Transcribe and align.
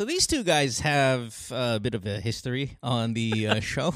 So 0.00 0.06
these 0.06 0.26
two 0.26 0.44
guys 0.44 0.80
have 0.80 1.36
a 1.50 1.78
bit 1.78 1.92
of 1.92 2.06
a 2.06 2.20
history 2.20 2.78
on 2.82 3.12
the 3.12 3.48
uh, 3.48 3.60
show. 3.60 3.92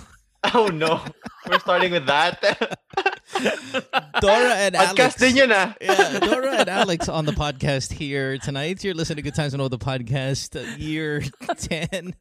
Oh 0.52 0.66
no, 0.66 1.02
we're 1.48 1.58
starting 1.60 1.92
with 1.92 2.04
that. 2.04 2.42
Dora 4.20 4.52
and 4.52 4.76
Alex. 4.76 4.92
Podcast 4.92 5.18
din 5.18 5.36
yun 5.36 5.50
ah. 5.50 5.74
yeah, 5.80 6.18
Dora 6.18 6.56
and 6.56 6.68
Alex 6.68 7.08
on 7.08 7.24
the 7.24 7.32
podcast 7.32 7.90
here 7.90 8.36
tonight. 8.36 8.84
You're 8.84 8.92
listening 8.92 9.16
to 9.16 9.22
Good 9.22 9.34
Times 9.34 9.54
and 9.54 9.62
All 9.62 9.70
the 9.70 9.78
podcast, 9.78 10.60
uh, 10.60 10.76
year 10.76 11.22
10, 11.56 12.14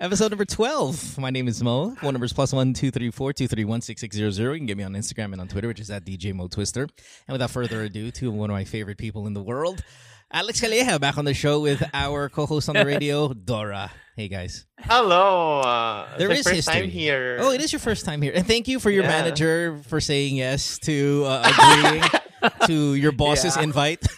episode 0.00 0.32
number 0.32 0.44
12. 0.44 1.18
My 1.18 1.30
name 1.30 1.46
is 1.46 1.62
Mo. 1.62 1.94
Phone 1.94 2.14
number 2.14 2.24
is 2.24 2.32
plus 2.32 2.52
one 2.52 2.74
two 2.74 2.90
three 2.90 3.12
four 3.12 3.32
two 3.32 3.46
three 3.46 3.64
one 3.64 3.82
six 3.82 4.00
six 4.00 4.16
zero 4.16 4.32
zero. 4.32 4.54
You 4.54 4.58
can 4.58 4.66
get 4.66 4.76
me 4.76 4.82
on 4.82 4.94
Instagram 4.94 5.30
and 5.30 5.40
on 5.40 5.46
Twitter, 5.46 5.68
which 5.68 5.78
is 5.78 5.92
at 5.92 6.04
DJ 6.04 6.34
Mo 6.34 6.48
Twister. 6.48 6.88
And 7.28 7.32
without 7.34 7.52
further 7.52 7.82
ado, 7.82 8.10
to 8.10 8.32
one 8.32 8.50
of 8.50 8.54
my 8.54 8.64
favorite 8.64 8.98
people 8.98 9.28
in 9.28 9.34
the 9.34 9.42
world, 9.44 9.84
Alex 10.30 10.60
Calleja, 10.60 11.00
back 11.00 11.16
on 11.16 11.24
the 11.24 11.32
show 11.32 11.60
with 11.60 11.82
our 11.94 12.28
co-host 12.28 12.68
on 12.68 12.74
the 12.74 12.84
radio, 12.92 13.32
Dora. 13.32 13.90
Hey 14.14 14.28
guys. 14.28 14.66
Hello. 14.78 15.60
Uh, 15.60 16.18
There 16.18 16.30
it's 16.30 16.40
is 16.40 16.46
my 16.46 16.52
first 16.52 16.68
history 16.68 16.80
time 16.82 16.90
here. 16.90 17.38
Oh, 17.40 17.50
it 17.50 17.62
is 17.62 17.72
your 17.72 17.80
first 17.80 18.04
time 18.04 18.20
here, 18.20 18.32
and 18.34 18.44
thank 18.46 18.68
you 18.68 18.78
for 18.78 18.90
your 18.90 19.04
Yeah. 19.04 19.24
manager 19.24 19.80
for 19.88 20.00
saying 20.04 20.36
yes 20.36 20.76
to 20.84 21.24
uh, 21.24 21.48
agreeing 21.48 22.02
to 22.68 22.94
your 22.94 23.12
boss's 23.12 23.56
Yeah. 23.56 23.62
invite. 23.62 24.02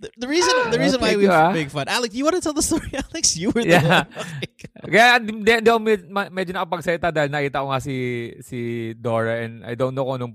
the, 0.00 0.10
the 0.18 0.26
reason, 0.26 0.50
the 0.72 0.78
reason 0.80 0.98
why 1.00 1.14
we 1.14 1.22
you, 1.30 1.52
make 1.54 1.70
fun, 1.70 1.86
Alex, 1.86 2.14
you 2.16 2.24
want 2.24 2.34
to 2.34 2.42
tell 2.42 2.52
the 2.56 2.62
story, 2.66 2.90
Alex? 2.98 3.36
You 3.36 3.50
were 3.54 3.62
the 3.62 3.68
Yeah. 3.78 4.10
one. 4.10 4.90
Kaya 4.90 5.20
hindi 5.22 5.52
hindi 5.54 5.70
ako 5.70 5.78
med- 5.78 6.10
ma- 6.10 6.28
medyo 6.34 6.50
nakapagsalita 6.58 7.14
dahil 7.14 7.30
nakita 7.30 7.62
ko 7.62 7.70
nga 7.70 7.78
si 7.80 7.94
si 8.42 8.90
Dora 8.98 9.38
and 9.46 9.62
I 9.64 9.78
don't 9.78 9.94
know 9.94 10.02
kung 10.04 10.18
anong 10.20 10.34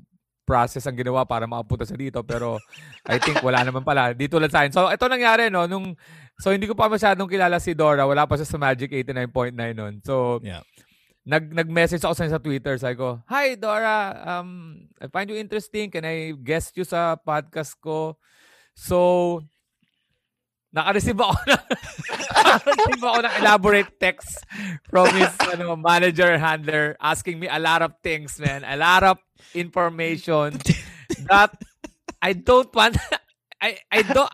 process 0.49 0.89
ang 0.89 0.97
ginawa 0.97 1.21
para 1.29 1.45
makapunta 1.45 1.85
sa 1.85 1.93
dito 1.93 2.25
pero 2.25 2.57
I 3.05 3.21
think 3.21 3.37
wala 3.45 3.61
naman 3.61 3.85
pala 3.85 4.17
dito 4.17 4.41
lang 4.41 4.49
sa 4.49 4.65
akin. 4.65 4.73
So 4.73 4.89
ito 4.89 5.05
nangyari 5.05 5.53
no 5.53 5.69
nung 5.69 5.93
so 6.41 6.49
hindi 6.49 6.65
ko 6.65 6.73
pa 6.73 6.89
masyadong 6.89 7.29
kilala 7.29 7.61
si 7.61 7.77
Dora, 7.77 8.09
wala 8.09 8.25
pa 8.25 8.33
siya 8.33 8.49
sa 8.49 8.57
Magic 8.57 8.89
89.9 8.89 9.53
noon. 9.77 9.93
So 10.01 10.41
Yeah. 10.41 10.65
nag 11.29 11.53
nag-message 11.53 12.01
ako 12.01 12.17
sa 12.17 12.25
sa 12.25 12.41
Twitter, 12.41 12.73
sabi 12.81 12.97
ko, 12.97 13.21
"Hi 13.29 13.53
Dora, 13.53 14.17
um 14.25 14.81
I 14.97 15.05
find 15.13 15.29
you 15.29 15.37
interesting. 15.37 15.93
Can 15.93 16.01
I 16.01 16.33
guest 16.33 16.73
you 16.73 16.89
sa 16.89 17.13
podcast 17.21 17.77
ko?" 17.77 18.17
So 18.73 18.97
naka-receive 20.73 21.17
ako 21.17 21.33
ng 21.49 21.63
naka-receive 22.49 23.03
ako 23.03 23.19
ng 23.25 23.35
elaborate 23.41 23.91
text 23.97 24.41
from 24.89 25.09
his 25.13 25.29
ano, 25.53 25.73
manager 25.77 26.37
handler 26.37 26.93
asking 27.01 27.37
me 27.37 27.45
a 27.49 27.57
lot 27.57 27.81
of 27.81 27.93
things, 28.01 28.37
man. 28.37 28.61
A 28.65 28.77
lot 28.77 29.01
of 29.05 29.17
information 29.53 30.59
that 31.29 31.51
I 32.21 32.33
don't 32.33 32.73
want 32.75 32.97
I 33.61 33.77
I 33.91 34.01
don't 34.03 34.29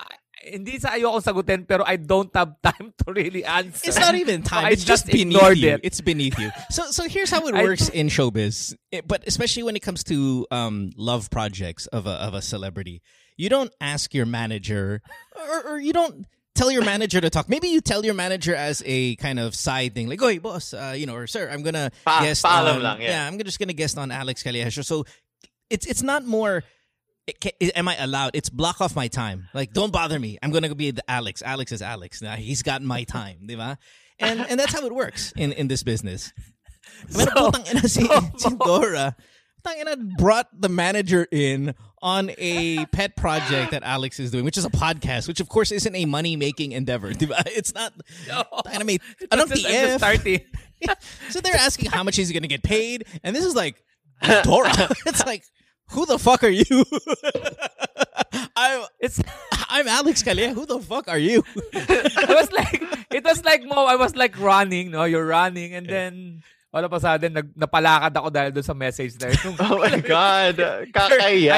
hindi 0.46 0.78
sa 0.78 0.94
ayoko 0.94 1.18
sagutin 1.26 1.66
pero 1.68 1.82
I 1.86 1.98
don't 1.98 2.30
have 2.38 2.54
time 2.62 2.94
to 3.02 3.14
really 3.14 3.44
answer. 3.44 3.90
It's 3.90 3.98
not 3.98 4.14
even 4.14 4.44
time. 4.44 4.66
I 4.66 4.70
it's 4.78 4.86
just 4.86 5.10
just 5.10 5.12
beneath 5.18 5.58
you. 5.58 5.70
it. 5.74 5.82
It's 5.84 6.02
beneath 6.02 6.38
you. 6.38 6.52
So, 6.70 6.92
so 6.92 7.10
here's 7.10 7.32
how 7.32 7.42
it 7.48 7.56
works 7.56 7.90
in 7.90 8.08
showbiz, 8.08 8.76
It- 8.92 9.08
but 9.08 9.26
especially 9.26 9.64
when 9.64 9.76
it 9.76 9.82
comes 9.82 10.04
to 10.06 10.46
um, 10.52 10.92
love 10.96 11.30
projects 11.34 11.88
of 11.88 12.06
a 12.06 12.22
of 12.22 12.34
a 12.38 12.42
celebrity, 12.42 13.02
you 13.38 13.50
don't 13.50 13.74
ask 13.82 14.14
your 14.14 14.26
manager, 14.30 15.02
or, 15.36 15.74
or 15.74 15.80
you 15.80 15.94
don't 15.94 16.26
tell 16.56 16.72
your 16.72 16.84
manager 16.84 17.20
to 17.22 17.30
talk. 17.30 17.48
Maybe 17.50 17.68
you 17.68 17.82
tell 17.82 18.04
your 18.04 18.14
manager 18.16 18.56
as 18.56 18.82
a 18.86 19.16
kind 19.18 19.38
of 19.40 19.54
side 19.56 19.94
thing, 19.94 20.08
like, 20.10 20.22
"Oh, 20.22 20.28
hey, 20.30 20.40
boss, 20.40 20.74
uh, 20.74 20.96
you 20.98 21.06
know, 21.06 21.16
or 21.16 21.28
sir, 21.28 21.50
I'm 21.52 21.62
gonna 21.64 21.92
Pa- 22.06 22.22
guest 22.24 22.46
on, 22.46 22.82
lang, 22.82 23.02
yeah. 23.02 23.28
I'm 23.28 23.38
just 23.40 23.60
gonna 23.60 23.74
guest 23.74 23.98
on 23.98 24.10
Alex 24.12 24.42
Calleja." 24.44 24.84
So 24.84 25.06
it's 25.70 25.86
it's 25.86 26.02
not 26.02 26.26
more. 26.26 26.64
it 27.28 27.42
ca- 27.42 27.58
Am 27.76 27.88
I 27.88 27.96
allowed? 27.98 28.32
It's 28.38 28.50
block 28.50 28.82
off 28.82 28.96
my 28.96 29.08
time. 29.10 29.50
Like, 29.54 29.74
don't 29.74 29.92
bother 29.92 30.20
me. 30.20 30.38
I'm 30.42 30.52
gonna 30.52 30.74
be 30.76 30.92
the 30.92 31.04
Alex. 31.10 31.42
Alex 31.42 31.72
is 31.72 31.82
Alex. 31.82 32.22
Now 32.22 32.36
he's 32.36 32.62
got 32.62 32.82
my 32.82 33.04
time, 33.04 33.46
di 33.50 33.56
ba? 33.56 33.78
And 34.20 34.40
and 34.48 34.60
that's 34.60 34.74
how 34.74 34.86
it 34.86 34.94
works 34.94 35.34
in 35.36 35.52
in 35.52 35.68
this 35.68 35.84
business. 35.84 36.32
Pero 37.12 37.26
So- 37.34 37.50
putang 37.52 37.66
ina 37.70 37.90
si, 37.90 38.06
si 38.38 38.50
Dora, 38.62 39.16
putang 39.66 39.82
ina 39.82 39.96
brought 40.18 40.48
the 40.60 40.70
manager 40.70 41.28
in 41.32 41.74
on 42.02 42.32
a 42.38 42.86
pet 42.88 43.16
project 43.16 43.72
that 43.72 43.84
Alex 43.84 44.20
is 44.20 44.32
doing, 44.32 44.46
which 44.46 44.58
is 44.58 44.66
a 44.66 44.70
podcast, 44.70 45.28
which 45.28 45.40
of 45.40 45.50
course 45.50 45.72
isn't 45.72 45.96
a 45.96 46.06
money 46.06 46.36
making 46.36 46.72
endeavor. 46.72 47.12
It's 47.48 47.74
not. 47.74 47.94
Tangina, 48.28 49.00
anong 49.32 49.32
Just- 49.32 49.32
I'm 49.32 49.48
just 49.50 49.66
TF? 49.66 49.98
starting. 49.98 50.42
So 51.30 51.42
they're 51.42 51.56
asking 51.56 51.90
how 51.90 52.04
much 52.04 52.16
he's 52.16 52.32
going 52.32 52.44
to 52.44 52.48
get 52.50 52.62
paid, 52.62 53.08
and 53.24 53.36
this 53.36 53.44
is 53.44 53.56
like 53.56 53.82
Dora. 54.44 54.70
it's 55.08 55.26
like, 55.26 55.44
who 55.90 56.06
the 56.06 56.20
fuck 56.20 56.44
are 56.44 56.50
you? 56.50 56.86
I'm 58.56 58.86
It's 59.00 59.20
I'm 59.70 59.88
Alex 59.88 60.22
Calleja. 60.22 60.54
Who 60.54 60.66
the 60.68 60.80
fuck 60.80 61.08
are 61.08 61.18
you? 61.18 61.44
it 61.74 62.30
was 62.30 62.52
like 62.52 62.84
it 63.10 63.24
was 63.24 63.44
like 63.44 63.64
mo 63.66 63.86
I 63.86 63.96
was 63.96 64.16
like 64.16 64.38
running, 64.40 64.92
no? 64.92 65.06
You're 65.06 65.26
running 65.26 65.74
and 65.74 65.88
then 65.88 66.44
all 66.76 66.84
of 66.84 66.92
a 66.92 67.00
sudden 67.00 67.32
nag, 67.32 67.48
napalakad 67.56 68.12
ako 68.12 68.28
dahil 68.28 68.52
doon 68.52 68.68
sa 68.68 68.76
message 68.76 69.16
na 69.16 69.32
yun. 69.32 69.56
Oh 69.64 69.80
my 69.80 69.96
God. 70.04 70.60
Kakaya. 70.92 71.56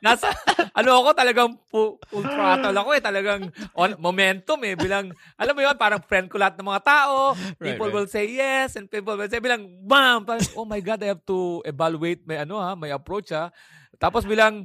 Nasa, 0.00 0.32
ano 0.72 1.04
ako, 1.04 1.08
talagang 1.12 1.50
fu- 1.68 2.00
full 2.08 2.24
throttle 2.24 2.72
ako 2.72 2.96
eh. 2.96 3.02
Talagang 3.04 3.52
on, 3.76 4.00
momentum 4.00 4.56
eh. 4.64 4.72
Bilang, 4.72 5.12
alam 5.36 5.52
mo 5.52 5.60
yun, 5.60 5.76
parang 5.76 6.00
friend 6.00 6.32
ko 6.32 6.40
lahat 6.40 6.56
ng 6.56 6.64
mga 6.64 6.80
tao. 6.80 7.36
Right, 7.36 7.76
People 7.76 7.92
right. 7.92 7.96
will 8.00 8.08
say 8.08 8.24
yes 8.24 8.80
and 8.80 8.88
people 8.88 9.20
will 9.20 9.28
say, 9.28 9.36
bilang, 9.36 9.68
bam! 9.84 10.24
Parang, 10.24 10.48
oh 10.56 10.64
my 10.64 10.80
God, 10.80 11.04
I 11.04 11.12
have 11.12 11.20
to 11.28 11.60
evaluate 11.68 12.24
my, 12.24 12.40
ano 12.40 12.56
ha, 12.56 12.72
my 12.72 12.88
approach 12.88 13.36
ha. 13.36 13.52
Tapos 14.00 14.24
bilang, 14.24 14.64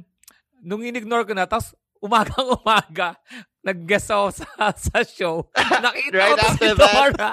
nung 0.64 0.80
in-ignore 0.80 1.28
ko 1.28 1.36
na, 1.36 1.44
tapos 1.44 1.76
umagang 2.00 2.56
umaga, 2.56 3.20
nag-guest 3.64 4.08
ako 4.12 4.26
sa, 4.30 4.46
sa 4.86 4.98
show. 5.02 5.48
Nakita 5.56 6.12
Right 6.14 6.36
ko 6.38 6.46
after 6.46 6.68
si 6.68 6.74
that. 6.76 6.92
Dora. 6.92 7.28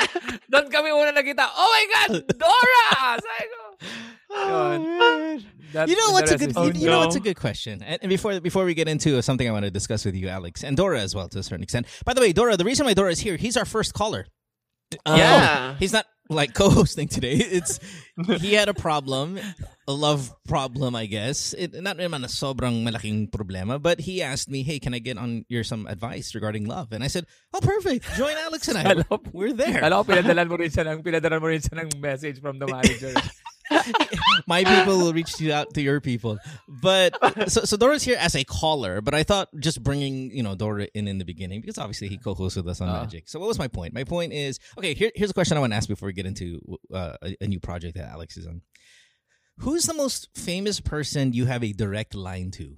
Doon 0.47 0.66
kami 0.72 0.90
una 0.96 1.12
nakita, 1.12 1.44
oh 1.46 1.68
my 1.69 1.86
God, 1.92 2.12
Dora! 2.40 3.19
Sabi 3.19 3.46
ko. 3.52 3.62
That- 5.74 5.88
You 5.88 5.96
know 5.96 6.12
what's 6.12 6.31
a 6.31 6.38
good 6.38 6.56
you, 6.56 6.72
you 6.84 6.88
know 6.90 7.00
what's 7.00 7.16
a 7.16 7.19
good 7.24 7.36
question. 7.40 7.81
And, 7.84 8.00
and 8.02 8.09
before 8.09 8.40
before 8.40 8.66
we 8.66 8.74
get 8.74 8.88
into 8.88 9.22
something 9.22 9.47
I 9.47 9.52
want 9.52 9.64
to 9.66 9.72
discuss 9.72 10.03
with 10.03 10.16
you, 10.16 10.28
Alex, 10.28 10.64
and 10.64 10.75
Dora 10.75 11.00
as 11.00 11.16
well 11.16 11.30
to 11.30 11.40
a 11.40 11.44
certain 11.44 11.64
extent. 11.64 11.88
By 12.06 12.14
the 12.14 12.22
way, 12.22 12.34
Dora, 12.34 12.58
the 12.58 12.66
reason 12.66 12.86
why 12.86 12.94
Dora 12.94 13.12
is 13.12 13.19
here, 13.19 13.38
he's 13.38 13.56
our 13.56 13.66
first 13.66 13.94
caller. 13.94 14.28
Um, 15.06 15.18
Yeah. 15.18 15.75
he's 15.80 15.94
not 15.94 16.06
like 16.31 16.53
co-hosting 16.53 17.08
today. 17.08 17.36
It's 17.52 17.80
he 18.40 18.53
had 18.53 18.69
a 18.69 18.74
problem, 18.74 19.40
a 19.88 19.92
love 19.92 20.31
problem, 20.47 20.96
I 20.96 21.06
guess. 21.06 21.53
It, 21.53 21.75
not 21.84 21.97
naman 21.97 22.24
a 22.24 22.31
sobrang 22.31 22.88
malaking 22.88 23.30
problema, 23.30 23.81
but 23.81 24.00
he 24.00 24.22
asked 24.24 24.50
me, 24.50 24.64
"Hey, 24.64 24.80
can 24.80 24.94
I 24.94 25.00
get 25.00 25.18
on 25.18 25.44
your 25.52 25.64
some 25.64 25.86
advice 25.88 26.34
regarding 26.34 26.66
love?" 26.66 26.96
And 26.96 27.03
I 27.03 27.08
said, 27.08 27.28
"Oh, 27.53 27.59
perfect. 27.59 28.08
Join 28.16 28.36
Alex 28.47 28.68
and 28.72 28.78
I. 28.80 29.03
We're 29.36 29.53
there." 29.53 29.84
Alam 29.84 30.06
ko, 30.06 30.16
pinadalan 30.16 30.47
mo 30.47 30.56
rin 30.56 30.72
siya 30.72 30.88
ng, 30.88 31.03
pinadalan 31.08 31.40
mo 31.44 31.47
rin 31.52 31.62
siya 31.62 31.75
ng 31.84 31.90
message 32.00 32.40
from 32.40 32.59
the 32.59 32.68
manager. 32.68 33.13
my 34.47 34.63
people 34.63 34.97
will 34.97 35.13
reach 35.13 35.39
you 35.39 35.53
out 35.53 35.73
to 35.73 35.81
your 35.81 36.01
people. 36.01 36.37
But 36.67 37.15
so, 37.49 37.61
so 37.63 37.77
Dora's 37.77 38.03
here 38.03 38.17
as 38.19 38.35
a 38.35 38.43
caller, 38.43 39.01
but 39.01 39.13
I 39.13 39.23
thought 39.23 39.49
just 39.59 39.81
bringing 39.83 40.31
you 40.31 40.43
know 40.43 40.55
Dora 40.55 40.87
in 40.93 41.07
in 41.07 41.17
the 41.17 41.25
beginning 41.25 41.61
because 41.61 41.77
obviously 41.77 42.07
he 42.09 42.17
co-hosts 42.17 42.56
with 42.57 42.68
us 42.68 42.81
on 42.81 42.89
Ah. 42.89 43.01
Magic. 43.01 43.29
So 43.29 43.39
what 43.39 43.47
was 43.47 43.59
my 43.59 43.68
point? 43.68 43.94
My 43.94 44.03
point 44.03 44.33
is 44.33 44.59
okay. 44.77 44.94
Here, 44.94 45.12
here's 45.15 45.31
a 45.31 45.33
question 45.33 45.57
I 45.57 45.62
want 45.62 45.73
to 45.73 45.77
ask 45.77 45.88
before 45.88 46.07
we 46.07 46.13
get 46.13 46.25
into 46.25 46.59
uh, 46.94 47.15
a, 47.21 47.38
a 47.41 47.47
new 47.47 47.59
project 47.59 47.95
that 47.97 48.09
Alex 48.09 48.38
is 48.38 48.45
on. 48.47 48.62
Who's 49.59 49.85
the 49.85 49.94
most 49.94 50.29
famous 50.35 50.79
person 50.79 51.33
you 51.33 51.45
have 51.45 51.63
a 51.63 51.71
direct 51.74 52.15
line 52.15 52.51
to? 52.51 52.75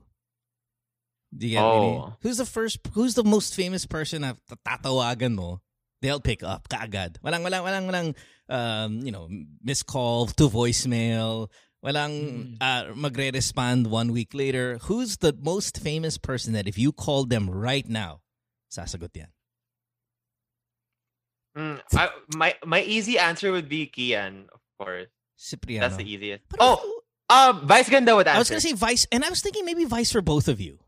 Do 1.36 1.48
you 1.48 1.54
get 1.58 1.62
me? 1.62 1.98
Oh. 1.98 2.14
Who's 2.22 2.38
the 2.38 2.46
first? 2.46 2.80
Who's 2.94 3.16
the 3.16 3.24
most 3.24 3.56
famous 3.56 3.86
person 3.86 4.22
na 4.22 4.34
tatawagan 4.66 5.34
mo? 5.34 5.62
They'll 6.02 6.20
pick 6.20 6.44
up 6.44 6.68
kaagad. 6.70 7.18
Walang 7.24 7.42
walang 7.48 7.64
walang 7.64 7.88
walang 7.90 8.16
um, 8.54 9.02
you 9.02 9.10
know, 9.12 9.26
missed 9.66 9.88
call 9.90 10.28
to 10.38 10.46
voicemail. 10.48 11.50
Walang 11.84 12.56
uh, 12.62 12.94
magre-respond 12.96 13.88
one 13.92 14.14
week 14.14 14.32
later. 14.34 14.78
Who's 14.88 15.18
the 15.18 15.34
most 15.36 15.82
famous 15.82 16.16
person 16.18 16.54
that 16.54 16.64
if 16.70 16.78
you 16.78 16.94
called 16.94 17.28
them 17.34 17.50
right 17.50 17.84
now, 17.90 18.22
sasagot 18.72 19.12
yan? 19.18 19.28
Mm, 21.58 21.82
I, 21.94 22.10
my 22.36 22.56
my 22.66 22.82
easy 22.82 23.20
answer 23.20 23.52
would 23.52 23.70
be 23.70 23.86
Kian, 23.86 24.50
of 24.50 24.62
course. 24.80 25.08
Cipriano. 25.38 25.86
That's 25.86 25.98
the 25.98 26.10
easiest. 26.10 26.44
But 26.50 26.60
Oh, 26.62 26.66
also- 26.80 27.60
um, 27.60 27.68
Vice 27.68 27.90
Ganda 27.90 28.16
would 28.16 28.28
answer. 28.28 28.38
I 28.38 28.40
was 28.40 28.50
gonna 28.50 28.62
say 28.62 28.74
Vice, 28.74 29.06
and 29.12 29.24
I 29.24 29.30
was 29.30 29.42
thinking 29.42 29.66
maybe 29.66 29.86
Vice 29.86 30.12
for 30.12 30.22
both 30.22 30.48
of 30.48 30.62
you. 30.62 30.80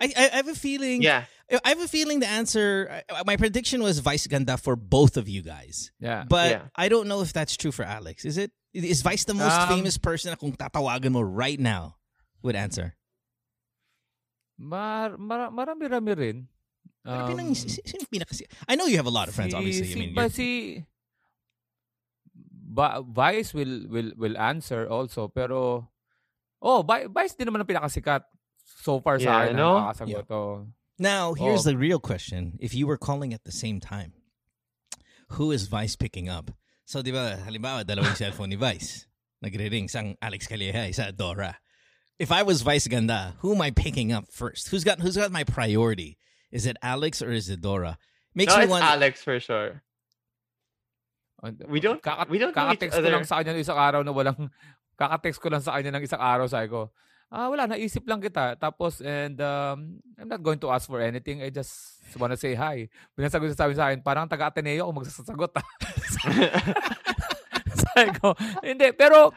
I 0.00 0.06
I, 0.16 0.30
I 0.32 0.36
have 0.42 0.48
a 0.48 0.54
feeling. 0.54 1.02
yeah. 1.02 1.24
I 1.50 1.68
have 1.72 1.80
a 1.80 1.88
feeling 1.88 2.20
the 2.20 2.28
answer. 2.28 3.02
uh, 3.08 3.24
My 3.24 3.36
prediction 3.36 3.82
was 3.82 3.98
Vice 4.00 4.26
Ganda 4.26 4.56
for 4.60 4.76
both 4.76 5.16
of 5.16 5.28
you 5.28 5.40
guys, 5.40 5.92
Yeah. 5.98 6.24
but 6.28 6.50
Yeah. 6.50 6.62
I 6.76 6.88
don't 6.92 7.08
know 7.08 7.22
if 7.24 7.32
that's 7.32 7.56
true 7.56 7.72
for 7.72 7.84
Alex. 7.88 8.24
Is 8.28 8.36
it? 8.36 8.52
Is 8.76 9.00
Vice 9.00 9.24
the 9.24 9.32
most 9.32 9.56
Um, 9.56 9.68
famous 9.80 9.96
person 9.96 10.28
na 10.30 10.36
kung 10.36 10.52
tatawagan 10.52 11.12
mo 11.16 11.24
right 11.24 11.58
now 11.58 11.96
would 12.44 12.52
answer? 12.54 12.94
Mar, 14.60 15.16
mar, 15.16 15.48
marami-rami 15.48 16.12
rin. 16.18 16.38
Pero 17.00 17.24
Um, 17.24 17.28
pinang, 17.32 17.56
si- 17.56 17.80
sino 17.80 18.04
pinaka- 18.12 18.44
I 18.68 18.76
know 18.76 18.84
you 18.84 18.98
have 19.00 19.06
a 19.08 19.14
lot 19.14 19.28
of 19.28 19.34
friends, 19.34 19.54
si, 19.54 19.56
obviously. 19.56 19.88
I 19.88 19.96
mean, 19.96 20.12
ba, 20.14 20.28
you're- 20.28 20.34
si, 20.34 20.48
ba, 22.68 23.00
Vice 23.00 23.54
will, 23.54 23.86
will, 23.88 24.12
will 24.18 24.36
answer 24.36 24.84
also, 24.90 25.28
pero, 25.32 25.88
oh, 26.60 26.82
Vi- 26.82 27.06
Vice 27.08 27.34
din 27.38 27.48
naman 27.48 27.64
ang 27.64 27.70
pinakasikat 27.70 28.26
so 28.84 29.00
far 29.00 29.16
sa 29.18 29.24
Yeah, 29.24 29.38
akin. 29.48 29.56
no? 29.56 29.78
ang 29.78 29.94
nakakasagot, 29.94 30.26
oh. 30.34 30.66
Now, 30.98 31.34
here's 31.34 31.66
Oh. 31.66 31.70
the 31.70 31.76
real 31.78 32.00
question. 32.00 32.58
If 32.60 32.74
you 32.74 32.86
were 32.86 32.98
calling 32.98 33.32
at 33.32 33.44
the 33.44 33.52
same 33.52 33.78
time, 33.80 34.12
who 35.38 35.52
is 35.52 35.68
Vice 35.68 35.94
picking 35.96 36.28
up? 36.28 36.50
So, 36.84 37.02
di 37.02 37.12
ba, 37.12 37.38
halimbawa, 37.46 37.84
dalawang 37.84 38.16
cellphone 38.18 38.48
ni 38.50 38.56
Vice. 38.56 39.06
Nagre-ring, 39.44 39.86
isang 39.86 40.16
Alex 40.20 40.48
Calleja, 40.48 40.88
isa 40.90 41.12
Dora. 41.12 41.58
If 42.18 42.32
I 42.32 42.42
was 42.42 42.62
Vice 42.66 42.88
Ganda, 42.90 43.36
who 43.38 43.54
am 43.54 43.62
I 43.62 43.70
picking 43.70 44.10
up 44.10 44.26
first? 44.32 44.68
Who's 44.74 44.82
got 44.82 44.98
who's 44.98 45.14
got 45.14 45.30
my 45.30 45.44
priority? 45.46 46.18
Is 46.50 46.66
it 46.66 46.74
Alex 46.82 47.22
or 47.22 47.30
is 47.30 47.46
it 47.48 47.60
Dora? 47.62 47.94
Makes 48.34 48.54
No, 48.54 48.58
me 48.58 48.64
it's 48.66 48.70
wonder. 48.74 48.90
Alex 48.90 49.22
for 49.22 49.38
sure. 49.38 49.82
Oh, 51.44 51.54
we 51.70 51.78
don't- 51.78 52.02
we 52.26 52.38
don't 52.42 52.50
know 52.50 52.74
each 52.74 52.82
kaka-text 52.82 52.98
ko 52.98 53.02
lang 53.06 53.22
other. 53.22 53.30
sa 53.30 53.38
kanya 53.38 53.54
ng 53.54 53.62
isang 53.62 53.78
araw 53.78 54.02
na 54.02 54.10
walang, 54.10 54.50
kaka-text 54.98 55.38
ko 55.38 55.48
lang 55.54 55.62
sa 55.62 55.78
kanya 55.78 55.94
ng 55.94 56.02
isang 56.02 56.18
araw, 56.18 56.50
sabi 56.50 56.66
ko, 56.66 56.90
ah, 57.28 57.48
wala, 57.52 57.68
naisip 57.68 58.04
lang 58.08 58.20
kita. 58.20 58.56
Tapos, 58.56 59.00
and 59.04 59.36
um, 59.40 60.00
I'm 60.16 60.28
not 60.28 60.42
going 60.42 60.60
to 60.60 60.72
ask 60.72 60.88
for 60.88 61.00
anything. 61.00 61.44
I 61.44 61.52
just 61.52 62.00
wanna 62.16 62.36
say 62.36 62.56
hi. 62.56 62.88
Pinasagot 63.12 63.52
sabi 63.52 63.76
sa 63.76 63.92
akin, 63.92 64.00
parang 64.00 64.28
taga-Ateneo 64.28 64.84
ako 64.84 64.92
magsasagot. 65.04 65.52
ah." 65.60 65.66
sabi 67.84 68.10
ko, 68.16 68.32
hindi, 68.64 68.88
pero, 68.96 69.32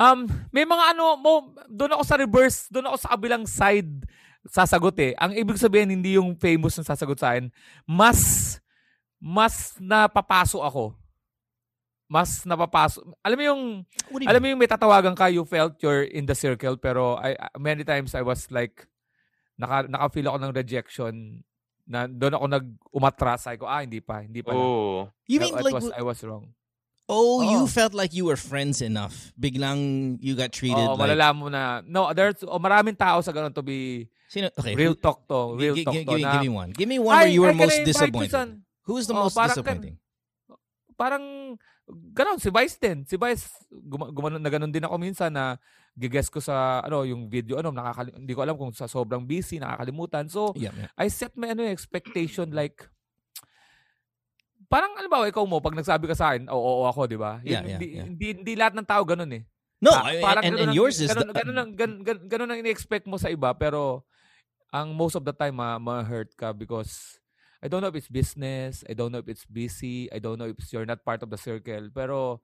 um, 0.00 0.24
may 0.50 0.64
mga 0.64 0.96
ano, 0.96 1.20
mo, 1.20 1.32
doon 1.68 2.00
ako 2.00 2.02
sa 2.04 2.16
reverse, 2.16 2.72
doon 2.72 2.88
ako 2.90 2.96
sa 2.96 3.12
kabilang 3.12 3.44
side 3.44 4.08
sasagot 4.48 4.96
eh. 5.00 5.12
Ang 5.20 5.36
ibig 5.36 5.60
sabihin, 5.60 5.92
hindi 5.92 6.16
yung 6.16 6.32
famous 6.36 6.76
na 6.80 6.84
sasagot 6.86 7.20
sa 7.20 7.36
akin. 7.36 7.52
Mas, 7.84 8.56
mas 9.20 9.76
napapasok 9.76 10.64
ako. 10.64 10.84
Mas 12.10 12.42
napapasok. 12.42 13.06
Alam 13.22 13.36
mo 13.38 13.44
yung, 13.46 13.62
What 14.10 14.18
you 14.18 14.26
alam 14.26 14.42
mo 14.42 14.46
yung 14.50 14.58
may 14.58 14.66
tatawagan 14.66 15.14
ka, 15.14 15.30
you 15.30 15.46
felt 15.46 15.78
you're 15.78 16.02
in 16.02 16.26
the 16.26 16.34
circle, 16.34 16.74
pero 16.74 17.14
I, 17.14 17.38
many 17.54 17.86
times 17.86 18.18
I 18.18 18.26
was 18.26 18.50
like, 18.50 18.82
naka, 19.54 19.86
naka-feel 19.86 20.26
ako 20.26 20.38
ng 20.42 20.52
rejection 20.52 21.14
na 21.86 22.10
doon 22.10 22.34
ako 22.34 22.44
nag-umatras. 22.50 23.46
Sabi 23.46 23.62
ko, 23.62 23.70
ah, 23.70 23.86
hindi 23.86 24.02
pa, 24.02 24.26
hindi 24.26 24.42
pa. 24.42 24.50
Oh. 24.50 25.06
You 25.30 25.38
mean 25.38 25.54
I 25.54 25.62
like 25.62 25.74
was, 25.74 25.86
I 25.94 26.02
was 26.02 26.18
wrong. 26.26 26.50
oh, 27.06 27.42
you 27.42 27.62
Oh. 27.62 27.70
felt 27.70 27.94
like 27.94 28.10
you 28.10 28.26
were 28.26 28.38
friends 28.38 28.82
enough. 28.82 29.30
Biglang 29.34 30.18
you 30.18 30.34
got 30.34 30.50
treated 30.50 30.78
Oo, 30.78 30.94
like 30.98 31.14
malalaman 31.14 31.38
mo 31.38 31.46
na, 31.46 31.82
no, 31.86 32.10
there's, 32.10 32.42
oh, 32.42 32.58
maraming 32.58 32.98
tao 32.98 33.22
sa 33.22 33.30
ganun 33.30 33.54
to 33.54 33.62
be 33.62 34.10
Sino, 34.30 34.46
okay, 34.54 34.74
real 34.78 34.94
talk 34.94 35.26
to, 35.26 35.58
real 35.58 35.74
gi- 35.74 35.82
talk 35.86 35.94
gi- 35.94 36.06
to. 36.06 36.10
give, 36.10 36.18
me, 36.18 36.22
na, 36.22 36.32
give 36.34 36.42
me 36.42 36.50
one. 36.50 36.70
Give 36.70 36.88
me 36.90 36.98
one 36.98 37.14
where 37.18 37.26
Ay, 37.26 37.34
you 37.34 37.42
were 37.42 37.50
ay, 37.50 37.58
most 37.58 37.78
you, 37.78 37.86
disappointed. 37.86 38.62
Who 38.86 38.94
was 38.98 39.06
the 39.06 39.14
Oh, 39.14 39.26
most 39.26 39.34
disappointing? 39.34 39.98
Parang 41.00 41.56
ganon 42.12 42.36
si 42.36 42.52
Vice 42.52 42.76
din. 42.76 42.98
Si 43.02 43.16
Vice 43.16 43.48
guma, 43.72 44.12
gumanon 44.12 44.36
na 44.36 44.52
ganon 44.52 44.68
din 44.68 44.84
ako 44.84 45.00
minsan 45.00 45.32
na 45.32 45.56
giges 45.96 46.28
ko 46.28 46.36
sa 46.38 46.84
ano 46.84 47.02
yung 47.02 47.26
video 47.26 47.56
ano 47.56 47.72
nakakali- 47.72 48.14
hindi 48.14 48.30
ko 48.30 48.44
alam 48.44 48.54
kung 48.54 48.70
sa 48.70 48.84
sobrang 48.84 49.24
busy 49.24 49.56
nakakalimutan. 49.56 50.28
So 50.28 50.52
Yeah, 50.52 50.76
yeah. 50.76 50.92
I 50.94 51.08
set 51.08 51.32
my 51.34 51.50
ano 51.50 51.64
expectation 51.64 52.52
like 52.52 52.84
parang 54.70 54.94
ano 54.94 55.08
ba 55.08 55.26
ikaw 55.26 55.42
mo 55.42 55.58
pag 55.58 55.74
nagsabi 55.74 56.06
ka 56.06 56.14
sa 56.14 56.30
akin 56.30 56.46
oo, 56.46 56.54
oo 56.54 56.84
ako 56.84 57.08
di 57.08 57.18
ba? 57.18 57.40
Yeah, 57.42 57.58
yeah, 57.58 57.62
hindi, 57.74 57.86
yeah. 57.90 58.06
hindi 58.06 58.26
hindi 58.36 58.52
lahat 58.54 58.76
ng 58.76 58.86
tao 58.86 59.02
ganon 59.02 59.32
eh. 59.34 59.42
No, 59.80 59.90
Pa- 59.90 60.12
I- 60.12 60.20
parang 60.20 60.42
and, 60.44 60.52
ganun 60.52 60.60
and 60.60 60.70
ang- 60.70 60.76
yours 60.76 60.96
is 61.00 61.08
ganun, 61.08 61.26
the- 61.26 61.34
ganun, 61.34 61.56
ang, 61.56 61.70
ganun, 61.72 61.98
ganun, 62.04 62.22
ganun 62.28 62.50
ang 62.52 62.60
ini-expect 62.60 63.08
mo 63.08 63.16
sa 63.16 63.32
iba 63.32 63.50
pero 63.50 64.04
ang 64.70 64.92
most 64.92 65.16
of 65.16 65.24
the 65.24 65.32
time 65.32 65.56
ma, 65.56 65.80
ma-hurt 65.80 66.30
ka 66.36 66.52
because 66.52 67.18
I 67.60 67.68
don't 67.68 67.84
know 67.84 67.92
if 67.92 68.00
it's 68.00 68.08
business, 68.08 68.80
I 68.88 68.96
don't 68.96 69.12
know 69.12 69.20
if 69.20 69.28
it's 69.28 69.44
busy, 69.44 70.08
I 70.08 70.18
don't 70.18 70.40
know 70.40 70.48
if 70.48 70.56
you're 70.72 70.88
not 70.88 71.04
part 71.04 71.20
of 71.20 71.28
the 71.28 71.36
circle 71.36 71.92
pero 71.92 72.40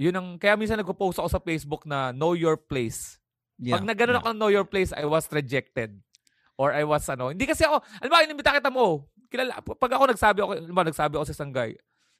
yun 0.00 0.16
ang 0.16 0.40
kaya 0.40 0.56
minsan 0.56 0.80
nagpo-post 0.80 1.20
ako 1.20 1.28
sa 1.28 1.44
Facebook 1.44 1.84
na 1.84 2.08
know 2.16 2.32
your 2.32 2.56
place. 2.56 3.20
yeah, 3.60 3.76
Pag 3.76 3.84
nagano 3.84 4.16
yeah. 4.16 4.20
ako 4.24 4.26
ng 4.32 4.38
know 4.40 4.48
your 4.48 4.64
place, 4.64 4.96
I 4.96 5.04
was 5.04 5.28
rejected. 5.28 6.00
Or 6.56 6.72
I 6.72 6.84
was 6.88 7.04
ano, 7.08 7.32
hindi 7.32 7.44
kasi 7.44 7.68
ako, 7.68 7.84
alam 8.00 8.08
mo, 8.08 8.16
inimbita 8.20 8.56
kita 8.56 8.72
mo, 8.72 9.08
kilala, 9.32 9.60
pag 9.60 9.92
ako 9.96 10.12
nagsabi 10.12 10.38
ako, 10.44 10.50
alam 10.56 10.72
mo, 10.72 10.82
nagsabi 10.84 11.14
ako 11.16 11.24
sa 11.28 11.36
isang 11.36 11.52
guy, 11.52 11.72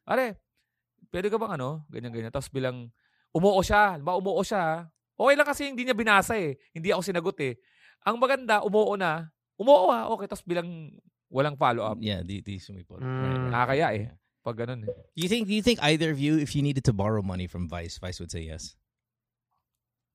are, 0.09 0.37
pwede 1.13 1.29
ka 1.29 1.37
bang 1.37 1.61
ano, 1.61 1.85
ganyan, 1.93 2.13
ganyan. 2.13 2.33
Tapos 2.33 2.49
bilang, 2.49 2.89
umuo 3.37 3.61
siya, 3.61 4.01
alam 4.01 4.05
mo, 4.05 4.17
umuo 4.17 4.41
siya, 4.41 4.89
okay 5.17 5.35
lang 5.37 5.49
kasi 5.49 5.69
hindi 5.69 5.85
niya 5.85 5.97
binasa 5.97 6.41
eh, 6.41 6.57
hindi 6.73 6.89
ako 6.89 7.01
sinagot 7.05 7.37
eh. 7.45 7.61
Ang 8.05 8.17
maganda, 8.17 8.65
umuo 8.65 8.97
na, 8.97 9.29
umuo 9.61 9.93
ha, 9.93 10.09
okay, 10.09 10.25
tapos 10.25 10.45
bilang 10.45 10.89
walang 11.31 11.57
follow-up. 11.57 11.99
Yeah, 12.03 12.23
the, 12.27 12.43
these 12.43 12.67
people. 12.67 12.99
Mm. 12.99 13.55
Nakakaya 13.55 13.87
eh, 13.95 14.11
pag 14.43 14.59
ganun 14.59 14.85
eh. 14.85 14.93
You 15.15 15.31
think? 15.31 15.47
Do 15.47 15.55
you 15.55 15.63
think 15.63 15.79
either 15.81 16.11
of 16.11 16.19
you, 16.19 16.37
if 16.37 16.53
you 16.59 16.61
needed 16.61 16.85
to 16.91 16.93
borrow 16.93 17.23
money 17.23 17.47
from 17.47 17.71
Vice, 17.71 17.97
Vice 18.03 18.19
would 18.21 18.31
say 18.31 18.51
yes? 18.51 18.75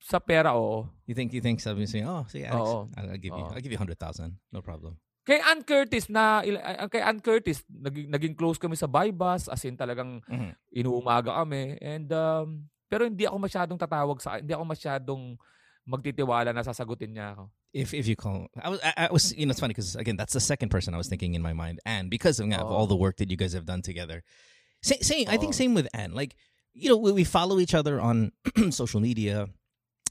Sa 0.05 0.21
pera, 0.21 0.53
oo. 0.53 0.85
You 1.09 1.15
think? 1.17 1.33
You 1.33 1.41
think? 1.41 1.57
Sabi 1.63 1.89
saying, 1.89 2.05
oh, 2.05 2.27
sige, 2.29 2.45
Alex, 2.45 2.61
Oo. 2.61 2.93
I'll, 2.93 3.09
I'll 3.15 3.21
give 3.21 3.33
you, 3.33 3.41
Oo. 3.41 3.53
I'll 3.55 3.63
give 3.63 3.73
you 3.73 3.79
hundred 3.81 3.97
thousand, 3.97 4.37
no 4.53 4.61
problem. 4.61 5.01
Kay 5.25 5.41
Ann 5.41 5.65
Curtis 5.65 6.05
na 6.05 6.45
kay 6.85 7.01
Ann 7.01 7.17
Curtis 7.17 7.65
naging, 7.65 8.13
naging 8.13 8.35
close 8.37 8.61
kami 8.61 8.77
sa 8.77 8.85
Bybus 8.85 9.49
as 9.49 9.65
in 9.65 9.73
talagang 9.73 10.21
Mhm. 10.29 10.53
inuumaga 10.69 11.33
kami 11.41 11.81
and 11.81 12.05
um, 12.13 12.69
pero 12.85 13.09
hindi 13.09 13.25
ako 13.25 13.41
masyadong 13.41 13.81
tatawag 13.81 14.21
sa 14.21 14.37
hindi 14.37 14.53
ako 14.53 14.61
masyadong 14.69 15.33
magtitiwala 15.85 16.53
na 16.53 16.65
sasagutin 16.65 17.13
niya 17.13 17.37
ako. 17.37 17.49
If 17.73 17.93
if 17.93 18.07
you 18.07 18.15
call, 18.15 18.47
I 18.57 18.69
was, 18.69 18.79
I, 18.81 18.93
I 18.97 19.07
was, 19.11 19.35
you 19.35 19.45
know, 19.45 19.51
it's 19.51 19.59
funny 19.59 19.73
because 19.73 19.95
again, 19.95 20.17
that's 20.17 20.33
the 20.33 20.39
second 20.39 20.69
person 20.69 20.93
I 20.93 20.97
was 20.97 21.07
thinking 21.07 21.35
in 21.35 21.41
my 21.41 21.53
mind, 21.53 21.79
and 21.85 22.09
because 22.09 22.39
of, 22.39 22.47
nga, 22.47 22.59
of 22.59 22.71
all 22.71 22.87
the 22.87 22.95
work 22.95 23.17
that 23.17 23.29
you 23.29 23.37
guys 23.37 23.53
have 23.53 23.65
done 23.65 23.81
together, 23.81 24.23
same, 24.81 25.01
same 25.01 25.25
I 25.29 25.37
think 25.37 25.53
same 25.53 25.73
with 25.73 25.87
Anne. 25.93 26.13
Like, 26.13 26.35
you 26.73 26.89
know, 26.89 26.97
we, 26.97 27.11
we 27.11 27.23
follow 27.23 27.59
each 27.59 27.73
other 27.73 27.99
on 27.99 28.31
social 28.71 28.99
media, 29.01 29.49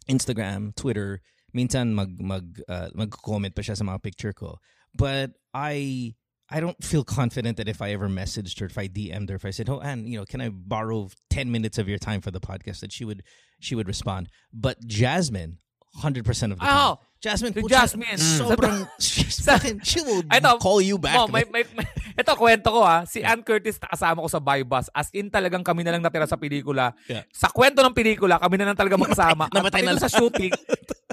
Instagram, 0.09 0.75
Twitter. 0.77 1.21
Minsan 1.55 1.95
mag 1.95 2.21
mag 2.21 2.61
uh, 2.69 2.91
mag-comment 2.95 3.55
pa 3.55 3.63
siya 3.63 3.79
sa 3.79 3.85
mga 3.85 4.03
picture 4.03 4.33
ko. 4.35 4.59
But 4.95 5.33
I 5.55 6.15
I 6.51 6.61
don't 6.61 6.77
feel 6.85 7.05
confident 7.05 7.57
that 7.57 7.69
if 7.69 7.81
I 7.81 7.93
ever 7.97 8.09
messaged 8.09 8.61
her, 8.61 8.67
if 8.67 8.77
I 8.77 8.87
DM'd 8.87 9.31
her, 9.31 9.37
if 9.37 9.45
I 9.45 9.51
said, 9.51 9.69
"Oh, 9.69 9.81
Anne, 9.81 10.07
you 10.07 10.19
know, 10.21 10.27
can 10.29 10.41
I 10.45 10.51
borrow 10.53 11.09
ten 11.33 11.51
minutes 11.51 11.79
of 11.81 11.89
your 11.89 11.99
time 11.99 12.21
for 12.21 12.31
the 12.31 12.41
podcast?" 12.41 12.81
that 12.81 12.93
she 12.93 13.05
would 13.05 13.25
she 13.61 13.75
would 13.75 13.89
respond. 13.89 14.29
But 14.53 14.77
Jasmine, 14.85 15.57
hundred 15.97 16.25
percent 16.29 16.53
of 16.53 16.61
the 16.61 16.67
time, 16.69 16.77
Oh, 16.77 16.93
Jasmine, 17.25 17.57
si 17.57 17.65
putya, 17.65 17.89
Jasmine. 17.89 18.21
sobrang, 18.21 18.85
she's 19.01 19.41
Sa- 19.41 19.57
fucking, 19.57 19.81
she 19.89 20.05
will 20.05 20.21
Ito, 20.29 20.61
call 20.61 20.85
you 20.85 21.01
back. 21.01 21.17
Mo, 21.17 21.33
may, 21.33 21.49
may, 21.49 21.65
may, 21.73 21.89
ito 22.13 22.33
kwento 22.37 22.69
ko 22.69 22.85
ha. 22.85 23.09
Si 23.09 23.25
Anne 23.25 23.41
Curtis 23.41 23.81
nakasama 23.81 24.21
ko 24.21 24.29
sa 24.29 24.45
BuyBust. 24.45 24.93
As 24.93 25.09
in 25.17 25.33
talagang 25.33 25.65
kami 25.65 25.81
na 25.81 25.97
lang 25.97 26.05
natira 26.05 26.29
sa 26.29 26.37
pelikula. 26.37 26.93
Yeah. 27.09 27.25
Sa 27.33 27.49
kwento 27.49 27.81
ng 27.81 27.97
pelikula, 27.97 28.37
kami 28.37 28.61
na 28.61 28.69
lang 28.69 28.77
talaga 28.77 29.01
magkasama. 29.01 29.49
Namatay 29.57 29.81
At 29.81 29.85
na 29.89 29.97
pagdating 29.97 30.05
sa 30.05 30.13
shooting, 30.13 30.53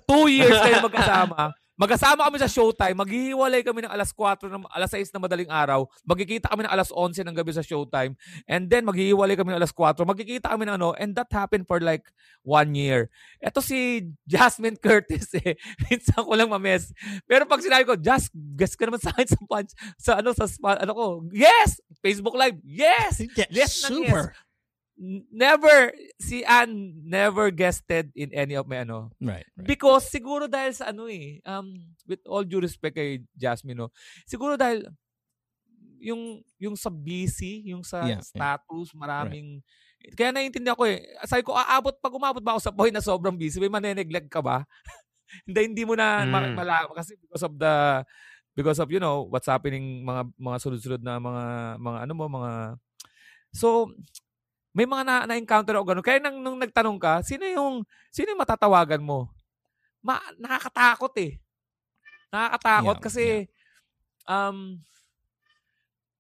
two 0.03 0.27
years 0.27 0.60
kayo 0.60 0.84
magkasama. 0.84 1.56
Magkasama 1.82 2.30
kami 2.30 2.38
sa 2.38 2.46
showtime, 2.46 2.94
maghihiwalay 2.94 3.66
kami 3.66 3.82
ng 3.82 3.90
alas 3.90 4.14
4, 4.14 4.46
ng, 4.54 4.70
alas 4.70 4.94
6 4.94 5.18
na 5.18 5.26
madaling 5.26 5.50
araw, 5.50 5.90
magkikita 6.06 6.54
kami 6.54 6.70
ng 6.70 6.70
alas 6.70 6.94
11 6.94 7.26
ng 7.26 7.34
gabi 7.34 7.58
sa 7.58 7.66
showtime, 7.66 8.14
and 8.46 8.70
then 8.70 8.86
maghihiwalay 8.86 9.34
kami 9.34 9.50
ng 9.50 9.58
alas 9.58 9.74
4, 9.74 9.98
magkikita 10.06 10.54
kami 10.54 10.70
ng 10.70 10.78
ano, 10.78 10.94
and 11.02 11.18
that 11.18 11.26
happened 11.34 11.66
for 11.66 11.82
like 11.82 12.06
one 12.46 12.78
year. 12.78 13.10
Ito 13.42 13.66
si 13.66 14.06
Jasmine 14.30 14.78
Curtis 14.78 15.34
eh, 15.42 15.58
minsan 15.90 16.22
ko 16.22 16.38
lang 16.38 16.54
mames. 16.54 16.94
Pero 17.26 17.50
pag 17.50 17.66
sinabi 17.66 17.90
ko, 17.90 17.98
Jas, 17.98 18.30
guess 18.30 18.78
ka 18.78 18.86
naman 18.86 19.02
sa 19.02 19.10
akin 19.18 19.26
sa 19.34 19.42
punch, 19.42 19.72
sa 19.98 20.12
ano, 20.22 20.38
sa 20.38 20.46
ano 20.78 20.94
ko, 20.94 21.06
yes! 21.34 21.82
Facebook 21.98 22.38
Live, 22.38 22.62
yes! 22.62 23.26
Yes 23.50 23.90
ng 23.90 24.06
super. 24.06 24.38
N- 24.38 24.50
Never, 25.34 25.89
si 26.22 26.46
Ann 26.46 26.93
never 27.01 27.50
guested 27.50 28.13
in 28.13 28.29
any 28.38 28.53
of 28.53 28.70
my 28.70 28.86
ano, 28.86 29.10
Right, 29.17 29.41
right. 29.58 29.65
Because 29.65 30.05
siguro 30.05 30.46
dahil 30.46 30.77
sa 30.77 30.93
ano 30.93 31.10
eh, 31.10 31.41
um, 31.41 31.74
with 32.05 32.22
all 32.29 32.46
due 32.46 32.62
respect 32.62 32.93
kay 32.93 33.25
Jasmine, 33.34 33.81
no, 33.81 33.89
siguro 34.29 34.53
dahil 34.53 34.86
yung 35.98 36.46
yung 36.62 36.77
sa 36.77 36.93
busy, 36.93 37.65
yung 37.74 37.81
sa 37.81 38.05
Yeah, 38.05 38.22
yeah. 38.22 38.25
status, 38.25 38.93
maraming 38.93 39.65
kaya 40.17 40.34
naiintindihan 40.34 40.77
ko 40.77 40.86
eh. 40.86 41.01
Sabi 41.29 41.46
ko, 41.46 41.53
aabot, 41.53 41.93
pag 41.98 42.13
umabot 42.13 42.41
ba 42.41 42.58
ako 42.58 42.62
sa 42.62 42.74
point 42.74 42.93
na 42.93 43.01
sobrang 43.05 43.38
busy, 43.38 43.62
may 43.62 43.70
maneneglect 43.70 44.29
ka 44.29 44.41
ba? 44.41 44.65
hindi, 45.50 45.60
hindi 45.65 45.84
mo 45.86 45.93
na 45.98 46.25
Mm. 46.25 46.58
malaman 46.58 46.93
kasi 46.98 47.17
because 47.22 47.46
of 47.46 47.53
the, 47.58 48.01
because 48.58 48.77
of, 48.81 48.89
you 48.89 48.98
know, 49.01 49.25
what's 49.29 49.50
happening, 49.50 50.01
mga 50.05 50.29
mga 50.38 50.58
sunod-sunod 50.62 51.01
na 51.05 51.22
mga, 51.22 51.43
mga 51.81 51.98
ano 52.05 52.13
mo, 52.17 52.25
mga, 52.29 52.51
so, 53.53 53.89
may 54.72 54.88
mga 54.88 55.04
na, 55.04 55.16
na-encounter 55.28 55.75
ako 55.75 55.86
ganun. 55.92 56.06
Kaya 56.06 56.20
nang, 56.24 56.38
nung 56.40 56.60
nagtanong 56.60 57.00
ka, 57.00 57.20
sino 57.24 57.44
yung, 57.44 57.84
sino 58.08 58.32
yung 58.32 58.42
matatawagan 58.42 59.04
mo? 59.04 59.28
Ma, 60.00 60.18
nakakatakot 60.40 61.13
eh. 61.20 61.38
Nakakatakot 62.32 62.98
Yeah, 62.98 63.04
kasi 63.04 63.25
um, 64.25 64.80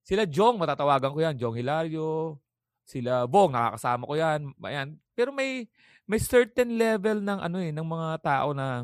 sila 0.03 0.27
Jong, 0.27 0.59
matatawagan 0.59 1.15
ko 1.15 1.19
yan. 1.23 1.35
Jong 1.39 1.55
Hilario. 1.55 2.37
Sila 2.83 3.23
Bong, 3.23 3.55
nakakasama 3.55 4.03
ko 4.03 4.13
yan. 4.19 4.51
Ayan. 4.67 4.99
Pero 5.15 5.31
may 5.31 5.71
may 6.03 6.19
certain 6.19 6.75
level 6.75 7.23
ng 7.23 7.39
ano 7.39 7.57
eh, 7.63 7.71
ng 7.71 7.87
mga 7.87 8.09
tao 8.19 8.51
na 8.51 8.83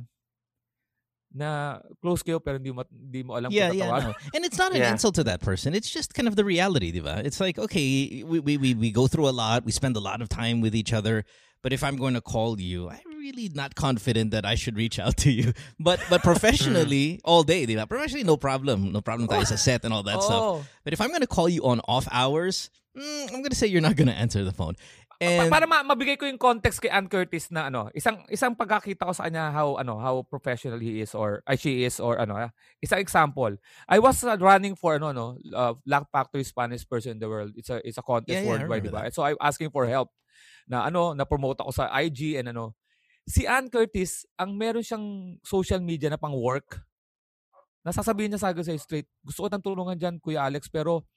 na 1.38 1.78
close 2.02 2.26
kayo 2.26 2.42
pero 2.42 2.58
hindi 2.58 2.74
mo 2.74 2.82
hindi 2.90 3.22
mo 3.22 3.38
alam 3.38 3.54
Yeah, 3.54 3.70
kung 3.70 3.78
yeah. 3.78 4.00
no. 4.10 4.14
And 4.34 4.42
it's 4.44 4.58
not 4.58 4.74
an 4.74 4.82
Yeah. 4.82 4.92
insult 4.92 5.16
to 5.22 5.24
that 5.30 5.40
person. 5.46 5.78
It's 5.78 5.90
just 5.90 6.14
kind 6.18 6.28
of 6.28 6.34
the 6.36 6.44
reality, 6.44 6.90
diba? 6.92 7.22
It's 7.24 7.40
like, 7.40 7.58
okay, 7.62 8.24
we, 8.26 8.40
we, 8.42 8.58
we, 8.58 8.74
we 8.74 8.90
go 8.92 9.06
through 9.06 9.30
a 9.30 9.36
lot. 9.36 9.64
We 9.64 9.72
spend 9.72 9.96
a 9.96 10.02
lot 10.02 10.22
of 10.22 10.30
time 10.30 10.60
with 10.66 10.74
each 10.74 10.92
other. 10.92 11.24
But 11.62 11.74
if 11.74 11.84
I'm 11.84 11.98
going 11.98 12.14
to 12.14 12.22
call 12.22 12.62
you, 12.62 12.88
I'm 12.90 13.12
really 13.18 13.50
not 13.54 13.74
confident 13.76 14.32
that 14.32 14.46
I 14.46 14.54
should 14.56 14.78
reach 14.78 14.98
out 15.00 15.18
to 15.26 15.32
you. 15.34 15.54
But 15.82 16.00
but 16.10 16.22
professionally, 16.22 17.20
all 17.26 17.44
day, 17.44 17.66
diba? 17.66 17.90
Professionally, 17.90 18.24
no 18.26 18.38
problem. 18.38 18.92
No 18.94 19.02
problem 19.02 19.28
tayo 19.28 19.46
sa 19.46 19.56
set 19.58 19.84
and 19.86 19.94
all 19.94 20.04
that 20.04 20.22
stuff. 20.24 20.66
But 20.86 20.94
if 20.94 21.02
I'm 21.02 21.10
going 21.10 21.26
to 21.26 21.30
call 21.30 21.50
you 21.50 21.66
on 21.66 21.82
off 21.90 22.08
hours, 22.14 22.70
mm, 22.98 23.24
I'm 23.34 23.42
going 23.46 23.54
to 23.54 23.58
say 23.58 23.68
you're 23.68 23.82
not 23.84 23.98
going 23.98 24.08
to 24.08 24.16
answer 24.16 24.44
the 24.46 24.54
phone. 24.54 24.76
And 25.18 25.50
para 25.50 25.66
ma- 25.66 25.82
mabigay 25.82 26.14
ko 26.14 26.30
yung 26.30 26.38
context 26.38 26.78
kay 26.78 26.94
Ann 26.94 27.10
Curtis 27.10 27.50
na 27.50 27.74
ano, 27.74 27.90
isang 27.98 28.22
isang 28.30 28.54
pagkakita 28.54 29.10
ko 29.10 29.14
sa 29.18 29.26
kanya 29.26 29.50
how 29.50 29.74
ano, 29.82 29.98
how 29.98 30.22
professional 30.22 30.78
he 30.78 31.02
is 31.02 31.18
or 31.18 31.42
ay 31.50 31.58
she 31.58 31.82
is 31.82 31.98
or 31.98 32.22
ano, 32.22 32.38
ah, 32.38 32.50
isang 32.86 33.02
example. 33.02 33.50
I 33.90 33.98
was 33.98 34.22
uh, 34.22 34.38
running 34.38 34.78
for 34.78 35.02
ano 35.02 35.10
no, 35.10 35.28
uh, 35.58 35.74
Black 35.82 36.06
Factory 36.14 36.46
Spanish 36.46 36.86
person 36.86 37.18
in 37.18 37.20
the 37.20 37.26
world. 37.26 37.58
It's 37.58 37.74
a 37.74 37.82
it's 37.82 37.98
a 37.98 38.06
contest 38.06 38.30
Yeah, 38.30 38.46
yeah, 38.46 38.50
worldwide, 38.62 38.86
diba? 38.86 39.02
So 39.10 39.26
I'm 39.26 39.42
asking 39.42 39.74
for 39.74 39.90
help 39.90 40.14
na 40.70 40.86
ano, 40.86 41.18
na 41.18 41.26
promote 41.26 41.66
ako 41.66 41.74
sa 41.74 41.90
IG 41.90 42.38
and 42.38 42.54
ano. 42.54 42.78
Si 43.26 43.50
Ann 43.50 43.74
Curtis, 43.74 44.24
ang 44.38 44.54
meron 44.54 44.86
siyang 44.86 45.36
social 45.42 45.82
media 45.82 46.14
na 46.14 46.22
pang 46.22 46.38
work. 46.38 46.80
Nasasabihin 47.84 48.32
niya 48.32 48.40
sa 48.40 48.54
akin 48.54 48.64
sa 48.64 48.76
straight, 48.80 49.10
gusto 49.20 49.44
ko 49.44 49.48
ng 49.52 49.64
tulungan 49.66 49.98
diyan, 50.00 50.22
Kuya 50.22 50.48
Alex, 50.48 50.70
pero 50.72 51.08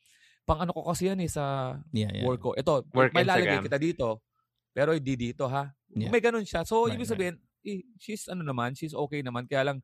pang 0.44 0.61
ano 0.64 0.75
ko 0.75 0.90
kasi 0.90 1.06
yan 1.06 1.20
eh 1.23 1.30
sa 1.30 1.76
yeah, 1.94 2.11
yeah. 2.11 2.26
work 2.26 2.42
ko. 2.42 2.50
Ito, 2.56 2.82
Work 2.90 3.14
may 3.14 3.23
lalagay 3.23 3.61
Instagram. 3.61 3.66
kita 3.70 3.78
dito, 3.78 4.09
pero 4.75 4.90
hindi 4.94 5.14
dito 5.14 5.47
ha. 5.47 5.70
Yeah. 5.90 6.11
May 6.11 6.23
ganun 6.23 6.47
siya. 6.47 6.62
So, 6.66 6.87
Right, 6.87 6.94
ibig 6.99 7.06
right. 7.06 7.12
sabihin, 7.14 7.35
eh, 7.66 7.82
she's 7.99 8.26
ano 8.26 8.42
naman, 8.42 8.75
she's 8.75 8.94
okay 8.94 9.20
naman. 9.23 9.47
Kaya 9.47 9.70
lang, 9.73 9.78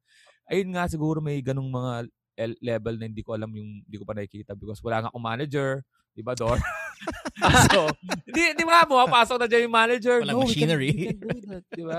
ayun 0.50 0.74
nga 0.74 0.86
siguro 0.90 1.18
may 1.22 1.38
ganung 1.42 1.70
mga 1.70 2.06
el- 2.36 2.60
level 2.62 2.94
na 2.98 3.06
hindi 3.10 3.22
ko 3.22 3.34
alam 3.34 3.50
yung, 3.52 3.82
hindi 3.84 3.96
ko 3.98 4.04
pa 4.06 4.14
nakikita 4.14 4.52
because 4.54 4.80
wala 4.82 5.06
nga 5.06 5.10
akong 5.10 5.26
manager. 5.26 5.82
Di 6.16 6.24
ba, 6.24 6.32
Dor? 6.32 6.56
so, 7.68 7.92
di, 8.24 8.56
di 8.56 8.64
ba, 8.64 8.88
pumapasok 8.88 9.44
na 9.44 9.46
dyan 9.46 9.68
yung 9.68 9.76
manager. 9.76 10.16
Walang 10.24 10.40
we 10.40 10.40
can- 10.40 10.48
machinery." 10.48 10.90
we 10.92 11.06
can 11.12 11.20
do 11.20 11.40
that. 11.44 11.64
Di 11.68 11.84
ba? 11.84 11.98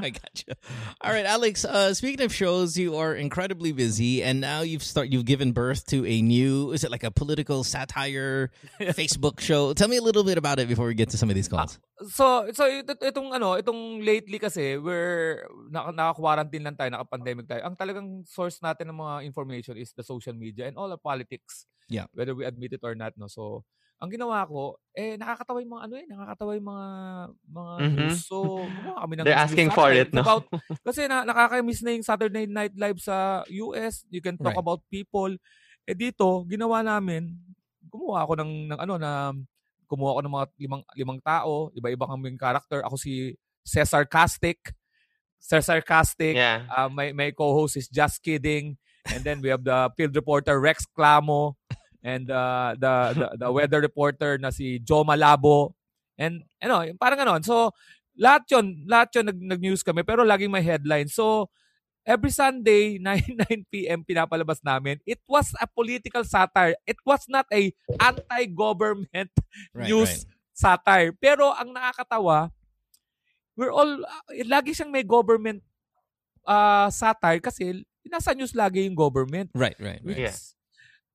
I 0.04 0.10
gotcha. 0.10 0.56
All 1.00 1.12
right, 1.12 1.26
Alex. 1.26 1.64
Uh, 1.64 1.92
speaking 1.92 2.24
of 2.24 2.32
shows, 2.32 2.76
you 2.76 2.96
are 2.96 3.14
incredibly 3.14 3.72
busy, 3.72 4.22
and 4.22 4.40
now 4.40 4.62
you've 4.62 4.82
start 4.82 5.12
you've 5.12 5.28
given 5.28 5.52
birth 5.52 5.84
to 5.92 6.06
a 6.06 6.22
new. 6.22 6.72
Is 6.72 6.84
it 6.84 6.90
like 6.90 7.04
a 7.04 7.10
political 7.10 7.64
satire 7.64 8.50
Facebook 8.96 9.40
show? 9.40 9.72
Tell 9.74 9.88
me 9.88 9.96
a 9.96 10.02
little 10.02 10.24
bit 10.24 10.38
about 10.38 10.58
it 10.58 10.68
before 10.68 10.86
we 10.86 10.94
get 10.94 11.10
to 11.10 11.18
some 11.18 11.28
of 11.28 11.36
these 11.36 11.48
calls. 11.48 11.78
So, 12.08 12.48
so 12.56 12.64
ito, 12.64 12.96
itong 12.96 13.36
ano, 13.36 13.60
itong 13.60 14.00
lately 14.00 14.40
kasi 14.40 14.80
we're 14.80 15.44
naka, 15.68 15.92
naka-quarantine 15.92 16.64
lang 16.64 16.76
tayo, 16.80 16.88
naka-pandemic 16.96 17.44
tayo. 17.44 17.60
Ang 17.68 17.76
talagang 17.76 18.24
source 18.24 18.56
natin 18.64 18.88
ng 18.88 18.96
mga 18.96 19.14
information 19.28 19.76
is 19.76 19.92
the 19.92 20.02
social 20.02 20.32
media 20.32 20.64
and 20.64 20.80
all 20.80 20.88
the 20.88 20.96
politics. 20.96 21.68
Yeah. 21.92 22.08
Whether 22.16 22.32
we 22.32 22.48
admit 22.48 22.72
it 22.72 22.80
or 22.80 22.96
not, 22.96 23.12
no. 23.20 23.28
So, 23.28 23.68
ang 24.00 24.10
ginawa 24.10 24.48
ko, 24.48 24.80
eh 24.96 25.20
nakakatawa 25.20 25.60
yung 25.60 25.72
mga 25.76 25.84
ano 25.84 25.94
eh, 26.00 26.06
nakakatawa 26.08 26.50
yung 26.56 26.68
mga 26.72 26.88
mga 27.52 27.74
Mhm. 27.76 27.92
news. 28.00 28.18
So, 28.24 28.36
gumawa 28.72 28.98
kami 29.04 29.14
ng 29.20 29.24
They're 29.28 29.42
asking 29.44 29.68
for 29.70 29.92
it, 29.92 30.08
no? 30.16 30.24
About, 30.24 30.44
kasi 30.88 31.04
na, 31.04 31.22
nakakamiss 31.22 31.84
na 31.84 31.92
yung 31.92 32.06
Saturday 32.06 32.48
Night 32.48 32.72
Live 32.74 32.96
sa 32.98 33.44
US. 33.46 34.08
You 34.08 34.24
can 34.24 34.40
talk 34.40 34.56
Right. 34.56 34.64
about 34.64 34.80
people. 34.88 35.36
Eh 35.84 35.92
dito, 35.92 36.48
ginawa 36.48 36.80
namin, 36.80 37.36
gumawa 37.92 38.24
ako 38.24 38.40
ng, 38.40 38.52
ng 38.72 38.78
ano 38.80 38.94
na 38.96 39.36
kumuha 39.84 40.16
ako 40.16 40.20
ng 40.24 40.34
mga 40.38 40.46
limang 40.56 40.82
limang 40.96 41.20
tao, 41.20 41.68
iba-iba 41.74 42.06
kaming 42.08 42.38
character. 42.40 42.80
Ako 42.86 42.96
si 42.96 43.34
Cesar 43.66 44.06
Castic. 44.08 44.72
Cesar 45.42 45.82
Castic. 45.82 46.38
Yeah. 46.38 46.64
Uh, 46.70 46.88
my 46.88 47.10
my 47.12 47.28
co-host 47.34 47.76
is 47.76 47.90
Just 47.90 48.22
Kidding. 48.22 48.78
And 49.10 49.24
then 49.26 49.42
we 49.42 49.50
have 49.50 49.64
the 49.66 49.90
field 49.98 50.14
reporter 50.14 50.56
Rex 50.60 50.86
Clamo 50.94 51.58
and 52.00 52.28
uh, 52.32 52.76
the, 52.76 52.92
the 53.12 53.26
the 53.46 53.48
weather 53.52 53.80
reporter 53.80 54.36
na 54.40 54.50
si 54.50 54.80
Joe 54.80 55.04
Malabo. 55.04 55.76
And 56.20 56.44
ano, 56.60 56.84
parang 57.00 57.20
ganon. 57.20 57.42
So 57.44 57.72
lahat 58.16 58.44
'yon, 58.52 58.84
lahat 58.84 59.08
'yon 59.16 59.24
nag, 59.32 59.38
nag-news 59.56 59.80
kami 59.84 60.04
pero 60.04 60.24
laging 60.24 60.52
may 60.52 60.64
headline. 60.64 61.08
So 61.08 61.48
every 62.04 62.32
Sunday 62.32 62.96
9 62.98 63.48
9 63.48 63.72
PM 63.72 64.00
pinapalabas 64.04 64.60
namin. 64.64 65.00
It 65.04 65.20
was 65.28 65.52
a 65.60 65.68
political 65.68 66.24
satire. 66.24 66.76
It 66.88 67.00
was 67.04 67.24
not 67.28 67.46
a 67.52 67.72
anti-government 68.00 69.32
Right, 69.76 69.88
news 69.88 70.24
satire. 70.56 71.12
Pero 71.16 71.52
ang 71.52 71.72
nakakatawa, 71.72 72.52
we're 73.56 73.72
all, 73.72 74.04
uh, 74.04 74.32
lagi 74.48 74.76
siyang 74.76 74.92
may 74.92 75.04
government 75.04 75.64
uh, 76.44 76.88
satire 76.92 77.40
kasi 77.40 77.84
nasa 78.04 78.32
news 78.36 78.56
lagi 78.56 78.84
yung 78.84 78.96
government. 78.96 79.48
right, 79.54 79.76
right, 79.80 80.00
right. 80.04 80.28
Yeah. 80.28 80.36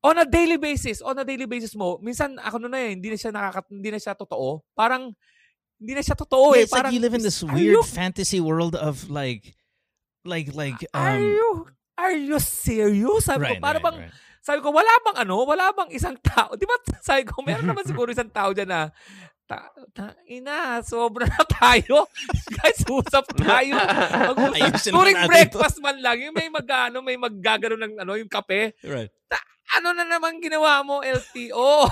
On 0.05 0.15
a 0.21 0.27
daily 0.29 0.61
basis, 0.61 1.01
on 1.01 1.17
a 1.17 1.25
daily 1.25 1.49
basis 1.49 1.73
mo, 1.73 1.97
minsan 1.97 2.37
ako 2.37 2.61
na 2.61 2.77
eh, 2.77 2.93
hindi 2.93 3.09
na 3.09 3.17
siya 3.17 3.33
nakaka, 3.33 3.65
hindi 3.73 3.89
na 3.89 3.97
siya 3.97 4.13
totoo. 4.13 4.61
Parang, 4.77 5.09
hindi 5.81 5.93
na 5.97 6.03
siya 6.05 6.13
totoo 6.13 6.53
Yeah, 6.53 6.61
eh. 6.61 6.63
it's 6.63 6.71
like 6.71 6.85
Parang, 6.85 6.93
you 6.93 7.01
live 7.01 7.17
in 7.17 7.25
this 7.25 7.41
are 7.41 7.49
weird 7.49 7.81
you, 7.81 7.83
fantasy 7.83 8.37
world 8.37 8.77
of 8.77 9.09
like, 9.09 9.57
like, 10.21 10.53
like. 10.53 10.77
are 10.93 11.17
Um, 11.17 11.25
you, 11.25 11.49
are 11.97 12.13
you 12.13 12.37
serious? 12.37 13.25
Sabi 13.25 13.49
right, 13.49 13.57
ko, 13.57 13.65
para 13.65 13.81
right, 13.81 13.85
bang, 13.85 13.97
right. 14.05 14.13
sabi 14.45 14.59
ko, 14.61 14.69
wala 14.69 14.93
bang 15.09 15.17
ano, 15.25 15.35
wala 15.41 15.73
bang 15.73 15.89
isang 15.89 16.15
tao. 16.21 16.53
Di 16.59 16.69
ba, 16.69 16.77
sabi 17.01 17.25
ko, 17.25 17.41
meron 17.41 17.65
naman 17.65 17.83
siguro 17.83 18.13
isang 18.13 18.29
tao 18.29 18.53
dyan 18.53 18.69
na, 18.69 18.93
ta, 19.45 19.69
ta, 19.93 20.13
ina, 20.25 20.81
sobra 20.81 21.29
na 21.29 21.45
tayo. 21.45 22.09
Guys, 22.57 22.81
usap 22.85 23.25
tayo. 23.37 23.77
Mag- 24.37 24.57
Ayusin 24.57 24.91
mo 24.93 25.05
During 25.05 25.21
breakfast 25.29 25.77
man 25.81 26.01
lang, 26.01 26.17
yung 26.21 26.33
may 26.33 26.49
mag, 26.49 26.65
ano, 26.65 27.01
may 27.05 27.17
maggagano 27.17 27.77
ng, 27.77 27.93
ano, 28.01 28.17
yung 28.17 28.29
kape. 28.29 28.73
Right. 28.81 29.09
Ano 29.77 29.93
na 29.93 30.05
naman 30.05 30.41
ginawa 30.41 30.81
mo, 30.85 31.01
LTO? 31.01 31.89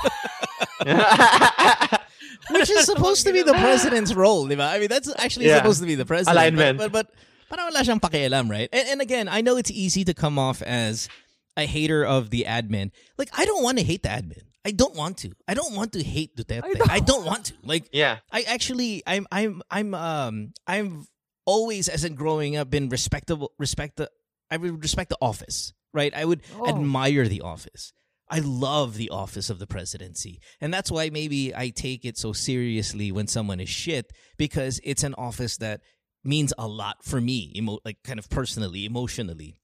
Which 2.52 2.70
is 2.70 2.86
supposed 2.86 3.26
to 3.26 3.34
be 3.34 3.42
the 3.42 3.54
president's 3.54 4.14
role, 4.14 4.46
di 4.48 4.56
ba? 4.56 4.70
I 4.74 4.80
mean, 4.80 4.90
that's 4.90 5.10
actually 5.18 5.48
Yeah. 5.48 5.58
supposed 5.64 5.80
to 5.82 5.88
be 5.88 5.96
the 5.96 6.06
president. 6.06 6.36
Alignment. 6.38 6.78
But, 6.78 6.92
but, 6.92 7.08
but 7.10 7.50
parang 7.50 7.72
wala 7.72 7.82
siyang 7.82 8.02
pakialam, 8.02 8.50
right? 8.50 8.70
And, 8.74 8.98
and 8.98 9.00
again, 9.02 9.26
I 9.30 9.42
know 9.42 9.58
it's 9.58 9.72
easy 9.72 10.04
to 10.06 10.14
come 10.14 10.38
off 10.38 10.62
as 10.62 11.08
a 11.56 11.66
hater 11.66 12.04
of 12.06 12.30
the 12.30 12.46
admin. 12.48 12.92
Like, 13.18 13.30
I 13.38 13.46
don't 13.46 13.64
want 13.64 13.78
to 13.80 13.84
hate 13.84 14.04
the 14.04 14.10
admin. 14.10 14.44
I 14.66 14.72
don't 14.72 14.96
want 14.96 15.18
to. 15.20 15.32
I 15.48 15.54
don't 15.54 15.76
want 15.76 15.92
to 15.94 16.04
hate 16.04 16.36
Duterte. 16.38 16.64
I 16.64 16.70
know. 16.70 16.86
I 16.90 17.00
don't 17.00 17.26
want 17.26 17.46
to. 17.46 17.54
Like, 17.64 17.90
yeah. 17.92 18.20
I 18.32 18.44
actually, 18.44 19.04
I'm, 19.06 19.28
I'm, 19.32 19.62
I'm, 19.70 19.94
um, 19.94 20.54
I'm 20.66 21.06
always, 21.46 21.90
as 21.90 22.04
in 22.06 22.16
growing 22.16 22.56
up, 22.56 22.70
been 22.70 22.88
respectable, 22.90 23.52
respect 23.60 23.98
the, 23.98 24.10
I 24.50 24.58
would 24.58 24.82
respect 24.82 25.10
the 25.10 25.18
office, 25.22 25.74
right? 25.94 26.14
I 26.16 26.24
would 26.26 26.42
Oh. 26.58 26.68
admire 26.70 27.28
the 27.28 27.42
office. 27.42 27.92
I 28.30 28.40
love 28.40 28.96
the 28.96 29.10
office 29.10 29.50
of 29.50 29.60
the 29.60 29.68
presidency. 29.68 30.40
And 30.62 30.74
that's 30.74 30.90
why 30.90 31.10
maybe 31.10 31.54
I 31.54 31.70
take 31.70 32.06
it 32.06 32.18
so 32.18 32.32
seriously 32.34 33.12
when 33.12 33.28
someone 33.28 33.60
is 33.60 33.70
shit 33.70 34.12
because 34.38 34.80
it's 34.84 35.04
an 35.04 35.14
office 35.16 35.58
that 35.58 35.82
means 36.24 36.54
a 36.58 36.68
lot 36.68 37.04
for 37.04 37.20
me, 37.20 37.52
emo- 37.56 37.80
like 37.84 37.98
kind 38.06 38.18
of 38.18 38.30
personally, 38.30 38.86
emotionally. 38.86 39.56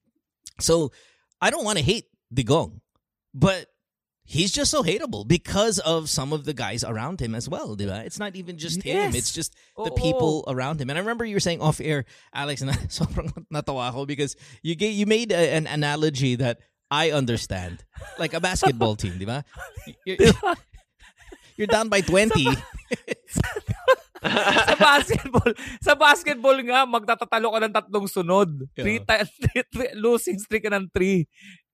So 0.60 0.92
I 1.42 1.50
don't 1.52 1.64
want 1.64 1.78
to 1.78 1.84
hate 1.84 2.06
Digong, 2.36 2.82
but 3.34 3.68
he's 4.30 4.54
just 4.54 4.70
so 4.70 4.84
hateable 4.84 5.28
because 5.28 5.80
of 5.80 6.08
some 6.08 6.32
of 6.32 6.46
the 6.46 6.54
guys 6.54 6.84
around 6.84 7.20
him 7.20 7.34
as 7.34 7.50
well. 7.50 7.76
Diba? 7.76 8.06
It's 8.06 8.20
not 8.22 8.36
even 8.38 8.62
just 8.62 8.84
him, 8.84 9.16
it's 9.18 9.34
just 9.34 9.58
oh, 9.76 9.86
the 9.86 9.92
Oo. 9.92 9.98
people 9.98 10.46
around 10.48 10.80
him. 10.80 10.90
And 10.90 10.98
I 10.98 11.02
remember 11.02 11.26
you 11.26 11.36
were 11.36 11.42
saying 11.42 11.62
off 11.62 11.82
air, 11.82 12.06
Alex, 12.32 12.62
and 12.62 12.70
sobrang 12.94 13.34
natawa 13.50 13.90
ako 13.90 14.06
because 14.06 14.38
you 14.62 14.76
gave, 14.78 14.94
you 14.94 15.10
made 15.10 15.34
a, 15.34 15.58
an 15.58 15.66
analogy 15.66 16.36
that 16.38 16.62
I 16.94 17.10
understand. 17.10 17.84
Like 18.22 18.38
a 18.38 18.40
basketball 18.40 18.96
team, 18.96 19.18
di 19.18 19.26
ba? 19.26 19.44
You're, 20.06 20.30
you're 21.58 21.68
down 21.68 21.90
by 21.90 22.02
20. 22.02 22.46
sa 24.20 24.76
basketball, 24.76 25.52
sa 25.82 25.94
basketball 25.96 26.58
nga, 26.70 26.86
magtatatalo 26.86 27.48
ka 27.50 27.60
ng 27.66 27.74
tatlong 27.74 28.08
sunod. 28.10 28.50
Three, 28.78 29.02
Yeah. 29.02 29.26
three- 29.74 29.96
losing 29.98 30.38
streak 30.38 30.68
ka 30.68 30.72
ng 30.74 30.92
three. 30.94 31.26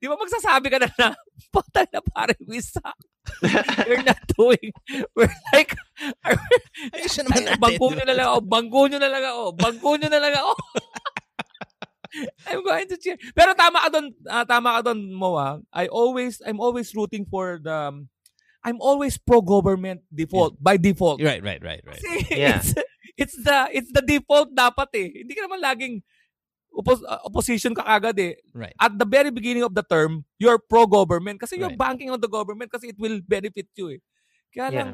Di 0.06 0.14
ba 0.14 0.22
magsasabi 0.22 0.70
ka 0.70 0.78
na 0.78 0.86
na, 1.02 1.18
patay 1.50 1.90
na 1.90 1.98
pare, 1.98 2.38
we 2.46 2.62
suck. 2.62 2.94
We're 3.90 4.06
not 4.06 4.22
doing, 4.38 4.70
we're 5.18 5.34
like, 5.50 5.74
Ayos 6.94 7.10
siya 7.10 7.26
naman 7.26 7.42
natin, 7.42 7.58
bangko 7.58 7.90
nyo 7.90 8.06
na 8.06 8.14
lang 8.14 8.28
ako, 8.30 8.40
bangko 8.46 8.80
nyo 8.86 9.00
na 9.02 9.10
lang 9.10 9.26
ako, 9.26 9.44
bangko 9.58 9.90
nyo 9.98 10.10
na 10.14 10.22
lang 10.22 10.34
ako. 10.38 10.54
I'm 12.54 12.62
going 12.62 12.86
to 12.86 13.02
cheer. 13.02 13.18
Pero 13.34 13.58
tama 13.58 13.82
ka 13.82 13.90
doon, 13.98 14.14
ah, 14.30 14.46
tama 14.46 14.78
ka 14.78 14.94
doon, 14.94 15.10
Moa. 15.10 15.58
I 15.74 15.90
always, 15.90 16.38
I'm 16.46 16.62
always 16.62 16.94
rooting 16.94 17.26
for 17.26 17.58
the, 17.58 17.90
um, 17.90 18.06
I'm 18.62 18.78
always 18.78 19.18
pro-government 19.18 20.06
default, 20.14 20.54
by 20.62 20.78
default. 20.78 21.18
Right, 21.18 21.42
right, 21.42 21.66
right, 21.66 21.82
right. 21.82 21.98
Kasi 21.98 22.30
Yeah. 22.30 22.62
it's, 22.62 22.78
it's 23.18 23.36
the 23.42 23.58
it's 23.74 23.92
the 23.96 24.04
default 24.06 24.54
dapat 24.54 24.92
eh. 24.94 25.10
Hindi 25.26 25.34
ka 25.34 25.50
naman 25.50 25.64
laging 25.66 25.96
oppos- 26.76 27.04
uh, 27.04 27.24
opposition 27.24 27.72
ka 27.72 27.82
agad 27.82 28.16
eh. 28.20 28.36
Right. 28.52 28.76
At 28.76 28.94
the 28.94 29.08
very 29.08 29.32
beginning 29.32 29.64
of 29.64 29.72
the 29.72 29.82
term, 29.82 30.28
you're 30.36 30.60
pro-government 30.60 31.40
kasi 31.40 31.56
you're 31.56 31.72
Right. 31.72 31.80
banking 31.80 32.12
on 32.12 32.20
the 32.20 32.30
government 32.30 32.68
kasi 32.68 32.92
it 32.92 33.00
will 33.00 33.24
benefit 33.24 33.72
you 33.74 33.96
eh. 33.96 34.00
Kaya 34.52 34.68
Yeah. 34.70 34.78
lang, 34.84 34.90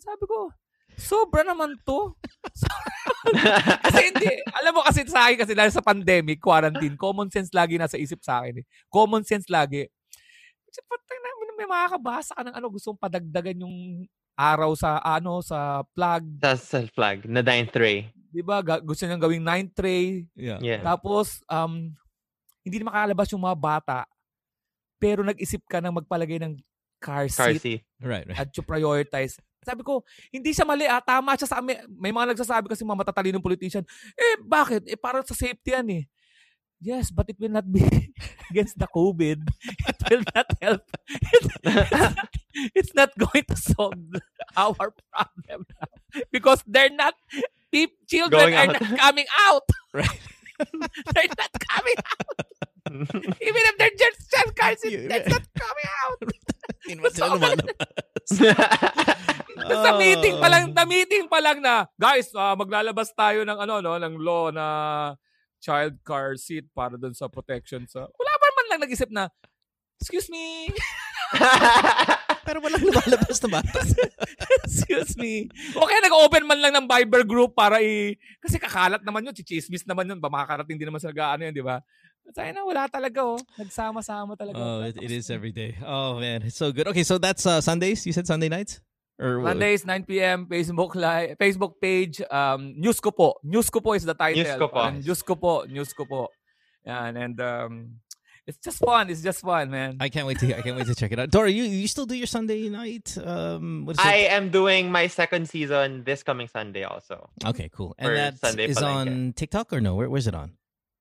sabi 0.00 0.24
ko, 0.24 0.54
sobra 0.96 1.42
naman 1.42 1.74
to. 1.82 2.14
kasi 3.84 4.00
hindi, 4.10 4.30
alam 4.48 4.72
mo 4.72 4.80
kasi 4.80 5.04
sa 5.04 5.28
akin 5.28 5.38
kasi 5.44 5.52
dahil 5.52 5.72
sa 5.72 5.84
pandemic, 5.84 6.40
quarantine, 6.40 6.96
common 6.96 7.28
sense 7.28 7.52
lagi 7.52 7.76
nasa 7.76 8.00
isip 8.00 8.22
sa 8.24 8.40
akin 8.40 8.62
eh. 8.62 8.66
Common 8.88 9.22
sense 9.26 9.46
lagi. 9.52 9.84
Kasi 10.64 10.80
patay 10.86 11.16
na, 11.18 11.28
may 11.60 11.68
makakabasa 11.68 12.32
ka 12.32 12.40
ng 12.40 12.56
ano, 12.56 12.72
gusto 12.72 12.88
mong 12.90 13.04
padagdagan 13.04 13.60
yung 13.60 13.76
araw 14.32 14.72
sa 14.72 14.96
ano 15.04 15.44
sa 15.44 15.84
plug, 15.92 16.24
Sa 16.40 16.56
self 16.56 16.88
flag 16.96 17.28
na 17.28 17.44
ninth 17.44 17.76
ray. 17.76 18.08
'Di 18.30 18.42
ba? 18.46 18.62
Gusto 18.62 19.04
niyang 19.04 19.22
gawing 19.22 19.44
nine 19.44 19.68
tray, 19.70 20.26
Yeah. 20.38 20.62
Yeah. 20.62 20.82
tapos, 20.86 21.42
um, 21.50 21.92
hindi 22.62 22.76
na 22.80 22.88
makalabas 22.90 23.28
yung 23.34 23.42
mga 23.42 23.58
bata, 23.58 23.98
pero 25.00 25.26
nag-isip 25.26 25.64
ka 25.66 25.82
ng 25.82 26.00
magpalagay 26.02 26.38
ng 26.38 26.54
car 27.00 27.26
Car 27.32 27.56
seat 27.56 27.62
seat. 27.62 27.82
Right, 27.98 28.28
right. 28.28 28.36
at 28.36 28.52
you 28.52 28.62
prioritize. 28.62 29.40
Sabi 29.60 29.84
ko, 29.84 30.04
hindi 30.32 30.52
siya 30.56 30.64
mali 30.64 30.88
ah, 30.88 31.04
tama 31.04 31.36
siya 31.36 31.48
sa 31.48 31.58
amin. 31.60 31.84
May 31.92 32.12
mga 32.12 32.32
nagsasabi 32.32 32.68
kasi 32.68 32.84
mga 32.84 33.00
matatalinong 33.04 33.44
politician, 33.44 33.84
eh 34.16 34.40
bakit? 34.40 34.88
Eh 34.88 34.96
para 34.96 35.20
sa 35.24 35.36
safety 35.36 35.72
yan 35.76 35.88
eh. 36.00 36.04
Yes, 36.80 37.12
but 37.12 37.28
it 37.28 37.36
will 37.36 37.52
not 37.52 37.68
be 37.68 37.84
against 38.50 38.80
the 38.80 38.88
COVID. 38.88 39.44
It 39.84 39.98
will 40.08 40.24
not 40.32 40.48
help. 40.64 40.84
it's 42.72 42.96
not 42.96 43.12
going 43.20 43.44
to 43.52 43.56
solve 43.56 44.00
our 44.56 44.88
problem. 44.88 45.68
Because 46.32 46.64
they're 46.64 46.88
not, 46.88 47.12
peop- 47.70 47.98
children 48.06 48.50
Going 48.50 48.54
are 48.54 48.68
out. 48.68 48.74
not 48.76 48.98
coming 48.98 49.28
out. 49.48 49.66
Right. 49.90 50.20
they're 51.16 51.32
not 51.40 51.52
coming 51.56 51.98
out. 51.98 52.36
Even 53.48 53.62
if 53.64 53.74
they're 53.80 53.96
just 53.96 54.20
just 54.28 54.52
cars, 54.54 54.78
You- 54.84 55.08
that's 55.08 55.26
not 55.26 55.46
coming 55.56 55.88
out. 56.04 56.18
Hindi 56.84 56.92
naman 57.00 57.10
sila 57.16 57.26
lumalabas. 57.32 57.76
Sa 59.60 59.90
meeting 59.96 60.34
pa 60.40 60.48
lang, 60.48 60.64
sa 60.72 60.84
meeting 60.84 61.24
pa 61.28 61.38
lang 61.40 61.58
na, 61.60 61.84
guys, 61.96 62.28
ah, 62.36 62.56
maglalabas 62.56 63.12
tayo 63.12 63.44
ng 63.44 63.56
ano 63.56 63.80
no, 63.80 63.96
ng 63.96 64.14
law 64.20 64.48
na 64.52 64.66
child 65.60 66.00
car 66.04 66.36
seat 66.40 66.68
para 66.72 66.96
dun 66.96 67.12
sa 67.12 67.28
protection 67.28 67.84
sa. 67.88 68.04
Wala 68.08 68.32
ba 68.36 68.48
man 68.56 68.66
lang 68.76 68.80
nag-isip 68.84 69.08
na 69.12 69.28
Excuse 70.00 70.32
me. 70.32 70.72
Pero 72.50 72.66
walang 72.66 72.82
lumalabas 72.82 73.38
na 73.46 73.62
bata. 73.62 73.78
Excuse 74.66 75.14
me. 75.14 75.46
O 75.78 75.86
kaya 75.86 76.02
nag-open 76.02 76.42
man 76.50 76.58
lang 76.58 76.74
ng 76.74 76.90
Viber 76.90 77.22
group 77.22 77.54
para 77.54 77.78
i... 77.78 78.18
Kasi 78.42 78.58
kakalat 78.58 79.06
naman 79.06 79.22
yun. 79.22 79.30
Chichismis 79.30 79.86
naman 79.86 80.10
yun. 80.10 80.18
Ba 80.18 80.26
makakarating 80.26 80.74
din 80.74 80.90
naman 80.90 80.98
sa 80.98 81.14
gaano 81.14 81.46
yun, 81.46 81.54
di 81.54 81.62
ba? 81.62 81.78
Sabi 82.34 82.50
na, 82.50 82.66
wala 82.66 82.90
talaga 82.90 83.22
oh. 83.22 83.38
Nagsama-sama 83.54 84.34
talaga. 84.34 84.58
Oh, 84.58 84.82
it, 84.82 84.98
it 84.98 85.14
is 85.14 85.30
every 85.30 85.54
day. 85.54 85.78
Oh 85.82 86.18
man, 86.18 86.42
it's 86.42 86.58
so 86.58 86.74
good. 86.74 86.90
Okay, 86.90 87.06
so 87.06 87.18
that's 87.18 87.46
uh, 87.46 87.62
Sundays. 87.62 88.06
You 88.06 88.14
said 88.14 88.26
Sunday 88.26 88.46
nights, 88.46 88.78
or 89.18 89.42
Mondays, 89.42 89.82
9 89.82 90.06
p.m. 90.06 90.46
Facebook 90.46 90.94
live, 90.94 91.34
Facebook 91.38 91.82
page. 91.82 92.22
Um, 92.30 92.78
News 92.78 93.02
ko 93.02 93.10
po. 93.10 93.42
News 93.42 93.66
ko 93.66 93.82
po 93.82 93.98
is 93.98 94.06
the 94.06 94.14
title. 94.14 94.46
News 94.46 94.54
ko 94.58 94.66
po. 94.70 94.78
Parang 94.78 94.98
News 95.02 95.22
ko 95.22 95.34
po. 95.34 95.54
News 95.66 95.90
ko 95.90 96.02
po. 96.06 96.22
Yan, 96.86 97.18
and 97.18 97.36
um, 97.42 97.72
it's 98.46 98.58
just 98.58 98.78
fun. 98.78 99.10
It's 99.10 99.22
just 99.22 99.40
fun, 99.42 99.70
man. 99.70 99.96
I 100.00 100.08
can't 100.08 100.26
wait 100.26 100.38
to 100.40 100.56
I 100.56 100.62
can't 100.62 100.76
wait 100.76 100.86
to 100.86 100.94
check 100.94 101.12
it 101.12 101.18
out. 101.18 101.30
Dora, 101.30 101.50
you 101.50 101.64
you 101.64 101.86
still 101.88 102.06
do 102.06 102.14
your 102.16 102.26
Sunday 102.26 102.68
night? 102.68 103.16
Um, 103.22 103.86
what 103.86 103.92
is 103.98 104.04
I 104.04 104.14
it? 104.16 104.32
am 104.32 104.50
doing 104.50 104.90
my 104.90 105.06
second 105.06 105.48
season 105.48 106.04
this 106.04 106.22
coming 106.22 106.48
Sunday 106.48 106.82
also. 106.84 107.30
Okay, 107.44 107.68
cool. 107.72 107.94
And 107.98 108.16
that 108.16 108.38
Sunday 108.38 108.66
is 108.68 108.78
Palengke. 108.78 108.94
on 108.94 109.32
TikTok 109.34 109.72
or 109.72 109.80
no? 109.80 109.94
Where, 109.94 110.08
where's 110.10 110.26
it 110.26 110.34
on? 110.34 110.52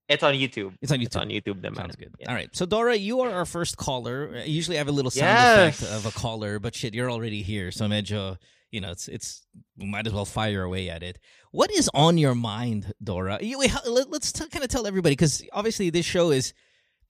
It's 0.08 0.24
on 0.24 0.34
YouTube. 0.34 0.74
It's 0.81 0.91
on 0.91 1.00
It's 1.01 1.15
YouTube. 1.15 1.22
on 1.22 1.29
YouTube 1.29 1.62
naman. 1.62 1.75
Sounds 1.77 1.96
good. 1.96 2.13
Yeah. 2.19 2.29
All 2.29 2.36
right. 2.36 2.50
So 2.55 2.65
Dora, 2.65 2.96
you 2.96 3.22
are 3.22 3.29
our 3.31 3.46
first 3.46 3.77
caller. 3.77 4.41
Usually 4.46 4.77
I 4.77 4.79
have 4.79 4.88
a 4.88 4.91
little 4.91 5.12
sound 5.12 5.27
Yes. 5.27 5.81
effect 5.81 5.93
of 5.93 6.05
a 6.08 6.12
caller, 6.12 6.58
but 6.60 6.74
shit, 6.75 6.96
you're 6.96 7.12
already 7.12 7.43
here. 7.43 7.69
So 7.72 7.86
medyo, 7.86 8.38
you 8.72 8.81
know, 8.81 8.89
it's 8.89 9.08
it's 9.08 9.45
we 9.78 9.86
might 9.86 10.08
as 10.08 10.13
well 10.13 10.25
fire 10.25 10.63
away 10.63 10.89
at 10.89 11.04
it. 11.04 11.19
What 11.52 11.71
is 11.71 11.89
on 11.93 12.17
your 12.17 12.34
mind, 12.36 12.91
Dora? 13.04 13.38
You, 13.41 13.60
wait, 13.60 13.71
let, 13.86 14.08
us 14.13 14.32
t- 14.32 14.47
kind 14.49 14.63
of 14.63 14.69
tell 14.69 14.88
everybody 14.88 15.13
because 15.13 15.43
obviously 15.54 15.89
this 15.91 16.06
show 16.06 16.32
is, 16.32 16.54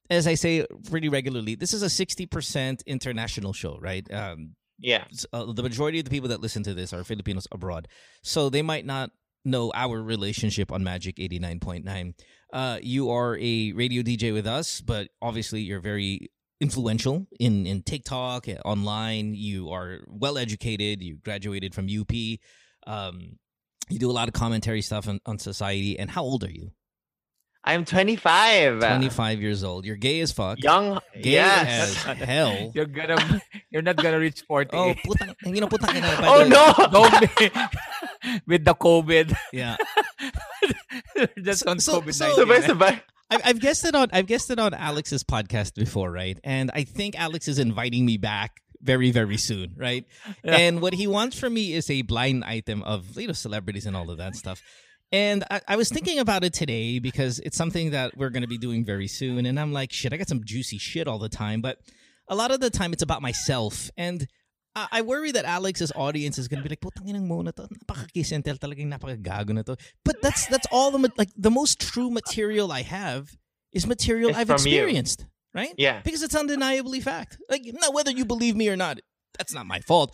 as 0.10 0.28
I 0.28 0.36
say 0.36 0.66
pretty 0.90 1.10
regularly, 1.10 1.56
this 1.56 1.74
is 1.74 1.82
a 1.84 1.90
sixty 1.90 2.26
percent 2.26 2.84
international 2.86 3.54
show, 3.54 3.78
right? 3.80 4.06
Um, 4.14 4.56
Yeah. 4.80 5.06
uh, 5.34 5.52
the 5.54 5.64
majority 5.64 6.00
of 6.00 6.06
the 6.06 6.12
people 6.12 6.30
that 6.30 6.42
listen 6.42 6.64
to 6.64 6.74
this 6.74 6.94
are 6.94 7.04
Filipinos 7.04 7.48
abroad, 7.52 7.88
so 8.24 8.50
they 8.50 8.62
might 8.62 8.86
not 8.86 9.12
know 9.46 9.72
our 9.74 10.02
relationship 10.02 10.72
on 10.72 10.84
Magic 10.84 11.20
eighty 11.20 11.40
nine 11.40 11.60
point 11.60 11.86
nine. 11.86 12.14
Uh, 12.52 12.80
you 12.82 13.12
are 13.12 13.38
a 13.40 13.72
radio 13.74 14.02
DJ 14.02 14.34
with 14.34 14.48
us, 14.48 14.82
but 14.82 15.10
obviously 15.22 15.62
you're 15.62 15.82
very 15.82 16.32
influential 16.62 17.28
in 17.40 17.66
in 17.66 17.84
TikTok, 17.84 18.48
uh, 18.50 18.54
online. 18.66 19.34
You 19.36 19.70
are 19.70 20.02
well 20.08 20.38
educated. 20.38 21.02
You 21.02 21.18
graduated 21.24 21.74
from 21.76 21.88
UP. 21.88 22.12
Um, 22.88 23.38
you 23.90 23.98
do 24.00 24.10
a 24.10 24.14
lot 24.14 24.28
of 24.28 24.34
commentary 24.34 24.82
stuff 24.82 25.08
on, 25.08 25.20
on 25.26 25.40
society. 25.40 25.98
And 25.98 26.12
how 26.12 26.24
old 26.24 26.44
are 26.44 26.52
you? 26.52 26.72
I'm 27.70 27.86
25. 27.86 28.80
Twenty 28.80 29.10
five 29.10 29.40
years 29.42 29.64
old. 29.64 29.86
You're 29.86 29.96
gay 29.96 30.22
as 30.22 30.32
fuck. 30.32 30.58
Young. 30.64 31.00
Gay 31.22 31.34
yes. 31.34 32.04
as 32.08 32.18
hell. 32.34 32.72
You're 32.74 32.88
gonna, 32.88 33.42
you're 33.70 33.84
not 33.84 33.96
gonna 33.98 34.18
reach 34.18 34.42
40. 34.42 34.70
Oh, 34.74 34.94
putang, 35.06 35.36
you 35.46 35.62
know, 35.62 35.68
putang 35.68 35.94
ina. 35.96 36.18
by 36.18 36.28
oh 36.28 36.48
no. 36.50 36.74
Don't 36.90 37.38
be, 37.38 37.52
with 38.48 38.66
the 38.66 38.74
COVID. 38.74 39.36
Yeah. 39.54 39.78
just 41.44 41.62
So- 41.66 41.70
on 41.70 41.80
so- 41.80 42.02
COVID-19. 42.02 42.14
so- 42.14 42.36
Sabay, 42.46 42.62
sabay. 42.64 43.02
I've, 43.30 43.42
I've 43.46 43.60
guessed 43.60 43.86
it 43.86 43.94
on 43.94 44.10
I've 44.12 44.26
guessed 44.26 44.50
it 44.50 44.58
on 44.58 44.74
Alex's 44.74 45.24
podcast 45.24 45.76
before, 45.76 46.12
right? 46.12 46.40
And 46.44 46.72
I 46.74 46.84
think 46.84 47.14
Alex 47.20 47.48
is 47.48 47.60
inviting 47.60 48.04
me 48.04 48.18
back 48.18 48.64
very 48.82 49.12
very 49.12 49.38
soon, 49.38 49.76
right? 49.78 50.06
Yeah. 50.44 50.58
And 50.58 50.82
what 50.82 50.96
he 50.96 51.06
wants 51.06 51.38
from 51.38 51.54
me 51.54 51.74
is 51.76 51.88
a 51.92 52.02
blind 52.02 52.44
item 52.46 52.82
of 52.82 53.16
you 53.20 53.28
know 53.28 53.34
celebrities 53.34 53.86
and 53.86 53.96
all 53.96 54.10
of 54.10 54.18
that 54.18 54.36
stuff. 54.36 54.64
And 55.12 55.44
I, 55.50 55.62
I 55.68 55.76
was 55.76 55.90
thinking 55.90 56.20
about 56.20 56.44
it 56.44 56.54
today 56.54 57.00
because 57.00 57.40
it's 57.40 57.58
something 57.58 57.92
that 57.92 58.16
we're 58.16 58.30
going 58.30 58.44
to 58.44 58.48
be 58.48 58.58
doing 58.60 58.86
very 58.86 59.08
soon. 59.08 59.46
And 59.46 59.60
I'm 59.60 59.74
like, 59.74 59.92
shit, 59.92 60.14
I 60.14 60.18
got 60.18 60.28
some 60.28 60.44
juicy 60.44 60.78
shit 60.78 61.08
all 61.08 61.18
the 61.18 61.30
time, 61.30 61.62
but 61.62 61.80
a 62.28 62.36
lot 62.36 62.52
of 62.52 62.60
the 62.60 62.70
time 62.70 62.94
it's 62.94 63.02
about 63.02 63.22
myself. 63.22 63.90
And 63.98 64.28
I, 64.76 64.88
I 64.92 65.02
worry 65.02 65.32
that 65.32 65.46
Alex's 65.46 65.92
audience 65.96 66.38
is 66.38 66.48
going 66.48 66.62
to 66.62 66.64
be 66.64 66.70
like, 66.70 66.82
putang 66.82 67.10
inang 67.10 67.28
mo 67.28 67.42
na 67.42 67.52
to. 67.52 67.64
Napaka-kisentel 67.64 68.60
talagang 68.60 68.94
napaka-gago 68.94 69.50
na 69.50 69.64
to. 69.64 69.78
But 70.06 70.22
that's 70.22 70.46
that's 70.46 70.68
all 70.72 70.92
the 70.92 71.12
like 71.18 71.30
the 71.36 71.50
most 71.50 71.80
true 71.80 72.12
material 72.12 72.72
I 72.72 72.84
have 72.84 73.36
is 73.74 73.88
material 73.88 74.30
It's 74.30 74.38
I've 74.38 74.48
from 74.48 74.62
you. 74.68 74.78
experienced, 74.78 75.26
right? 75.56 75.74
Yeah. 75.78 76.02
Because 76.04 76.22
it's 76.22 76.36
undeniably 76.36 77.00
fact. 77.02 77.38
Like 77.50 77.64
now 77.66 77.90
whether 77.92 78.12
you 78.12 78.26
believe 78.26 78.56
me 78.56 78.70
or 78.70 78.78
not, 78.78 79.00
that's 79.38 79.54
not 79.54 79.66
my 79.66 79.80
fault. 79.80 80.14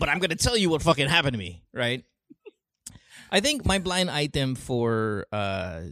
But 0.00 0.08
I'm 0.08 0.18
going 0.18 0.30
to 0.30 0.36
tell 0.36 0.56
you 0.56 0.70
what 0.70 0.82
fucking 0.82 1.08
happened 1.08 1.34
to 1.34 1.38
me, 1.38 1.62
right? 1.72 2.02
I 3.30 3.40
think 3.40 3.64
my 3.66 3.78
blind 3.78 4.10
item 4.10 4.54
for 4.54 5.26
uh 5.32 5.90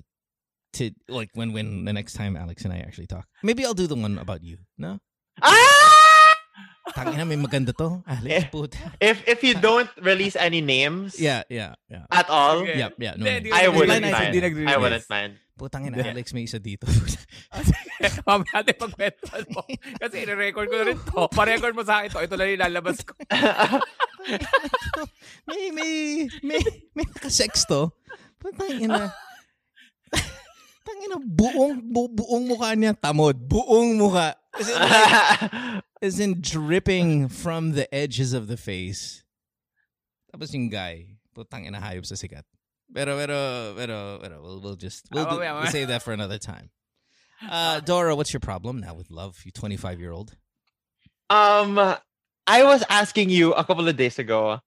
to 0.74 0.90
like 1.08 1.30
when 1.34 1.52
when 1.52 1.84
the 1.84 1.92
next 1.92 2.14
time 2.14 2.36
Alex 2.36 2.64
and 2.64 2.72
I 2.72 2.78
actually 2.78 3.06
talk. 3.06 3.26
Maybe 3.42 3.64
I'll 3.64 3.74
do 3.78 3.86
the 3.86 3.94
one 3.94 4.18
about 4.18 4.42
you. 4.42 4.58
No? 4.78 4.98
Ah! 5.42 6.34
Tangina 6.94 7.26
may 7.26 7.36
maganda 7.40 7.72
to. 7.78 8.02
Alex 8.06 8.28
Eh. 8.28 8.44
puta. 8.52 8.78
If 9.00 9.26
if 9.26 9.42
you 9.42 9.54
don't 9.54 9.88
release 10.02 10.36
any 10.36 10.60
names 10.60 11.18
Yeah, 11.18 11.42
yeah, 11.48 11.74
yeah. 11.88 12.04
at 12.10 12.28
all, 12.28 12.60
Okay. 12.62 12.78
Yep, 12.78 12.92
yeah, 12.98 13.14
no. 13.16 13.24
Hindi. 13.24 13.50
I 13.50 13.68
wouldn't 13.68 14.02
mind. 14.04 14.68
I 14.68 14.76
wouldn't 14.76 15.08
mind. 15.08 15.38
Putang 15.54 15.86
ina. 15.86 16.02
Alex 16.02 16.34
may 16.34 16.50
isa 16.50 16.58
dito. 16.58 16.86
Mamaya 18.26 18.60
natin 18.60 18.74
pagkwentuhan 18.74 19.44
mo. 19.54 19.62
Kasi 20.02 20.26
i-record 20.26 20.66
ko 20.66 20.76
na 20.82 20.86
rin 20.90 20.98
to. 20.98 21.20
Pa-record 21.38 21.74
mo 21.78 21.86
sa 21.86 22.02
akin 22.02 22.10
to. 22.10 22.20
Ito 22.26 22.34
lang 22.34 22.50
ilalabas 22.58 23.06
ko. 23.06 23.14
may 25.46 25.70
may 25.70 25.92
may 26.42 26.60
may 26.92 27.06
naka-sex 27.06 27.70
to. 27.70 27.94
Putang 28.42 28.82
ina. 28.82 29.14
Tangina 30.84 31.16
buong 31.16 31.80
bu, 31.80 32.12
buong 32.12 32.44
mukha 32.44 32.76
niya 32.76 32.92
tamod. 32.92 33.38
Buong 33.38 33.96
mukha. 33.96 34.36
As 34.54 34.68
in, 34.68 34.78
like, 34.78 35.02
as 36.02 36.14
in 36.20 36.32
dripping 36.38 37.26
from 37.30 37.72
the 37.72 37.88
edges 37.94 38.36
of 38.36 38.46
the 38.46 38.58
face. 38.58 39.24
Tapos 40.30 40.52
yung 40.52 40.68
guy, 40.68 41.14
putang 41.32 41.64
ina 41.64 41.80
hayop 41.80 42.04
sa 42.04 42.18
sikat. 42.18 42.44
Pero 42.94 43.16
pero 43.18 43.74
pero 43.76 44.18
pero 44.22 44.36
we'll, 44.42 44.60
we'll 44.60 44.76
just 44.76 45.06
we'll, 45.10 45.26
Ah, 45.26 45.30
do, 45.30 45.36
mamaya, 45.36 45.52
we'll 45.54 45.62
mamaya. 45.66 45.72
save 45.72 45.88
that 45.88 46.02
for 46.02 46.12
another 46.12 46.38
time. 46.38 46.70
Uh, 47.44 47.80
Dora, 47.80 48.14
what's 48.16 48.32
your 48.32 48.40
problem 48.40 48.78
now 48.80 48.94
with 48.94 49.10
love? 49.10 49.42
You 49.44 49.50
25 49.50 50.00
year 50.00 50.12
old. 50.12 50.32
um, 51.28 51.76
I 52.46 52.62
was 52.62 52.84
asking 52.88 53.28
you 53.28 53.52
a 53.52 53.64
couple 53.64 53.86
of 53.88 53.96
days 53.96 54.18
ago. 54.18 54.60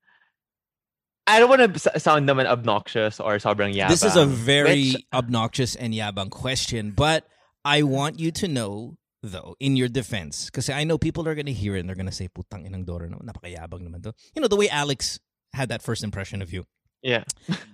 I 1.26 1.40
don't 1.40 1.50
want 1.50 1.74
to 1.74 2.00
sound 2.00 2.28
naman 2.28 2.46
obnoxious 2.46 3.20
or 3.20 3.36
sobrang 3.38 3.74
yabang. 3.74 3.90
This 3.90 4.04
is 4.04 4.16
a 4.16 4.26
very 4.26 4.94
which- 4.94 5.06
obnoxious 5.14 5.76
and 5.76 5.94
yabang 5.94 6.30
question, 6.30 6.92
but 6.92 7.26
I 7.66 7.84
want 7.84 8.20
you 8.20 8.32
to 8.44 8.48
know 8.48 8.98
though 9.24 9.56
in 9.60 9.76
your 9.76 9.88
defense 9.90 10.46
because 10.46 10.70
I 10.70 10.84
know 10.84 10.98
people 10.98 11.28
are 11.28 11.36
going 11.36 11.48
to 11.48 11.54
hear 11.54 11.76
it 11.76 11.80
and 11.82 11.90
they're 11.90 11.96
going 12.00 12.06
to 12.12 12.16
say 12.16 12.30
putang 12.30 12.68
inang 12.70 12.86
Dora 12.86 13.10
naman 13.10 13.26
napakayabang 13.26 13.82
naman 13.88 14.04
to. 14.04 14.14
You 14.36 14.42
know 14.42 14.48
the 14.48 14.56
way 14.56 14.70
Alex 14.70 15.20
had 15.54 15.70
that 15.70 15.82
first 15.82 16.04
impression 16.04 16.42
of 16.42 16.54
you. 16.54 16.66
Yeah. 17.02 17.24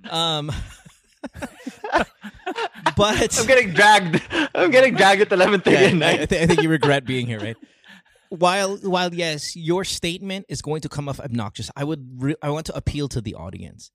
Um 0.09 0.51
but 2.95 3.39
I'm 3.39 3.47
getting 3.47 3.71
dragged. 3.73 4.21
I'm 4.53 4.71
getting 4.71 4.95
dragged 4.95 5.21
at 5.21 5.29
11:30 5.29 5.71
Yeah, 5.71 5.77
at 5.79 5.83
I, 5.83 5.88
I 5.88 5.91
night. 5.93 6.33
I 6.33 6.45
think 6.47 6.62
you 6.62 6.69
regret 6.69 7.05
being 7.05 7.25
here, 7.25 7.39
right? 7.39 7.57
While 8.29 8.77
while 8.77 9.13
yes, 9.13 9.55
your 9.55 9.83
statement 9.86 10.45
is 10.49 10.62
going 10.62 10.81
to 10.81 10.89
come 10.89 11.07
off 11.07 11.19
obnoxious. 11.19 11.69
I 11.75 11.83
would 11.83 12.21
re- 12.21 12.36
I 12.41 12.49
want 12.49 12.65
to 12.67 12.75
appeal 12.75 13.07
to 13.09 13.21
the 13.21 13.36
audience. 13.36 13.91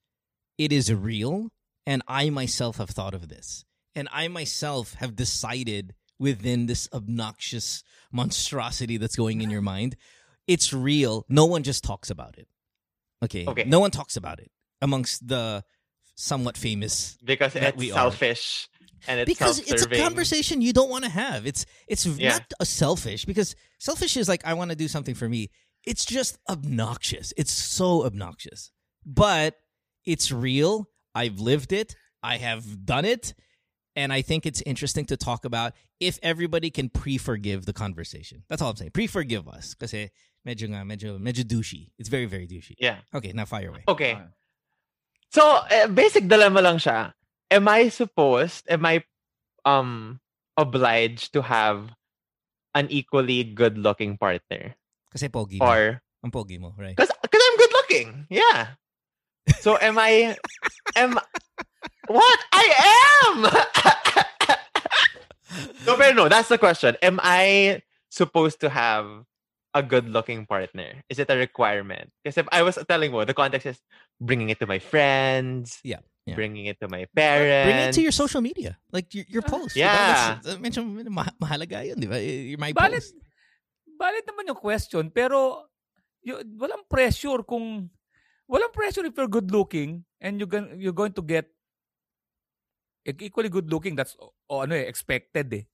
It 0.56 0.72
is 0.72 0.92
real, 0.92 1.48
and 1.86 2.02
I 2.08 2.30
myself 2.30 2.78
have 2.78 2.90
thought 2.90 3.14
of 3.14 3.28
this, 3.28 3.64
and 3.94 4.08
I 4.12 4.28
myself 4.28 4.94
have 4.94 5.14
decided 5.16 5.94
within 6.18 6.66
this 6.66 6.88
obnoxious 6.92 7.82
monstrosity 8.10 8.96
that's 8.96 9.14
going 9.14 9.40
in 9.40 9.50
your 9.50 9.62
mind, 9.62 9.94
it's 10.48 10.72
real. 10.72 11.24
No 11.28 11.46
one 11.46 11.62
just 11.62 11.84
talks 11.84 12.10
about 12.10 12.38
it. 12.38 12.48
Okay, 13.22 13.46
Okay. 13.46 13.64
no 13.64 13.78
one 13.80 13.90
talks 13.92 14.16
about 14.16 14.40
it 14.40 14.50
amongst 14.80 15.26
the 15.26 15.64
somewhat 16.16 16.56
famous 16.56 17.16
because 17.24 17.52
that 17.52 17.62
it's 17.62 17.76
we 17.76 17.92
are. 17.92 17.94
selfish 18.10 18.68
and 19.06 19.20
it's 19.20 19.28
because 19.28 19.60
it's 19.60 19.84
a 19.84 19.88
conversation 19.96 20.60
you 20.60 20.72
don't 20.72 20.90
want 20.90 21.04
to 21.04 21.10
have. 21.10 21.46
It's 21.46 21.64
it's 21.86 22.04
Yeah. 22.06 22.30
not 22.30 22.52
a 22.60 22.66
selfish 22.66 23.24
because 23.24 23.54
selfish 23.78 24.16
is 24.16 24.28
like 24.28 24.44
I 24.44 24.54
want 24.54 24.70
to 24.70 24.76
do 24.76 24.88
something 24.88 25.14
for 25.14 25.28
me. 25.28 25.50
It's 25.86 26.04
just 26.04 26.38
obnoxious. 26.48 27.32
It's 27.36 27.52
so 27.52 28.04
obnoxious. 28.04 28.70
But 29.06 29.54
it's 30.04 30.30
real. 30.32 30.88
I've 31.14 31.38
lived 31.40 31.72
it. 31.72 31.94
I 32.22 32.36
have 32.38 32.84
done 32.84 33.04
it. 33.04 33.34
And 33.96 34.12
I 34.12 34.22
think 34.22 34.44
it's 34.46 34.60
interesting 34.62 35.06
to 35.06 35.16
talk 35.16 35.44
about 35.44 35.72
if 35.98 36.18
everybody 36.22 36.70
can 36.70 36.88
pre-forgive 36.88 37.64
the 37.66 37.72
conversation. 37.72 38.44
That's 38.48 38.60
all 38.62 38.70
I'm 38.70 38.76
saying. 38.76 38.90
Pre-forgive 38.92 39.48
us. 39.48 39.74
Kasi 39.74 40.10
medyo 40.46 40.68
nga, 40.68 40.84
medyo, 40.84 41.18
medyo 41.18 41.42
douchey. 41.42 41.90
It's 41.98 42.08
very, 42.08 42.26
very 42.26 42.46
douchey. 42.46 42.74
Yeah. 42.78 42.98
Okay, 43.14 43.32
now 43.32 43.44
fire 43.44 43.68
away. 43.70 43.82
Okay. 43.88 44.18
So, 45.28 45.42
eh, 45.68 45.86
basic 45.88 46.28
dilemma 46.28 46.64
lang 46.64 46.80
siya. 46.80 47.12
Am 47.52 47.68
I 47.68 47.88
supposed, 47.88 48.64
am 48.68 48.84
I 48.84 49.04
um 49.64 50.20
obliged 50.56 51.32
to 51.36 51.44
have 51.44 51.92
an 52.74 52.88
equally 52.90 53.44
good-looking 53.44 54.16
partner? 54.16 54.74
Kasi 55.12 55.28
pogi 55.28 55.60
mo. 55.60 55.68
Or 55.68 56.00
Ang 56.24 56.32
pogi 56.34 56.58
mo, 56.58 56.74
right? 56.76 56.96
cuz 56.96 57.08
I'm 57.08 57.56
good-looking. 57.56 58.26
Yeah. 58.28 58.76
So 59.60 59.76
am 59.80 59.96
I 59.96 60.36
am 60.96 61.16
What? 62.08 62.38
I 62.52 62.66
am. 63.28 63.36
no, 65.86 65.92
pero 65.96 66.12
no, 66.16 66.28
that's 66.28 66.48
the 66.48 66.56
question. 66.56 66.96
Am 67.04 67.20
I 67.22 67.80
supposed 68.08 68.60
to 68.64 68.72
have 68.72 69.04
a 69.74 69.82
good-looking 69.82 70.46
partner? 70.46 71.04
Is 71.08 71.18
it 71.18 71.28
a 71.30 71.36
requirement? 71.36 72.10
Because 72.24 72.38
if 72.40 72.48
I 72.50 72.62
was 72.62 72.78
telling 72.88 73.12
mo, 73.12 73.24
the 73.24 73.34
context 73.36 73.66
is 73.66 73.78
bringing 74.20 74.48
it 74.48 74.58
to 74.60 74.66
my 74.66 74.78
friends. 74.80 75.78
Yeah, 75.84 76.00
yeah. 76.24 76.34
Bringing 76.34 76.66
it 76.66 76.80
to 76.80 76.88
my 76.88 77.04
parents. 77.14 77.66
Bring 77.68 77.80
it 77.88 77.92
to 77.94 78.02
your 78.02 78.12
social 78.16 78.40
media. 78.40 78.78
Like 78.90 79.12
your, 79.14 79.24
your 79.28 79.42
post. 79.44 79.76
Yeah. 79.76 79.92
Diba? 79.92 80.42
That's, 80.42 80.48
uh, 80.48 80.58
medyo 80.58 80.80
ma- 81.12 81.36
mahalaga 81.36 81.84
yun, 81.84 82.00
di 82.00 82.08
ba? 82.08 82.16
Your 82.20 82.56
my 82.58 82.72
Valid, 82.72 83.04
post. 83.04 83.14
valid 83.98 84.24
naman 84.24 84.48
yung 84.48 84.60
question, 84.62 85.04
pero 85.12 85.68
y- 86.24 86.42
walang 86.56 86.88
pressure 86.88 87.44
kung 87.44 87.90
walang 88.48 88.72
pressure 88.72 89.04
if 89.04 89.12
you're 89.16 89.28
good 89.28 89.52
looking 89.52 90.02
and 90.22 90.40
you're, 90.40 90.48
gon- 90.48 90.80
you're 90.80 90.96
going 90.96 91.12
to 91.12 91.20
get 91.22 91.44
equally 93.04 93.48
good 93.48 93.68
looking. 93.70 93.94
That's 93.96 94.16
o, 94.20 94.32
o 94.48 94.62
ano 94.64 94.74
eh, 94.74 94.88
expected 94.88 95.52
eh. 95.52 95.64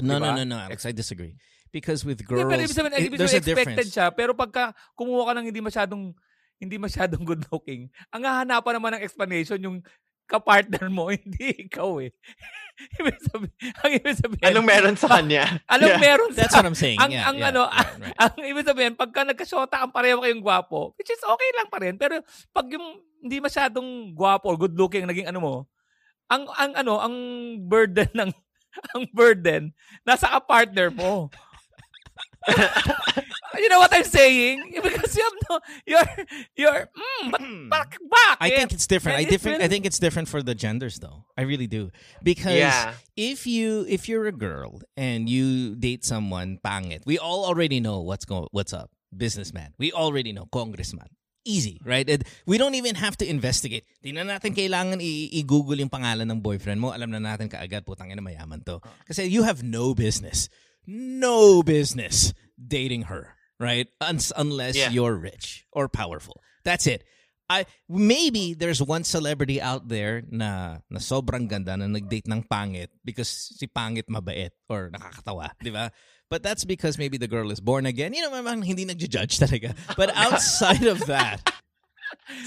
No, 0.00 0.18
no, 0.18 0.26
Diba? 0.32 0.36
no, 0.38 0.44
no, 0.44 0.56
Alex. 0.58 0.86
I 0.86 0.92
disagree. 0.92 1.34
Because 1.74 2.06
with 2.06 2.22
girls, 2.22 2.46
pero 2.46 2.62
ibig 2.62 2.70
sabihin, 2.70 2.94
it- 2.94 3.10
ibig 3.10 3.18
there's 3.18 3.34
a 3.34 3.42
sabihin 3.42 3.50
expected 3.50 3.74
difference. 3.82 3.92
siya, 3.92 4.06
pero 4.08 4.30
pagka 4.30 4.70
kumuha 4.94 5.26
ka 5.26 5.32
ng 5.34 5.46
hindi 5.50 5.58
masyadong 5.58 6.14
hindi 6.54 6.76
masyadong 6.78 7.26
good 7.26 7.42
looking, 7.50 7.90
ang 8.08 8.22
hahanapan 8.22 8.78
naman 8.78 8.90
ng 8.94 9.02
explanation 9.02 9.58
yung 9.58 9.78
kapartner 10.24 10.86
mo, 10.86 11.10
hindi 11.12 11.66
ikaw 11.66 11.98
eh. 11.98 12.14
ibig 12.98 13.18
sabihin, 13.20 13.52
ang 13.76 13.92
ibig 13.92 14.16
sabihin, 14.16 14.44
Anong 14.46 14.64
meron 14.64 14.94
sa 14.94 15.10
kanya? 15.18 15.60
anong 15.66 15.90
Yeah. 15.90 16.00
meron 16.00 16.30
sa 16.30 16.38
That's 16.40 16.54
what 16.54 16.64
I'm 16.64 16.78
saying. 16.78 16.96
ang 16.96 17.10
yeah, 17.10 17.26
ang 17.26 17.36
yeah, 17.36 17.50
ano 17.50 17.62
right, 17.66 17.98
right. 18.00 18.16
ang 18.16 18.34
ibig 18.40 18.64
sabihin 18.64 18.94
pagka 18.94 19.20
nagkasyota 19.22 19.76
ang 19.78 19.90
pareho 19.90 20.18
kayong 20.18 20.40
gwapo 20.40 20.94
which 20.94 21.06
is 21.08 21.20
okay 21.20 21.50
lang 21.54 21.66
pa 21.66 21.78
rin 21.78 21.94
pero 21.94 22.22
pag 22.50 22.66
yung 22.66 22.86
hindi 23.18 23.36
masyadong 23.38 23.86
gwapo 24.12 24.48
or 24.48 24.56
good 24.56 24.74
looking 24.74 25.04
naging 25.04 25.26
ano 25.26 25.38
mo 25.38 25.54
ang 26.26 26.46
ang 26.50 26.72
ano 26.74 26.98
ang 26.98 27.14
burden 27.60 28.08
ng 28.10 28.30
ang 28.90 29.02
burden 29.12 29.70
nasa 30.02 30.26
ka 30.28 30.40
partner 30.40 30.88
mo 30.88 31.28
you 33.58 33.68
know 33.68 33.78
what 33.78 33.92
I'm 33.94 34.04
saying 34.04 34.74
because 34.82 35.16
you 35.16 35.22
have 35.22 35.38
no 35.48 35.54
you're 35.86 36.10
you're 36.56 36.80
mm, 36.90 37.30
but 37.30 37.40
bak- 37.70 37.98
bakit 38.02 38.36
I 38.40 38.50
think 38.50 38.72
it's 38.72 38.86
different. 38.86 39.18
I 39.18 39.24
different. 39.24 39.62
I 39.62 39.68
think 39.68 39.86
it's 39.86 39.98
different 39.98 40.28
for 40.28 40.42
the 40.42 40.54
genders, 40.54 40.98
though. 40.98 41.24
I 41.36 41.42
really 41.42 41.66
do 41.66 41.90
because 42.22 42.58
Yeah. 42.58 42.94
if 43.16 43.46
you 43.46 43.86
if 43.88 44.08
you're 44.08 44.26
a 44.26 44.34
girl 44.34 44.82
and 44.96 45.28
you 45.28 45.74
date 45.76 46.04
someone 46.04 46.58
bang 46.62 46.92
it. 46.92 47.02
we 47.06 47.18
all 47.18 47.44
already 47.46 47.80
know 47.80 48.00
what's 48.00 48.24
going 48.24 48.48
what's 48.50 48.72
up. 48.72 48.90
Businessman, 49.14 49.72
we 49.78 49.92
already 49.94 50.34
know 50.34 50.46
congressman. 50.50 51.06
Easy, 51.46 51.78
right? 51.84 52.08
And 52.08 52.24
we 52.48 52.56
don't 52.58 52.74
even 52.74 52.96
have 52.96 53.14
to 53.20 53.26
investigate. 53.28 53.84
Di 54.02 54.10
na 54.16 54.24
natin 54.24 54.56
kailangan 54.56 54.98
i-google 54.98 55.76
yung 55.76 55.92
pangalan 55.92 56.24
ng 56.24 56.40
boyfriend 56.40 56.80
mo. 56.80 56.90
Alam 56.90 57.12
na 57.12 57.20
natin 57.20 57.52
kaagad, 57.52 57.84
putang 57.84 58.08
ina 58.10 58.24
mayaman 58.24 58.64
to. 58.64 58.80
Kasi 59.06 59.28
you 59.28 59.44
have 59.44 59.60
no 59.62 59.92
business, 59.94 60.48
no 60.86 61.62
business 61.62 62.32
dating 62.56 63.02
her, 63.12 63.34
right? 63.58 63.88
Un- 64.00 64.20
unless 64.36 64.76
Yeah. 64.76 64.90
you're 64.90 65.14
rich 65.16 65.66
or 65.72 65.88
powerful. 65.88 66.40
That's 66.64 66.86
it. 66.86 67.04
I 67.44 67.66
maybe 67.92 68.54
there's 68.56 68.80
one 68.80 69.04
celebrity 69.04 69.60
out 69.60 69.88
there 69.92 70.24
na 70.32 70.80
na 70.88 70.96
sobrang 70.98 71.44
ganda 71.44 71.76
na 71.76 71.84
nag-date 71.84 72.24
ng 72.24 72.48
pangit 72.48 72.88
because 73.04 73.28
si 73.28 73.68
pangit 73.68 74.08
mabait 74.08 74.48
or 74.72 74.88
nakakatawa, 74.88 75.52
di 75.60 75.68
ba? 75.68 75.92
But 76.32 76.40
that's 76.42 76.64
because 76.64 76.96
maybe 76.96 77.20
the 77.20 77.28
girl 77.28 77.52
is 77.52 77.60
born 77.60 77.84
again. 77.84 78.16
You 78.16 78.24
know, 78.24 78.32
mamang 78.32 78.64
hindi 78.64 78.88
nagja-judge 78.88 79.36
talaga. 79.44 79.76
But 79.92 80.08
outside 80.16 80.88
of 80.88 81.04
that, 81.04 81.44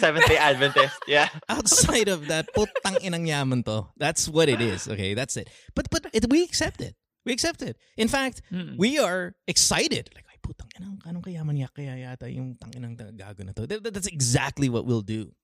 Seventh 0.01 0.25
day 0.25 0.37
Adventist. 0.37 0.97
Yeah. 1.07 1.29
outside 1.49 2.07
of 2.09 2.27
that, 2.27 2.49
putang 2.57 2.97
inang 3.05 3.27
yaman 3.27 3.63
to. 3.69 3.85
That's 3.97 4.25
what 4.27 4.49
it 4.49 4.61
is. 4.61 4.87
Okay, 4.89 5.13
that's 5.13 5.37
it. 5.37 5.49
But 5.75 5.89
but 5.93 6.09
it, 6.13 6.25
we 6.29 6.41
accept 6.43 6.81
it. 6.81 6.95
We 7.27 7.35
accept 7.35 7.59
it. 7.59 7.75
In 7.99 8.07
fact, 8.07 8.39
Mm. 8.47 8.79
we 8.79 8.95
are 8.95 9.35
excited. 9.51 10.07
Like, 10.15 10.23
ay 10.31 10.39
putang 10.39 10.71
inang 10.79 10.95
anong 11.03 11.27
kayaman 11.27 11.59
niya 11.59 11.67
kaya 11.75 11.99
yata 11.99 12.31
yung 12.31 12.55
tanginang 12.55 12.95
gago 12.95 13.43
na 13.43 13.51
to. 13.51 13.67
That- 13.67 13.83
that- 13.83 13.91
That's 13.99 14.07
exactly 14.07 14.71
what 14.71 14.87
we'll 14.87 15.03
do. 15.03 15.35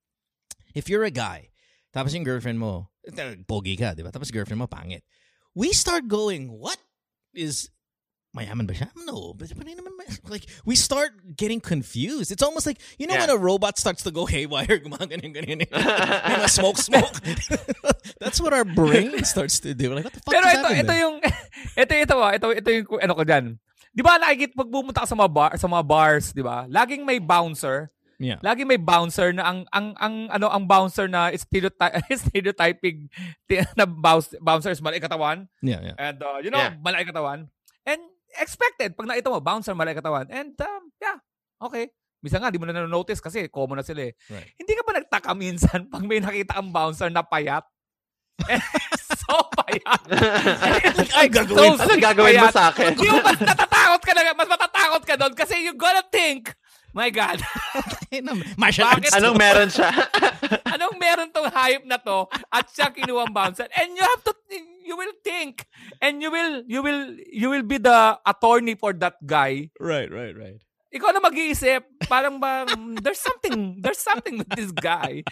If 0.71 0.87
you're 0.87 1.03
a 1.03 1.11
guy, 1.11 1.51
tapos 1.91 2.15
yung 2.15 2.23
girlfriend 2.23 2.57
mo, 2.57 2.87
eh, 3.03 3.11
pogi 3.43 3.75
ka, 3.75 3.91
di 3.93 4.01
ba? 4.01 4.15
Tapos 4.15 4.31
girlfriend 4.31 4.63
mo 4.63 4.67
pangit. 4.71 5.03
We 5.51 5.75
start 5.75 6.07
going, 6.07 6.49
what 6.55 6.79
is 7.35 7.67
mayaman 8.33 8.65
ba 8.65 8.73
siya? 8.73 8.89
No. 9.05 9.37
But, 9.37 9.53
naman, 9.53 9.93
like, 10.25 10.49
we 10.65 10.73
start 10.75 11.13
getting 11.37 11.61
confused. 11.61 12.33
It's 12.33 12.41
almost 12.41 12.65
like, 12.65 12.81
you 12.97 13.05
know 13.05 13.13
Yeah. 13.13 13.29
when 13.29 13.37
a 13.37 13.37
robot 13.37 13.77
starts 13.77 14.01
to 14.03 14.11
go 14.11 14.25
haywire, 14.25 14.81
gumaganyan, 14.85 15.31
ganyan, 15.37 15.63
you 15.63 16.37
know, 16.41 16.49
smoke, 16.49 16.81
smoke. 16.81 17.13
That's 18.21 18.41
what 18.41 18.51
our 18.53 18.65
brain 18.65 19.21
starts 19.23 19.61
to 19.61 19.77
do. 19.77 19.93
Like, 19.93 20.09
what 20.09 20.13
the 20.17 20.21
fuck 20.25 20.33
Pero 20.33 20.45
is 20.49 20.53
ito, 20.57 20.65
happening 20.65 20.81
ito 20.81 20.93
yung, 20.97 21.15
ito, 21.85 21.93
ito, 21.93 22.15
ito, 22.33 22.47
ito 22.57 22.69
yung, 22.73 22.85
ano 23.05 23.13
ko 23.13 23.23
dyan. 23.23 23.45
Di 23.93 24.01
ba 24.01 24.17
nakikita, 24.17 24.57
pag 24.57 24.69
pumunta 24.73 25.05
ka 25.05 25.07
sa 25.07 25.13
mga, 25.13 25.29
bar, 25.29 25.51
sa 25.61 25.69
mga 25.69 25.83
bars, 25.85 26.25
di 26.33 26.41
ba, 26.41 26.65
laging 26.65 27.05
may 27.05 27.21
bouncer. 27.21 27.93
Yeah. 28.17 28.41
Laging 28.41 28.65
may 28.65 28.81
bouncer 28.81 29.29
na 29.35 29.45
ang, 29.45 29.59
ang, 29.69 29.93
ang, 30.01 30.15
ano, 30.33 30.49
ang 30.49 30.65
bouncer 30.65 31.05
na 31.05 31.29
stereotype, 31.37 32.01
stereotyping 32.09 33.09
na 33.77 33.85
bounce, 33.85 34.33
bouncer 34.41 34.73
is 34.73 34.81
malaki 34.81 35.05
katawan. 35.05 35.45
Yeah, 35.61 35.81
yeah. 35.93 35.97
And, 36.01 36.17
uh, 36.17 36.41
you 36.41 36.49
know, 36.49 36.57
Yeah. 36.57 36.73
malaki 36.81 37.13
katawan. 37.13 37.53
And 37.83 38.01
expected, 38.39 38.95
pag 38.97 39.09
nakita 39.09 39.29
mo, 39.29 39.39
bouncer, 39.43 39.73
malaki 39.73 39.99
katawan. 39.99 40.27
And, 40.29 40.53
um, 40.57 40.83
yeah, 41.01 41.17
okay. 41.61 41.91
Minsan 42.23 42.39
nga, 42.39 42.49
di 42.49 42.55
mo 42.55 42.63
na 42.63 42.87
notice 42.87 43.19
kasi 43.19 43.51
common 43.51 43.83
na 43.83 43.85
sila 43.85 44.07
eh. 44.07 44.15
Right. 44.31 44.55
Hindi 44.55 44.73
ka 44.79 44.83
ba 44.87 44.91
nagtaka 44.95 45.31
minsan 45.35 45.79
pag 45.93 46.03
may 46.07 46.23
nakita 46.23 46.55
ang 46.55 46.71
bouncer 46.71 47.11
na 47.11 47.19
payat? 47.19 47.67
so 49.21 49.35
payat. 49.59 50.01
Ay, 51.19 51.27
gagawin. 51.27 51.75
Ano 51.75 51.93
gagawin 51.99 52.39
mo 52.39 52.49
sa 52.49 52.71
akin? 52.71 52.95
Yung 52.97 53.19
mas 53.19 53.37
natatakot 53.43 54.01
ka 54.01 54.11
na, 54.15 54.31
mas 54.33 54.49
matatakot 54.49 55.03
ka 55.03 55.15
doon 55.19 55.33
kasi 55.35 55.59
you 55.67 55.75
gonna 55.75 56.01
think, 56.07 56.55
my 56.95 57.11
God, 57.11 57.43
Martial 58.55 58.87
Bakit? 58.87 59.11
arts. 59.11 59.17
Anong 59.19 59.37
meron 59.37 59.69
siya? 59.69 59.91
anong 60.73 60.95
meron 60.95 61.29
tong 61.33 61.49
hype 61.51 61.85
na 61.85 61.99
to 61.99 62.25
at 62.49 62.65
siya 62.71 62.87
kinuha 62.93 63.27
ang 63.27 63.35
bouncer? 63.35 63.67
And 63.75 63.93
you 63.93 64.03
have 64.05 64.23
to, 64.23 64.33
you 64.85 64.95
will 64.97 65.13
think, 65.23 65.65
and 66.01 66.21
you 66.21 66.31
will, 66.31 66.63
you 66.67 66.83
will, 66.83 67.15
you 67.31 67.49
will 67.49 67.63
be 67.63 67.77
the 67.77 68.19
attorney 68.25 68.75
for 68.75 68.93
that 68.93 69.15
guy. 69.25 69.71
Right, 69.79 70.11
right, 70.11 70.35
right. 70.35 70.59
Ikaw 70.93 71.09
na 71.09 71.25
mag-iisip, 71.25 72.05
parang 72.05 72.37
ba, 72.37 72.69
there's 73.01 73.17
something, 73.17 73.81
there's 73.81 73.97
something 73.97 74.37
with 74.37 74.49
this 74.53 74.69
guy. 74.69 75.25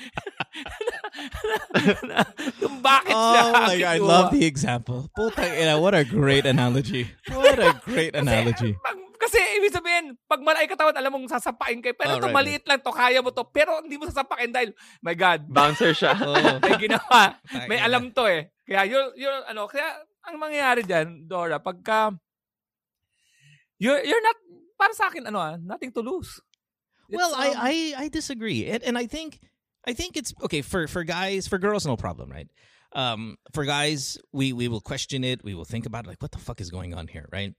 Bakit 2.82 3.14
oh 3.14 3.30
siya 3.30 3.42
Oh 3.46 3.54
my 3.54 3.78
God, 3.78 3.94
I 3.94 3.98
love 4.02 4.34
the 4.34 4.42
example. 4.50 5.14
Putang 5.14 5.54
ina, 5.54 5.78
what 5.78 5.94
a 5.94 6.02
great 6.02 6.50
analogy. 6.50 7.14
What 7.30 7.62
a 7.62 7.78
great 7.86 8.18
analogy. 8.18 8.74
Kasi, 8.74 9.11
Kasi 9.22 9.38
ibig 9.62 9.70
sabihin, 9.70 10.18
pag 10.26 10.42
malaki 10.42 10.66
katawan, 10.66 10.98
alam 10.98 11.14
mong 11.14 11.30
sasapain 11.30 11.78
kayo. 11.78 11.94
Pero 11.94 12.18
Oh, 12.18 12.18
ito, 12.18 12.26
right, 12.26 12.38
maliit 12.42 12.66
lang 12.66 12.82
to, 12.82 12.90
kaya 12.90 13.22
mo 13.22 13.30
to. 13.30 13.46
Pero 13.54 13.78
hindi 13.86 14.02
mo 14.02 14.10
sasapakin 14.10 14.50
dahil, 14.50 14.74
my 15.06 15.14
God, 15.14 15.46
Bouncer 15.46 15.94
siya. 15.94 16.18
May 16.66 16.74
ginawa. 16.82 17.38
may 17.70 17.78
alam 17.78 18.10
to 18.10 18.26
eh. 18.26 18.50
Kaya 18.66 18.90
yun, 18.90 19.14
yun, 19.14 19.46
ano, 19.46 19.70
kaya 19.70 20.02
ang 20.26 20.42
mangyayari 20.42 20.82
dyan, 20.82 21.30
Dora, 21.30 21.62
pagka, 21.62 22.18
you're, 23.78 24.02
you're 24.02 24.26
not, 24.26 24.38
para 24.78 24.94
sa 24.98 25.14
akin, 25.14 25.30
ano 25.30 25.38
ah, 25.38 25.54
nothing 25.62 25.94
to 25.94 26.02
lose. 26.02 26.42
It's, 27.10 27.18
Well, 27.18 27.34
um, 27.36 27.42
I, 27.42 27.50
I 27.54 27.74
I 28.04 28.08
disagree, 28.08 28.72
and 28.72 28.82
and 28.88 28.96
I 28.98 29.04
think 29.06 29.44
I 29.84 29.92
think 29.92 30.16
it's 30.16 30.32
okay 30.48 30.64
for 30.64 30.88
for 30.88 31.04
guys 31.04 31.44
for 31.44 31.60
girls 31.60 31.84
no 31.86 32.00
problem, 32.00 32.32
right? 32.32 32.48
Um, 32.96 33.36
for 33.52 33.68
guys, 33.68 34.16
we 34.32 34.54
we 34.56 34.72
will 34.72 34.80
question 34.80 35.28
it, 35.28 35.44
we 35.44 35.52
will 35.54 35.68
think 35.68 35.84
about 35.86 36.06
it, 36.06 36.16
like 36.16 36.22
what 36.24 36.32
the 36.32 36.40
fuck 36.40 36.64
is 36.64 36.72
going 36.72 36.96
on 36.96 37.12
here, 37.12 37.28
right? 37.36 37.52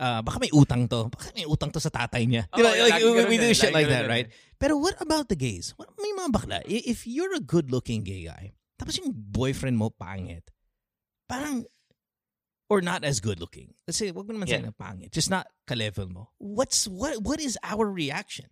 Uh, 0.00 0.24
baka 0.24 0.40
may 0.40 0.48
utang 0.48 0.88
to, 0.88 1.12
baka 1.12 1.28
may 1.36 1.44
utang 1.44 1.68
to 1.68 1.76
sa 1.76 1.92
tatay 1.92 2.24
niya. 2.24 2.48
Know, 2.56 2.64
yeah, 2.72 2.88
like, 2.88 3.04
we, 3.04 3.36
we 3.36 3.38
do 3.38 3.52
shit 3.52 3.68
lagi 3.68 3.84
like 3.84 3.88
that, 3.92 4.08
right? 4.08 4.32
Pero 4.56 4.80
what 4.80 4.96
about 4.96 5.28
the 5.28 5.36
gays? 5.36 5.76
What 5.76 5.92
may 6.00 6.08
mga 6.16 6.32
bakla? 6.32 6.58
If 6.64 7.04
you're 7.04 7.36
a 7.36 7.44
good-looking 7.44 8.08
gay 8.08 8.24
guy, 8.24 8.56
tapos 8.80 8.96
yung 8.96 9.12
boyfriend 9.12 9.76
mo 9.76 9.92
pangit, 9.92 10.48
parang 11.28 11.68
or 12.72 12.80
not 12.80 13.04
as 13.04 13.20
good-looking. 13.20 13.76
Let's 13.84 14.00
say, 14.00 14.08
wag 14.08 14.24
mo 14.24 14.32
naman 14.32 14.48
Yeah. 14.48 14.64
na 14.64 14.72
pangit, 14.72 15.12
just 15.12 15.28
not 15.28 15.52
ka-level 15.68 16.08
mo. 16.08 16.32
What's 16.40 16.88
what 16.88 17.20
what 17.20 17.36
is 17.36 17.60
our 17.60 17.84
reaction? 17.84 18.48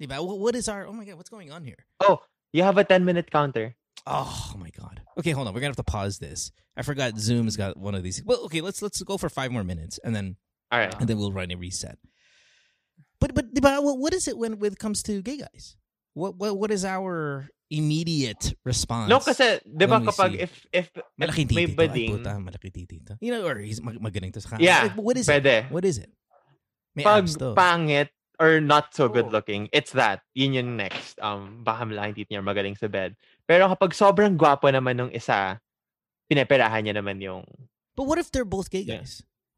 Diba? 0.00 0.24
What, 0.24 0.40
what 0.40 0.54
is 0.56 0.68
our, 0.68 0.86
oh 0.88 0.96
my 0.96 1.04
God, 1.04 1.20
what's 1.20 1.28
going 1.28 1.52
on 1.52 1.64
here? 1.64 1.84
Oh, 2.00 2.24
you 2.52 2.62
have 2.64 2.78
a 2.78 2.84
10 2.84 3.04
minute 3.04 3.30
counter. 3.30 3.76
Oh 4.06 4.54
my 4.56 4.70
God. 4.70 5.00
Okay, 5.18 5.32
hold 5.32 5.48
on. 5.48 5.54
We're 5.54 5.60
going 5.60 5.72
to 5.72 5.76
have 5.76 5.84
to 5.84 5.90
pause 5.90 6.18
this. 6.18 6.52
I 6.76 6.82
forgot 6.82 7.18
Zoom's 7.18 7.56
got 7.56 7.76
one 7.76 7.94
of 7.94 8.02
these. 8.02 8.22
Well, 8.24 8.44
okay, 8.44 8.60
let's 8.60 8.80
let's 8.82 9.02
go 9.02 9.16
for 9.16 9.28
five 9.28 9.50
more 9.50 9.64
minutes 9.64 9.98
and 10.04 10.14
then 10.14 10.36
All 10.70 10.80
right. 10.80 10.94
and 10.98 11.06
then 11.08 11.18
we'll 11.18 11.32
run 11.32 11.50
a 11.52 11.56
reset. 11.56 11.98
But 13.20 13.34
but 13.34 13.54
diba, 13.54 13.80
what, 13.80 14.12
is 14.12 14.28
it 14.28 14.36
when, 14.36 14.58
when 14.58 14.72
it 14.72 14.78
comes 14.78 15.02
to 15.04 15.22
gay 15.22 15.38
guys? 15.38 15.76
What 16.12 16.36
what 16.36 16.56
what 16.58 16.70
is 16.70 16.84
our 16.84 17.48
immediate 17.70 18.54
response? 18.64 19.10
No, 19.10 19.18
kasi, 19.20 19.60
di 19.64 19.86
ba 19.86 20.00
kapag 20.00 20.38
see. 20.38 20.42
if, 20.46 20.52
if, 20.72 20.86
malaki 21.18 21.44
if 21.44 21.52
may 21.52 21.66
to. 21.66 21.82
Ay, 21.82 22.08
puta, 22.08 22.32
malaki 22.38 22.68
titi 22.72 23.00
to. 23.04 23.18
You 23.20 23.32
know, 23.32 23.42
or 23.46 23.58
he's 23.58 23.82
mag 23.82 23.98
magaling 23.98 24.32
to 24.34 24.40
sa 24.40 24.56
Yeah, 24.60 24.92
Like, 24.92 24.96
what 24.96 25.16
is 25.16 25.28
it? 25.28 25.66
What 25.70 25.84
is 25.84 25.98
it? 25.98 26.10
May 26.94 27.04
Pag 27.04 27.28
pangit 27.56 28.08
or 28.38 28.60
not 28.60 28.92
so 28.92 29.08
good 29.08 29.32
looking, 29.32 29.68
it's 29.72 29.92
that. 29.92 30.20
Yun 30.36 30.56
yung 30.56 30.70
next. 30.76 31.20
Um, 31.20 31.64
baka 31.64 31.84
malaking 31.84 32.24
titi 32.24 32.36
niya 32.36 32.44
magaling 32.44 32.76
sa 32.76 32.88
bed. 32.88 33.16
Pero 33.48 33.68
kapag 33.68 33.96
sobrang 33.96 34.36
gwapo 34.36 34.68
naman 34.68 34.96
nung 34.96 35.12
isa, 35.12 35.60
pinaperahan 36.28 36.84
niya 36.84 36.94
naman 36.96 37.20
yung... 37.20 37.44
But 37.96 38.04
what 38.04 38.20
if 38.20 38.28
they're 38.28 38.48
both 38.48 38.68
gay 38.68 38.84
Yeah. 38.84 39.04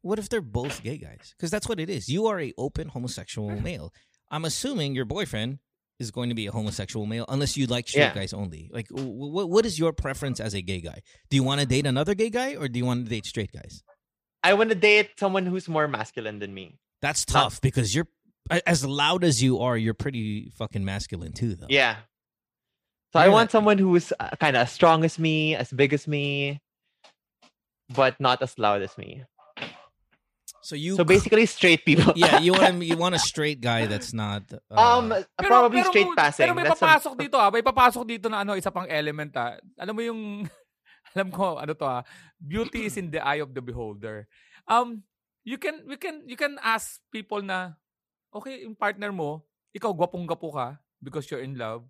What 0.01 0.19
if 0.19 0.29
they're 0.29 0.41
both 0.41 0.81
gay 0.83 0.97
guys? 0.97 1.33
Because 1.37 1.51
that's 1.51 1.67
what 1.67 1.79
it 1.79 1.89
is. 1.89 2.07
You 2.09 2.27
are 2.27 2.39
a 2.39 2.53
open 2.57 2.87
homosexual 2.89 3.49
male. 3.59 3.93
I'm 4.31 4.45
assuming 4.45 4.95
your 4.95 5.05
boyfriend 5.05 5.59
is 5.99 6.11
going 6.11 6.29
to 6.29 6.35
be 6.35 6.47
a 6.47 6.51
homosexual 6.51 7.05
male 7.05 7.25
unless 7.27 7.57
you 7.57 7.65
like 7.67 7.87
straight 7.89 8.03
Yeah. 8.03 8.13
guys 8.13 8.31
only. 8.31 8.69
Like, 8.71 8.87
what 8.91 9.49
what 9.49 9.65
is 9.65 9.77
your 9.77 9.91
preference 9.91 10.39
as 10.39 10.53
a 10.53 10.61
gay 10.61 10.79
guy? 10.79 11.01
Do 11.29 11.35
you 11.35 11.43
want 11.43 11.59
to 11.61 11.67
date 11.67 11.85
another 11.85 12.13
gay 12.15 12.29
guy 12.29 12.55
or 12.55 12.69
do 12.69 12.79
you 12.79 12.85
want 12.85 13.03
to 13.05 13.09
date 13.09 13.25
straight 13.25 13.51
guys? 13.51 13.83
I 14.41 14.53
want 14.53 14.69
to 14.69 14.75
date 14.75 15.09
someone 15.19 15.45
who's 15.45 15.67
more 15.67 15.87
masculine 15.89 16.39
than 16.39 16.53
me. 16.53 16.79
That's 17.01 17.27
Not- 17.27 17.43
tough 17.43 17.61
because 17.61 17.93
you're 17.93 18.07
as 18.65 18.85
loud 18.85 19.25
as 19.25 19.43
you 19.43 19.59
are. 19.59 19.75
You're 19.77 19.93
pretty 19.93 20.51
fucking 20.55 20.85
masculine 20.85 21.33
too, 21.33 21.55
though. 21.55 21.67
Yeah. 21.69 21.97
So 23.11 23.19
I 23.19 23.27
want 23.27 23.47
not- 23.47 23.51
someone 23.51 23.77
who's 23.77 24.13
uh, 24.19 24.29
kind 24.39 24.55
of 24.55 24.61
as 24.63 24.71
strong 24.71 25.03
as 25.03 25.19
me, 25.19 25.55
as 25.55 25.69
big 25.71 25.91
as 25.93 26.07
me, 26.07 26.61
but 27.93 28.17
not 28.21 28.41
as 28.41 28.57
loud 28.57 28.81
as 28.81 28.97
me. 28.97 29.23
So 30.59 30.75
you 30.75 30.95
So 30.99 31.07
basically, 31.07 31.47
straight 31.47 31.87
people. 31.87 32.11
yeah, 32.19 32.39
you 32.43 32.51
want 32.51 32.83
you 32.89 32.97
want 32.99 33.15
a 33.15 33.21
straight 33.21 33.63
guy 33.63 33.87
that's 33.87 34.11
not. 34.11 34.43
Uh, 34.67 34.75
um, 34.75 35.05
probably 35.39 35.83
straight 35.87 36.11
mo- 36.11 36.19
passing. 36.19 36.43
Pero 36.47 36.53
may 36.55 36.67
That's 36.67 36.79
a- 36.79 36.85
papasok 36.85 37.13
dito 37.15 37.35
ah. 37.39 37.47
May 37.47 37.63
papasok 37.63 38.03
dito 38.03 38.27
na 38.27 38.43
ano, 38.43 38.59
isa 38.59 38.71
pang 38.71 38.87
element 38.87 39.31
ah. 39.39 39.55
Alam 39.79 39.93
mo 39.95 40.01
yung, 40.03 40.21
alam 41.15 41.29
ko, 41.31 41.55
ano 41.57 41.71
to 41.71 41.87
ah. 41.87 42.03
Beauty 42.35 42.91
is 42.91 42.99
in 42.99 43.07
the 43.07 43.23
eye 43.23 43.39
of 43.39 43.55
the 43.55 43.63
beholder. 43.63 44.27
Um, 44.67 45.03
you 45.47 45.55
can, 45.55 45.81
we 45.87 45.95
can, 45.95 46.27
you 46.27 46.35
can 46.35 46.59
ask 46.59 46.99
people 47.09 47.39
na, 47.41 47.73
okay, 48.35 48.67
yung 48.67 48.75
partner 48.75 49.09
mo, 49.15 49.43
ikaw 49.71 49.95
gwapong-gwapo 49.95 50.53
ka 50.53 50.67
because 50.99 51.25
you're 51.31 51.41
in 51.43 51.55
love. 51.55 51.87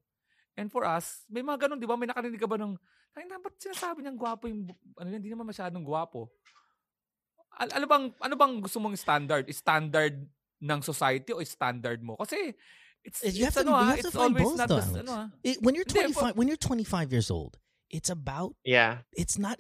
And 0.56 0.70
for 0.70 0.84
us, 0.86 1.26
may 1.32 1.42
mga 1.42 1.68
ganun, 1.68 1.80
di 1.80 1.88
ba? 1.90 1.98
May 1.98 2.08
nakarinig 2.08 2.40
ka 2.40 2.48
ba 2.48 2.60
ng, 2.60 2.76
ay, 3.18 3.24
na, 3.26 3.40
ba't 3.42 3.56
sinasabi 3.58 4.04
niyang 4.04 4.20
gwapo 4.20 4.46
yung, 4.48 4.68
ano 4.96 5.08
yan, 5.10 5.20
hindi 5.20 5.32
naman 5.32 5.48
masyadong 5.50 5.84
gwapo. 5.84 6.30
Al- 7.60 7.76
ano 7.76 7.86
bang, 7.88 8.06
ano 8.22 8.36
bang 8.36 8.54
gusto 8.62 8.80
mong 8.80 8.98
standard? 8.98 9.46
Standard 9.54 10.28
ng 10.64 10.82
society 10.82 11.34
o 11.34 11.44
standard 11.44 12.02
mo? 12.04 12.16
Kasi, 12.16 12.54
it's, 13.04 13.24
You 13.24 13.46
have 13.46 13.56
it's, 13.56 13.56
to- 13.56 13.62
ano, 13.62 13.72
you 13.72 13.76
ah, 13.76 13.86
have 13.86 14.00
to 14.02 14.08
it's 14.08 14.16
find 14.16 14.34
always 14.38 14.44
both, 14.44 14.58
not 14.58 14.68
though, 14.70 14.80
the, 14.80 15.00
ano, 15.00 15.12
ah. 15.12 15.28
it- 15.44 15.62
when 15.62 15.76
you're 15.76 15.86
Hindi, 15.88 16.14
25 16.14 16.38
when 16.38 16.48
you're 16.48 16.58
25 16.58 17.12
years 17.12 17.32
old, 17.32 17.58
it's 17.90 18.10
about 18.10 18.56
yeah. 18.64 19.00
it's 19.14 19.38
not 19.40 19.58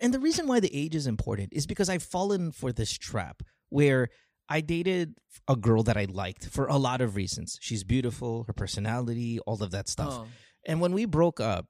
and 0.00 0.14
the 0.14 0.20
reason 0.20 0.46
why 0.46 0.60
the 0.60 0.70
age 0.72 0.94
is 0.94 1.06
important 1.06 1.50
is 1.52 1.66
because 1.66 1.88
I've 1.88 2.04
fallen 2.04 2.52
for 2.52 2.72
this 2.72 2.92
trap 2.96 3.42
where 3.68 4.08
I 4.48 4.60
dated 4.60 5.16
a 5.48 5.56
girl 5.56 5.82
that 5.84 5.96
I 5.96 6.04
liked 6.04 6.46
for 6.46 6.66
a 6.66 6.76
lot 6.76 7.00
of 7.00 7.16
reasons. 7.16 7.58
She's 7.60 7.82
beautiful, 7.82 8.44
her 8.46 8.52
personality, 8.52 9.38
all 9.46 9.62
of 9.62 9.70
that 9.72 9.88
stuff. 9.88 10.12
Oh. 10.12 10.26
And 10.66 10.80
when 10.80 10.92
we 10.92 11.04
broke 11.06 11.40
up, 11.40 11.66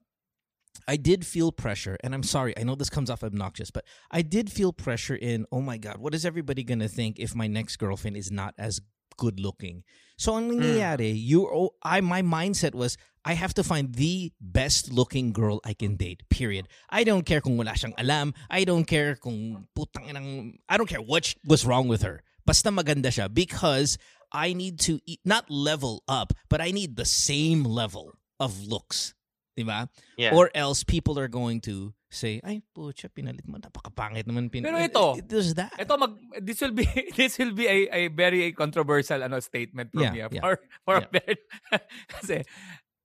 I 0.87 0.97
did 0.97 1.25
feel 1.25 1.53
pressure, 1.53 1.97
and 2.03 2.15
I'm 2.15 2.23
sorry, 2.23 2.57
I 2.59 2.63
know 2.63 2.75
this 2.75 2.91
comes 2.91 3.09
off 3.09 3.25
obnoxious, 3.25 3.71
but 3.71 3.85
I 4.11 4.23
did 4.23 4.53
feel 4.53 4.73
pressure 4.73 5.17
in, 5.17 5.47
oh 5.51 5.61
my 5.61 5.79
God, 5.79 5.99
what 5.99 6.15
is 6.15 6.27
everybody 6.27 6.63
gonna 6.63 6.89
think 6.89 7.19
if 7.19 7.35
my 7.35 7.47
next 7.47 7.77
girlfriend 7.77 8.17
is 8.17 8.31
not 8.31 8.55
as 8.59 8.81
good 9.17 9.41
looking? 9.41 9.85
So 10.17 10.37
ang 10.37 10.51
mm. 10.51 10.63
nangyayari, 10.63 11.13
you 11.15 11.47
oh, 11.47 11.75
I 11.83 12.01
my 12.01 12.23
mindset 12.23 12.75
was 12.75 12.97
I 13.25 13.35
have 13.35 13.55
to 13.55 13.65
find 13.65 13.95
the 13.95 14.33
best 14.41 14.93
looking 14.93 15.33
girl 15.33 15.61
I 15.65 15.75
can 15.75 15.97
date. 15.97 16.23
Period. 16.29 16.69
I 16.91 17.03
don't 17.03 17.25
care 17.25 17.41
kung 17.41 17.57
wala 17.57 17.73
siyang 17.73 17.95
alam. 17.99 18.35
I 18.51 18.65
don't 18.65 18.85
care 18.85 19.17
kung 19.17 19.67
putang 19.75 20.07
inang 20.07 20.61
I 20.69 20.77
don't 20.77 20.89
care 20.89 21.03
what 21.03 21.25
sh- 21.25 21.35
was 21.47 21.67
wrong 21.67 21.89
with 21.89 22.03
her. 22.03 22.23
Basta 22.47 22.71
maganda 22.71 23.11
siya 23.11 23.33
because 23.33 23.99
I 24.31 24.53
need 24.53 24.79
to 24.87 25.01
e- 25.07 25.19
not 25.25 25.51
level 25.51 26.05
up, 26.07 26.35
but 26.49 26.61
I 26.61 26.71
need 26.71 26.95
the 26.95 27.09
same 27.09 27.65
level 27.65 28.15
of 28.39 28.67
looks. 28.67 29.14
Diba? 29.55 29.87
Yeah. 30.19 30.35
Or 30.35 30.51
else 30.51 30.83
people 30.83 31.15
are 31.15 31.31
going 31.31 31.63
to 31.71 31.95
say, 32.11 32.43
ay, 32.43 32.63
pucha, 32.75 33.07
pinalit 33.07 33.47
mo. 33.47 33.55
Napakapangit 33.59 34.27
naman. 34.27 34.51
Pin- 34.51 34.67
Pero 34.67 34.79
ito, 34.79 35.15
It- 35.19 35.31
There's 35.31 35.55
that. 35.55 35.71
Ito 35.79 35.95
mag 35.95 36.15
this 36.43 36.59
will 36.59 36.75
be 36.75 36.83
this 37.19 37.39
will 37.39 37.55
be 37.55 37.71
a, 37.71 37.79
a 37.91 38.03
very 38.11 38.51
controversial 38.51 39.23
ano 39.23 39.39
statement 39.39 39.95
from 39.95 40.03
Yeah, 40.03 40.15
me 40.15 40.21
ah, 40.23 40.29
yeah. 40.31 40.43
for 40.43 40.55
for 40.83 40.95
Yeah. 40.99 41.07
a 41.07 41.11
very, 41.15 41.37
kasi 42.19 42.37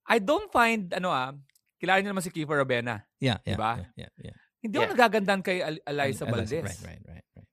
I 0.10 0.18
don't 0.18 0.50
find 0.50 0.90
ano 0.90 1.14
ah 1.14 1.38
kilala 1.78 2.02
niyo 2.02 2.18
naman 2.18 2.26
si 2.26 2.34
Kiefer 2.34 2.58
Rabena. 2.58 3.06
yeah, 3.22 3.38
yeah, 3.46 3.54
Diba? 3.54 3.72
yeah, 3.94 4.10
yeah, 4.10 4.12
yeah. 4.34 4.36
Hindi 4.60 4.76
ako 4.76 4.84
Yeah. 4.84 4.94
nagagandahan 4.98 5.42
kay 5.46 5.58
Al- 5.62 5.84
Eliza 5.86 6.26
Valdez. 6.26 6.66
Right, 6.66 6.82
right, 6.84 7.04
right, 7.08 7.26
right. 7.38 7.48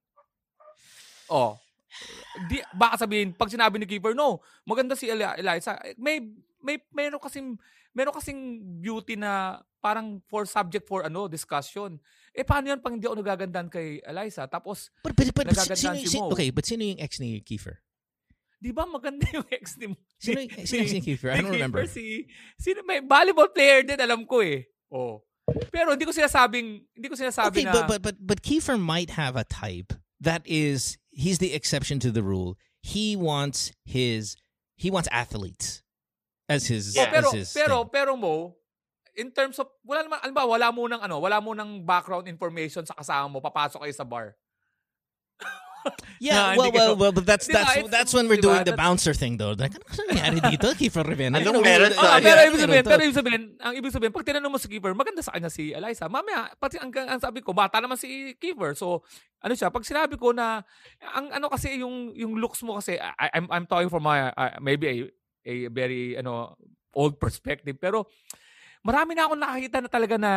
Oh. 1.29 1.61
Di, 2.51 2.61
baka 2.73 3.01
sabihin, 3.01 3.33
pag 3.33 3.49
sinabi 3.49 3.81
ni 3.81 3.87
Keeper, 3.87 4.13
no, 4.13 4.43
maganda 4.65 4.93
si 4.93 5.09
Eli- 5.09 5.41
Eliza. 5.41 5.81
May, 5.97 6.21
may, 6.61 6.77
meron 6.93 7.17
kasing, 7.19 7.57
meron 7.97 8.13
kasing 8.13 8.61
beauty 8.85 9.17
na 9.17 9.65
parang 9.81 10.21
for 10.29 10.45
subject 10.45 10.85
for 10.85 11.09
ano, 11.09 11.25
discussion. 11.25 11.97
Eh, 12.37 12.45
paano 12.45 12.69
yan 12.69 12.85
pag 12.85 12.93
hindi 12.93 13.09
ako 13.09 13.17
nagagandahan 13.25 13.73
kay 13.73 14.05
Eliza? 14.05 14.45
Tapos, 14.45 14.93
But, 15.01 15.17
but, 15.17 15.33
but, 15.33 15.47
Nagagandahan 15.49 15.97
sino, 15.97 16.13
si 16.13 16.21
Mo. 16.21 16.29
okay, 16.37 16.53
but 16.53 16.69
sino 16.69 16.85
yung 16.85 17.01
ex 17.01 17.17
ni 17.17 17.41
Kiefer? 17.41 17.81
di 18.57 18.73
ba 18.73 18.89
maganda 18.89 19.25
yung 19.37 19.45
ex 19.53 19.77
ni 19.77 19.93
Sino, 20.17 20.41
ni- 20.41 20.49
sino 20.65 20.81
yung 20.81 20.89
ex 20.89 20.93
ni 20.93 21.03
Kiefer? 21.05 21.33
I 21.33 21.41
don't 21.41 21.57
remember. 21.57 21.89
Si, 21.89 22.29
sino, 22.61 22.85
may 22.85 23.01
volleyball 23.01 23.49
player 23.49 23.81
din, 23.81 23.97
alam 23.97 24.29
ko 24.29 24.45
eh. 24.45 24.69
Oh. 24.93 25.25
Pero 25.73 25.97
hindi 25.97 26.05
ko 26.05 26.13
sinasabing, 26.13 26.85
hindi 26.93 27.07
ko 27.09 27.17
sinasabi 27.17 27.49
Okay, 27.49 27.65
na, 27.65 27.73
but, 27.73 27.87
but, 27.89 28.01
but, 28.03 28.17
but 28.21 28.39
Kiefer 28.45 28.77
might 28.77 29.17
have 29.17 29.37
a 29.37 29.45
type 29.49 29.97
that 30.21 30.43
is, 30.45 30.99
he's 31.09 31.39
the 31.39 31.55
exception 31.57 31.97
to 32.01 32.11
the 32.13 32.21
rule. 32.25 32.59
He 32.83 33.15
wants 33.17 33.73
his, 33.85 34.37
he 34.75 34.91
wants 34.91 35.09
athletes 35.13 35.86
as 36.47 36.67
his, 36.67 36.95
Yeah. 36.95 37.11
pero, 37.11 37.29
as 37.29 37.35
his 37.35 37.51
pero, 37.51 37.77
thing. 37.83 37.91
pero 37.93 38.13
mo, 38.15 38.55
in 39.15 39.31
terms 39.31 39.59
of, 39.59 39.67
wala 39.83 40.05
naman, 40.05 40.19
alam 40.21 40.35
ba, 40.35 40.45
wala 40.45 40.69
mo 40.71 40.87
nang 40.87 41.01
ano, 41.01 41.17
wala 41.19 41.41
mo 41.41 41.51
nang 41.53 41.83
background 41.83 42.27
information 42.27 42.85
sa 42.85 42.95
kasama 42.95 43.27
mo, 43.29 43.39
papasok 43.41 43.83
kayo 43.83 43.95
sa 43.95 44.05
bar. 44.05 44.37
Yeah, 46.19 46.59
Na, 46.59 46.59
well, 46.59 46.73
well, 46.75 46.95
well, 46.99 47.13
but 47.15 47.23
that's 47.23 47.47
Di 47.47 47.55
ba, 47.55 47.63
that's 47.87 48.11
when 48.11 48.27
we're 48.27 48.43
di 48.43 48.43
ba, 48.43 48.59
doing 48.59 48.65
the 48.67 48.75
bouncer 48.75 49.15
thing 49.15 49.39
though. 49.39 49.55
Like, 49.55 49.71
ano 49.79 49.87
kasi 49.87 50.03
nangyari 50.11 50.43
dito? 50.51 50.67
Kiefer 50.75 51.07
Rivera. 51.07 51.39
Ano- 51.39 51.63
meron 51.63 51.95
ano- 51.95 52.03
sa- 52.03 52.19
pero 52.19 52.39
ano 52.43 52.49
ibig 52.51 52.59
sabihin, 52.67 52.83
to? 52.83 52.91
pero 52.91 53.01
ibig 53.07 53.15
sabihin, 53.23 53.43
ang 53.63 53.75
ibig 53.79 53.93
sabihin, 53.95 54.11
pag 54.11 54.27
tinanong 54.27 54.51
mo 54.51 54.59
si 54.59 54.67
Kiefer, 54.67 54.99
maganda 54.99 55.23
sa 55.23 55.39
kanya 55.39 55.47
si 55.47 55.71
Eliza. 55.71 56.11
Mamaya, 56.11 56.51
pati 56.59 56.83
ang, 56.83 56.91
ang 56.91 57.23
sabi 57.23 57.39
ko, 57.39 57.55
bata 57.55 57.79
naman 57.79 57.95
si 57.95 58.35
Kiefer. 58.35 58.75
So, 58.75 59.07
ano 59.39 59.55
siya, 59.55 59.71
pag 59.71 59.87
sinabi 59.87 60.19
ko 60.19 60.35
na, 60.35 60.67
ang 61.15 61.31
ano 61.31 61.47
kasi 61.47 61.79
yung 61.79 62.11
yung 62.19 62.35
looks 62.35 62.67
mo 62.67 62.83
kasi, 62.83 62.99
I, 62.99 63.31
I'm 63.39 63.47
I'm 63.47 63.67
talking 63.71 63.87
from 63.87 64.03
my, 64.03 64.35
uh, 64.35 64.59
maybe 64.59 65.07
a, 65.47 65.71
very, 65.71 66.19
ano, 66.19 66.59
old 66.93 67.17
perspective. 67.23 67.79
Pero, 67.79 68.11
marami 68.83 69.15
na 69.15 69.31
akong 69.31 69.41
nakakita 69.41 69.79
na 69.81 69.91
talaga 69.91 70.17
na, 70.19 70.33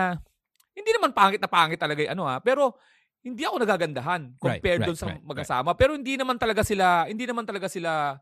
hindi 0.78 0.92
naman 0.96 1.12
pangit 1.12 1.42
na 1.42 1.50
pangit 1.52 1.82
talaga 1.82 2.06
ano 2.14 2.24
ha, 2.30 2.40
pero, 2.40 2.78
hindi 3.20 3.44
ako 3.44 3.60
nagagandahan 3.60 4.22
Right, 4.40 4.64
compared 4.64 4.80
right, 4.80 4.88
doon 4.88 4.98
sa 5.00 5.08
right, 5.12 5.24
magkasama. 5.24 5.76
Pero 5.76 5.92
hindi 5.96 6.16
naman 6.16 6.40
talaga 6.40 6.64
sila, 6.64 7.04
hindi 7.12 7.28
naman 7.28 7.44
talaga 7.44 7.68
sila 7.68 8.16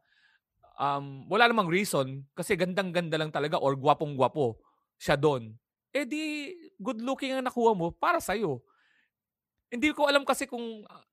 um 0.78 1.26
wala 1.30 1.50
namang 1.50 1.70
reason 1.70 2.22
kasi 2.38 2.54
gandang-ganda 2.54 3.18
lang 3.18 3.34
talaga 3.34 3.58
or 3.62 3.78
gwapong-gwapo 3.78 4.58
siya 4.98 5.18
doon. 5.18 5.54
Eh 5.94 6.06
di 6.06 6.54
good 6.82 7.02
looking 7.02 7.34
ang 7.34 7.46
nakuha 7.46 7.74
mo 7.78 7.94
para 7.94 8.18
sa 8.22 8.34
Hindi 9.70 9.92
ko 9.92 10.08
alam 10.08 10.24
kasi 10.24 10.48
kung 10.48 10.82
ah, 10.88 11.04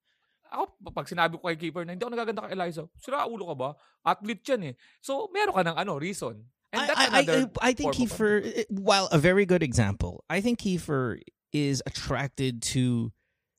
ako 0.55 0.71
pag 0.95 1.05
sinabi 1.05 1.35
ko 1.37 1.47
kay 1.51 1.59
Kiefer 1.59 1.83
na 1.85 1.91
hindi 1.93 2.03
ako 2.07 2.13
nagaganda 2.15 2.47
kay 2.47 2.55
Alyssa, 2.55 2.87
sira 2.97 3.27
ulo 3.27 3.51
ka 3.51 3.55
ba? 3.55 3.69
Athlete 4.07 4.43
yan 4.55 4.61
eh. 4.71 4.73
So 5.03 5.27
meron 5.35 5.53
ka 5.53 5.63
ng 5.67 5.77
ano 5.77 5.99
reason. 5.99 6.47
And 6.73 6.89
that's 6.89 6.99
I, 6.99 7.03
I, 7.03 7.19
another 7.23 7.51
I, 7.61 7.69
I 7.69 7.73
think 7.73 7.93
form 7.93 8.03
of- 8.03 8.11
Kiefer, 8.17 8.65
while 8.69 9.07
a 9.11 9.19
very 9.19 9.45
good 9.45 9.63
example, 9.63 10.23
I 10.29 10.41
think 10.41 10.59
Kiefer 10.59 11.19
is 11.53 11.83
attracted 11.85 12.61
to 12.75 13.11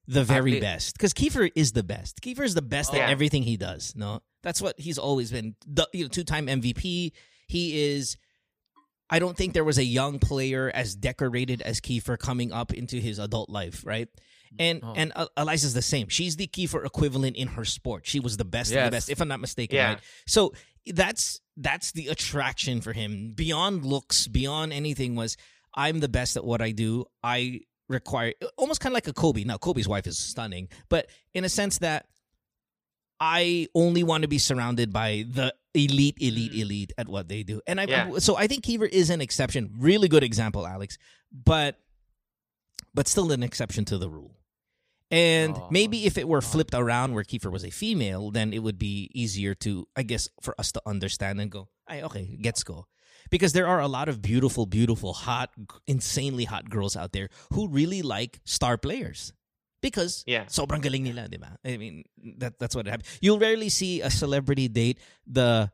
the 0.07 0.23
very 0.23 0.59
Athlete. 0.59 0.63
best 0.63 0.89
because 0.95 1.13
Kiefer 1.15 1.51
is 1.55 1.73
the 1.73 1.83
best. 1.83 2.21
Kiefer 2.21 2.45
is 2.45 2.55
the 2.55 2.63
best 2.63 2.91
Oh. 2.93 2.97
at 2.97 3.07
Yeah. 3.07 3.11
everything 3.11 3.43
he 3.43 3.57
does. 3.57 3.95
No, 3.97 4.21
that's 4.43 4.61
what 4.63 4.79
he's 4.79 4.99
always 4.99 5.31
been. 5.33 5.57
The 5.67 5.89
you 5.93 6.05
know, 6.05 6.09
two-time 6.09 6.47
MVP. 6.47 7.13
He 7.49 7.63
is. 7.95 8.17
I 9.09 9.19
don't 9.19 9.37
think 9.37 9.55
there 9.55 9.65
was 9.65 9.79
a 9.79 9.85
young 9.87 10.19
player 10.19 10.71
as 10.75 10.95
decorated 10.95 11.63
as 11.63 11.81
Kiefer 11.81 12.19
coming 12.19 12.51
up 12.53 12.75
into 12.75 12.99
his 12.99 13.19
adult 13.19 13.49
life, 13.49 13.83
right? 13.87 14.09
And 14.59 14.81
Oh. 14.83 14.93
and 14.97 15.13
uh, 15.15 15.27
Alyssa's 15.37 15.75
the 15.75 15.83
same. 15.83 16.09
She's 16.09 16.37
the 16.37 16.47
Kiefer 16.47 16.85
equivalent 16.85 17.37
in 17.37 17.49
her 17.49 17.65
sport. 17.65 18.07
She 18.07 18.21
was 18.21 18.37
the 18.37 18.45
best 18.45 18.73
of 18.73 18.85
the 18.85 18.91
best, 18.91 19.09
if 19.11 19.21
I'm 19.21 19.29
not 19.29 19.41
mistaken. 19.41 19.77
Yeah. 19.77 19.89
Right? 19.95 19.99
So 20.27 20.53
that's 20.87 21.41
that's 21.57 21.93
the 21.93 22.09
attraction 22.09 22.81
for 22.81 22.93
him 22.93 23.33
beyond 23.35 23.85
looks, 23.85 24.27
beyond 24.29 24.73
anything. 24.73 25.15
Was 25.17 25.37
I'm 25.75 26.01
the 26.01 26.09
best 26.09 26.37
at 26.37 26.45
what 26.45 26.61
I 26.63 26.71
do. 26.73 27.05
I 27.23 27.61
require 27.89 28.33
almost 28.57 28.81
kind 28.81 28.93
of 28.93 28.95
like 28.95 29.09
a 29.09 29.13
Kobe. 29.13 29.45
Now 29.45 29.59
Kobe's 29.59 29.87
wife 29.89 30.07
is 30.07 30.19
stunning, 30.19 30.69
but 30.89 31.09
in 31.35 31.45
a 31.45 31.49
sense 31.49 31.79
that 31.79 32.07
I 33.21 33.69
only 33.75 34.03
want 34.03 34.23
to 34.23 34.29
be 34.29 34.39
surrounded 34.39 34.93
by 34.93 35.25
the 35.29 35.55
elite, 35.75 36.17
elite, 36.21 36.53
Mm. 36.53 36.61
elite 36.61 36.93
at 36.99 37.09
what 37.09 37.29
they 37.29 37.43
do. 37.43 37.61
And 37.67 37.81
I 37.81 37.85
Yeah. 37.85 38.19
so 38.19 38.37
I 38.37 38.47
think 38.47 38.65
Kiefer 38.65 38.89
is 38.89 39.09
an 39.11 39.21
exception. 39.21 39.75
Really 39.79 40.09
good 40.09 40.23
example, 40.25 40.67
Alex, 40.67 40.99
but 41.33 41.79
but 42.95 43.07
still 43.09 43.31
an 43.33 43.43
exception 43.43 43.85
to 43.87 43.99
the 43.99 44.09
rule. 44.09 44.36
And 45.11 45.55
Oh. 45.57 45.69
maybe 45.71 46.05
if 46.07 46.19
it 46.19 46.27
were 46.27 46.39
oh. 46.39 46.41
flipped 46.41 46.75
around 46.75 47.15
where 47.15 47.23
Kiefer 47.25 47.51
was 47.51 47.65
a 47.65 47.71
female, 47.71 48.31
then 48.31 48.53
it 48.53 48.59
would 48.61 48.79
be 48.79 49.11
easier 49.15 49.55
to, 49.57 49.87
I 49.95 50.03
guess, 50.03 50.29
for 50.41 50.55
us 50.59 50.73
to 50.73 50.83
understand 50.85 51.41
and 51.41 51.51
go, 51.51 51.69
ay, 51.87 52.03
okay, 52.03 52.37
gets 52.41 52.65
go. 52.65 52.87
Because 53.31 53.53
there 53.53 53.67
are 53.67 53.81
a 53.81 53.89
lot 53.89 54.09
of 54.09 54.23
beautiful, 54.23 54.67
beautiful, 54.67 55.13
hot, 55.13 55.51
insanely 55.87 56.45
hot 56.45 56.71
girls 56.71 56.97
out 56.97 57.13
there 57.13 57.29
who 57.53 57.69
really 57.69 58.03
like 58.03 58.41
star 58.45 58.77
players. 58.79 59.33
Because 59.83 60.25
Yeah. 60.27 60.47
sobrang 60.47 60.83
galing 60.83 61.03
nila, 61.05 61.29
di 61.29 61.37
ba? 61.37 61.59
I 61.65 61.77
mean, 61.77 62.05
that, 62.39 62.59
that's 62.59 62.75
what 62.75 62.87
happens. 62.87 63.09
You'll 63.21 63.39
rarely 63.39 63.69
see 63.69 64.01
a 64.01 64.11
celebrity 64.11 64.69
date 64.69 64.99
the 65.27 65.71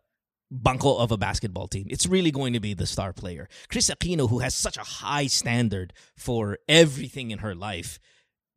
bunko 0.51 0.97
of 0.99 1.11
a 1.13 1.17
basketball 1.17 1.69
team. 1.69 1.87
It's 1.89 2.07
really 2.07 2.31
going 2.31 2.53
to 2.53 2.61
be 2.61 2.75
the 2.75 2.87
star 2.87 3.13
player. 3.15 3.49
Kris 3.69 3.89
Aquino, 3.89 4.29
who 4.29 4.41
has 4.41 4.55
such 4.55 4.77
a 4.77 4.83
high 4.85 5.27
standard 5.27 5.95
for 6.17 6.59
everything 6.69 7.31
in 7.31 7.39
her 7.39 7.55
life, 7.55 7.99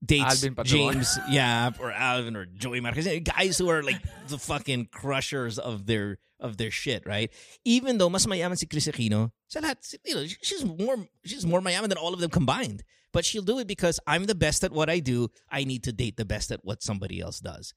dates 0.06 0.46
James 0.64 1.18
Yap 1.30 1.80
or 1.80 1.92
Alvin 1.92 2.36
or 2.36 2.46
Joey 2.46 2.80
Marquez, 2.80 3.08
guys 3.24 3.58
who 3.58 3.70
are 3.70 3.84
like 3.84 4.02
the 4.28 4.38
fucking 4.38 4.90
crushers 4.92 5.58
of 5.60 5.86
their 5.86 6.18
of 6.40 6.58
their 6.58 6.72
shit, 6.72 7.06
right? 7.06 7.32
Even 7.64 7.98
though 7.98 8.10
mas 8.10 8.26
mayaman 8.26 8.58
si 8.58 8.66
Kris 8.66 8.88
Aquino, 8.88 9.32
sa 9.48 9.62
lahat, 9.62 9.96
you 10.06 10.16
know, 10.16 10.26
she's 10.42 10.66
more 10.66 11.08
she's 11.24 11.46
more 11.46 11.62
mayaman 11.62 11.90
than 11.90 11.98
all 11.98 12.14
of 12.14 12.20
them 12.20 12.30
combined. 12.30 12.84
But 13.14 13.24
she'll 13.24 13.44
do 13.44 13.60
it 13.60 13.68
because 13.68 14.00
I'm 14.06 14.26
the 14.26 14.36
best 14.36 14.64
at 14.66 14.74
what 14.74 14.90
I 14.90 15.00
do. 15.00 15.30
I 15.50 15.64
need 15.64 15.84
to 15.84 15.94
date 15.94 16.18
the 16.18 16.26
best 16.26 16.52
at 16.52 16.66
what 16.66 16.84
somebody 16.84 17.22
else 17.22 17.40
does. 17.40 17.74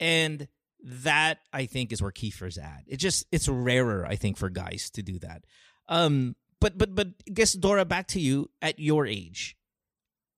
And 0.00 0.48
that 0.82 1.38
I 1.52 1.66
think 1.66 1.92
is 1.92 2.02
where 2.02 2.10
Kiefer's 2.10 2.58
at. 2.58 2.82
It 2.88 2.96
just 2.96 3.24
it's 3.30 3.48
rarer, 3.48 4.04
I 4.06 4.16
think, 4.16 4.36
for 4.36 4.50
guys 4.50 4.90
to 4.94 5.02
do 5.02 5.18
that. 5.20 5.44
Um, 5.88 6.34
but 6.60 6.76
but 6.76 6.94
but 6.94 7.08
I 7.28 7.32
guess 7.32 7.52
Dora, 7.52 7.84
back 7.84 8.08
to 8.08 8.20
you 8.20 8.50
at 8.60 8.78
your 8.78 9.06
age, 9.06 9.56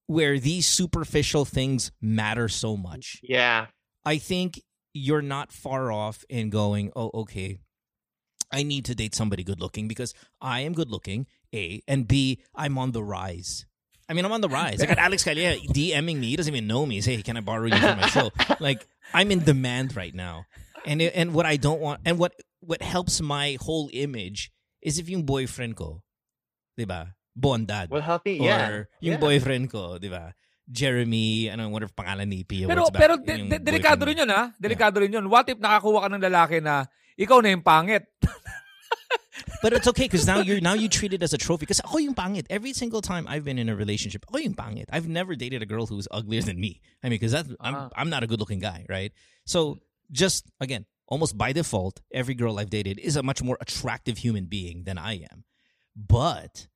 where 0.07 0.39
these 0.39 0.65
superficial 0.67 1.45
things 1.45 1.91
matter 2.01 2.47
so 2.49 2.75
much. 2.77 3.19
Yeah. 3.23 3.67
I 4.05 4.17
think 4.17 4.61
you're 4.93 5.21
not 5.21 5.51
far 5.51 5.91
off 5.91 6.23
in 6.29 6.49
going, 6.49 6.91
oh, 6.95 7.09
okay, 7.13 7.59
I 8.51 8.63
need 8.63 8.85
to 8.85 8.95
date 8.95 9.15
somebody 9.15 9.43
good 9.43 9.59
looking 9.59 9.87
because 9.87 10.13
I 10.41 10.61
am 10.61 10.73
good 10.73 10.89
looking, 10.91 11.25
A, 11.55 11.81
and 11.87 12.07
B, 12.07 12.41
I'm 12.53 12.77
on 12.77 12.91
the 12.91 13.03
rise. 13.03 13.65
I 14.07 14.13
mean, 14.13 14.25
I'm 14.25 14.31
on 14.31 14.41
the 14.41 14.49
rise. 14.61 14.81
I 14.81 14.85
got 14.85 14.97
Alex 14.99 15.23
Calleja 15.23 15.57
DMing 15.67 16.17
me. 16.19 16.27
He 16.29 16.35
doesn't 16.35 16.53
even 16.53 16.67
know 16.67 16.85
me. 16.85 17.01
Say, 17.01 17.15
hey, 17.15 17.21
can 17.23 17.37
I 17.37 17.41
borrow 17.41 17.65
you 17.65 17.75
for 17.77 17.95
my 17.95 18.07
show? 18.07 18.29
like, 18.59 18.85
I'm 19.13 19.31
in 19.31 19.43
demand 19.43 19.95
right 19.95 20.13
now. 20.13 20.45
And 20.85 21.01
it- 21.01 21.13
and 21.15 21.33
what 21.33 21.45
I 21.45 21.55
don't 21.57 21.79
want, 21.79 22.01
and 22.05 22.19
what 22.19 22.33
what 22.59 22.81
helps 22.81 23.19
my 23.21 23.57
whole 23.59 23.89
image 23.93 24.51
is 24.81 24.99
if 24.99 25.09
yung 25.09 25.23
boyfriend 25.23 25.75
ko, 25.75 26.03
di 26.77 26.83
ba, 26.85 27.15
bondad. 27.37 27.89
Well, 27.89 28.01
healthy. 28.01 28.39
or 28.39 28.45
Yeah. 28.45 28.69
yung 29.01 29.17
yeah. 29.17 29.23
boyfriend 29.23 29.69
ko, 29.69 29.97
di 29.97 30.09
ba, 30.09 30.33
Jeremy, 30.69 31.49
ano, 31.49 31.67
whatever 31.69 31.91
pangalan 31.91 32.29
ni 32.29 32.43
Pia. 32.47 32.67
Pero 32.67 32.87
what's 32.87 32.95
back- 32.95 33.01
pero 33.01 33.13
yung 33.19 33.25
de- 33.25 33.35
de- 33.35 33.59
boyfriend 33.59 33.65
delikado 33.67 34.01
niya. 34.03 34.07
rin 34.07 34.17
'yun 34.17 34.29
ha. 34.31 34.43
Delikado 34.61 34.95
rin 35.03 35.11
'yun. 35.11 35.25
What 35.29 35.49
if 35.49 35.59
nakakuha 35.59 35.99
ka 36.01 36.07
ng 36.07 36.23
lalaki 36.23 36.57
na 36.63 36.85
ikaw 37.19 37.41
na 37.43 37.49
yung 37.51 37.63
pangit? 37.65 38.07
But 39.63 39.71
it's 39.73 39.87
okay 39.87 40.03
because 40.11 40.27
now 40.27 40.39
you 40.43 40.59
now 40.61 40.73
you 40.75 40.87
treat 40.91 41.13
it 41.15 41.23
as 41.23 41.31
a 41.33 41.37
trophy. 41.39 41.63
Because 41.63 41.79
ako 41.81 41.97
yung 41.97 42.13
pangit. 42.13 42.45
Every 42.51 42.71
single 42.75 42.99
time 43.01 43.25
I've 43.27 43.43
been 43.47 43.57
in 43.57 43.67
a 43.71 43.75
relationship, 43.75 44.23
ako 44.27 44.37
yung 44.43 44.53
pangit. 44.55 44.85
I've 44.91 45.07
never 45.07 45.35
dated 45.35 45.63
a 45.63 45.65
girl 45.65 45.87
who's 45.87 46.07
uglier 46.11 46.43
than 46.43 46.59
me. 46.59 46.81
I 47.01 47.07
mean, 47.07 47.15
because 47.17 47.31
that's 47.31 47.47
I'm 47.63 47.75
Ah. 47.75 47.89
I'm 47.95 48.11
not 48.11 48.23
a 48.23 48.27
good 48.27 48.39
looking 48.43 48.59
guy, 48.59 48.85
right? 48.91 49.11
So 49.47 49.79
just 50.11 50.51
again, 50.59 50.85
almost 51.07 51.37
by 51.39 51.51
default, 51.55 52.03
every 52.11 52.35
girl 52.35 52.59
I've 52.59 52.69
dated 52.69 52.99
is 52.99 53.15
a 53.15 53.23
much 53.23 53.39
more 53.41 53.57
attractive 53.63 54.19
human 54.19 54.45
being 54.51 54.83
than 54.83 54.99
I 54.99 55.23
am. 55.31 55.47
But 55.95 56.67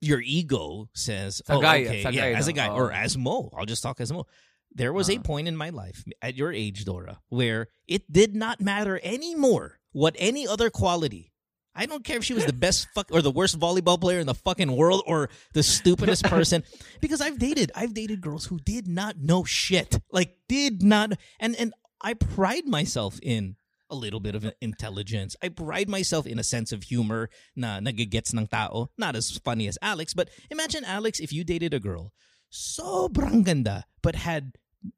your 0.00 0.20
ego 0.20 0.88
says, 0.94 1.42
"Oh, 1.48 1.58
okay, 1.58 2.02
yeah, 2.10 2.38
as 2.38 2.48
a 2.48 2.52
guy 2.52 2.68
Oo. 2.68 2.74
or 2.74 2.92
as 2.92 3.16
Mo." 3.16 3.50
I'll 3.56 3.66
just 3.66 3.82
talk 3.82 4.00
as 4.00 4.12
Mo. 4.12 4.26
There 4.74 4.92
was 4.92 5.08
a 5.08 5.16
Ah. 5.18 5.22
point 5.22 5.48
in 5.48 5.56
my 5.56 5.70
life 5.70 6.04
at 6.22 6.36
your 6.36 6.52
age, 6.52 6.84
Dora, 6.84 7.20
where 7.28 7.68
it 7.86 8.10
did 8.12 8.34
not 8.36 8.60
matter 8.60 9.00
anymore 9.02 9.80
what 9.92 10.14
any 10.18 10.46
other 10.46 10.70
quality. 10.70 11.32
I 11.74 11.86
don't 11.86 12.02
care 12.04 12.16
if 12.18 12.24
she 12.24 12.34
was 12.34 12.44
the 12.44 12.52
best 12.52 12.88
fuck 12.94 13.08
or 13.12 13.22
the 13.22 13.30
worst 13.30 13.58
volleyball 13.58 14.00
player 14.00 14.18
in 14.18 14.26
the 14.26 14.34
fucking 14.34 14.72
world 14.76 15.02
or 15.06 15.30
the 15.54 15.62
stupidest 15.62 16.24
person 16.34 16.64
because 17.00 17.20
I've 17.20 17.38
dated 17.38 17.70
I've 17.74 17.94
dated 17.94 18.20
girls 18.20 18.46
who 18.46 18.58
did 18.58 18.86
not 18.88 19.18
know 19.18 19.44
shit. 19.44 19.96
Like 20.10 20.36
did 20.48 20.82
not 20.82 21.12
and 21.38 21.54
and 21.56 21.72
I 22.02 22.14
pride 22.14 22.66
myself 22.66 23.18
in 23.22 23.56
a 23.90 23.94
little 23.96 24.20
bit 24.20 24.34
of 24.34 24.44
intelligence. 24.60 25.36
I 25.42 25.48
pride 25.48 25.88
myself 25.88 26.26
in 26.26 26.38
a 26.38 26.44
sense 26.44 26.72
of 26.72 26.84
humor 26.84 27.30
na 27.56 27.80
nagigets 27.80 28.34
ng 28.34 28.46
tao. 28.48 28.90
Not 28.98 29.16
as 29.16 29.36
funny 29.38 29.66
as 29.68 29.78
Alex, 29.80 30.12
but 30.14 30.28
imagine 30.50 30.84
Alex 30.84 31.20
if 31.20 31.32
you 31.32 31.44
dated 31.44 31.72
a 31.74 31.80
girl 31.80 32.12
sobrang 32.50 33.44
ganda 33.44 33.84
but 34.02 34.14
had 34.14 34.56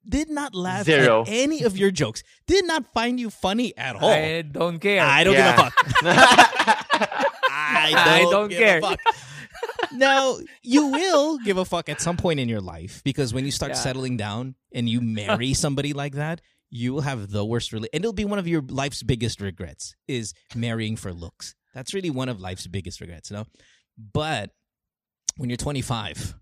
did 0.08 0.30
not 0.30 0.54
laugh 0.54 0.84
Zero. 0.86 1.22
at 1.22 1.28
any 1.28 1.62
of 1.64 1.76
your 1.76 1.90
jokes. 1.90 2.22
Did 2.46 2.64
not 2.66 2.92
find 2.94 3.18
you 3.18 3.30
funny 3.30 3.74
at 3.76 3.96
all. 3.96 4.10
I 4.10 4.42
don't 4.42 4.78
care. 4.78 5.00
I 5.02 5.24
don't 5.24 5.34
Yeah. 5.34 5.56
give 5.56 5.66
a 5.66 5.70
fuck. 5.70 5.74
I 7.50 7.90
don't, 7.90 8.08
I 8.08 8.20
don't 8.30 8.48
give 8.50 8.58
care. 8.58 8.78
A 8.78 8.82
fuck. 8.82 9.00
now 9.92 10.36
you 10.62 10.86
will 10.88 11.38
give 11.38 11.56
a 11.56 11.64
fuck 11.64 11.88
at 11.88 12.00
some 12.00 12.16
point 12.16 12.38
in 12.40 12.48
your 12.48 12.60
life 12.60 13.02
because 13.04 13.32
when 13.34 13.44
you 13.44 13.50
start 13.50 13.72
Yeah. 13.72 13.78
settling 13.82 14.16
down 14.16 14.54
and 14.72 14.88
you 14.88 15.00
marry 15.00 15.54
somebody 15.54 15.92
like 15.92 16.14
that, 16.14 16.40
you 16.70 16.94
will 16.94 17.02
have 17.02 17.30
the 17.30 17.44
worst. 17.44 17.72
Really, 17.72 17.88
and 17.92 18.02
it'll 18.02 18.12
be 18.12 18.24
one 18.24 18.38
of 18.38 18.48
your 18.48 18.62
life's 18.62 19.02
biggest 19.02 19.40
regrets 19.40 19.94
is 20.08 20.32
marrying 20.54 20.96
for 20.96 21.12
looks. 21.12 21.54
That's 21.74 21.94
really 21.94 22.10
one 22.10 22.28
of 22.28 22.40
life's 22.40 22.66
biggest 22.66 23.00
regrets, 23.00 23.30
you 23.30 23.36
know. 23.36 23.46
But 24.12 24.50
when 25.36 25.50
you're 25.50 25.56
25, 25.56 26.34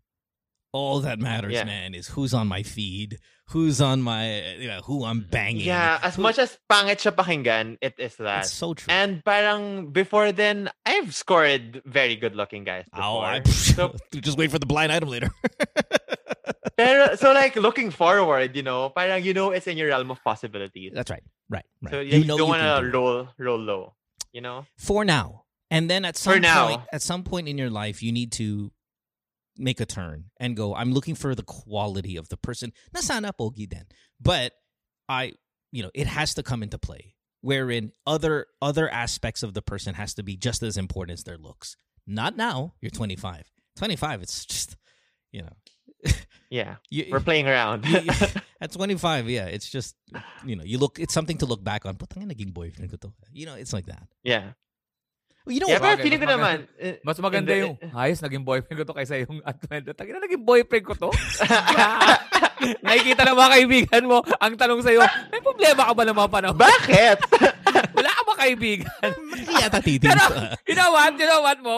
all 0.72 1.00
that 1.00 1.18
matters, 1.18 1.52
Yeah. 1.52 1.64
man, 1.64 1.94
is 1.94 2.08
who's 2.08 2.34
on 2.34 2.46
my 2.46 2.62
feed, 2.62 3.18
who's 3.48 3.80
on 3.80 4.02
my, 4.02 4.42
you 4.58 4.68
know, 4.68 4.80
who 4.84 5.04
I'm 5.04 5.24
banging. 5.30 5.64
yeah. 5.64 5.98
As 6.02 6.18
much 6.18 6.38
as 6.38 6.58
pangit 6.68 7.00
siya 7.00 7.12
pakinggan, 7.16 7.78
it 7.80 7.94
is 7.98 8.16
that. 8.16 8.44
That's 8.44 8.52
so 8.52 8.74
true. 8.74 8.92
And 8.92 9.24
parang 9.24 9.90
before 9.92 10.32
then, 10.32 10.68
I've 10.84 11.14
scored 11.14 11.80
very 11.86 12.16
good 12.16 12.36
looking 12.36 12.64
guys 12.64 12.84
Oh. 12.92 13.18
I 13.20 13.42
so, 13.48 13.96
just 14.12 14.36
wait 14.36 14.50
for 14.50 14.58
the 14.58 14.66
blind 14.66 14.92
item 14.92 15.08
later. 15.08 15.30
pero, 16.76 17.14
so 17.16 17.32
like 17.32 17.56
looking 17.56 17.90
forward, 17.90 18.56
you 18.56 18.62
know, 18.62 18.90
parang 18.90 19.24
you 19.24 19.34
know 19.34 19.50
it's 19.50 19.66
in 19.66 19.76
your 19.76 19.88
realm 19.88 20.10
of 20.10 20.22
possibilities. 20.22 20.92
That's 20.94 21.10
right. 21.10 21.22
Right. 21.48 21.64
Right. 21.82 21.90
So 21.92 22.00
you, 22.00 22.24
know 22.24 22.36
don't 22.36 22.48
want 22.48 22.62
to 22.62 22.90
do 22.90 22.96
roll 22.98 23.28
roll 23.38 23.58
low, 23.58 23.94
you 24.32 24.40
know? 24.40 24.66
for 24.76 25.04
now. 25.04 25.44
And 25.70 25.88
then 25.90 26.04
at 26.04 26.16
some 26.16 26.40
point 26.42 26.80
at 26.92 27.02
some 27.02 27.22
point 27.24 27.48
in 27.48 27.56
your 27.58 27.70
life 27.70 28.02
you 28.02 28.12
need 28.12 28.32
to 28.32 28.72
make 29.58 29.80
a 29.80 29.86
turn 29.86 30.26
and 30.38 30.56
go, 30.56 30.74
I'm 30.74 30.92
looking 30.92 31.14
for 31.14 31.34
the 31.34 31.42
quality 31.42 32.16
of 32.16 32.28
the 32.28 32.36
person. 32.36 32.72
Na 32.94 33.00
sana 33.00 33.32
pogi 33.32 33.68
din. 33.68 33.86
But 34.20 34.52
I 35.08 35.32
you 35.72 35.82
know, 35.82 35.90
it 35.94 36.06
has 36.06 36.34
to 36.34 36.42
come 36.42 36.62
into 36.62 36.78
play. 36.78 37.14
Wherein 37.40 37.92
other 38.06 38.46
other 38.62 38.88
aspects 38.88 39.42
of 39.42 39.54
the 39.54 39.62
person 39.62 39.94
has 39.94 40.14
to 40.14 40.22
be 40.22 40.36
just 40.36 40.62
as 40.62 40.76
important 40.76 41.18
as 41.18 41.24
their 41.24 41.38
looks. 41.38 41.76
Not 42.06 42.36
now. 42.36 42.74
You're 42.80 42.90
25. 42.90 43.44
25, 43.76 44.22
it's 44.22 44.44
just, 44.46 44.76
you 45.30 45.42
know, 45.42 45.52
Yeah. 46.50 46.76
You, 46.90 47.06
We're 47.12 47.20
playing 47.20 47.46
around. 47.46 47.84
you- 47.86 48.00
at 48.60 48.72
25, 48.72 49.28
yeah, 49.28 49.46
it's 49.46 49.68
just 49.68 49.94
you 50.44 50.56
know, 50.56 50.64
you 50.64 50.78
look. 50.78 50.98
It's 50.98 51.12
something 51.14 51.38
to 51.38 51.46
look 51.46 51.62
back 51.62 51.84
on. 51.86 51.96
Putang 51.96 52.22
ina, 52.22 52.34
naging 52.34 52.52
boyfriend 52.54 52.90
ko 52.90 52.96
to. 52.96 53.12
You 53.32 53.46
know, 53.46 53.54
it's 53.54 53.72
like 53.72 53.86
that. 53.86 54.08
yeah. 54.24 54.52
You 55.48 55.60
know, 55.64 55.68
Yeah, 55.68 55.80
pero 55.80 55.96
feeling 55.98 56.20
ko 56.20 56.28
naman. 56.28 56.68
eh, 56.76 57.00
Mas 57.00 57.16
maganda 57.18 57.50
in 57.50 57.56
the- 57.56 57.62
yung, 57.64 57.74
ayos, 57.96 58.20
naging 58.20 58.44
boyfriend 58.44 58.76
ko 58.78 58.84
to 58.84 58.92
kaysa 58.92 59.24
yung 59.24 59.40
at 59.42 59.56
20. 59.58 59.96
Tangina, 59.96 60.20
naging 60.20 60.44
boyfriend 60.44 60.84
ko 60.84 60.92
to? 60.94 61.08
Nakikita 62.84 63.22
ng 63.24 63.36
mga 63.38 63.50
kaibigan 63.54 64.02
mo, 64.04 64.18
ang 64.36 64.54
tanong 64.58 64.82
sa'yo, 64.82 65.00
may 65.30 65.40
problema 65.40 65.88
ka 65.88 65.92
ba 65.94 66.02
ng 66.04 66.16
mga 66.16 66.30
panahon? 66.30 66.56
Bakit? 66.58 67.18
Wala 67.96 68.10
ka 68.10 68.22
ba 68.26 68.34
kaibigan? 68.36 68.90
Hindi 69.30 69.52
yata 69.56 69.78
titis. 69.80 70.10
Pero, 70.10 70.24
you 70.66 70.74
know 70.74 70.90
what? 70.90 71.12
You 71.14 71.26
know 71.26 71.40
what 71.40 71.58
mo? 71.62 71.76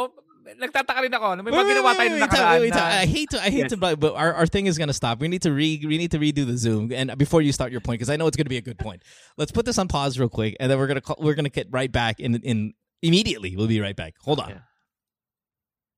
Nagtataka 0.50 0.98
rin 1.06 1.14
ako. 1.14 1.46
May 1.46 1.52
mga 1.54 1.66
ginawa 1.68 1.94
tayo 1.94 2.08
nung 2.10 2.24
nakaraan 2.26 2.58
wait, 2.58 2.74
wait, 2.74 2.74
na... 2.74 3.04
I 3.04 3.06
hate 3.06 3.30
to, 3.30 3.38
I 3.38 3.50
hate 3.54 3.68
Yes. 3.68 3.70
to, 3.70 3.78
but 3.78 4.00
but 4.02 4.18
our, 4.18 4.34
our 4.34 4.48
thing 4.50 4.66
is 4.66 4.82
gonna 4.82 4.96
stop. 4.96 5.20
We 5.22 5.28
need 5.30 5.46
to 5.46 5.52
re, 5.54 5.78
we 5.86 5.94
need 5.94 6.10
to 6.10 6.18
redo 6.18 6.42
the 6.42 6.58
Zoom, 6.58 6.90
and 6.90 7.14
before 7.14 7.38
you 7.38 7.52
start 7.54 7.70
your 7.70 7.78
point, 7.78 8.00
because 8.02 8.10
I 8.10 8.16
know 8.18 8.26
it's 8.26 8.34
gonna 8.36 8.50
be 8.50 8.58
a 8.58 8.64
good 8.64 8.74
point. 8.80 9.04
Let's 9.38 9.52
put 9.54 9.62
this 9.62 9.78
on 9.78 9.86
pause 9.86 10.18
real 10.18 10.28
quick, 10.32 10.56
and 10.58 10.66
then 10.66 10.74
we're 10.82 10.88
gonna 10.90 11.06
call, 11.06 11.22
we're 11.22 11.38
gonna 11.38 11.54
get 11.54 11.68
right 11.70 11.92
back 11.92 12.18
in 12.18 12.34
in 12.42 12.74
immediately. 13.02 13.56
We'll 13.56 13.68
be 13.70 13.80
right 13.80 13.96
back. 13.96 14.14
Hold 14.24 14.40
on. 14.40 14.48
Yeah. 14.50 14.64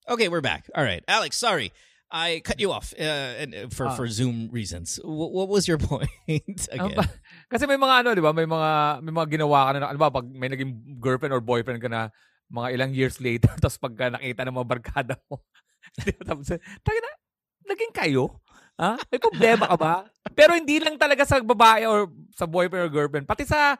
Okay, 0.09 0.27
we're 0.27 0.43
back. 0.43 0.67
All 0.75 0.83
right, 0.83 1.03
Alex. 1.07 1.37
Sorry, 1.39 1.71
I 2.11 2.41
cut 2.43 2.59
you 2.59 2.71
off 2.75 2.93
uh, 2.99 3.39
and 3.39 3.55
uh, 3.55 3.67
for 3.71 3.87
Ah. 3.87 3.95
for 3.95 4.05
Zoom 4.07 4.49
reasons. 4.51 4.99
What, 4.99 5.31
what 5.31 5.47
was 5.47 5.63
your 5.67 5.79
point 5.89 6.11
again? 6.71 6.99
Kasi 7.47 7.63
may 7.65 7.79
mga 7.79 8.03
ano, 8.03 8.09
'di 8.11 8.23
ba? 8.23 8.35
May 8.35 8.43
mga 8.43 8.71
may 8.99 9.13
mga 9.15 9.27
ginawa 9.39 9.59
ka 9.65 9.69
na 9.79 9.87
ano 9.87 9.99
ba 9.99 10.11
pag 10.11 10.27
may 10.27 10.51
naging 10.51 10.99
girlfriend 10.99 11.31
or 11.31 11.39
boyfriend 11.39 11.79
ka 11.79 11.87
na 11.87 12.11
mga 12.51 12.75
ilang 12.75 12.91
years 12.91 13.17
later 13.23 13.49
tapos 13.63 13.79
pagka 13.79 14.11
nakita 14.11 14.43
ng 14.43 14.55
mga 14.59 14.67
barkada 14.67 15.15
mo. 15.31 15.39
tapos 16.27 16.51
tayo 16.51 16.99
na 16.99 17.11
naging 17.71 17.93
kayo? 17.95 18.43
Ha? 18.75 18.99
May 19.07 19.21
problema 19.23 19.71
ka 19.71 19.77
ba? 19.79 19.93
Pero 20.35 20.51
hindi 20.57 20.83
lang 20.83 20.99
talaga 20.99 21.23
sa 21.23 21.39
babae 21.39 21.87
or 21.87 22.11
sa 22.35 22.43
boyfriend 22.43 22.89
or 22.89 22.91
girlfriend, 22.91 23.23
pati 23.23 23.47
sa 23.47 23.77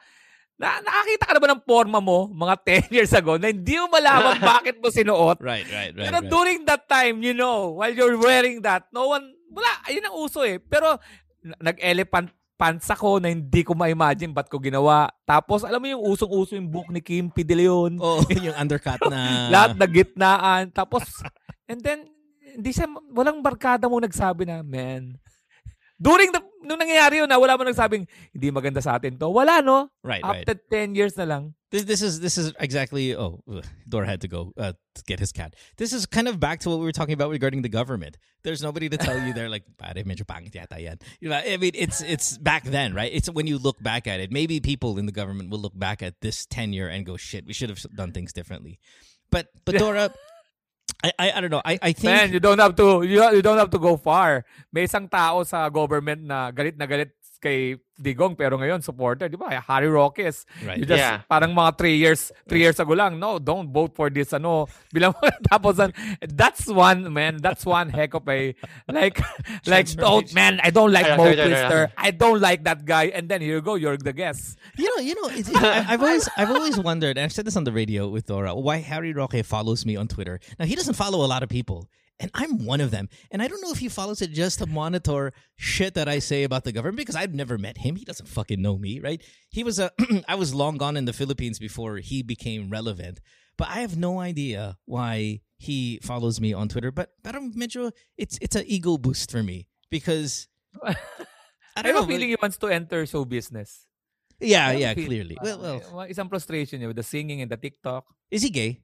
na, 0.58 0.80
nakakita 0.80 1.24
ka 1.26 1.34
na 1.34 1.41
ba 1.41 1.49
ng 1.51 1.64
forma 1.66 1.99
mo 1.99 2.30
mga 2.30 2.56
10 2.91 2.95
years 2.95 3.14
ago 3.14 3.36
na 3.41 3.49
hindi 3.49 3.76
mo 3.78 3.89
malaman 3.89 4.38
bakit 4.54 4.78
mo 4.78 4.88
sinuot? 4.93 5.41
Right, 5.41 5.66
right, 5.68 5.93
right. 5.93 6.06
Pero 6.10 6.18
right. 6.22 6.30
during 6.30 6.60
that 6.70 6.86
time, 6.86 7.26
you 7.26 7.34
know, 7.34 7.78
while 7.82 7.93
you're 7.93 8.18
wearing 8.20 8.62
that, 8.62 8.86
no 8.93 9.10
one, 9.12 9.34
wala, 9.49 9.70
ayun 9.89 10.06
ang 10.06 10.16
uso 10.18 10.45
eh. 10.45 10.62
Pero 10.62 10.97
nag-elephant 11.43 12.32
pants 12.54 12.88
ako 12.88 13.20
na 13.20 13.34
hindi 13.34 13.66
ko 13.66 13.76
ma-imagine 13.76 14.32
ba't 14.32 14.47
ko 14.47 14.62
ginawa. 14.62 15.10
Tapos, 15.28 15.66
alam 15.66 15.82
mo 15.82 15.88
yung 15.89 16.04
usong-uso 16.06 16.56
yung 16.56 16.70
book 16.70 16.88
ni 16.93 17.01
Kim 17.04 17.28
P. 17.28 17.43
De 17.43 17.58
Leon. 17.58 17.99
Oh, 17.99 18.24
yung 18.45 18.56
undercut 18.56 19.01
na. 19.10 19.51
Lahat 19.51 19.76
na 19.76 19.88
gitnaan. 19.89 20.64
Tapos, 20.72 21.04
and 21.68 21.82
then, 21.84 22.08
hindi 22.54 22.72
siya, 22.72 22.88
walang 23.12 23.41
barkada 23.41 23.89
mo 23.89 23.97
nagsabi 23.99 24.45
na, 24.45 24.62
man, 24.62 25.18
during 26.04 26.32
the, 26.36 26.43
nung 26.68 26.80
nangyayari 26.80 27.24
yun 27.24 27.30
na 27.32 27.39
wala 27.39 27.56
mo 27.56 27.64
nagsabing, 27.64 28.04
hindi 28.36 28.51
maganda 28.51 28.84
sa 28.84 28.99
atin 28.99 29.16
to. 29.16 29.32
Wala, 29.32 29.64
no? 29.64 29.88
Right, 30.04 30.20
right. 30.24 30.43
After 30.43 30.60
10 30.70 30.95
years 30.95 31.16
na 31.16 31.24
lang. 31.24 31.56
This, 31.72 31.86
this 31.86 32.01
is 32.04 32.20
this 32.20 32.38
is 32.38 32.54
exactly. 32.60 33.16
Oh, 33.16 33.41
Dora 33.89 34.06
had 34.06 34.22
to 34.22 34.28
go 34.28 34.54
uh, 34.60 34.74
to 34.93 35.01
get 35.08 35.18
his 35.18 35.32
cat. 35.32 35.56
This 35.78 35.91
is 35.91 36.06
kind 36.06 36.28
of 36.28 36.39
back 36.39 36.60
to 36.62 36.70
what 36.70 36.78
we 36.78 36.86
were 36.86 36.93
talking 36.93 37.18
about 37.18 37.32
regarding 37.32 37.64
the 37.64 37.70
government. 37.70 38.20
There's 38.43 38.62
nobody 38.62 38.89
to 38.89 38.97
tell 38.97 39.18
you 39.18 39.34
they're 39.34 39.49
like, 39.49 39.66
"Pare, 39.82 40.06
medyo 40.06 40.22
pangit 40.22 40.54
yata 40.54 40.78
yan." 40.78 40.99
You 41.20 41.30
know, 41.30 41.41
I 41.41 41.58
mean, 41.58 41.72
it's 41.74 42.06
it's 42.06 42.38
back 42.38 42.62
then, 42.66 42.93
right? 42.93 43.10
It's 43.12 43.28
when 43.28 43.47
you 43.47 43.58
look 43.58 43.82
back 43.82 44.06
at 44.06 44.20
it. 44.20 44.32
Maybe 44.32 44.60
people 44.60 44.99
in 44.99 45.08
the 45.08 45.12
government 45.12 45.49
will 45.49 45.58
look 45.58 45.74
back 45.74 46.04
at 46.04 46.22
this 46.22 46.45
tenure 46.45 46.89
and 46.89 47.08
go, 47.08 47.18
"Shit, 47.18 47.47
we 47.47 47.54
should 47.54 47.74
have 47.74 47.82
done 47.95 48.12
things 48.12 48.34
differently." 48.34 48.78
But 49.32 49.47
but 49.66 49.74
Dora, 49.82 50.14
I 51.04 51.12
I, 51.20 51.28
I 51.36 51.39
don't 51.43 51.51
know. 51.51 51.62
I 51.64 51.76
I 51.82 51.91
think 51.91 52.16
Man, 52.16 52.32
you 52.32 52.39
don't 52.39 52.60
have 52.60 52.76
to 52.80 53.04
you, 53.04 53.20
you 53.36 53.43
don't 53.43 53.60
have 53.60 53.70
to 53.76 53.80
go 53.80 53.99
far. 53.99 54.47
May 54.72 54.88
isang 54.88 55.12
tao 55.12 55.43
sa 55.43 55.68
government 55.68 56.24
na 56.24 56.49
galit 56.56 56.80
na 56.80 56.88
galit 56.88 57.12
kay 57.44 57.76
Digong 57.94 58.34
pero 58.34 58.58
ngayon 58.58 58.82
supporter, 58.82 59.30
di 59.30 59.38
ba? 59.38 59.54
Harry 59.70 59.86
Roques. 59.86 60.50
Right. 60.66 60.82
You 60.82 60.86
just 60.89 60.98
Yeah. 60.98 61.22
parang 61.30 61.54
mga 61.54 61.78
three 61.78 62.02
years, 62.02 62.34
three 62.50 62.64
years 62.66 62.80
ago 62.82 62.98
lang. 62.98 63.22
No, 63.22 63.38
don't 63.38 63.70
vote 63.70 63.94
for 63.94 64.10
this 64.10 64.34
ano. 64.34 64.66
Bilang 64.89 65.14
tapos 65.52 65.78
an- 65.78 65.94
that's 66.34 66.66
one 66.66 67.06
man, 67.14 67.38
that's 67.38 67.68
one 67.68 67.94
heck 67.94 68.18
of 68.18 68.26
a 68.26 68.56
like 68.89 69.22
like 69.70 69.86
don't 69.94 70.26
man, 70.34 70.58
I 70.66 70.74
don't 70.74 70.89
like 70.89 71.06
Ay, 71.06 71.18
Mo 71.20 71.30
sorry, 71.30 71.38
sorry, 71.38 71.48
Twister. 71.54 71.82
I 71.94 72.10
don't 72.10 72.41
like 72.41 72.64
that 72.66 72.82
guy 72.88 73.14
and 73.14 73.30
then 73.30 73.46
here 73.46 73.60
you 73.60 73.62
go, 73.62 73.76
you're 73.78 73.96
the 74.00 74.12
guest. 74.16 74.58
You 74.74 74.89
know, 74.89 75.00
you 75.06 75.14
know, 75.14 75.30
it's, 75.30 75.54
I, 75.54 75.94
I've 75.94 76.02
always, 76.02 76.26
I've 76.34 76.50
always 76.50 76.80
wondered, 76.82 77.22
and 77.22 77.26
I've 77.30 77.32
said 77.36 77.46
this 77.46 77.56
on 77.56 77.64
the 77.64 77.72
radio 77.72 78.10
with 78.10 78.26
Dora, 78.26 78.56
why 78.58 78.82
Harry 78.82 79.14
Roque 79.14 79.46
follows 79.46 79.86
me 79.86 79.94
on 79.96 80.08
Twitter. 80.10 80.39
Now 80.58 80.66
he 80.66 80.74
doesn't 80.74 80.96
follow 80.98 81.22
a 81.24 81.30
lot 81.30 81.44
of 81.44 81.50
people, 81.50 81.86
and 82.24 82.32
I'm 82.34 82.63
one 82.63 82.80
of 82.80 82.89
them. 82.95 83.09
And 83.32 83.43
I 83.43 83.51
don't 83.51 83.59
know 83.59 83.76
if 83.76 83.84
he 83.84 83.89
follows 83.91 84.21
it 84.24 84.32
just 84.32 84.59
to 84.63 84.65
monitor 84.65 85.34
shit 85.59 85.93
that 85.99 86.07
I 86.07 86.19
say 86.24 86.47
about 86.47 86.63
the 86.63 86.71
government 86.71 87.03
because 87.03 87.19
I've 87.19 87.36
never 87.36 87.57
met 87.59 87.84
him. 87.84 87.99
He 87.99 88.05
doesn't 88.07 88.32
fucking 88.32 88.61
know 88.63 88.80
me, 88.80 89.03
right? 89.03 89.19
He 89.51 89.63
was 89.67 89.76
a, 89.78 89.91
I 90.32 90.36
was 90.39 90.55
long 90.55 90.80
gone 90.80 90.95
in 90.95 91.03
the 91.03 91.11
Philippines 91.11 91.59
before 91.59 91.97
he 91.99 92.24
became 92.24 92.71
relevant, 92.71 93.19
but 93.59 93.67
I 93.67 93.84
have 93.84 93.99
no 93.99 94.24
idea 94.24 94.80
why 94.88 95.41
he 95.59 95.99
follows 96.01 96.39
me 96.39 96.55
on 96.55 96.71
Twitter. 96.71 96.91
But 96.95 97.11
parang 97.28 97.51
medyo, 97.59 97.91
it's 98.15 98.39
it's 98.39 98.55
an 98.55 98.63
ego 98.67 98.95
boost 98.97 99.28
for 99.30 99.43
me 99.43 99.67
because. 99.91 100.47
I 100.82 100.95
I 101.76 101.82
don't 101.82 101.91
have 101.97 102.05
know. 102.05 102.07
a 102.07 102.11
feeling 102.13 102.30
he 102.30 102.38
wants 102.39 102.57
to 102.61 102.67
enter 102.69 103.01
show 103.09 103.26
business. 103.26 103.86
yeah, 104.39 104.69
I 104.69 104.74
yeah, 104.78 104.93
clearly. 104.93 105.38
Well, 105.41 105.57
well, 105.59 105.80
Uh, 106.01 106.05
isang 106.05 106.30
frustration 106.30 106.78
niya 106.82 106.88
with 106.93 106.97
the 107.01 107.05
singing 107.05 107.41
and 107.41 107.49
the 107.49 107.57
TikTok. 107.57 108.05
Is 108.30 108.45
he 108.45 108.49
gay? 108.53 108.82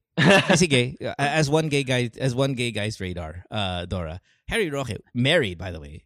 Is 0.50 0.60
he 0.60 0.68
gay? 0.68 0.98
As 1.18 1.50
one 1.50 1.70
gay 1.70 1.84
guy, 1.84 2.10
as 2.20 2.36
one 2.36 2.54
gay 2.54 2.72
guy's 2.72 3.00
radar, 3.00 3.46
uh, 3.50 3.86
Dora. 3.86 4.22
Harry 4.48 4.70
Roque, 4.70 5.00
married, 5.14 5.58
by 5.58 5.72
the 5.72 5.80
way. 5.80 6.04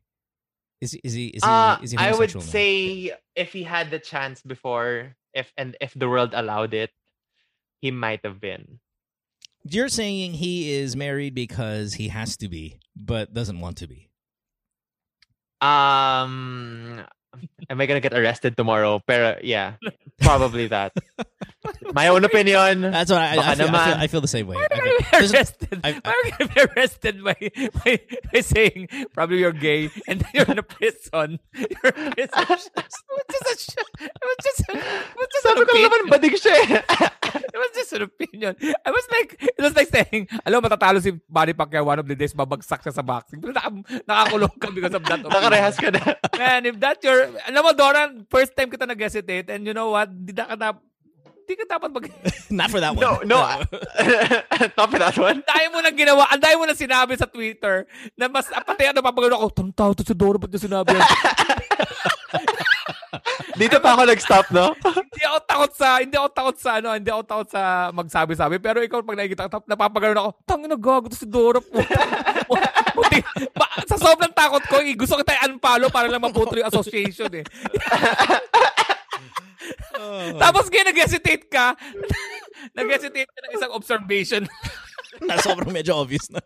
Is 0.81 0.91
he? 0.91 1.01
Is 1.03 1.13
he? 1.13 1.27
Is 1.27 1.43
he? 1.43 1.49
Uh, 1.49 1.77
is 1.81 1.91
he 1.91 1.97
I 1.97 2.11
would 2.13 2.33
now? 2.35 2.41
say 2.41 3.11
if 3.35 3.53
he 3.53 3.63
had 3.63 3.89
the 3.89 3.99
chance 3.99 4.41
before, 4.41 5.15
if 5.33 5.51
and 5.57 5.77
if 5.79 5.93
the 5.93 6.09
world 6.09 6.33
allowed 6.33 6.73
it, 6.73 6.91
he 7.79 7.89
might 7.91 8.19
have 8.23 8.39
been. 8.39 8.79
You're 9.63 9.89
saying 9.89 10.33
he 10.33 10.73
is 10.73 10.95
married 10.95 11.33
because 11.33 11.93
he 11.93 12.09
has 12.09 12.35
to 12.37 12.49
be, 12.49 12.79
but 12.95 13.33
doesn't 13.33 13.61
want 13.61 13.77
to 13.77 13.87
be. 13.87 14.09
Um, 15.61 17.01
am 17.69 17.81
I 17.81 17.85
gonna 17.85 17.99
get 17.99 18.13
arrested 18.13 18.55
tomorrow? 18.57 19.01
Pero 19.05 19.37
yeah, 19.43 19.75
probably 20.21 20.67
that. 20.67 20.93
My 21.93 22.07
own 22.09 22.25
opinion. 22.25 22.81
That's 22.81 23.09
what 23.11 23.21
I, 23.21 23.39
I, 23.39 23.55
feel, 23.55 23.67
I, 23.71 23.85
feel. 23.85 23.97
I 24.03 24.07
feel 24.07 24.21
the 24.21 24.27
same 24.27 24.47
way. 24.47 24.55
Why 24.57 24.67
are 24.67 24.73
I 24.73 24.75
you 24.75 24.99
feel- 24.99 25.11
gonna 25.11 25.27
be 25.29 25.31
arrested? 25.37 25.79
I- 25.83 26.01
Why 26.03 26.11
are 26.11 26.25
you 26.27 26.31
gonna 26.37 26.51
be 26.53 26.61
arrested 26.75 27.15
by, 27.23 27.35
by, 27.83 27.91
by 28.33 28.39
saying 28.41 28.87
probably 29.13 29.39
you're 29.39 29.55
gay 29.55 29.89
and 30.07 30.19
then 30.21 30.31
you're 30.33 30.51
in 30.51 30.59
a 30.59 30.63
prison? 30.67 31.39
You're 31.55 31.93
in 31.95 32.11
prison. 32.11 32.35
it 32.43 32.49
was 32.49 33.27
just 33.31 33.47
a 33.47 33.55
sh- 33.55 33.77
it 34.03 34.25
was 34.27 34.39
just 34.43 34.59
it 34.69 35.15
was 35.15 35.29
just 35.31 35.45
an 35.45 35.55
Sabi 35.55 35.63
ko 35.63 35.71
opinion. 35.71 35.89
naman, 35.89 36.05
badig 36.11 36.35
siya 36.35 36.55
eh. 36.67 36.81
It 37.33 37.57
was 37.57 37.71
just 37.73 37.91
an 37.93 38.01
opinion. 38.03 38.53
I 38.85 38.89
was 38.91 39.05
like, 39.09 39.29
it 39.39 39.61
was 39.63 39.73
like 39.75 39.87
saying, 39.89 40.27
alam 40.45 40.61
mo, 40.61 40.67
matatalo 40.69 41.01
si 41.01 41.13
Manny 41.31 41.53
Pacquiao 41.53 41.85
one 41.85 41.99
of 41.99 42.07
the 42.07 42.15
days, 42.15 42.33
babagsak 42.33 42.83
siya 42.83 42.93
sa 42.93 43.01
boxing. 43.01 43.39
Pero 43.41 43.53
naka, 43.55 43.71
nakakulong 44.05 44.53
ka 44.59 44.67
because 44.69 44.93
of 44.93 45.03
that. 45.05 45.21
Nakarehas 45.23 45.77
ka 45.79 45.89
na. 45.95 46.01
Man, 46.37 46.65
if 46.65 46.79
that 46.81 46.99
your, 47.03 47.22
alam 47.31 47.61
mo, 47.63 47.71
Doran, 47.71 48.09
first 48.27 48.55
time 48.57 48.69
kita 48.71 48.87
nag-hesitate 48.87 49.47
and 49.53 49.63
you 49.63 49.75
know 49.75 49.93
what, 49.93 50.09
di 50.09 50.33
na 50.35 50.45
ka 50.49 50.55
na, 50.55 50.75
di 51.43 51.53
ka 51.55 51.65
dapat 51.67 51.89
mag, 51.91 52.05
Not 52.57 52.69
for 52.69 52.79
that 52.79 52.93
one. 52.93 53.03
No, 53.03 53.11
no. 53.25 53.39
Top 54.77 54.93
of 54.93 54.99
that 54.99 55.17
one. 55.17 55.41
ang 55.41 55.47
dami 55.47 55.65
mo 55.71 55.79
nang 55.81 55.97
ginawa, 55.97 56.23
ang 56.29 56.41
dami 56.41 56.55
mo 56.59 56.65
nang 56.69 56.79
sinabi 56.79 57.13
sa 57.17 57.27
Twitter 57.27 57.87
na 58.19 58.27
mas, 58.29 58.47
pati 58.51 58.83
ano, 58.89 59.01
papagano 59.01 59.39
ako, 59.39 59.47
tanong 59.51 59.75
tao 59.75 59.91
to 59.95 60.05
si 60.05 60.15
Dora, 60.15 60.37
ba't 60.37 60.51
niya 60.51 60.67
sinabi? 60.67 60.93
Dito 63.53 63.77
pa 63.77 63.93
ako 63.93 64.09
nag-stop, 64.09 64.49
no? 64.49 64.73
hindi 64.73 65.23
ako 65.29 65.39
takot 65.45 65.71
sa, 65.77 65.87
hindi 66.01 66.15
ako 66.17 66.29
takot 66.33 66.57
sa, 66.57 66.69
ano, 66.81 66.89
hindi 66.97 67.09
ako 67.13 67.23
takot 67.23 67.49
sa 67.53 67.61
magsabi-sabi, 67.93 68.57
pero 68.57 68.81
ikaw, 68.81 69.05
pag 69.05 69.17
nakikita 69.21 69.45
ka, 69.45 69.61
napapagano 69.69 70.17
ako, 70.17 70.31
tangin 70.49 70.69
na 70.73 70.79
gago 70.79 71.05
to 71.13 71.17
si 71.17 71.29
Dora 71.29 71.61
po. 71.61 71.77
Buti, 72.97 73.17
ba, 73.53 73.67
sa 73.85 73.95
sobrang 74.01 74.33
takot 74.33 74.63
ko, 74.65 74.81
eh, 74.81 74.97
gusto 74.97 75.21
kita 75.21 75.37
i-unfollow 75.45 75.93
para 75.93 76.09
lang 76.09 76.25
maputo 76.25 76.57
yung 76.57 76.69
association 76.69 77.29
eh. 77.37 77.45
Oh. 79.93 80.35
Tapos 80.35 80.67
kaya 80.67 80.89
nag-hesitate 80.89 81.47
ka, 81.47 81.77
nag-hesitate 82.75 83.29
ka 83.29 83.39
ng 83.47 83.53
isang 83.55 83.71
observation. 83.71 84.43
na 85.21 85.37
sobrang 85.39 85.69
medyo 85.69 85.93
obvious 85.95 86.27
na. 86.33 86.41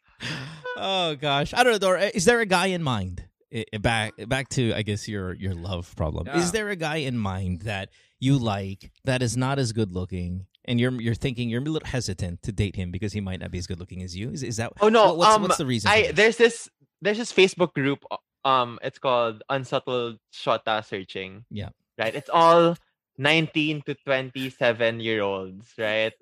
oh 0.76 1.16
gosh, 1.16 1.56
I 1.56 1.64
don't 1.64 1.72
know. 1.72 1.82
Dora, 1.82 2.12
is 2.12 2.24
there 2.28 2.40
a 2.40 2.46
guy 2.46 2.68
in 2.70 2.84
mind? 2.84 3.29
I- 3.52 3.64
I- 3.74 3.78
Back 3.78 4.14
back 4.28 4.48
to 4.50 4.72
I 4.74 4.82
guess 4.82 5.08
your 5.08 5.34
your 5.34 5.54
love 5.54 5.94
problem. 5.96 6.26
Yeah. 6.26 6.38
Is 6.38 6.52
there 6.52 6.68
a 6.70 6.76
guy 6.76 6.96
in 7.02 7.18
mind 7.18 7.62
that 7.62 7.90
you 8.18 8.38
like 8.38 8.90
that 9.04 9.22
is 9.22 9.36
not 9.36 9.58
as 9.58 9.72
good 9.72 9.90
looking, 9.92 10.46
and 10.64 10.78
you're 10.78 10.94
you're 11.00 11.14
thinking 11.18 11.48
you're 11.50 11.62
a 11.62 11.64
little 11.64 11.88
hesitant 11.88 12.42
to 12.46 12.52
date 12.52 12.76
him 12.76 12.90
because 12.90 13.12
he 13.12 13.20
might 13.20 13.40
not 13.40 13.50
be 13.50 13.58
as 13.58 13.66
good 13.66 13.80
looking 13.80 14.02
as 14.02 14.14
you? 14.14 14.30
Is 14.30 14.42
is 14.42 14.56
that? 14.58 14.72
Oh 14.80 14.88
no, 14.88 15.14
what- 15.14 15.16
what's, 15.18 15.34
um, 15.34 15.42
what's 15.42 15.58
the 15.58 15.66
reason? 15.66 15.90
I 15.90 16.12
there's 16.12 16.36
this 16.36 16.68
there's 17.02 17.18
this 17.18 17.32
Facebook 17.32 17.72
group. 17.74 18.04
Um, 18.44 18.78
it's 18.82 18.98
called 18.98 19.42
Unsubtle 19.50 20.16
Shota 20.32 20.84
Searching. 20.84 21.44
Yeah. 21.50 21.70
Right. 21.98 22.14
It's 22.14 22.30
all 22.32 22.76
19 23.18 23.82
to 23.84 23.94
27 24.06 25.00
year 25.00 25.20
olds, 25.22 25.68
right? 25.76 26.12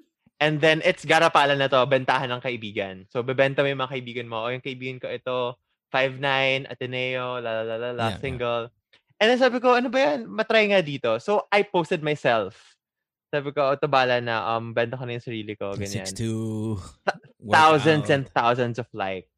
And 0.40 0.60
then 0.60 0.82
it's 0.84 1.04
garapala 1.04 1.58
na 1.58 1.66
to, 1.70 1.86
bentahan 1.86 2.30
ng 2.30 2.40
kaibigan. 2.42 3.06
So 3.10 3.22
bebenta 3.22 3.58
mo 3.62 3.70
yung 3.70 3.78
mga 3.82 3.90
kaibigan 3.94 4.26
mo. 4.30 4.46
O 4.46 4.50
yung 4.50 4.62
kaibigan 4.62 4.98
ko 5.02 5.06
ito, 5.10 5.58
5'9", 5.88 6.66
Ateneo, 6.68 7.40
la 7.40 7.62
la 7.62 7.76
la 7.76 7.76
la, 7.76 7.90
Yeah, 7.92 8.08
yeah. 8.14 8.20
single. 8.20 8.64
And 9.18 9.26
then 9.34 9.38
sabi 9.38 9.58
ko, 9.58 9.74
ano 9.74 9.90
ba 9.90 9.98
yan? 10.14 10.30
Matry 10.30 10.70
nga 10.70 10.78
dito. 10.78 11.18
So, 11.18 11.48
I 11.50 11.66
posted 11.66 12.02
myself. 12.02 12.54
Sabi 13.28 13.50
ko, 13.50 13.74
ito 13.74 13.90
bala 13.90 14.22
na, 14.22 14.56
um, 14.56 14.72
benta 14.72 14.96
ko 14.96 15.04
na 15.04 15.18
yung 15.18 15.26
sarili 15.26 15.58
ko, 15.58 15.74
ganyan. 15.74 16.06
6'2", 16.06 16.78
Thousands 17.50 18.06
workout. 18.06 18.14
and 18.14 18.22
thousands 18.30 18.76
of 18.78 18.86
likes. 18.94 19.28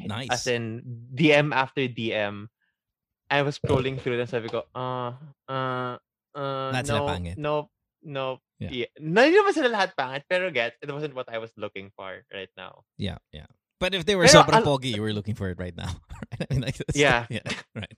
Nice. 0.00 0.30
As 0.30 0.46
in, 0.46 0.82
DM 1.12 1.50
after 1.50 1.86
DM. 1.86 2.46
I 3.30 3.42
was 3.42 3.58
scrolling 3.58 3.98
through 3.98 4.20
them, 4.20 4.28
sabi 4.28 4.48
ko, 4.48 4.62
uh, 4.76 5.16
uh, 5.48 5.96
uh, 6.36 6.70
sila 6.84 6.98
no, 7.00 7.06
pangit. 7.08 7.36
no, 7.36 7.54
no, 8.04 8.24
Yeah. 8.62 8.86
yeah. 8.86 8.90
Hindi 8.94 9.34
naman 9.34 9.50
sila 9.52 9.68
lahat 9.72 9.98
pangit, 9.98 10.22
pero 10.30 10.46
get, 10.54 10.78
it 10.78 10.86
wasn't 10.86 11.16
what 11.18 11.26
I 11.26 11.42
was 11.42 11.50
looking 11.58 11.90
for 11.96 12.22
right 12.30 12.52
now. 12.54 12.86
Yeah, 13.00 13.18
yeah. 13.34 13.50
But 13.80 13.94
if 13.94 14.06
they 14.06 14.16
were 14.16 14.26
Pero 14.26 14.42
sobrang 14.42 14.62
al- 14.62 14.66
pogi, 14.66 14.94
you 14.94 15.02
were 15.02 15.12
looking 15.12 15.34
for 15.34 15.50
it 15.50 15.58
right 15.58 15.76
now. 15.76 15.90
I 16.40 16.46
mean, 16.50 16.62
like 16.62 16.76
this. 16.76 16.96
Yeah. 16.96 17.26
yeah, 17.30 17.42
right. 17.74 17.96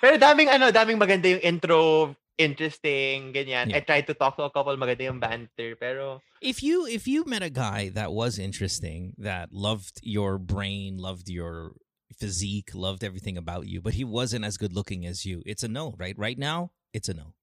Pero 0.00 0.18
daming 0.18 0.48
ano, 0.48 0.70
daming 0.70 0.98
maganda 0.98 1.26
yung 1.30 1.40
intro, 1.40 2.14
interesting, 2.36 3.32
ganyan. 3.32 3.70
Yeah. 3.70 3.76
I 3.76 3.80
tried 3.80 4.06
to 4.06 4.14
talk 4.14 4.36
to 4.36 4.42
a 4.44 4.50
couple, 4.50 4.76
maganda 4.76 5.02
yung 5.06 5.18
banter, 5.20 5.74
pero 5.76 6.20
If 6.40 6.62
you 6.62 6.86
if 6.86 7.06
you 7.08 7.24
met 7.26 7.42
a 7.42 7.50
guy 7.50 7.90
that 7.94 8.12
was 8.12 8.38
interesting, 8.38 9.14
that 9.18 9.50
loved 9.50 9.98
your 10.02 10.38
brain, 10.38 10.98
loved 10.98 11.28
your 11.28 11.74
physique, 12.14 12.70
loved 12.74 13.02
everything 13.02 13.36
about 13.36 13.66
you, 13.66 13.80
but 13.82 13.94
he 13.94 14.04
wasn't 14.04 14.44
as 14.44 14.56
good 14.56 14.72
looking 14.72 15.04
as 15.06 15.26
you, 15.26 15.42
it's 15.46 15.62
a 15.62 15.68
no, 15.68 15.94
right? 15.98 16.14
Right 16.18 16.38
now, 16.38 16.70
it's 16.92 17.08
a 17.08 17.14
no. 17.14 17.34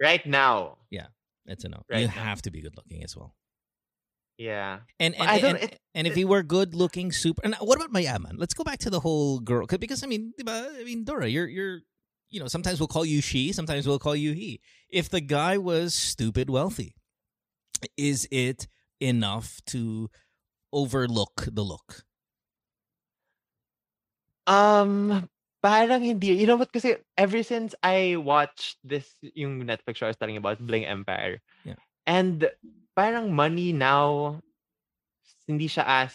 right 0.00 0.24
now, 0.26 0.78
Yeah, 0.90 1.08
It's 1.46 1.64
a 1.64 1.68
no. 1.68 1.82
Right 1.90 2.00
you 2.00 2.06
now. 2.06 2.12
have 2.12 2.42
to 2.42 2.50
be 2.50 2.60
good 2.60 2.76
looking 2.76 3.02
as 3.02 3.16
well. 3.16 3.34
Yeah. 4.38 4.78
And 5.00 5.14
and, 5.16 5.40
don't- 5.40 5.56
and, 5.56 5.64
it- 5.64 5.80
and 5.94 6.06
if 6.06 6.14
he 6.14 6.24
were 6.24 6.42
good 6.42 6.74
looking, 6.74 7.12
super. 7.12 7.40
And 7.44 7.54
what 7.60 7.76
about 7.76 7.92
Mayaman? 7.92 8.36
Let's 8.36 8.54
go 8.54 8.64
back 8.64 8.78
to 8.80 8.90
the 8.90 9.00
whole 9.00 9.40
girl 9.40 9.66
because 9.66 10.02
I 10.02 10.06
mean. 10.06 10.32
I 10.46 10.82
mean, 10.84 11.04
Dora, 11.04 11.28
you're 11.28 11.48
you're 11.48 11.80
you 12.28 12.40
know 12.40 12.48
sometimes 12.48 12.80
we'll 12.80 12.88
call 12.88 13.04
you 13.04 13.20
she, 13.20 13.52
sometimes 13.52 13.86
we'll 13.86 13.98
call 13.98 14.16
you 14.16 14.32
he. 14.32 14.60
If 14.90 15.08
the 15.08 15.20
guy 15.20 15.56
was 15.58 15.94
stupid 15.94 16.50
wealthy, 16.50 16.94
is 17.96 18.28
it 18.30 18.68
enough 19.00 19.60
to 19.72 20.10
overlook 20.72 21.48
the 21.50 21.62
look? 21.62 22.04
Um, 24.46 25.28
parang 25.62 26.02
hindi. 26.02 26.28
You 26.38 26.46
know 26.46 26.56
what? 26.56 26.72
Kasi 26.72 26.96
ever 27.18 27.42
since 27.42 27.74
I 27.82 28.16
watched 28.16 28.78
this, 28.84 29.16
yung 29.34 29.64
Netflix 29.66 29.96
show 29.96 30.06
I 30.06 30.10
was 30.14 30.16
telling 30.16 30.36
about, 30.36 30.62
Bling 30.64 30.84
Empire. 30.86 31.42
Yeah. 31.64 31.74
And 32.06 32.48
parang 32.96 33.30
money 33.32 33.72
now, 33.72 34.40
hindi 35.46 35.68
siya 35.68 35.84
as 35.86 36.12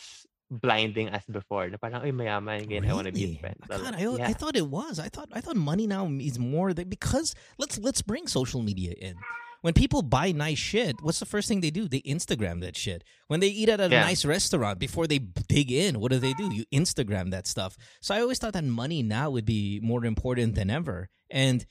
blinding 0.50 1.08
as 1.10 1.24
before. 1.32 1.70
Na 1.70 1.78
parang, 1.78 2.02
ay, 2.04 2.12
mayaman. 2.12 2.64
Again, 2.64 2.84
I 2.84 2.94
want 2.94 3.08
to 3.08 3.14
be 3.14 3.22
Really? 3.22 3.32
his 3.34 3.40
friend. 3.40 3.56
God, 3.70 3.96
I, 3.96 4.02
yeah. 4.02 4.28
I 4.28 4.34
thought 4.34 4.58
it 4.58 4.68
was. 4.68 5.00
I 5.00 5.08
thought 5.08 5.30
I 5.32 5.40
thought 5.40 5.56
money 5.56 5.88
now 5.88 6.10
is 6.20 6.38
more 6.40 6.74
than 6.74 6.90
because 6.90 7.34
let's 7.58 7.78
let's 7.80 8.02
bring 8.02 8.28
social 8.28 8.62
media 8.62 8.92
in. 9.00 9.16
When 9.62 9.78
people 9.78 10.02
buy 10.02 10.34
nice 10.34 10.58
shit, 10.58 10.96
what's 11.06 11.20
the 11.22 11.30
first 11.30 11.48
thing 11.48 11.62
they 11.62 11.70
do? 11.70 11.88
They 11.88 12.02
Instagram 12.02 12.62
that 12.66 12.76
shit. 12.76 13.04
When 13.30 13.40
they 13.42 13.48
eat 13.54 13.70
at 13.70 13.80
a 13.80 13.88
Yeah. 13.88 14.02
nice 14.02 14.26
restaurant, 14.26 14.80
before 14.82 15.06
they 15.06 15.20
dig 15.48 15.72
in, 15.72 16.00
what 16.02 16.10
do 16.12 16.18
they 16.18 16.34
do? 16.34 16.50
You 16.52 16.66
Instagram 16.74 17.30
that 17.30 17.46
stuff. 17.46 17.78
So 18.02 18.16
I 18.18 18.22
always 18.26 18.40
thought 18.42 18.54
that 18.58 18.66
money 18.66 19.04
now 19.06 19.30
would 19.30 19.46
be 19.46 19.80
more 19.84 20.04
important 20.04 20.56
than 20.58 20.72
ever. 20.74 21.10
And 21.30 21.64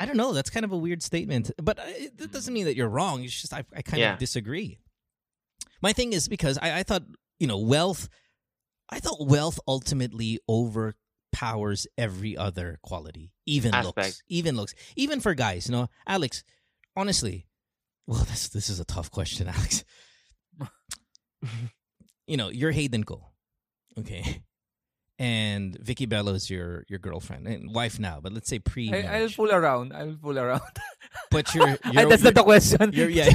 I 0.00 0.06
don't 0.06 0.16
know. 0.16 0.32
That's 0.32 0.50
kind 0.50 0.64
of 0.64 0.72
a 0.72 0.76
weird 0.76 1.02
statement, 1.02 1.50
but 1.62 1.78
uh, 1.78 1.82
it, 1.86 2.18
that 2.18 2.32
doesn't 2.32 2.54
mean 2.54 2.66
that 2.66 2.76
you're 2.76 2.88
wrong. 2.88 3.24
It's 3.24 3.38
just 3.40 3.52
I, 3.52 3.64
I 3.74 3.82
kind 3.82 4.00
Yeah. 4.00 4.12
of 4.12 4.18
disagree. 4.18 4.78
My 5.82 5.92
thing 5.92 6.12
is 6.12 6.28
because 6.28 6.56
I, 6.58 6.78
I 6.78 6.82
thought 6.84 7.02
you 7.40 7.46
know 7.46 7.58
wealth. 7.58 8.08
I 8.90 9.00
thought 9.00 9.26
wealth 9.26 9.58
ultimately 9.66 10.38
overpowers 10.48 11.86
every 11.98 12.36
other 12.36 12.78
quality, 12.82 13.32
even 13.46 13.72
looks, 13.84 14.22
even 14.28 14.56
looks, 14.56 14.74
even 14.96 15.20
for 15.20 15.34
guys. 15.34 15.68
You 15.68 15.72
know, 15.72 15.88
Alex. 16.06 16.44
Honestly, 16.96 17.46
well, 18.06 18.24
this 18.24 18.48
this 18.48 18.68
is 18.70 18.80
a 18.80 18.84
tough 18.84 19.10
question, 19.10 19.46
Alex. 19.54 19.84
you 22.26 22.36
know, 22.36 22.48
you're 22.48 22.72
Hayden 22.72 23.04
Kho, 23.04 23.20
okay, 23.98 24.42
and 25.18 25.76
Vicki 25.80 26.06
Belo 26.06 26.34
is 26.34 26.48
your 26.48 26.84
your 26.88 26.98
girlfriend 27.00 27.46
and 27.48 27.74
wife 27.74 27.98
now, 27.98 28.20
but 28.22 28.32
let's 28.32 28.48
say 28.48 28.58
pre. 28.58 28.92
I, 28.92 29.20
I'll 29.22 29.28
fool 29.28 29.50
around. 29.50 29.92
I'll 29.92 30.16
fool 30.16 30.38
around. 30.38 30.62
But 31.30 31.54
you're, 31.54 31.68
you're, 31.92 32.08
that's 32.08 32.22
not 32.22 32.34
the 32.34 32.42
question. 32.42 32.92
you're 32.92 33.08
yeah. 33.08 33.30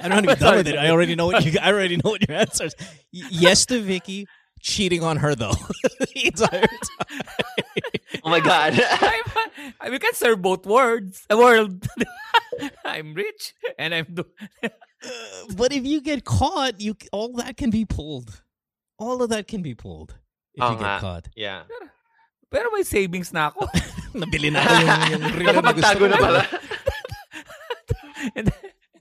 I 0.00 0.08
don't 0.08 0.24
even 0.24 0.38
done 0.38 0.56
with 0.56 0.68
it. 0.68 0.76
I 0.78 0.90
already 0.90 1.14
know 1.16 1.26
what 1.26 1.44
you. 1.44 1.58
I 1.60 1.72
already 1.72 1.96
know 1.96 2.10
what 2.10 2.26
your 2.26 2.36
answer 2.38 2.66
is. 2.66 2.74
Yes 3.10 3.66
to 3.66 3.80
Vicky, 3.80 4.26
cheating 4.60 5.02
on 5.02 5.16
her 5.18 5.34
though. 5.34 5.52
the 5.98 6.26
entire 6.26 6.60
time. 6.60 7.20
oh 8.24 8.30
my 8.30 8.40
God. 8.40 8.80
I'm, 9.80 9.90
we 9.92 9.98
can 9.98 10.14
serve 10.14 10.40
both 10.40 10.64
words. 10.64 11.26
A 11.28 11.36
world. 11.36 11.84
I'm 12.84 13.14
rich 13.14 13.54
and 13.76 13.94
I'm 13.94 14.06
do- 14.14 14.24
Uh, 14.62 14.68
but 15.56 15.72
if 15.72 15.84
you 15.84 16.00
get 16.00 16.24
caught, 16.24 16.80
you 16.80 16.96
all 17.12 17.32
that 17.34 17.56
can 17.56 17.70
be 17.70 17.84
pulled. 17.84 18.42
All 18.98 19.20
of 19.20 19.30
that 19.30 19.48
can 19.48 19.62
be 19.62 19.74
pulled 19.74 20.14
if 20.54 20.62
Oo 20.62 20.70
you 20.72 20.78
get 20.78 21.00
caught. 21.00 21.26
yeah. 21.36 21.62
Pero 22.52 22.68
may 22.72 22.84
savings 22.84 23.32
na 23.32 23.48
ako. 23.48 23.64
Nabili 24.12 24.52
na 24.52 24.60
ako 24.60 24.74
yung, 24.76 25.00
yung 25.08 25.24
relo 25.40 25.60
na 25.64 25.72
gusto 25.72 26.04
na 26.04 26.16
pala. 26.20 26.40
and 28.36 28.52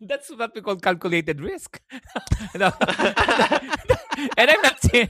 that's 0.07 0.31
what 0.31 0.55
we 0.55 0.63
call 0.63 0.79
calculated 0.79 1.43
risk. 1.43 1.81
And 4.37 4.49
I'm 4.51 4.61
not 4.61 4.79
saying 4.81 5.09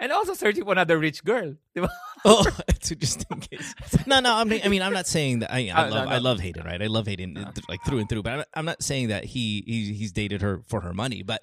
and 0.00 0.12
also 0.12 0.34
searching 0.34 0.64
for 0.64 0.72
another 0.72 0.98
rich 0.98 1.22
girl. 1.24 1.54
Di? 1.74 1.86
Oh, 2.24 2.44
so 2.80 2.94
just 2.94 3.24
in 3.30 3.40
case. 3.40 3.74
No, 4.06 4.20
no. 4.20 4.34
I'm, 4.34 4.50
I 4.52 4.68
mean, 4.68 4.82
I'm 4.82 4.92
not 4.92 5.06
saying 5.06 5.40
that. 5.40 5.52
I, 5.52 5.68
I 5.68 5.86
Uh, 5.86 5.88
no, 5.88 5.94
love, 5.94 6.08
I 6.08 6.18
love 6.18 6.40
Hayden, 6.40 6.64
right? 6.64 6.82
I 6.82 6.86
love 6.86 7.06
Hayden 7.06 7.34
like 7.68 7.80
through 7.86 7.98
and 7.98 8.08
through. 8.08 8.22
But 8.22 8.32
I'm, 8.32 8.44
I'm 8.54 8.64
not 8.64 8.82
saying 8.82 9.08
that 9.08 9.24
he, 9.24 9.62
he 9.66 9.92
he's 9.94 10.12
dated 10.12 10.42
her 10.42 10.60
for 10.66 10.80
her 10.80 10.92
money. 10.92 11.22
But 11.22 11.42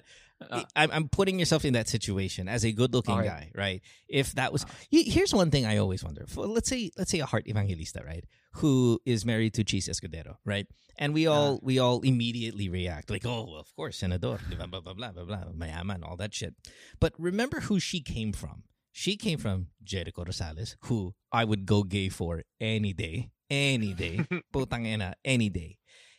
Uh. 0.50 0.62
I'm, 0.76 0.90
I'm 0.92 1.08
putting 1.08 1.38
yourself 1.38 1.64
in 1.64 1.74
that 1.74 1.88
situation 1.88 2.48
as 2.48 2.64
a 2.64 2.72
good-looking 2.72 3.14
Okay. 3.18 3.26
guy, 3.28 3.50
right? 3.54 3.82
If 4.08 4.32
that 4.34 4.52
was, 4.52 4.64
he- 4.90 5.08
here's 5.10 5.32
one 5.34 5.50
thing 5.50 5.66
I 5.66 5.76
always 5.78 6.02
wonder. 6.04 6.24
Let's 6.36 6.68
say, 6.68 6.90
let's 6.98 7.10
say 7.10 7.20
a 7.20 7.26
Heart 7.26 7.46
Evangelista, 7.48 8.02
right, 8.04 8.24
who 8.54 9.00
is 9.04 9.24
married 9.24 9.54
to 9.54 9.64
Chiz 9.64 9.88
Escudero, 9.88 10.36
right? 10.44 10.66
And 10.96 11.12
we 11.12 11.26
all 11.26 11.58
we 11.62 11.80
all 11.80 12.02
immediately 12.02 12.68
react 12.68 13.10
like, 13.10 13.26
oh, 13.26 13.46
well, 13.50 13.58
of 13.60 13.74
course, 13.74 13.98
senador, 13.98 14.38
blah 14.48 14.66
blah 14.66 14.80
blah 14.80 14.94
blah 14.94 15.10
blah 15.10 15.24
blah, 15.24 15.44
mayaman, 15.56 16.04
all 16.06 16.16
that 16.18 16.32
shit. 16.34 16.54
But 17.00 17.14
remember 17.18 17.60
who 17.60 17.80
she 17.80 18.00
came 18.00 18.32
from. 18.32 18.62
She 18.92 19.16
came 19.16 19.38
from 19.38 19.68
Jericho 19.82 20.22
Rosales, 20.24 20.76
who 20.82 21.14
I 21.32 21.44
would 21.44 21.66
go 21.66 21.82
gay 21.82 22.08
for 22.10 22.44
any 22.60 22.92
day, 22.92 23.30
any 23.50 23.92
day, 23.92 24.20
putang 24.54 24.86
ina, 24.86 25.16
any 25.24 25.50
day. 25.50 25.78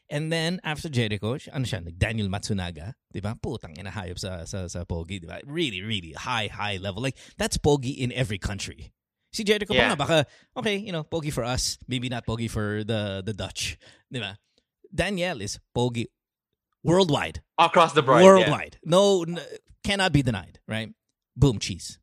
And 0.10 0.32
then 0.32 0.60
after 0.64 0.88
Jericho, 0.88 1.34
ano 1.52 1.66
siya, 1.66 1.84
like 1.84 1.98
Daniel 1.98 2.30
Matsunaga, 2.30 2.94
di 3.12 3.22
ba? 3.22 3.34
Putang 3.42 3.78
ina 3.80 3.90
hayop 3.90 4.20
sa, 4.20 4.46
sa, 4.46 4.68
sa 4.68 4.84
Pogi, 4.86 5.20
di 5.20 5.26
ba? 5.28 5.40
Really, 5.46 5.82
really 5.82 6.12
high, 6.14 6.46
high 6.48 6.78
level. 6.78 7.02
Like, 7.02 7.18
that's 7.38 7.58
Pogi 7.58 7.98
in 7.98 8.12
every 8.14 8.38
country. 8.38 8.94
Si 9.34 9.44
Jericho 9.44 9.74
pa 9.74 9.80
Yeah. 9.82 9.88
nga, 9.90 9.96
baka, 9.98 10.26
okay, 10.56 10.78
you 10.78 10.92
know, 10.94 11.04
Pogi 11.04 11.34
for 11.34 11.44
us, 11.44 11.78
maybe 11.88 12.08
not 12.08 12.26
Pogi 12.26 12.50
for 12.50 12.84
the 12.86 13.24
the 13.26 13.34
Dutch, 13.34 13.78
di 14.14 14.20
ba? 14.22 14.38
Daniel 14.94 15.42
is 15.42 15.60
Pogi 15.76 16.06
worldwide. 16.84 17.42
Across 17.58 17.94
the 17.94 18.04
board. 18.04 18.22
yeah. 18.22 18.26
worldwide. 18.30 18.78
No, 18.86 19.24
n- 19.26 19.42
cannot 19.84 20.14
be 20.14 20.22
denied. 20.22 20.60
Right? 20.70 20.94
Boom, 21.36 21.58
cheese. 21.60 21.98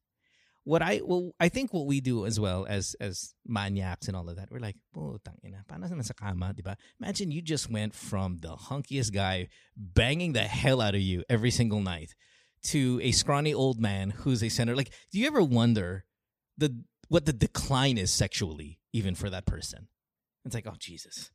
What 0.65 0.81
I 0.81 1.01
well, 1.05 1.33
I 1.41 1.49
think 1.49 1.73
what 1.75 1.87
we 1.87 2.01
do 2.01 2.25
as 2.25 2.39
well 2.39 2.67
as 2.69 2.95
as 3.01 3.35
maniacs 3.47 4.07
and 4.07 4.17
all 4.17 4.29
of 4.29 4.37
that, 4.37 4.49
we're 4.51 4.61
like, 4.61 4.77
putang 4.95 5.43
ina, 5.45 5.65
paano 5.69 5.91
naman 5.91 6.05
sa 6.05 6.15
kama, 6.15 6.53
di 6.55 6.63
ba? 6.63 6.77
Imagine 7.01 7.33
you 7.33 7.43
just 7.43 7.69
went 7.71 7.95
from 7.95 8.39
the 8.39 8.55
hunkiest 8.55 9.13
guy 9.13 9.49
banging 9.77 10.35
the 10.35 10.43
hell 10.47 10.81
out 10.81 10.95
of 10.95 11.01
you 11.01 11.25
every 11.29 11.51
single 11.51 11.81
night 11.81 12.15
to 12.71 13.01
a 13.03 13.11
scrawny 13.11 13.53
old 13.53 13.81
man 13.81 14.11
who's 14.11 14.43
a 14.43 14.49
senator. 14.49 14.77
Like, 14.77 14.93
do 15.11 15.19
you 15.19 15.27
ever 15.27 15.43
wonder 15.43 16.05
the 16.57 16.85
what 17.09 17.27
the 17.27 17.33
decline 17.33 17.99
is 17.99 18.13
sexually, 18.13 18.79
even 18.93 19.17
for 19.17 19.29
that 19.31 19.47
person? 19.47 19.89
It's 20.45 20.55
like, 20.55 20.67
oh 20.69 20.77
Jesus, 20.79 21.33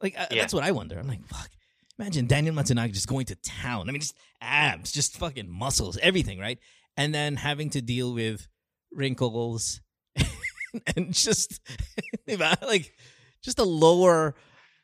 like 0.00 0.14
uh, 0.18 0.26
Yeah. 0.30 0.42
that's 0.42 0.54
what 0.54 0.62
I 0.62 0.70
wonder. 0.70 0.96
I'm 0.98 1.08
like, 1.08 1.26
fuck. 1.26 1.50
Imagine 1.98 2.26
Daniel 2.26 2.54
Matsunaga 2.54 2.92
just 2.94 3.08
going 3.08 3.26
to 3.26 3.34
town. 3.34 3.88
I 3.88 3.92
mean, 3.92 4.00
just 4.00 4.16
abs, 4.40 4.90
just 4.92 5.18
fucking 5.18 5.50
muscles, 5.50 5.98
everything, 6.00 6.38
right? 6.38 6.58
And 6.96 7.12
then 7.12 7.36
having 7.36 7.68
to 7.70 7.82
deal 7.82 8.14
with 8.14 8.46
wrinkles 8.92 9.80
and 10.96 11.12
just 11.14 11.60
diba? 12.28 12.54
like 12.66 12.92
just 13.42 13.58
a 13.58 13.64
lower, 13.66 14.34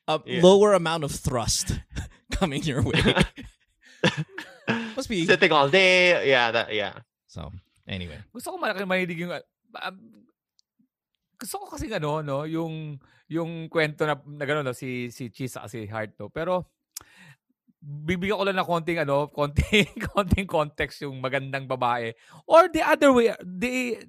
a 0.08 0.20
Yeah. 0.24 0.40
lower 0.42 0.72
amount 0.74 1.04
of 1.04 1.12
thrust 1.12 1.74
coming 2.32 2.62
your 2.62 2.82
way. 2.82 3.02
Must 4.96 5.08
be 5.08 5.26
Sitting 5.26 5.52
all 5.52 5.68
day. 5.68 6.28
Yeah, 6.28 6.50
that, 6.50 6.72
yeah. 6.74 7.00
so. 7.26 7.52
Anyway, 7.86 8.18
Gusto 8.34 8.50
ko 8.50 8.58
malaki 8.58 8.82
mahilig 8.82 9.22
yung 9.22 9.30
uh, 9.30 9.42
um, 9.78 9.94
gusto 11.38 11.62
ko 11.62 11.70
kasi 11.70 11.86
ano 11.94 12.18
no 12.18 12.42
yung 12.42 12.98
yung 13.30 13.70
kwento 13.70 14.02
na, 14.02 14.18
na 14.26 14.42
gano'n 14.42 14.66
no, 14.66 14.74
si 14.74 15.06
si 15.14 15.30
Chisa 15.30 15.62
si 15.70 15.86
Heart 15.86 16.18
no 16.18 16.26
pero 16.26 16.66
bibigyan 17.86 18.42
ko 18.42 18.44
lang 18.50 18.58
ng 18.58 18.66
konting 18.66 18.98
ano, 18.98 19.30
konting 19.36 19.86
konting 20.10 20.48
context 20.50 21.06
yung 21.06 21.22
magandang 21.22 21.70
babae 21.70 22.10
or 22.50 22.66
the 22.66 22.82
other 22.82 23.14
way, 23.14 23.30
the 23.38 24.02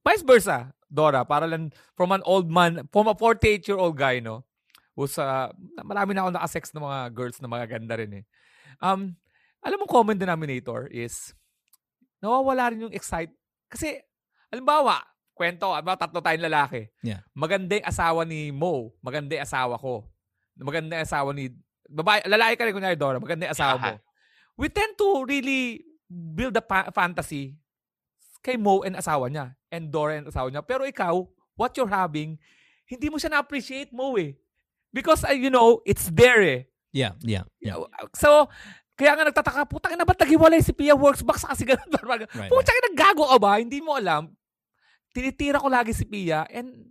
vice 0.00 0.24
versa, 0.24 0.72
Dora, 0.88 1.22
para 1.28 1.44
lang 1.44 1.70
from 1.94 2.10
an 2.16 2.24
old 2.24 2.48
man, 2.48 2.88
from 2.90 3.06
a 3.06 3.14
48-year-old 3.14 3.94
guy, 3.94 4.18
no? 4.18 4.42
Who's, 4.98 5.14
uh, 5.20 5.54
marami 5.86 6.16
na 6.16 6.26
ako 6.26 6.30
naka-sex 6.34 6.74
ng 6.74 6.82
mga 6.82 7.00
girls 7.14 7.38
na 7.38 7.46
mga 7.46 7.78
ganda 7.78 7.94
rin 7.94 8.12
eh. 8.20 8.24
Um, 8.82 9.14
alam 9.62 9.78
mo, 9.78 9.86
common 9.86 10.18
denominator 10.18 10.90
is, 10.90 11.30
nawawala 12.18 12.74
rin 12.74 12.90
yung 12.90 12.96
excite. 12.96 13.30
Kasi, 13.70 14.02
halimbawa, 14.50 14.98
kwento, 15.38 15.70
about 15.70 16.00
tatlo 16.02 16.18
tayong 16.18 16.50
lalaki. 16.50 16.90
Yeah. 17.06 17.22
Maganda 17.32 17.78
yung 17.78 17.86
asawa 17.86 18.26
ni 18.26 18.50
Mo. 18.50 18.92
Maganda 19.00 19.38
yung 19.38 19.46
asawa 19.46 19.78
ko. 19.78 20.10
Maganda 20.58 21.00
yung 21.00 21.06
asawa 21.06 21.30
ni, 21.32 21.54
babae, 21.90 22.22
lalaki 22.30 22.54
ka 22.54 22.64
rin 22.64 22.74
kunyari, 22.74 22.96
Dora. 22.96 23.18
Maganda 23.18 23.50
yung 23.50 23.54
asawa 23.54 23.74
mo. 23.76 23.92
We 24.54 24.70
tend 24.70 24.94
to 24.94 25.26
really 25.26 25.82
build 26.06 26.54
a 26.54 26.62
pa- 26.62 26.90
fantasy 26.94 27.58
kay 28.40 28.56
Mo 28.56 28.86
and 28.86 28.96
asawa 28.96 29.26
niya. 29.28 29.52
And 29.68 29.90
Dora 29.90 30.16
and 30.16 30.30
asawa 30.30 30.48
niya. 30.48 30.62
Pero 30.62 30.86
ikaw, 30.86 31.26
what 31.58 31.74
you're 31.74 31.90
having, 31.90 32.38
hindi 32.86 33.06
mo 33.10 33.18
siya 33.18 33.34
na-appreciate 33.34 33.90
mo 33.90 34.14
eh. 34.16 34.38
Because, 34.90 35.22
uh, 35.22 35.34
you 35.34 35.50
know, 35.50 35.82
it's 35.86 36.10
there 36.10 36.42
eh. 36.42 36.60
Yeah, 36.90 37.14
yeah, 37.22 37.46
yeah. 37.62 37.78
So, 38.18 38.50
kaya 38.98 39.14
nga 39.14 39.30
nagtataka, 39.30 39.62
putang 39.70 39.94
ina 39.94 40.02
ba't 40.02 40.18
naghiwalay 40.18 40.58
si 40.60 40.74
Pia 40.74 40.98
Worksbox 40.98 41.46
kasi 41.50 41.62
ganun. 41.62 41.86
Right, 42.02 42.26
Putang 42.50 42.76
ina, 42.76 42.90
gago 42.98 43.30
ka 43.30 43.38
ba? 43.38 43.62
Hindi 43.62 43.78
mo 43.78 43.94
alam. 43.94 44.34
Tinitira 45.14 45.62
ko 45.62 45.70
lagi 45.70 45.94
si 45.94 46.02
Pia 46.04 46.44
and 46.50 46.90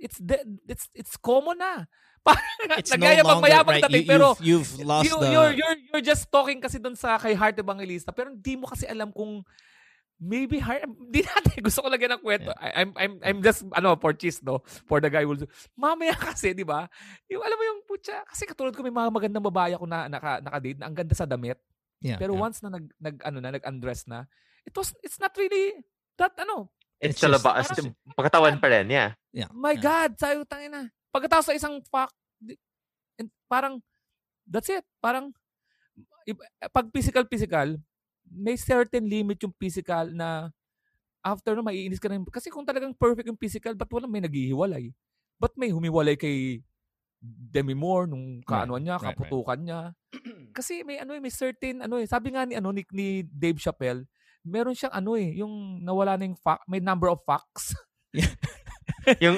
it's 0.00 0.18
the, 0.18 0.38
it's 0.68 0.86
it's 0.94 1.14
common 1.18 1.58
na. 1.58 1.86
Parang 2.24 2.80
It's 2.80 2.88
no 2.96 3.04
nagyayabang 3.04 3.36
longer, 3.36 3.46
mayabang 3.52 3.74
right? 3.76 3.84
dating 3.84 4.08
You, 4.08 4.12
pero 4.16 4.26
you've, 4.40 4.70
you've 4.80 4.88
lost 4.88 5.04
you, 5.04 5.14
the... 5.20 5.28
you're, 5.28 5.52
you're, 5.52 5.78
you're 5.92 6.06
just 6.08 6.32
talking 6.32 6.56
kasi 6.56 6.80
doon 6.80 6.96
sa 6.96 7.20
kay 7.20 7.36
Heart 7.36 7.60
Evangelista 7.60 8.16
pero 8.16 8.32
hindi 8.32 8.56
mo 8.56 8.64
kasi 8.64 8.88
alam 8.88 9.12
kung 9.12 9.44
maybe 10.20 10.62
Heart, 10.62 10.86
hindi 10.88 11.20
natin 11.28 11.60
gusto 11.60 11.82
ko 11.82 11.88
lagyan 11.90 12.16
ng 12.18 12.22
kwento. 12.22 12.50
I, 12.56 12.70
I'm, 12.82 12.90
I'm, 12.96 13.14
I'm 13.22 13.38
just, 13.42 13.66
ano, 13.74 13.98
for 13.98 14.14
cheese, 14.14 14.40
no? 14.40 14.62
For 14.86 14.98
the 15.02 15.10
guy 15.10 15.26
who 15.26 15.34
will, 15.34 15.44
mamaya 15.74 16.14
kasi, 16.32 16.54
di 16.54 16.64
ba? 16.64 16.86
Yung, 17.28 17.42
alam 17.42 17.56
mo 17.58 17.64
yung, 17.64 17.80
putya, 17.84 18.22
kasi 18.24 18.46
katulad 18.46 18.74
ko 18.74 18.80
may 18.80 18.94
mga 18.94 19.10
magandang 19.10 19.44
babae 19.44 19.74
ako 19.74 19.84
na 19.84 20.06
naka, 20.08 20.40
naka-date 20.40 20.78
na 20.80 20.86
ang 20.88 20.96
ganda 20.96 21.14
sa 21.14 21.26
damit. 21.28 21.58
yeah, 22.00 22.18
Pero 22.18 22.34
yeah. 22.34 22.42
once 22.42 22.58
na 22.62 22.70
nag, 22.72 22.86
nag, 22.96 23.16
ano 23.26 23.38
na, 23.42 23.50
nag-undress 23.54 24.06
na, 24.06 24.24
it 24.64 24.74
was, 24.74 24.94
it's 25.02 25.18
not 25.18 25.34
really, 25.36 25.74
that, 26.16 26.32
ano, 26.38 26.70
It's, 26.98 27.14
It's 27.14 27.18
still 27.20 27.34
just- 27.34 27.42
about, 27.42 27.58
parang- 27.60 27.94
pagkatawan 28.16 28.56
pa 28.58 28.66
rin, 28.70 28.86
yeah. 28.88 29.10
yeah, 29.30 29.50
my 29.50 29.74
yeah. 29.74 29.82
God, 29.82 30.10
sayo 30.16 30.46
tangin 30.46 30.70
na. 30.70 30.82
Pagkatapos 31.10 31.50
sa 31.50 31.56
isang 31.56 31.82
di- 32.38 32.58
and 33.18 33.28
parang, 33.46 33.82
that's 34.46 34.70
it. 34.70 34.86
Parang, 34.98 35.34
if- 36.24 36.40
pag 36.70 36.88
physical-physical, 36.90 37.76
may 38.24 38.56
certain 38.56 39.04
limit 39.04 39.36
yung 39.42 39.52
physical 39.54 40.08
na 40.10 40.48
after 41.20 41.52
no, 41.52 41.62
maiinis 41.62 42.00
ka 42.00 42.08
na. 42.08 42.16
yung- 42.16 42.30
Kasi 42.30 42.48
kung 42.48 42.64
talagang 42.64 42.94
perfect 42.94 43.28
yung 43.28 43.38
physical, 43.38 43.74
ba't 43.74 43.90
walang 43.90 44.10
may 44.10 44.22
naghihiwalay? 44.22 44.88
Ba't 45.36 45.52
may 45.56 45.68
humiwalay 45.68 46.14
kay 46.14 46.62
Demi 47.24 47.72
Moore 47.72 48.04
nung 48.06 48.44
kaanuan 48.44 48.84
niya, 48.84 48.96
right, 49.00 49.12
right. 49.12 49.18
kaputukan 49.18 49.60
niya? 49.60 49.80
Kasi 50.56 50.84
may 50.84 51.00
ano 51.00 51.16
eh, 51.16 51.20
may 51.20 51.32
certain 51.32 51.80
ano 51.80 51.96
eh, 51.96 52.04
sabi 52.04 52.30
nga 52.30 52.44
ni 52.44 52.54
ano 52.54 52.68
ni, 52.70 52.84
ni 52.92 53.24
Dave 53.24 53.56
Chappelle, 53.56 54.04
meron 54.44 54.76
siyang 54.76 54.92
ano 54.94 55.16
eh, 55.16 55.40
yung 55.40 55.80
nawala 55.80 56.14
na 56.20 56.28
yung 56.28 56.38
fact, 56.38 56.68
may 56.68 56.78
number 56.78 57.08
of 57.08 57.20
facts. 57.24 57.72
Yung 59.20 59.36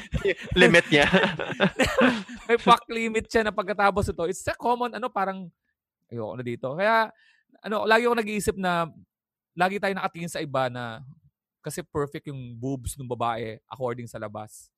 limit 0.60 0.84
niya. 0.92 1.08
may 2.48 2.60
fact 2.60 2.88
limit 2.92 3.24
siya 3.28 3.40
na 3.44 3.52
pagkatapos 3.52 4.12
ito. 4.12 4.24
It's 4.28 4.44
a 4.44 4.52
common, 4.52 4.92
ano, 4.96 5.08
parang, 5.08 5.48
ayoko 6.12 6.36
na 6.36 6.44
dito. 6.44 6.76
Kaya, 6.76 7.08
ano, 7.64 7.88
lagi 7.88 8.04
ako 8.04 8.16
nag-iisip 8.20 8.56
na, 8.60 8.84
lagi 9.56 9.80
tayo 9.80 9.96
nakatingin 9.96 10.28
sa 10.28 10.44
iba 10.44 10.68
na, 10.68 11.00
kasi 11.64 11.80
perfect 11.84 12.28
yung 12.28 12.56
boobs 12.56 12.96
ng 12.96 13.08
babae 13.08 13.60
according 13.68 14.08
sa 14.08 14.20
labas. 14.20 14.68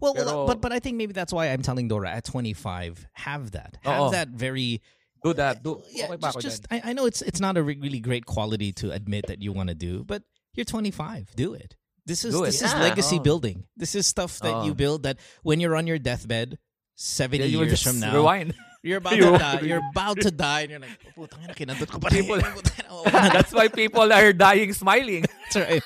Well, 0.00 0.16
Pero- 0.16 0.48
but 0.48 0.60
but 0.60 0.72
I 0.72 0.80
think 0.80 0.96
maybe 0.96 1.12
that's 1.12 1.32
why 1.32 1.52
I'm 1.52 1.60
telling 1.60 1.86
Dora 1.86 2.10
at 2.10 2.24
25 2.24 3.06
have 3.12 3.52
that 3.52 3.76
have 3.84 4.08
Oo. 4.08 4.10
that 4.10 4.32
very 4.32 4.80
Do 5.26 5.34
that. 5.34 5.62
Do, 5.62 5.76
uh, 5.76 5.80
yeah, 5.90 6.06
okay 6.14 6.22
just, 6.22 6.40
just. 6.40 6.62
I, 6.70 6.90
I 6.90 6.92
know 6.94 7.06
it's 7.10 7.22
it's 7.22 7.40
not 7.42 7.56
a 7.58 7.62
really 7.66 7.98
great 7.98 8.26
quality 8.26 8.70
to 8.84 8.90
admit 8.94 9.26
that 9.26 9.42
you 9.42 9.50
want 9.52 9.68
to 9.68 9.74
do, 9.74 10.04
but 10.06 10.22
you're 10.54 10.64
25. 10.68 11.34
Do 11.34 11.54
it. 11.54 11.74
This 12.06 12.22
is 12.24 12.34
it. 12.38 12.42
this 12.46 12.62
is 12.62 12.70
legacy 12.78 13.18
Oh. 13.18 13.26
building. 13.26 13.66
This 13.76 13.94
is 13.98 14.06
stuff 14.06 14.38
that 14.46 14.62
you 14.64 14.72
Oh. 14.72 14.78
build 14.78 15.02
that 15.02 15.18
when 15.42 15.58
you're 15.58 15.74
on 15.74 15.86
your 15.90 15.98
deathbed 15.98 16.58
70 16.94 17.42
Yeah, 17.42 17.50
you 17.50 17.58
years 17.66 17.82
from 17.82 17.98
now, 18.00 18.14
rewind. 18.14 18.54
you're 18.86 19.02
about 19.02 19.16
You 19.20 19.34
to 19.34 19.38
die. 19.38 19.60
You're 19.66 19.82
about 19.90 20.16
to 20.22 20.30
die, 20.30 20.60
and 20.64 20.70
you're 20.70 20.80
like, 20.86 20.96
oh, 21.18 21.26
putang 21.26 21.42
ina, 21.44 21.54
kinandot 21.58 21.90
ko 21.90 21.98
pa 21.98 22.08
rin. 22.08 22.22
People- 22.22 22.38
Putang 22.40 22.78
ina, 22.78 22.88
oo 22.94 23.02
nga, 23.10 23.30
That's 23.34 23.52
why 23.52 23.66
people 23.68 24.06
are 24.14 24.32
dying 24.32 24.72
smiling. 24.72 25.26
That's 25.50 25.56
right. 25.58 25.84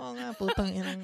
Oh 0.00 0.16
nga, 0.16 0.32
putang 0.34 0.72
ina, 0.74 0.96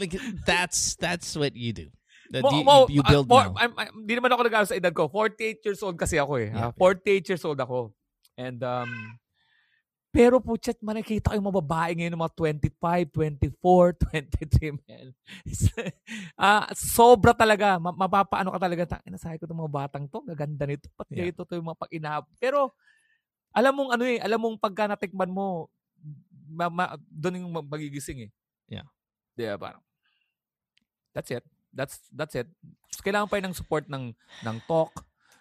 like 0.00 0.16
that's 0.48 0.96
that's 0.96 1.36
what 1.36 1.52
you 1.54 1.72
do. 1.76 1.86
That 2.30 2.46
Mo- 2.46 2.54
you, 2.54 2.62
mo- 2.62 2.86
you, 2.88 3.02
ah, 3.02 3.10
build 3.10 3.26
for- 3.26 3.42
now. 3.42 3.58
I'm, 3.58 3.72
I'm, 3.74 4.06
di 4.06 4.14
naman 4.14 4.30
ako 4.30 4.46
nag 4.46 4.54
sa 4.62 4.78
edad 4.78 4.94
ko. 4.94 5.10
48 5.10 5.66
years 5.66 5.82
old 5.82 5.98
kasi 5.98 6.14
ako 6.14 6.38
eh. 6.38 6.54
Yeah, 6.54 6.70
Ah, 6.70 6.72
48 6.78 7.26
years 7.26 7.42
old 7.42 7.58
ako. 7.58 7.90
And, 8.38 8.62
um, 8.62 9.18
pero 10.10 10.38
po, 10.38 10.54
chat, 10.54 10.78
makikita 10.78 11.30
ko 11.30 11.38
yung 11.38 11.50
mga 11.50 11.58
babae 11.62 11.90
ngayon 11.94 12.14
ng 12.14 12.22
mga 12.22 12.34
25, 12.34 13.10
24, 13.10 13.94
23, 14.14 14.78
man. 14.78 15.06
Ah, 16.38 16.70
sobra 16.72 17.30
talaga. 17.30 17.78
Ma- 17.78 17.94
mapapaano 17.94 18.50
ka 18.50 18.58
talaga. 18.58 18.82
Tangina, 18.94 19.18
sabi 19.18 19.38
ko 19.38 19.46
itong 19.46 19.62
mga 19.66 19.74
batang 19.74 20.06
to, 20.06 20.22
gaganda 20.22 20.66
nito. 20.66 20.86
Ba't 20.94 21.10
Yeah. 21.10 21.26
ganito 21.26 21.42
to 21.42 21.58
yung 21.58 21.66
mga 21.66 21.78
pag-inahap? 21.82 22.24
Pero, 22.38 22.74
alam 23.50 23.74
mong 23.74 23.90
ano 23.94 24.04
eh, 24.06 24.18
alam 24.22 24.38
mong 24.38 24.58
pagka 24.58 24.86
natikman 24.86 25.30
mo, 25.30 25.66
ma- 26.46 26.70
ma- 26.70 26.94
doon 27.06 27.42
yung 27.42 27.54
mag- 27.54 27.70
magigising 27.70 28.26
eh. 28.26 28.30
Yeah. 28.70 28.86
Ba? 29.58 29.74
Parang, 29.74 29.82
that's 31.10 31.30
it. 31.30 31.42
That's 31.70 32.02
that's 32.10 32.34
it. 32.34 32.48
Kailangan 33.00 33.26
pa 33.26 33.38
yun 33.38 33.46
ng 33.48 33.56
support 33.56 33.86
ng 33.86 34.12
ng 34.42 34.56
talk, 34.66 34.92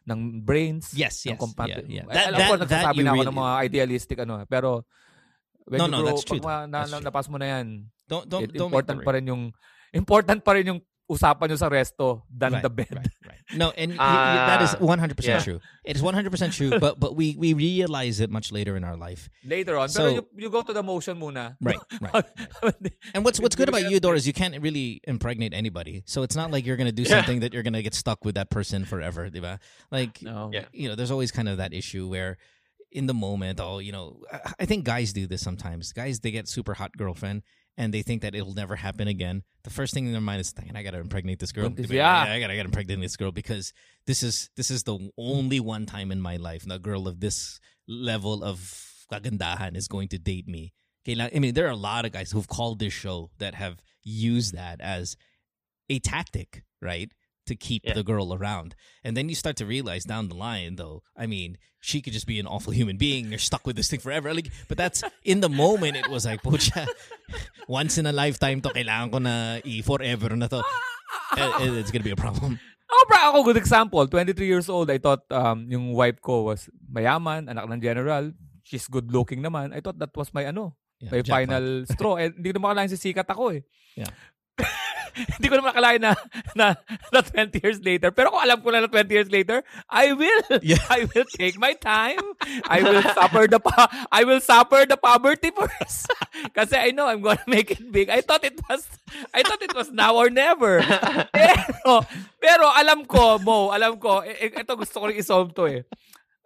ng 0.05 0.39
brains, 0.41 0.93
Yes, 0.93 1.25
ng 1.25 1.35
yes. 1.35 1.39
compat- 1.39 1.69
Yeah, 1.85 2.01
yeah. 2.01 2.05
Ay, 2.07 2.15
That- 2.15 2.25
ko, 2.25 2.31
that- 2.31 2.47
that 2.47 2.59
nagsasabi 2.63 2.97
you 2.97 3.03
na 3.03 3.11
ako 3.11 3.17
really- 3.19 3.29
ng 3.29 3.39
mga 3.39 3.53
idealistic 3.65 4.17
ano. 4.19 4.33
Pero, 4.45 4.69
when 5.65 5.77
No, 5.77 5.85
you 5.85 5.91
no, 5.91 5.97
grow, 5.99 6.07
that's 6.09 6.23
true 6.23 6.39
ma- 6.39 6.65
na, 6.65 6.81
That's 6.81 6.89
na, 6.89 6.97
true. 6.97 7.07
napas 7.09 7.27
mo 7.27 7.37
na 7.37 7.47
yan, 7.49 7.67
Don't 8.07 8.25
don't 8.25 8.41
it, 8.41 8.53
don't 8.57 8.69
important 8.73 8.99
pa 9.03 9.11
rin 9.13 9.25
yung, 9.27 9.43
important 9.93 10.39
pa 10.41 10.51
rin 10.57 10.65
yung 10.65 10.81
usapan 11.09 11.49
nyo 11.49 11.57
sa 11.57 11.69
resto 11.69 12.21
than 12.29 12.53
right, 12.53 12.61
the 12.61 12.69
bed. 12.69 12.87
Right, 12.93 13.07
right. 13.25 13.35
No, 13.57 13.73
and 13.73 13.91
y- 13.91 13.97
y- 13.97 14.45
that 14.45 14.61
is 14.61 14.75
Ah, 14.77 14.85
100% 14.85 15.25
yeah. 15.25 15.41
true. 15.41 15.59
It 15.83 15.95
is 15.97 16.03
100% 16.05 16.29
true, 16.53 16.77
but 16.77 16.99
but 17.01 17.17
we 17.17 17.33
we 17.33 17.57
realize 17.57 18.19
it 18.21 18.29
much 18.29 18.51
later 18.53 18.77
in 18.77 18.83
our 18.85 18.93
life. 18.95 19.25
Later 19.41 19.73
on. 19.81 19.89
So- 19.89 20.05
pero 20.05 20.13
you, 20.13 20.23
you 20.45 20.49
go 20.53 20.61
to 20.61 20.69
the 20.71 20.83
motion 20.85 21.17
muna. 21.17 21.57
Right, 21.57 21.81
right. 22.13 22.29
And 23.17 23.25
what's 23.25 23.41
what's 23.41 23.57
good 23.57 23.69
about 23.73 23.89
you, 23.89 23.97
Dora, 23.99 24.21
is 24.21 24.29
you 24.29 24.37
can't 24.37 24.53
really 24.61 25.01
impregnate 25.09 25.57
anybody. 25.57 26.05
So 26.05 26.21
it's 26.21 26.37
not 26.37 26.53
like 26.53 26.61
you're 26.69 26.77
gonna 26.77 26.93
do 26.93 27.03
Yeah. 27.09 27.17
something 27.25 27.41
that 27.41 27.53
you're 27.57 27.65
gonna 27.65 27.81
get 27.81 27.97
stuck 27.97 28.21
with 28.23 28.35
that 28.37 28.53
person 28.53 28.85
forever, 28.85 29.29
diba? 29.33 29.57
Like 29.89 30.21
no. 30.21 30.53
Yeah. 30.53 30.69
you 30.69 30.85
know, 30.89 30.93
there's 30.93 31.09
always 31.11 31.33
kind 31.33 31.49
of 31.49 31.57
that 31.57 31.73
issue 31.73 32.05
where 32.05 32.37
in 32.93 33.05
the 33.05 33.13
moment, 33.13 33.59
oh, 33.61 33.77
you 33.81 33.91
know, 33.91 34.21
I, 34.33 34.53
I 34.61 34.65
think 34.65 34.85
guys 34.85 35.13
do 35.13 35.25
this 35.25 35.41
sometimes. 35.41 35.93
Guys, 35.93 36.21
they 36.21 36.29
get 36.31 36.47
super 36.49 36.73
hot 36.73 36.93
girlfriend 36.97 37.41
and 37.79 37.93
they 37.93 38.03
think 38.03 38.21
that 38.21 38.35
it'll 38.35 38.53
never 38.53 38.75
happen 38.75 39.07
again. 39.07 39.41
The 39.63 39.69
first 39.69 39.93
thing 39.93 40.05
in 40.05 40.11
their 40.11 40.21
mind 40.21 40.41
is, 40.41 40.51
"Dang, 40.51 40.75
I 40.75 40.83
gotta 40.83 40.99
impregnate 40.99 41.39
this 41.39 41.53
girl. 41.53 41.69
Yeah. 41.95 42.21
I 42.21 42.39
gotta, 42.39 42.53
I 42.53 42.57
gotta 42.57 42.67
impregnate 42.67 42.99
this 42.99 43.15
girl 43.15 43.31
because 43.31 43.73
this 44.05 44.21
is 44.21 44.49
this 44.57 44.69
is 44.69 44.83
the 44.83 45.09
only 45.17 45.59
one 45.59 45.85
time 45.85 46.11
in 46.11 46.19
my 46.21 46.35
life 46.35 46.65
a 46.69 46.77
girl 46.77 47.07
of 47.07 47.21
this 47.21 47.59
level 47.87 48.43
of 48.43 48.59
kagandahan 49.11 49.75
is 49.75 49.87
going 49.87 50.09
to 50.09 50.19
date 50.19 50.47
me. 50.47 50.73
Kailang- 51.07 51.35
I 51.35 51.39
mean, 51.39 51.53
there 51.53 51.65
are 51.67 51.71
a 51.71 51.75
lot 51.75 52.05
of 52.05 52.11
guys 52.11 52.31
who've 52.31 52.47
called 52.47 52.79
this 52.79 52.93
show 52.93 53.31
that 53.39 53.55
have 53.55 53.81
used 54.03 54.53
that 54.53 54.81
as 54.81 55.15
a 55.89 55.99
tactic, 55.99 56.63
right? 56.81 57.11
To 57.49 57.57
keep 57.57 57.81
Yeah. 57.81 57.97
the 57.97 58.05
girl 58.05 58.29
around. 58.29 58.77
And 59.01 59.17
then 59.17 59.25
you 59.25 59.33
start 59.33 59.57
to 59.57 59.65
realize 59.65 60.05
down 60.05 60.29
the 60.29 60.37
line, 60.37 60.77
though, 60.77 61.01
I 61.17 61.25
mean, 61.25 61.57
she 61.81 61.97
could 61.97 62.13
just 62.13 62.29
be 62.29 62.37
an 62.37 62.45
awful 62.45 62.69
human 62.77 63.01
being. 63.01 63.33
You're 63.33 63.41
stuck 63.41 63.65
with 63.65 63.73
this 63.73 63.89
thing 63.89 63.97
forever. 64.05 64.29
Like, 64.37 64.53
but 64.69 64.77
that's 64.77 65.01
in 65.25 65.41
the 65.41 65.49
moment, 65.49 65.97
it 65.97 66.05
was 66.13 66.29
like, 66.29 66.45
pucha, 66.45 66.85
once 67.65 67.97
in 67.97 68.05
a 68.05 68.13
lifetime 68.13 68.61
to, 68.61 68.69
kailangan 68.69 69.07
ko 69.09 69.17
na 69.17 69.33
i-forever 69.65 70.37
na 70.37 70.45
to. 70.45 70.61
Eh, 71.37 71.41
eh, 71.65 71.79
It's 71.81 71.89
gonna 71.89 72.05
be 72.05 72.13
a 72.13 72.19
problem. 72.19 72.61
Oh, 72.89 73.03
bro, 73.09 73.17
ako 73.33 73.37
good 73.53 73.57
example. 73.61 74.01
23 74.05 74.45
years 74.49 74.69
old, 74.69 74.89
I 74.89 74.97
thought 74.97 75.21
um, 75.29 75.69
yung 75.69 75.93
wife 75.93 76.17
ko 76.21 76.49
was 76.49 76.69
mayaman, 76.89 77.45
anak 77.49 77.65
ng 77.69 77.81
general. 77.81 78.33
She's 78.65 78.85
good 78.89 79.09
looking 79.13 79.41
naman. 79.41 79.73
I 79.73 79.81
thought 79.81 79.97
that 80.01 80.13
was 80.17 80.33
my 80.33 80.45
ano, 80.49 80.73
Yeah, 80.97 81.13
my 81.13 81.21
jackpot. 81.21 81.33
final 81.33 81.65
straw. 81.85 82.13
Eh, 82.17 82.33
hindi 82.33 82.49
naman 82.53 82.73
kailangan 82.73 82.93
sisikat 82.93 83.29
ako 83.29 83.57
eh. 83.57 83.61
Yeah. 83.97 84.09
hindi 85.37 85.47
ko 85.51 85.59
naman 85.59 85.71
akalain 85.73 86.01
na, 86.01 86.13
na, 86.55 86.75
na 87.11 87.19
20 87.21 87.59
years 87.59 87.79
later. 87.83 88.11
Pero 88.11 88.31
kung 88.31 88.43
alam 88.43 88.59
ko 88.61 88.71
na 88.71 88.85
na 88.85 88.89
20 88.91 89.09
years 89.11 89.31
later, 89.31 89.63
I 89.89 90.13
will. 90.13 90.61
Yeah. 90.61 90.81
I 90.93 91.07
will 91.09 91.27
take 91.35 91.59
my 91.59 91.73
time. 91.75 92.21
I 92.67 92.83
will 92.83 93.03
suffer 93.03 93.47
the 93.47 93.59
pa- 93.59 93.91
I 94.11 94.23
will 94.23 94.41
suffer 94.43 94.85
the 94.85 94.97
poverty 94.97 95.51
first. 95.51 96.07
Kasi 96.57 96.75
I 96.77 96.91
know 96.91 97.07
I'm 97.07 97.21
gonna 97.21 97.43
make 97.47 97.71
it 97.71 97.83
big. 97.91 98.09
I 98.09 98.21
thought 98.21 98.43
it 98.43 98.59
was 98.69 98.87
I 99.33 99.43
thought 99.43 99.61
it 99.61 99.75
was 99.75 99.91
now 99.91 100.15
or 100.15 100.29
never. 100.29 100.81
Pero, 101.33 102.05
pero 102.39 102.65
alam 102.71 103.03
ko, 103.05 103.39
Mo, 103.39 103.71
alam 103.71 103.97
ko, 103.97 104.21
eh, 104.21 104.49
eh, 104.49 104.61
ito 104.61 104.73
gusto 104.75 104.99
ko 104.99 105.05
rin 105.09 105.19
isolve 105.19 105.51
to 105.55 105.63
eh. 105.67 105.81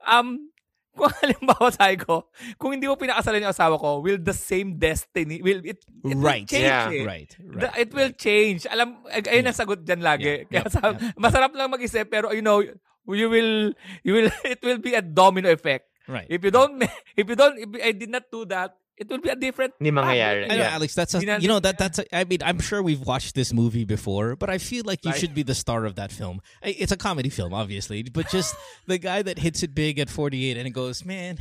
Um, 0.03 0.52
kung 0.97 1.09
halimbawa 1.09 1.73
sabi 1.73 1.97
ko, 1.97 2.29
kung 2.55 2.77
hindi 2.77 2.85
mo 2.85 2.93
pinakasalan 2.93 3.41
yung 3.41 3.51
asawa 3.51 3.75
ko, 3.75 3.97
will 3.97 4.21
the 4.21 4.33
same 4.33 4.77
destiny, 4.77 5.41
will 5.41 5.59
it, 5.65 5.81
it 5.81 6.17
Right. 6.17 6.45
will 6.45 6.53
change 6.53 6.69
Yeah. 6.69 6.93
eh. 6.93 7.03
Right. 7.03 7.31
The- 7.33 7.65
Right. 7.65 7.81
it 7.81 7.89
will 7.91 8.13
change. 8.13 8.69
Alam, 8.69 9.01
ay- 9.09 9.25
ayun 9.25 9.49
ang 9.49 9.57
sagot 9.57 9.81
dyan 9.81 10.05
lagi. 10.05 10.45
Yeah. 10.45 10.45
Kaya 10.45 10.61
Yep. 10.63 10.69
sa- 10.69 10.97
masarap 11.17 11.51
lang 11.53 11.73
mag-isip, 11.73 12.05
pero 12.07 12.29
you 12.29 12.45
know, 12.45 12.61
you 13.09 13.27
will, 13.27 13.73
you 14.05 14.13
will, 14.13 14.29
it 14.45 14.61
will 14.61 14.77
be 14.77 14.93
a 14.93 15.01
domino 15.01 15.49
effect. 15.49 15.89
Right. 16.05 16.27
If 16.27 16.43
you 16.43 16.51
don't, 16.51 16.77
if 17.19 17.25
you 17.25 17.33
don't, 17.33 17.57
if 17.57 17.69
I 17.79 17.91
did 17.91 18.11
not 18.11 18.27
do 18.27 18.45
that, 18.51 18.77
it 18.97 19.09
would 19.09 19.21
be 19.21 19.29
a 19.29 19.35
different. 19.35 19.73
Hindi 19.79 19.91
mangyayari. 19.91 20.45
I 20.45 20.47
know, 20.47 20.55
Yeah. 20.55 20.75
Alex. 20.75 20.93
That's 20.95 21.13
a, 21.15 21.19
you 21.41 21.47
know 21.47 21.59
that 21.59 21.77
that's. 21.77 21.99
A, 21.99 22.15
I 22.15 22.23
mean, 22.25 22.39
I'm 22.43 22.59
sure 22.59 22.81
we've 22.83 23.01
watched 23.01 23.35
this 23.35 23.51
movie 23.53 23.85
before, 23.85 24.35
but 24.35 24.49
I 24.49 24.57
feel 24.59 24.83
like 24.85 25.03
you 25.03 25.11
Like- 25.11 25.19
should 25.19 25.33
be 25.33 25.43
the 25.43 25.55
star 25.55 25.85
of 25.85 25.95
that 25.95 26.11
film. 26.11 26.41
It's 26.61 26.91
a 26.91 26.97
comedy 26.97 27.29
film, 27.29 27.53
obviously, 27.53 28.03
but 28.03 28.29
just 28.29 28.55
the 28.87 28.97
guy 28.97 29.21
that 29.23 29.39
hits 29.39 29.63
it 29.63 29.73
big 29.73 29.99
at 29.99 30.09
48 30.09 30.57
and 30.57 30.67
it 30.67 30.71
goes, 30.71 31.03
man, 31.05 31.39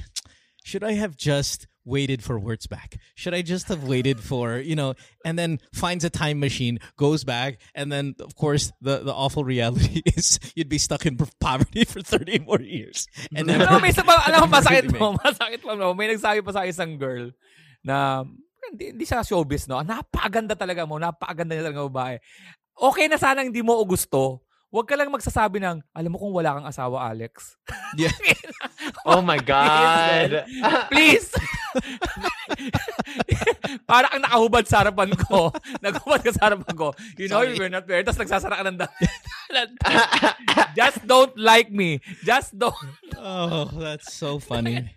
should 0.64 0.82
I 0.84 0.92
have 0.92 1.16
just 1.16 1.66
waited 1.84 2.22
for 2.22 2.38
words 2.38 2.66
back? 2.66 2.96
Should 3.14 3.34
I 3.34 3.42
just 3.42 3.68
have 3.68 3.84
waited 3.84 4.20
for 4.20 4.58
you 4.58 4.76
know? 4.76 4.94
And 5.24 5.38
then 5.38 5.58
finds 5.72 6.04
a 6.04 6.10
time 6.10 6.40
machine, 6.40 6.78
goes 6.96 7.24
back, 7.24 7.58
and 7.74 7.90
then 7.90 8.14
of 8.20 8.34
course 8.34 8.72
the 8.80 9.02
the 9.02 9.14
awful 9.14 9.44
reality 9.44 10.02
is 10.16 10.38
you'd 10.54 10.70
be 10.70 10.78
stuck 10.78 11.06
in 11.06 11.16
poverty 11.40 11.84
for 11.84 12.02
30 12.02 12.46
more 12.46 12.60
years. 12.60 13.06
And 13.34 13.48
then 13.48 13.62
Alam 13.62 13.82
may 13.82 13.90
isa 13.90 14.02
alam 14.02 14.46
mo, 14.46 14.48
masakit 14.58 14.88
mo, 14.94 15.14
masakit 15.18 15.60
pa 15.62 15.74
mo. 15.74 15.94
May 15.94 16.14
nagsabi 16.14 16.42
pa 16.42 16.52
sa 16.54 16.66
isang 16.66 16.98
girl 16.98 17.30
na 17.82 18.26
hindi, 18.70 18.94
hindi 18.94 19.04
siya 19.04 19.26
showbiz, 19.26 19.66
no? 19.66 19.82
Napakaganda 19.82 20.54
talaga 20.54 20.86
mo, 20.86 20.96
napakaganda 20.96 21.58
niya 21.58 21.66
talaga 21.68 21.86
babae. 21.90 22.16
Okay 22.72 23.06
na 23.10 23.18
sana 23.18 23.44
hindi 23.44 23.60
mo 23.60 23.76
gusto. 23.84 24.40
Huwag 24.72 24.88
ka 24.88 24.96
lang 24.96 25.12
magsasabi 25.12 25.60
ng, 25.60 25.84
alam 25.92 26.10
mo 26.10 26.16
kung 26.16 26.32
wala 26.32 26.56
kang 26.56 26.64
asawa, 26.64 27.12
Alex. 27.12 27.60
yeah. 28.00 28.08
Oh 29.04 29.20
my 29.20 29.36
God. 29.36 30.48
Please! 30.88 31.28
Para 33.86 34.08
kang 34.08 34.22
nakahubad 34.22 34.64
sa 34.68 34.84
harapan 34.84 35.10
ko. 35.16 35.52
Naghubad 35.84 36.20
ka 36.24 36.32
sa 36.32 36.50
harapan 36.52 36.74
ko. 36.76 36.88
You 37.16 37.28
know, 37.28 37.42
Sorry. 37.44 37.58
were 37.58 37.68
not 37.72 37.86
there. 37.88 38.02
Tapos 38.04 38.20
nagsasara 38.20 38.56
ka 38.60 38.64
ng 38.68 38.78
dami. 38.78 39.04
Just 40.78 41.06
don't 41.06 41.36
like 41.36 41.70
me. 41.72 42.00
Just 42.24 42.56
don't. 42.58 42.74
Oh, 43.16 43.68
that's 43.72 44.12
so 44.14 44.38
funny. 44.38 44.90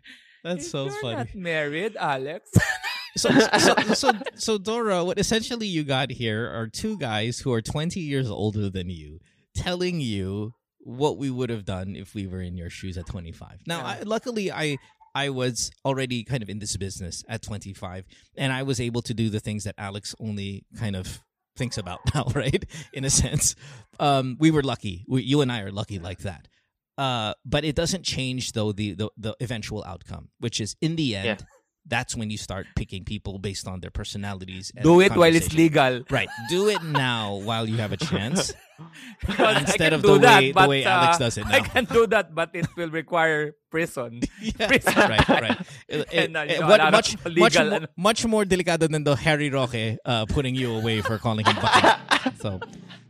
That's 0.43 0.69
so 0.69 0.85
You're 0.85 1.01
funny. 1.01 1.15
not 1.15 1.35
married, 1.35 1.97
Alex. 1.97 2.51
so, 3.17 3.29
so, 3.57 3.73
so, 3.93 4.11
so, 4.35 4.57
Dora, 4.57 5.03
what 5.03 5.17
essentially 5.19 5.67
you 5.67 5.83
got 5.83 6.11
here 6.11 6.45
are 6.47 6.67
two 6.67 6.97
guys 6.97 7.39
who 7.39 7.51
are 7.51 7.61
20 7.61 7.99
years 7.99 8.29
older 8.29 8.69
than 8.69 8.89
you 8.89 9.19
telling 9.55 9.99
you 10.01 10.53
what 10.85 11.17
we 11.17 11.31
would 11.31 11.49
have 11.49 11.65
done 11.65 11.95
if 11.95 12.13
we 12.13 12.27
were 12.27 12.41
in 12.41 12.55
your 12.55 12.69
shoes 12.69 12.95
at 12.97 13.07
25. 13.07 13.61
Now, 13.65 13.79
Yeah. 13.79 13.85
I, 13.85 13.99
luckily, 14.05 14.51
I 14.51 14.77
I 15.15 15.29
was 15.29 15.71
already 15.85 16.23
kind 16.23 16.43
of 16.43 16.49
in 16.49 16.59
this 16.59 16.75
business 16.77 17.23
at 17.27 17.41
25, 17.41 18.05
and 18.37 18.51
I 18.51 18.63
was 18.63 18.79
able 18.81 19.01
to 19.03 19.13
do 19.13 19.29
the 19.29 19.39
things 19.39 19.63
that 19.63 19.73
Alex 19.77 20.13
only 20.19 20.65
kind 20.77 20.95
of 20.95 21.21
thinks 21.55 21.77
about 21.77 22.01
now, 22.13 22.25
right? 22.35 22.63
In 22.93 23.05
a 23.05 23.09
sense, 23.09 23.55
um, 23.99 24.35
we 24.39 24.51
were 24.51 24.61
lucky. 24.61 25.05
We, 25.07 25.23
you 25.23 25.39
and 25.41 25.51
I 25.51 25.61
are 25.61 25.71
lucky 25.71 25.99
like 25.99 26.19
that. 26.19 26.49
Uh, 26.97 27.33
but 27.45 27.65
it 27.65 27.75
doesn't 27.75 28.03
change 28.03 28.53
though 28.53 28.71
the, 28.71 28.93
the 28.93 29.09
the 29.17 29.35
eventual 29.41 29.83
outcome, 29.85 30.29
which 30.39 30.61
is 30.61 30.75
in 30.81 30.95
the 30.95 31.15
end, 31.15 31.25
Yeah. 31.25 31.45
That's 31.87 32.15
when 32.15 32.29
you 32.31 32.37
start 32.37 32.65
picking 32.75 33.03
people 33.05 33.37
based 33.37 33.67
on 33.67 33.79
their 33.79 33.91
personalities. 33.91 34.71
And 34.75 34.83
Do 34.83 35.01
it 35.01 35.15
while 35.15 35.33
it's 35.35 35.53
legal. 35.53 36.03
Right. 36.09 36.29
Do 36.49 36.67
it 36.69 36.81
now 36.83 37.35
while 37.35 37.69
you 37.69 37.77
have 37.77 37.91
a 37.91 37.97
chance. 37.97 38.53
Instead 39.29 39.93
of 39.93 40.01
do 40.01 40.13
the 40.13 40.19
that, 40.19 40.39
way- 40.41 40.51
the 40.51 40.67
way 40.67 40.83
uh, 40.85 40.89
Alex 40.89 41.17
does 41.19 41.37
it 41.37 41.45
now. 41.45 41.51
I 41.55 41.59
now. 41.59 41.65
can 41.65 41.85
do 41.85 42.07
that, 42.07 42.33
but 42.35 42.49
it 42.53 42.67
will 42.75 42.89
require 42.89 43.53
prison. 43.69 44.21
Yeah, 44.41 44.67
Prison. 44.67 44.93
right, 44.95 45.27
right. 45.29 45.57
It- 45.87 46.07
it- 46.11 46.25
And, 46.25 46.37
uh, 46.37 46.45
it- 46.49 46.59
know, 46.59 46.67
what- 46.67 46.79
a 46.79 46.83
lot 46.83 46.87
of 46.87 46.91
much, 46.93 47.15
much, 47.23 47.33
legal 47.55 47.65
more, 47.65 47.75
ano. 47.75 47.87
much 47.97 48.25
more 48.25 48.43
delicado 48.45 48.89
than 48.89 49.03
the 49.03 49.15
Harry 49.15 49.49
Roque 49.49 49.97
uh, 50.05 50.25
putting 50.25 50.55
you 50.55 50.75
away 50.75 51.01
for 51.01 51.17
calling 51.17 51.45
him 51.45 51.55
bakit. 51.55 52.41
so, 52.41 52.59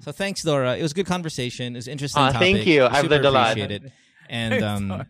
so 0.01 0.11
thanks, 0.11 0.43
Dora. 0.43 0.76
It 0.78 0.82
was 0.84 0.91
a 0.91 0.95
good 0.95 1.07
conversation. 1.07 1.76
It 1.76 1.80
was 1.80 1.88
an 1.88 1.93
interesting 1.93 2.21
Ah, 2.23 2.32
topic. 2.32 2.55
thank 2.55 2.67
you. 2.67 2.86
I've 2.86 3.05
learned 3.09 3.26
a 3.26 3.32
lot. 3.32 3.51
appreciate 3.51 3.71
it. 3.71 3.91
And 4.30 4.63
um, 4.63 4.88
Sorry. 4.89 5.05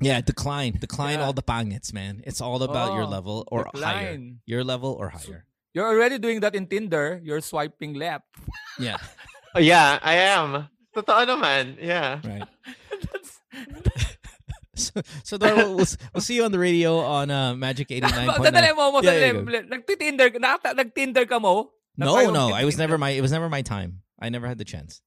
Yeah, 0.00 0.20
decline, 0.20 0.78
decline 0.78 1.18
Yeah. 1.18 1.26
all 1.26 1.32
the 1.32 1.42
pangits, 1.42 1.92
man. 1.92 2.22
It's 2.26 2.40
all 2.40 2.62
about 2.62 2.94
your 2.94 3.04
Oh, 3.04 3.08
level 3.10 3.44
or 3.50 3.66
higher. 3.74 4.18
Your 4.46 4.62
level 4.64 4.92
or 4.98 5.08
higher. 5.10 5.44
You're 5.74 5.86
already 5.86 6.18
doing 6.18 6.40
that 6.40 6.54
in 6.54 6.66
Tinder. 6.66 7.20
You're 7.22 7.40
swiping 7.40 7.94
left. 7.94 8.24
Yeah, 8.78 8.96
Oh, 9.54 9.60
yeah, 9.60 9.98
I 10.02 10.14
am. 10.34 10.68
Totoo 10.94 11.24
naman. 11.26 11.76
Yeah. 11.80 12.20
right. 12.24 12.46
That's, 13.12 13.32
So, 14.78 15.02
so 15.24 15.34
Dora, 15.38 15.56
we'll, 15.56 15.74
we'll, 15.82 15.90
we'll 16.14 16.22
see 16.22 16.36
you 16.38 16.44
on 16.46 16.52
the 16.52 16.58
radio 16.58 16.98
on 17.02 17.30
uh, 17.32 17.50
Magic 17.58 17.88
89.9. 17.88 18.30
Sandali 18.38 18.76
mo, 18.78 18.92
mo, 18.94 19.00
Yeah, 19.02 19.10
sandali. 19.10 19.50
yeah, 19.50 19.62
go. 19.66 19.74
Nagti-Tinder, 19.74 20.28
nakata- 20.38 20.76
nag-Tinder 20.76 21.26
ka 21.26 21.40
mo? 21.42 21.72
No, 21.98 22.30
no, 22.30 22.54
I 22.54 22.62
was 22.64 22.78
never 22.78 22.96
my. 22.96 23.10
It 23.10 23.20
was 23.20 23.32
never 23.34 23.48
my 23.50 23.62
time. 23.62 24.02
I 24.22 24.28
never 24.30 24.46
had 24.46 24.54
the 24.58 24.64
chance. 24.64 25.02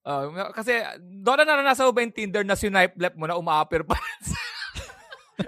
Uh, 0.00 0.50
kasi, 0.56 0.80
doon 1.20 1.42
na 1.42 1.44
naranasan 1.44 1.86
mo 1.86 1.92
ba 1.92 2.00
yung 2.00 2.14
Tinder 2.14 2.42
na 2.44 2.56
sinipe 2.56 2.96
left 2.96 3.16
mo 3.20 3.28
na 3.28 3.36
umaapir 3.36 3.84
pa? 3.84 3.96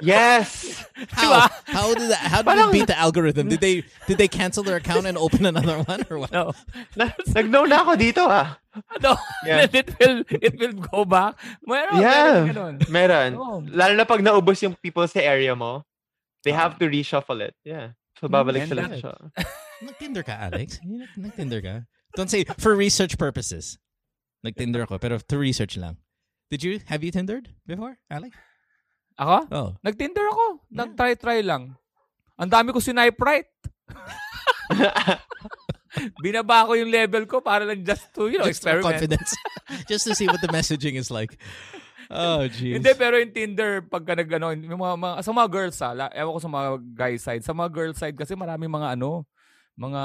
Yes. 0.00 0.80
How? 1.12 1.48
How 1.68 1.92
did 1.92 2.08
that? 2.08 2.24
How 2.24 2.40
did 2.40 2.48
Parang- 2.48 2.72
beat 2.72 2.86
the 2.88 2.96
algorithm? 2.96 3.48
Did 3.52 3.60
they 3.60 3.84
did 4.08 4.16
they 4.16 4.28
cancel 4.28 4.64
their 4.64 4.76
account 4.76 5.04
and 5.04 5.18
open 5.18 5.44
another 5.44 5.84
one 5.84 6.00
or 6.08 6.16
what? 6.18 6.32
no. 6.32 6.52
Na, 6.96 7.12
nag-know 7.28 7.68
na 7.68 7.84
ako 7.84 7.92
dito 8.00 8.24
ah. 8.24 8.56
No. 9.04 9.16
Yeah. 9.44 9.68
it 9.72 9.92
will 10.00 10.24
it 10.32 10.54
will 10.56 10.72
go 10.88 11.04
back. 11.04 11.36
Meron, 11.68 12.00
Yeah. 12.00 12.48
meron. 12.48 12.74
Meron. 12.88 13.30
Oh. 13.36 13.60
Lalo 13.68 13.92
na 13.92 14.04
pag 14.08 14.24
naubos 14.24 14.64
yung 14.64 14.76
people 14.80 15.04
sa 15.08 15.20
area 15.20 15.52
mo, 15.52 15.84
they 16.44 16.56
have 16.56 16.80
to 16.80 16.88
reshuffle 16.88 17.44
it. 17.44 17.52
Yeah. 17.60 17.92
So 18.16 18.28
babalik 18.32 18.64
And 18.64 18.70
sila 18.72 18.82
siya. 18.96 19.12
Nag-Tinder 19.82 20.22
ka, 20.24 20.34
Alex? 20.40 20.80
Nag-Tinder 21.20 21.60
ka? 21.60 21.74
Don't 22.16 22.30
say 22.32 22.44
for 22.56 22.72
research 22.72 23.18
purposes. 23.20 23.76
Nag-Tinder 24.42 24.82
ako, 24.86 24.98
pero 24.98 25.18
to 25.22 25.38
research 25.38 25.78
lang. 25.78 25.96
Did 26.50 26.66
you 26.66 26.82
have 26.90 27.00
you 27.06 27.14
Tindered 27.14 27.48
before, 27.64 27.96
Alex? 28.10 28.34
Ako? 29.16 29.38
Oh, 29.54 29.68
Nag-Tinder 29.86 30.26
ako. 30.28 30.66
Nag-try-try 30.68 31.46
lang. 31.46 31.78
Ang 32.36 32.50
dami 32.50 32.74
ko 32.74 32.82
sinipe 32.82 33.22
right. 33.22 33.46
Binaba 36.24 36.66
ko 36.66 36.74
yung 36.74 36.90
level 36.90 37.28
ko 37.28 37.38
para 37.44 37.62
lang 37.62 37.84
just 37.86 38.10
to, 38.16 38.26
you 38.26 38.40
know, 38.40 38.48
just 38.48 38.64
experiment. 38.64 38.98
confidence, 38.98 39.30
just 39.90 40.08
to 40.08 40.16
see 40.16 40.26
what 40.26 40.40
the 40.42 40.50
messaging 40.50 40.98
is 40.98 41.12
like. 41.12 41.38
Oh, 42.12 42.44
jeez. 42.48 42.76
Hindi, 42.76 42.92
pero 42.98 43.16
yung 43.16 43.32
Tinder, 43.32 43.80
pagka 43.86 44.18
nag, 44.18 44.28
ano, 44.36 44.52
yung 44.52 44.80
mga, 44.80 44.96
mga, 44.98 45.14
sa 45.24 45.32
mga 45.32 45.48
girls, 45.48 45.78
ha, 45.80 45.90
la, 45.96 46.06
ewan 46.12 46.34
ko 46.36 46.40
sa 46.42 46.50
mga 46.52 46.68
guy 46.92 47.14
side. 47.16 47.44
Sa 47.44 47.54
mga 47.56 47.70
girl 47.72 47.92
side 47.94 48.16
kasi 48.18 48.36
marami 48.36 48.66
mga, 48.68 48.98
ano, 48.98 49.24
mga 49.78 50.02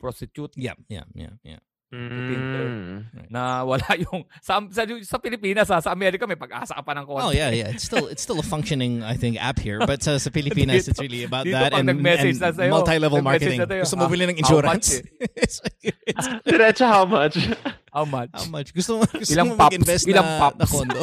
prostitute 0.00 0.56
Yeah, 0.56 0.78
yeah, 0.88 1.04
yeah, 1.12 1.34
yeah. 1.44 1.60
Mm. 1.88 3.32
na 3.32 3.64
wala 3.68 3.88
yung, 3.96 4.28
sa, 4.44 4.60
sa, 4.68 4.84
sa 4.84 5.16
Pilipinas, 5.16 5.72
ha, 5.72 5.80
sa 5.80 5.88
Amerika, 5.88 6.28
may 6.28 6.36
pag-asa 6.36 6.76
ka 6.76 6.82
pa 6.84 6.92
ng 6.92 7.08
konti. 7.08 7.24
Oh 7.24 7.32
yeah, 7.32 7.48
yeah. 7.48 7.72
It's 7.72 7.88
still 7.88 8.12
it's 8.12 8.20
still 8.20 8.36
a 8.36 8.44
functioning, 8.44 9.00
I 9.00 9.16
think, 9.16 9.40
app 9.40 9.56
here. 9.58 9.80
But 9.80 10.04
uh, 10.04 10.20
sa 10.20 10.28
Pilipinas, 10.28 10.84
it's 10.84 11.00
really 11.00 11.24
about 11.24 11.48
dito 11.48 11.56
that 11.56 11.72
and, 11.72 11.88
and 11.88 12.02
na 12.04 12.52
sa'yo, 12.52 12.70
multi-level 12.76 13.22
marketing. 13.24 13.64
na 13.64 13.80
Gusto 13.80 13.96
mo 13.96 14.04
ah, 14.04 14.12
bili 14.12 14.28
ng 14.28 14.36
insurance? 14.36 15.00
much 15.00 15.32
It's 15.36 15.64
like, 15.64 15.96
it's- 16.04 16.28
Diretso 16.44 16.84
how 16.84 17.08
much? 17.08 17.40
How 17.88 18.04
much? 18.04 18.30
how 18.36 18.44
much? 18.52 18.74
Gusto 18.76 19.00
mo, 19.00 19.08
gusto 19.08 19.32
Ilang 19.32 19.48
mo 19.48 19.56
pops? 19.56 19.72
mag-invest 19.72 20.04
Ilang 20.04 20.28
na, 20.28 20.38
pops? 20.38 20.58
na 20.60 20.66
condo? 20.68 21.02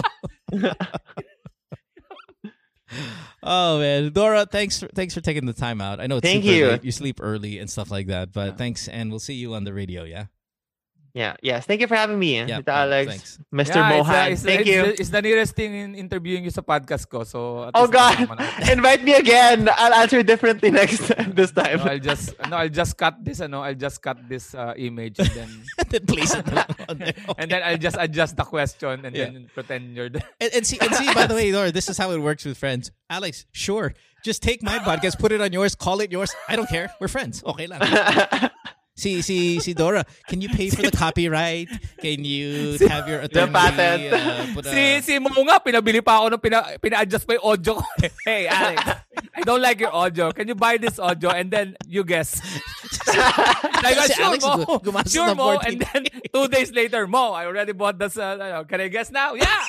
oh 3.44 3.80
man, 3.80 4.14
Dora, 4.14 4.46
thanks 4.46 4.80
for, 4.80 4.88
thanks 4.94 5.14
for 5.14 5.22
taking 5.22 5.46
the 5.46 5.54
time 5.58 5.82
out. 5.82 6.00
I 6.00 6.06
know 6.08 6.18
it's 6.18 6.28
Thank 6.28 6.44
super 6.46 6.56
you. 6.56 6.68
late. 6.68 6.84
You 6.86 6.92
sleep 6.94 7.18
early 7.22 7.58
and 7.58 7.70
stuff 7.70 7.90
like 7.90 8.08
that, 8.08 8.32
but 8.32 8.58
thanks, 8.58 8.88
and 8.88 9.10
we'll 9.10 9.20
see 9.20 9.34
you 9.34 9.54
on 9.56 9.64
the 9.64 9.74
radio. 9.74 10.04
Yeah, 10.04 10.26
Yeah. 11.16 11.40
Yes. 11.40 11.64
Thank 11.64 11.80
you 11.80 11.88
for 11.88 11.96
having 11.96 12.20
me, 12.20 12.44
Yeah, 12.44 12.60
Tita 12.60 12.76
Alex. 12.76 13.08
thanks. 13.08 13.40
Mr. 13.48 13.80
Yeah, 13.80 13.88
Mohan. 13.88 14.32
it's, 14.36 14.44
Thank 14.44 14.68
it's, 14.68 14.70
you. 14.70 14.82
It's 15.00 15.10
the 15.16 15.24
nearest 15.24 15.56
thing 15.56 15.72
in 15.72 15.96
interviewing 15.96 16.44
you 16.44 16.52
sa 16.52 16.60
podcast 16.60 17.08
ko. 17.08 17.24
So, 17.24 17.64
at 17.64 17.72
Oh 17.72 17.88
least 17.88 17.96
God! 17.96 18.14
nakasama 18.20 18.36
na 18.36 18.44
ako. 18.52 18.72
Invite 18.76 19.02
me 19.08 19.14
again. 19.16 19.60
I'll 19.72 19.96
answer 19.96 20.20
differently 20.28 20.76
next 20.76 21.08
time. 21.08 21.32
This 21.32 21.56
time. 21.56 21.80
No, 21.80 21.88
I'll 21.88 22.04
just 22.04 22.36
no, 22.52 22.56
I'll 22.60 22.68
just 22.68 23.00
cut 23.00 23.16
this 23.24 23.40
ano, 23.40 23.64
I'll 23.64 23.80
just 23.80 24.04
cut 24.04 24.20
this 24.28 24.52
uh, 24.52 24.76
image 24.76 25.16
and 25.24 25.32
then 25.32 25.50
and 25.80 25.88
then 25.88 26.04
place 26.04 26.36
it 26.36 26.44
on 26.92 27.00
there. 27.00 27.16
and 27.40 27.48
then 27.48 27.64
I'll 27.64 27.80
just 27.80 27.96
adjust 27.96 28.36
the 28.36 28.44
question 28.44 29.08
and 29.08 29.16
Yeah. 29.16 29.32
then 29.32 29.48
pretend 29.56 29.96
you're 29.96 30.12
the 30.12 30.20
And, 30.44 30.52
and 30.52 30.64
see, 30.68 30.84
and 30.84 30.92
see. 30.92 31.08
By 31.16 31.32
the 31.32 31.36
way, 31.40 31.48
Dora, 31.48 31.72
this 31.72 31.88
is 31.88 31.96
how 31.96 32.12
it 32.12 32.20
works 32.20 32.44
with 32.44 32.60
friends. 32.60 32.92
Alex, 33.08 33.48
sure, 33.56 33.96
just 34.28 34.44
take 34.44 34.60
my 34.60 34.84
podcast, 34.84 35.16
put 35.16 35.32
it 35.32 35.40
on 35.40 35.56
yours, 35.56 35.80
call 35.80 36.04
it 36.04 36.12
yours. 36.12 36.36
I 36.52 36.60
don't 36.60 36.68
care. 36.68 36.92
We're 37.00 37.08
friends. 37.08 37.40
Okay 37.48 37.72
lang. 37.72 37.80
Si 38.96 39.20
si 39.20 39.60
si 39.60 39.76
Dora, 39.76 40.08
can 40.24 40.40
you 40.40 40.48
pay 40.48 40.72
for 40.72 40.80
the 40.80 40.88
copyright? 41.04 41.68
Can 42.00 42.24
you 42.24 42.80
have 42.88 43.12
your 43.12 43.28
attorney 43.28 43.52
patent. 43.52 44.08
uh, 44.08 44.48
put 44.56 44.64
a, 44.66 44.72
Si, 44.72 44.84
si 45.04 45.14
Mo 45.20 45.36
nga, 45.44 45.60
pinabili 45.60 46.00
pa 46.00 46.24
ako 46.24 46.32
nung 46.32 46.40
pina, 46.40 46.64
pina-adjust 46.80 47.28
pa 47.28 47.36
yung 47.36 47.44
audio 47.44 47.76
ko. 47.76 47.84
hey, 48.24 48.48
Alex, 48.48 48.80
I 49.36 49.44
don't 49.44 49.60
like 49.60 49.84
your 49.84 49.92
audio. 49.92 50.32
Can 50.32 50.48
you 50.48 50.56
buy 50.56 50.80
this 50.80 50.96
audio 50.96 51.36
and 51.36 51.52
then 51.52 51.76
you 51.92 52.08
guess? 52.08 52.40
like, 53.84 54.00
Si 54.08 54.16
sure, 54.16 54.32
Alex 54.32 54.48
Mo. 54.48 54.80
Sure, 55.04 55.28
ng 55.28 55.36
Mo. 55.36 55.60
14. 55.60 55.68
And 55.68 55.76
then 55.84 56.02
two 56.32 56.48
days 56.48 56.72
later, 56.72 57.04
Mo, 57.04 57.36
I 57.36 57.52
already 57.52 57.76
bought 57.76 58.00
this. 58.00 58.16
Uh, 58.16 58.40
ano, 58.40 58.64
can 58.64 58.80
I 58.80 58.88
guess 58.88 59.12
now? 59.12 59.36
Yeah! 59.36 59.60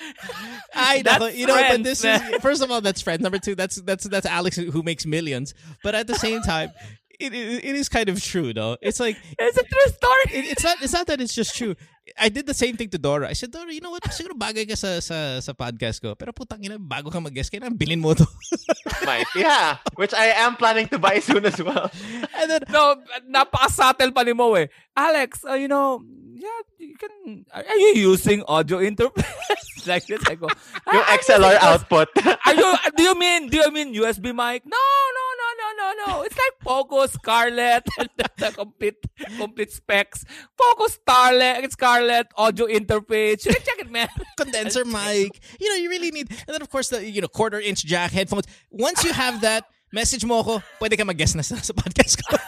I 0.74 1.02
That's 1.02 1.20
know, 1.20 1.26
you 1.28 1.46
know, 1.46 1.54
but 1.68 1.82
this 1.82 2.02
man. 2.04 2.34
is 2.34 2.40
first 2.40 2.62
of 2.62 2.70
all, 2.70 2.80
that's 2.80 3.00
friend. 3.00 3.22
Number 3.22 3.38
two, 3.38 3.54
that's 3.54 3.76
that's 3.82 4.04
that's 4.04 4.26
Alex 4.26 4.56
who 4.56 4.82
makes 4.82 5.06
millions. 5.06 5.54
But 5.82 5.94
at 5.94 6.06
the 6.06 6.14
same 6.14 6.42
time, 6.42 6.72
it 7.18 7.32
it, 7.34 7.64
it 7.64 7.76
is 7.76 7.88
kind 7.88 8.08
of 8.08 8.22
true, 8.22 8.52
though. 8.54 8.76
It's 8.80 8.98
like 9.00 9.16
It's 9.38 9.56
a 9.58 9.62
true 9.62 9.92
story. 9.94 10.38
it, 10.38 10.52
it's 10.52 10.64
not 10.64 10.82
it's 10.82 10.92
not 10.92 11.06
that 11.08 11.20
it's 11.20 11.34
just 11.34 11.54
true. 11.56 11.74
I 12.18 12.28
did 12.28 12.46
the 12.46 12.54
same 12.54 12.76
thing 12.76 12.88
to 12.90 12.98
Dora. 12.98 13.28
I 13.28 13.34
said, 13.34 13.50
Dora, 13.50 13.72
you 13.72 13.80
know 13.80 13.90
what? 13.90 14.02
Siguro 14.10 14.34
bagay 14.34 14.66
ka 14.68 14.74
sa, 14.74 14.98
sa, 14.98 15.38
sa 15.38 15.52
podcast 15.52 16.00
ko. 16.02 16.14
Pero 16.14 16.32
putang 16.32 16.62
ina, 16.64 16.78
bago 16.78 17.10
ka 17.10 17.20
mag-guest, 17.20 17.50
kailangan 17.52 17.76
bilhin 17.78 18.00
mo 18.00 18.14
to. 18.14 18.26
Might. 19.06 19.28
Yeah. 19.36 19.78
Which 19.94 20.14
I 20.14 20.34
am 20.42 20.56
planning 20.56 20.88
to 20.90 20.98
buy 20.98 21.20
soon 21.20 21.46
as 21.46 21.60
well. 21.62 21.90
and 22.34 22.46
then, 22.50 22.62
No, 22.70 22.96
napaka-subtle 23.28 24.10
pa 24.12 24.22
ni 24.22 24.32
Mo 24.32 24.54
eh. 24.58 24.66
Alex, 24.96 25.44
uh, 25.46 25.54
you 25.54 25.68
know, 25.68 26.02
yeah, 26.34 26.60
you 26.78 26.96
can, 26.96 27.44
are 27.52 27.78
you 27.78 28.10
using 28.12 28.42
audio 28.48 28.78
interface? 28.80 29.28
like 29.86 30.04
this, 30.06 30.20
I 30.28 30.34
go, 30.34 30.48
Yung 30.92 31.04
"Ah, 31.04 31.12
I'm 31.12 31.18
XLR 31.20 31.56
output. 31.60 32.08
Are 32.46 32.54
you? 32.56 32.68
Do 32.96 33.02
you 33.02 33.14
mean? 33.16 33.48
Do 33.48 33.58
you 33.58 33.70
mean 33.70 33.94
USB 33.94 34.32
mic? 34.34 34.64
No, 34.66 34.76
no, 34.76 35.26
no, 35.40 35.48
no, 35.56 35.68
no, 35.76 35.86
no. 36.04 36.10
It's 36.22 36.36
like 36.36 36.56
Focus, 36.64 37.12
Scarlett, 37.12 37.84
the, 38.16 38.26
the 38.36 38.50
complete, 38.52 39.00
complete 39.38 39.72
specs. 39.72 40.24
Focus, 40.56 40.98
Starlet, 41.00 41.64
Scarlett, 42.00 42.26
audio 42.36 42.66
interface. 42.66 43.44
You 43.44 43.52
can 43.52 43.62
check 43.62 43.78
it, 43.78 43.90
man. 43.90 44.08
condenser 44.36 44.84
mic. 44.86 45.40
You 45.60 45.68
know, 45.68 45.74
you 45.76 45.90
really 45.90 46.10
need, 46.10 46.30
and 46.30 46.48
then 46.48 46.62
of 46.62 46.70
course, 46.70 46.88
the, 46.88 47.04
you 47.04 47.20
know, 47.20 47.28
quarter 47.28 47.60
inch 47.60 47.84
jack 47.84 48.10
headphones. 48.12 48.46
Once 48.70 49.04
you 49.04 49.12
have 49.12 49.40
that, 49.42 49.64
message 49.92 50.24
mo 50.24 50.40
ako, 50.40 50.62
pwede 50.80 50.96
ka 50.96 51.04
mag-guest 51.04 51.36
na 51.36 51.42
sa, 51.42 51.56
sa 51.56 51.72
podcast 51.74 52.22
ko. 52.24 52.36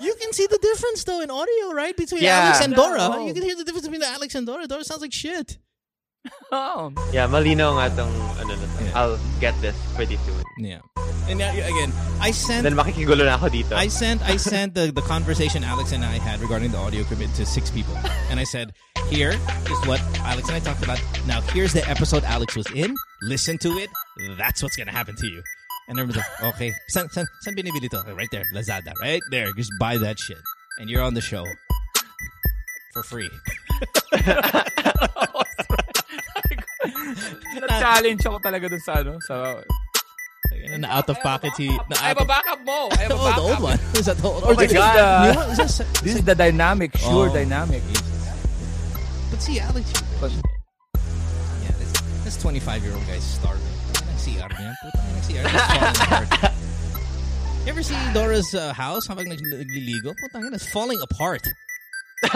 you 0.00 0.14
can 0.20 0.32
see 0.32 0.46
the 0.46 0.58
difference 0.58 1.04
though 1.04 1.20
in 1.22 1.30
audio, 1.30 1.72
right? 1.72 1.96
Between 1.96 2.22
Yeah. 2.22 2.50
Alex 2.50 2.60
and 2.64 2.74
Dora. 2.74 2.98
No. 2.98 3.26
You 3.26 3.32
can 3.34 3.42
hear 3.44 3.56
the 3.56 3.64
difference 3.64 3.86
between 3.86 4.02
Alex 4.02 4.34
and 4.34 4.46
Dora. 4.46 4.66
Dora 4.66 4.84
sounds 4.84 5.00
like 5.00 5.12
shit. 5.12 5.58
Oh. 6.52 6.92
yeah, 7.14 7.30
malinaw 7.30 7.78
nga 7.78 7.86
tong 8.02 8.12
ano 8.42 8.52
na 8.58 8.66
to. 8.66 8.84
Yeah. 8.84 8.98
I'll 8.98 9.18
get 9.38 9.54
this 9.62 9.76
pretty 9.94 10.18
soon. 10.26 10.42
Yeah. 10.58 10.82
And 11.30 11.38
now, 11.38 11.50
again, 11.54 11.92
I 12.20 12.34
sent 12.34 12.66
Then 12.66 12.74
makikigulo 12.74 13.22
na 13.22 13.38
ako 13.38 13.48
dito. 13.54 13.72
I 13.78 13.86
sent 13.86 14.18
I 14.26 14.34
sent 14.50 14.74
the, 14.74 14.90
the 14.90 15.00
conversation 15.06 15.62
Alex 15.62 15.92
and 15.94 16.04
I 16.04 16.18
had 16.18 16.42
regarding 16.42 16.74
the 16.74 16.78
audio 16.78 17.06
equipment 17.06 17.32
to 17.38 17.46
six 17.46 17.70
people. 17.70 17.94
And 18.28 18.42
I 18.42 18.44
said, 18.44 18.74
here 19.08 19.30
is 19.30 19.78
what 19.86 20.02
Alex 20.26 20.50
and 20.50 20.58
I 20.58 20.60
talked 20.60 20.82
about. 20.82 20.98
Now 21.26 21.40
here's 21.54 21.72
the 21.72 21.86
episode 21.88 22.24
Alex 22.26 22.56
was 22.58 22.66
in. 22.74 22.94
Listen 23.22 23.56
to 23.62 23.78
it. 23.78 23.88
That's 24.36 24.62
what's 24.62 24.74
gonna 24.76 24.90
happen 24.92 25.14
to 25.16 25.26
you. 25.30 25.42
And 25.88 25.98
everyone's 25.98 26.18
like, 26.18 26.54
okay, 26.54 26.74
san, 26.88 27.08
san, 27.10 27.26
san 27.42 27.54
binibili 27.54 27.88
to? 27.90 28.02
Oh, 28.06 28.14
right 28.14 28.28
there, 28.30 28.44
Lazada, 28.54 28.92
right 29.00 29.22
there. 29.30 29.52
Just 29.54 29.70
buy 29.78 29.96
that 29.98 30.18
shit. 30.18 30.38
And 30.78 30.90
you're 30.90 31.02
on 31.02 31.14
the 31.14 31.20
show. 31.22 31.46
For 32.92 33.02
free. 33.02 33.30
Na-challenge 37.60 38.22
ako 38.26 38.38
talaga 38.40 38.66
dun 38.70 38.80
sa 38.80 38.92
ano, 39.04 39.18
sa... 39.26 39.60
And 40.72 40.84
out 40.84 41.08
of 41.08 41.18
pocket 41.20 41.52
he 41.56 41.68
na 41.68 41.94
I 42.02 42.10
have 42.10 42.20
a 42.20 42.24
backup 42.26 42.60
mo. 42.64 42.88
I 42.92 43.06
have 43.06 43.12
a 43.12 43.18
Oh, 43.18 43.32
the 43.32 43.44
old 43.54 43.60
one. 43.62 43.78
Is 43.98 44.06
that 44.06 44.18
the 44.18 44.26
old 44.28 44.42
Oh 44.44 44.54
my 44.54 44.66
this 44.66 44.72
is 44.72 44.78
God. 44.78 44.94
the? 44.96 45.52
Is 45.52 45.58
this, 45.58 45.74
This 46.02 46.14
is 46.18 46.24
the 46.24 46.34
dynamic, 46.34 46.96
sure 46.96 47.28
Oh. 47.30 47.34
dynamic. 47.34 47.82
But 49.30 49.40
see, 49.42 49.60
Alex, 49.60 49.86
But, 50.20 50.32
Yeah, 51.62 51.70
this, 51.78 51.92
this 52.24 52.36
25 52.42 52.82
year 52.82 52.94
old 52.94 53.06
guy's 53.06 53.22
starving. 53.24 53.62
CR 54.20 54.50
niya. 54.52 54.72
Putang 54.84 55.06
ina, 55.08 55.20
CR 55.24 55.44
niya, 55.48 55.60
it's 55.88 56.00
falling. 56.04 56.54
You 57.64 57.70
ever 57.72 57.82
see 57.84 57.96
Dora's 58.12 58.50
uh, 58.54 58.72
house 58.72 59.06
habang 59.08 59.28
nag- 59.28 59.40
nagliligo? 59.44 60.12
Putang 60.18 60.44
ina, 60.50 60.56
it's 60.56 60.68
falling 60.68 60.98
apart. 61.00 61.44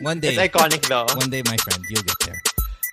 One 0.00 0.20
day. 0.20 0.34
It's 0.34 0.38
iconic 0.38 0.88
though. 0.88 1.06
One 1.16 1.30
day, 1.30 1.42
my 1.44 1.56
friend, 1.56 1.84
you'll 1.88 2.02
get 2.02 2.16
there. 2.26 2.40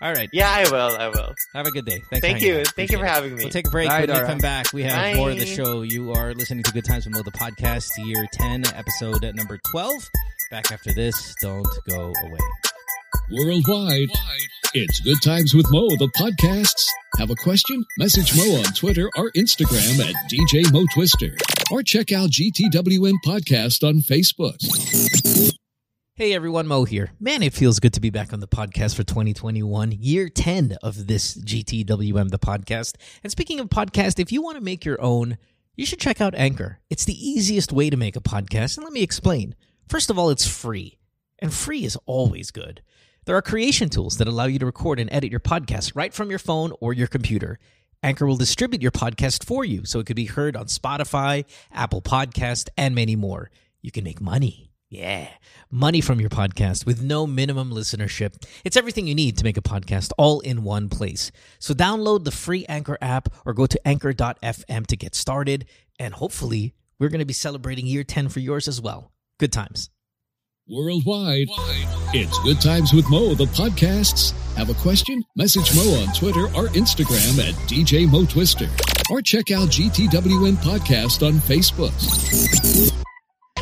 All 0.01 0.11
right. 0.13 0.29
Yeah, 0.33 0.49
I 0.49 0.63
will. 0.71 0.97
I 0.97 1.09
will. 1.09 1.35
Have 1.53 1.67
a 1.67 1.71
good 1.71 1.85
day. 1.85 2.01
Thanks 2.09 2.25
Thank 2.25 2.39
for 2.39 2.45
you. 2.45 2.59
out. 2.61 2.67
Thank 2.69 2.91
you 2.91 2.97
for 2.97 3.05
having 3.05 3.35
me. 3.35 3.43
We'll 3.43 3.51
take 3.51 3.67
a 3.67 3.69
break. 3.69 3.87
Bye, 3.87 4.05
when 4.05 4.19
we 4.19 4.25
come 4.25 4.39
back, 4.39 4.73
we 4.73 4.81
have 4.83 4.95
Bye. 4.95 5.13
more 5.13 5.29
of 5.29 5.37
the 5.37 5.45
show. 5.45 5.83
You 5.83 6.11
are 6.13 6.33
listening 6.33 6.63
to 6.63 6.71
Good 6.71 6.85
Times 6.85 7.05
with 7.05 7.13
Mo, 7.13 7.21
the 7.21 7.31
podcast, 7.31 7.89
year 7.99 8.25
10, 8.33 8.65
episode 8.73 9.21
number 9.35 9.59
12. 9.69 9.93
Back 10.49 10.71
after 10.71 10.91
this. 10.91 11.35
Don't 11.41 11.67
go 11.87 12.13
away. 12.23 12.39
Worldwide, 13.31 14.09
it's 14.73 14.99
Good 15.01 15.21
Times 15.21 15.53
with 15.53 15.67
Mo, 15.69 15.87
the 15.99 16.11
podcasts. 16.17 16.85
Have 17.17 17.29
a 17.29 17.35
question? 17.35 17.85
Message 17.99 18.35
Mo 18.35 18.57
on 18.57 18.73
Twitter 18.73 19.09
or 19.15 19.31
Instagram 19.31 19.99
at 19.99 20.15
DJ 20.31 20.71
Mo 20.73 20.85
Twister. 20.93 21.35
Or 21.71 21.83
check 21.83 22.11
out 22.11 22.31
GTWM 22.31 23.15
Podcast 23.23 23.87
on 23.87 24.01
Facebook. 24.01 24.57
Hey 26.21 26.33
everyone, 26.33 26.67
Mo 26.67 26.83
here. 26.83 27.13
Man, 27.19 27.41
it 27.41 27.51
feels 27.51 27.79
good 27.79 27.93
to 27.93 27.99
be 27.99 28.11
back 28.11 28.31
on 28.31 28.41
the 28.41 28.47
podcast 28.47 28.95
for 28.95 29.01
2021, 29.01 29.91
year 29.93 30.29
10 30.29 30.77
of 30.83 31.07
this 31.07 31.35
GTWM, 31.35 32.29
the 32.29 32.37
podcast. 32.37 32.97
And 33.23 33.31
speaking 33.31 33.59
of 33.59 33.69
podcast, 33.69 34.19
if 34.19 34.31
you 34.31 34.39
want 34.39 34.55
to 34.55 34.63
make 34.63 34.85
your 34.85 35.01
own, 35.01 35.39
you 35.75 35.83
should 35.83 35.99
check 35.99 36.21
out 36.21 36.35
Anchor. 36.35 36.79
It's 36.91 37.05
the 37.05 37.17
easiest 37.17 37.73
way 37.73 37.89
to 37.89 37.97
make 37.97 38.15
a 38.15 38.21
podcast, 38.21 38.77
and 38.77 38.83
let 38.83 38.93
me 38.93 39.01
explain. 39.01 39.55
First 39.87 40.11
of 40.11 40.19
all, 40.19 40.29
it's 40.29 40.45
free, 40.47 40.99
and 41.39 41.51
free 41.51 41.85
is 41.85 41.97
always 42.05 42.51
good. 42.51 42.83
There 43.25 43.35
are 43.35 43.41
creation 43.41 43.89
tools 43.89 44.17
that 44.17 44.27
allow 44.27 44.45
you 44.45 44.59
to 44.59 44.65
record 44.67 44.99
and 44.99 45.11
edit 45.11 45.31
your 45.31 45.39
podcast 45.39 45.93
right 45.95 46.13
from 46.13 46.29
your 46.29 46.37
phone 46.37 46.71
or 46.79 46.93
your 46.93 47.07
computer. 47.07 47.57
Anchor 48.03 48.27
will 48.27 48.37
distribute 48.37 48.83
your 48.83 48.91
podcast 48.91 49.43
for 49.43 49.65
you 49.65 49.85
so 49.85 49.97
it 49.97 50.05
could 50.05 50.15
be 50.15 50.25
heard 50.25 50.55
on 50.55 50.67
Spotify, 50.67 51.45
Apple 51.71 52.03
Podcast, 52.03 52.69
and 52.77 52.93
many 52.93 53.15
more. 53.15 53.49
You 53.81 53.89
can 53.89 54.03
make 54.03 54.21
money. 54.21 54.70
Yeah, 54.91 55.29
money 55.69 56.01
from 56.01 56.19
your 56.19 56.29
podcast 56.29 56.85
with 56.85 57.01
no 57.01 57.25
minimum 57.25 57.71
listenership. 57.71 58.33
It's 58.65 58.75
everything 58.75 59.07
you 59.07 59.15
need 59.15 59.37
to 59.37 59.45
make 59.45 59.55
a 59.55 59.61
podcast 59.61 60.11
all 60.17 60.41
in 60.41 60.63
one 60.63 60.89
place. 60.89 61.31
So 61.59 61.73
download 61.73 62.25
the 62.25 62.31
free 62.31 62.65
Anchor 62.67 62.97
app 63.01 63.29
or 63.45 63.53
go 63.53 63.65
to 63.67 63.87
anchor.fm 63.87 64.87
to 64.87 64.97
get 64.97 65.15
started. 65.15 65.65
And 65.97 66.13
hopefully, 66.13 66.73
we're 66.99 67.07
going 67.07 67.19
to 67.19 67.25
be 67.25 67.31
celebrating 67.31 67.87
year 67.87 68.03
10 68.03 68.27
for 68.27 68.41
yours 68.41 68.67
as 68.67 68.81
well. 68.81 69.13
Good 69.39 69.53
times. 69.53 69.89
Worldwide, 70.69 71.47
it's 72.13 72.37
Good 72.39 72.59
Times 72.61 72.93
with 72.93 73.09
Mo, 73.09 73.33
the 73.33 73.45
podcasts. 73.45 74.31
Have 74.55 74.69
a 74.69 74.73
question? 74.73 75.23
Message 75.37 75.73
Mo 75.73 76.01
on 76.01 76.13
Twitter 76.13 76.43
or 76.53 76.67
Instagram 76.75 77.39
at 77.39 77.55
DJ 77.69 78.11
Mo 78.11 78.25
Twister. 78.25 78.67
Or 79.09 79.21
check 79.21 79.51
out 79.51 79.69
GTWM 79.69 80.55
Podcast 80.57 81.25
on 81.25 81.35
Facebook. 81.35 83.00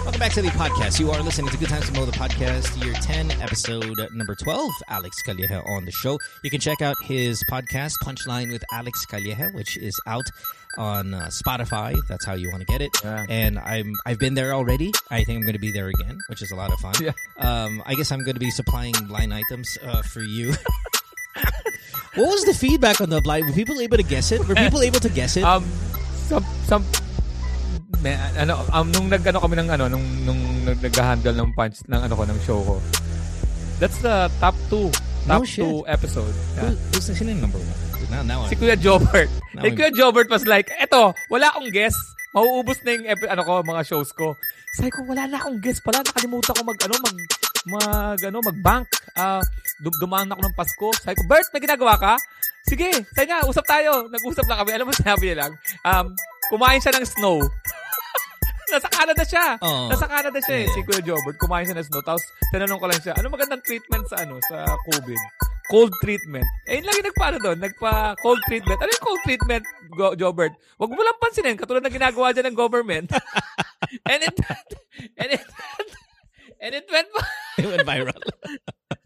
Welcome 0.10 0.22
back 0.22 0.34
to 0.34 0.42
the 0.42 0.48
podcast. 0.50 1.00
You 1.00 1.12
are 1.12 1.22
listening 1.22 1.52
to 1.52 1.58
Good 1.58 1.70
Times 1.70 1.86
to 1.86 1.94
Mo, 1.94 2.04
the 2.04 2.12
podcast, 2.12 2.84
year 2.84 2.96
10, 2.96 3.30
episode 3.44 3.96
number 4.12 4.34
12. 4.34 4.72
Alex 4.88 5.22
Calleja 5.22 5.64
on 5.68 5.86
the 5.86 5.92
show. 5.92 6.18
You 6.44 6.50
can 6.50 6.60
check 6.60 6.82
out 6.82 6.96
his 7.04 7.44
podcast, 7.44 7.94
Punchline 8.04 8.52
with 8.52 8.64
Alex 8.74 9.06
Calleja, 9.06 9.54
which 9.54 9.78
is 9.78 10.02
out 10.08 10.26
on 10.80 11.14
uh, 11.14 11.28
Spotify. 11.28 11.96
That's 12.08 12.26
how 12.26 12.34
you 12.34 12.50
want 12.50 12.62
to 12.62 12.66
get 12.66 12.82
it. 12.82 12.90
Yeah. 13.04 13.24
And 13.30 13.60
I'm 13.60 13.94
I've 14.04 14.18
been 14.18 14.34
there 14.34 14.52
already. 14.52 14.94
I 15.12 15.24
think 15.24 15.38
I'm 15.38 15.42
going 15.44 15.54
to 15.54 15.60
be 15.60 15.72
there 15.72 15.90
again, 15.90 16.18
which 16.28 16.42
is 16.42 16.50
a 16.50 16.56
lot 16.56 16.74
of 16.74 16.80
fun. 16.80 16.96
Yeah. 17.00 17.12
Um, 17.38 17.84
I 17.86 17.94
guess 17.94 18.12
I'm 18.12 18.24
going 18.24 18.34
to 18.34 18.40
be 18.40 18.50
supplying 18.50 18.96
blind 19.08 19.32
items 19.32 19.78
uh, 19.84 20.02
for 20.02 20.22
you. 20.22 20.54
what 22.16 22.30
was 22.30 22.46
the 22.46 22.56
feedback 22.56 23.00
on 23.00 23.12
the 23.12 23.22
blind? 23.22 23.46
Were 23.46 23.54
people 23.54 23.80
able 23.80 23.98
to 23.98 24.04
guess 24.04 24.32
it? 24.32 24.48
Were 24.48 24.56
people 24.56 24.82
able 24.82 25.02
to 25.02 25.10
guess 25.10 25.38
it? 25.38 25.44
um, 25.44 25.64
some, 26.30 26.44
some, 26.66 26.84
may, 28.00 28.16
ano, 28.36 28.64
um, 28.72 28.88
nung 28.90 29.08
nag, 29.08 29.22
ano 29.22 29.40
kami 29.40 29.56
ng, 29.60 29.70
ano, 29.70 29.86
nung, 29.88 30.06
nung 30.24 30.40
nag- 30.64 30.80
nag-handle 30.80 31.36
ng 31.36 31.50
punch, 31.52 31.84
ng, 31.86 32.00
ano 32.00 32.14
ko, 32.16 32.24
ng 32.24 32.40
show 32.42 32.60
ko. 32.64 32.76
That's 33.80 34.00
the 34.00 34.28
top 34.40 34.56
two, 34.68 34.92
No 35.28 35.40
top 35.40 35.48
shit. 35.48 35.64
two 35.64 35.84
episode. 35.88 36.32
Yeah. 36.56 36.72
Who, 36.72 36.96
who's 36.96 37.08
the 37.08 37.16
sino 37.16 37.32
number 37.34 37.60
one? 37.60 37.80
Now, 38.10 38.24
now 38.24 38.40
Si 38.48 38.56
Kuya 38.56 38.74
Jobert. 38.76 39.30
Now 39.54 39.64
Si 39.64 39.70
I'm- 39.70 39.78
Kuya 39.78 39.92
Jobert 39.92 40.28
was 40.28 40.44
like, 40.44 40.68
eto, 40.76 41.14
wala 41.30 41.52
akong 41.52 41.70
guest. 41.70 42.00
Mauubos 42.30 42.78
na 42.84 42.94
yung 42.94 43.06
epi- 43.06 43.30
ano 43.30 43.42
ko, 43.42 43.62
mga 43.62 43.82
shows 43.84 44.12
ko. 44.12 44.34
Sabi 44.76 44.90
ko, 44.90 45.02
wala 45.04 45.26
na 45.26 45.38
akong 45.38 45.60
guest 45.60 45.82
pala. 45.82 46.02
Nakalimutan 46.02 46.54
ko 46.54 46.62
mag, 46.62 46.80
ano, 46.82 46.96
mag, 47.02 47.18
mag, 47.68 48.20
ano, 48.22 48.38
mag-bank. 48.44 48.86
Ah, 49.14 49.42
dum 49.80 49.94
dumaan 49.98 50.30
ako 50.30 50.42
ng 50.44 50.56
Pasko. 50.56 50.88
Sabi 51.00 51.16
ko, 51.16 51.24
Bert, 51.26 51.48
may 51.52 51.62
ginagawa 51.62 51.96
ka? 51.98 52.14
Sige, 52.68 52.90
sabi 53.12 53.28
nga, 53.28 53.42
usap 53.44 53.66
tayo. 53.66 54.06
Nag-usap 54.08 54.46
na 54.46 54.60
kami. 54.62 54.72
Alam 54.76 54.86
mo, 54.88 54.94
sinabi 55.02 55.24
niya 55.26 55.38
lang, 55.46 55.54
um, 55.84 56.06
kumain 56.50 56.78
siya 56.78 56.94
ng 56.94 57.06
snow. 57.08 57.38
Nasa 58.70 58.90
Canada 58.90 59.24
siya. 59.26 59.46
Oo. 59.62 59.90
Nasa 59.90 60.06
Canada 60.06 60.40
siya 60.42 60.56
eh, 60.64 60.68
si 60.72 60.80
Kuya 60.86 61.02
Jobert. 61.02 61.38
Kumain 61.42 61.66
siya 61.66 61.78
ng 61.78 61.88
snow. 61.90 62.06
Tapos, 62.06 62.24
tinanong 62.54 62.80
ko 62.80 62.88
lang 62.88 63.02
siya, 63.02 63.14
ano 63.18 63.28
magandang 63.34 63.62
treatment 63.66 64.06
sa, 64.08 64.22
ano, 64.22 64.38
sa 64.46 64.66
COVID? 64.90 65.22
cold 65.70 65.94
treatment. 66.02 66.50
Eh, 66.66 66.82
yun 66.82 66.86
lang 66.90 66.98
yung 66.98 67.08
nagpa, 67.14 67.26
ano 67.30 67.38
doon, 67.46 67.58
nagpa 67.62 68.18
cold 68.26 68.42
treatment. 68.50 68.82
Ano 68.82 68.90
yung 68.90 69.06
cold 69.06 69.22
treatment, 69.22 69.64
Go, 69.94 70.18
Jobert? 70.18 70.58
Huwag 70.82 70.90
mo 70.90 71.02
lang 71.06 71.22
pansinin, 71.22 71.62
katulad 71.62 71.86
ng 71.86 71.94
ginagawa 71.94 72.34
dyan 72.34 72.50
ng 72.50 72.58
government. 72.58 73.14
and 74.10 74.22
it, 74.26 74.38
and 75.14 75.30
it, 75.38 75.46
and 76.62 76.76
it 76.76 76.86
went 76.92 77.08
viral. 77.14 77.26
It 77.60 77.68
went 77.68 77.84
viral. 77.84 78.22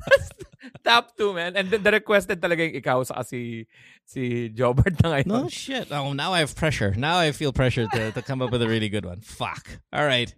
top 0.83 1.17
two, 1.17 1.33
man. 1.33 1.55
And 1.55 1.69
then 1.69 1.81
the 1.81 1.91
requested 1.91 2.39
talaga 2.41 2.69
yung 2.69 2.77
ikaw 2.77 3.01
sa 3.05 3.23
si, 3.23 3.65
si 4.05 4.49
Jobert 4.53 5.01
na 5.01 5.17
ngayon. 5.17 5.25
No 5.25 5.49
shit. 5.49 5.91
Oh, 5.91 6.13
now 6.13 6.33
I 6.33 6.39
have 6.45 6.55
pressure. 6.55 6.93
Now 6.93 7.17
I 7.17 7.31
feel 7.31 7.51
pressure 7.51 7.87
to, 7.87 8.11
to 8.11 8.21
come 8.21 8.41
up 8.41 8.51
with 8.51 8.61
a 8.61 8.67
really 8.67 8.89
good 8.89 9.05
one. 9.05 9.21
Fuck. 9.21 9.81
All 9.91 10.05
right. 10.05 10.29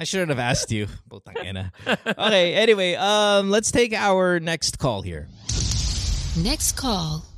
I 0.00 0.04
shouldn't 0.04 0.30
have 0.30 0.40
asked 0.40 0.72
you. 0.72 0.88
Okay, 1.12 2.54
anyway, 2.54 2.94
um, 2.94 3.50
let's 3.50 3.70
take 3.70 3.92
our 3.92 4.40
next 4.40 4.78
call 4.78 5.02
here. 5.02 5.28
Next 6.40 6.72
call. 6.72 7.29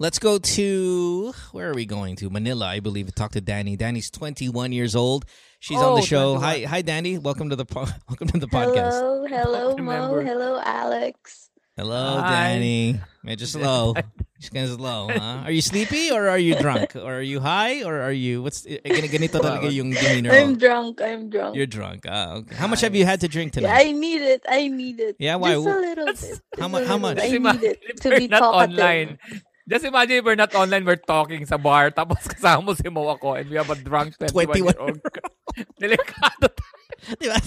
Let's 0.00 0.18
go 0.18 0.38
to 0.38 1.34
where 1.52 1.68
are 1.70 1.74
we 1.74 1.84
going 1.84 2.16
to? 2.16 2.30
Manila, 2.30 2.66
I 2.68 2.80
believe. 2.80 3.04
to 3.06 3.12
Talk 3.12 3.32
to 3.32 3.40
Danny. 3.42 3.76
Danny's 3.76 4.10
21 4.10 4.72
years 4.72 4.96
old. 4.96 5.26
She's 5.60 5.76
on 5.76 5.96
the 5.96 6.00
Oh, 6.00 6.04
show. 6.04 6.38
21. 6.38 6.42
Hi, 6.42 6.64
hi, 6.66 6.80
Danny. 6.82 7.18
Welcome 7.18 7.50
to 7.50 7.56
the 7.56 7.66
po- 7.66 7.84
welcome 8.08 8.28
to 8.28 8.38
the 8.40 8.48
podcast. 8.48 8.96
Hello, 8.96 9.26
hello, 9.28 9.68
Mo. 9.76 9.76
remember. 9.76 10.22
Hello, 10.24 10.58
Alex. 10.64 11.50
Hello, 11.76 12.16
Hi. 12.20 12.56
Danny. 12.56 13.00
Just 13.36 13.52
slow. 13.52 13.92
Just 14.40 14.52
kind 14.54 14.64
of 14.68 14.72
slow, 14.76 15.08
huh? 15.12 15.44
Are 15.44 15.50
you 15.52 15.60
sleepy 15.60 16.10
or 16.10 16.28
are 16.28 16.38
you 16.38 16.54
drunk? 16.56 16.96
Or 16.96 17.20
are 17.20 17.22
you 17.22 17.40
high 17.40 17.84
or 17.84 18.00
are 18.00 18.12
you 18.12 18.42
what's 18.42 18.64
eh, 18.66 18.80
gan- 18.84 19.04
ganito 19.08 19.36
talaga 19.40 19.68
yung 19.72 19.92
demeanor 19.92 20.32
I'm 20.32 20.56
drunk. 20.56 21.00
I'm 21.00 21.28
drunk. 21.28 21.56
You're 21.56 21.68
drunk. 21.68 22.04
Ah, 22.08 22.40
okay. 22.40 22.56
How 22.56 22.66
much 22.66 22.80
have 22.80 22.94
you 22.96 23.04
had 23.04 23.20
to 23.20 23.28
drink 23.28 23.52
Yeah, 23.54 23.68
tonight? 23.68 23.86
I 23.86 23.92
need 23.92 24.20
it. 24.24 24.42
I 24.48 24.68
need 24.68 25.00
it. 25.00 25.16
Yeah, 25.20 25.36
why? 25.36 25.52
Just 25.56 25.68
a 25.68 25.76
little 25.76 26.06
bit. 26.08 26.16
Just 26.16 26.42
How 26.58 26.66
a 26.66 26.68
mu- 26.68 26.84
how 26.88 26.96
much? 26.98 27.18
I 27.20 27.28
need 27.36 27.64
it 27.64 27.80
to 28.04 28.08
we're 28.08 28.18
be 28.24 28.28
not 28.28 28.40
talkative. 28.40 28.76
online. 28.80 29.18
Just 29.70 29.86
imagine 29.86 30.18
if 30.18 30.24
we're 30.26 30.34
not 30.34 30.50
online, 30.58 30.82
we're 30.82 30.98
talking 30.98 31.46
sa 31.46 31.54
bar, 31.54 31.94
tapos 31.94 32.26
kasama 32.26 32.66
mo 32.66 32.72
si 32.74 32.90
Mo 32.90 33.06
ako, 33.06 33.38
and 33.38 33.46
we 33.46 33.54
have 33.54 33.70
a 33.70 33.78
drunk 33.78 34.18
21-year-old. 34.18 34.98
girl. 34.98 35.30
Delikado. 35.80 36.50
Diba? 37.22 37.38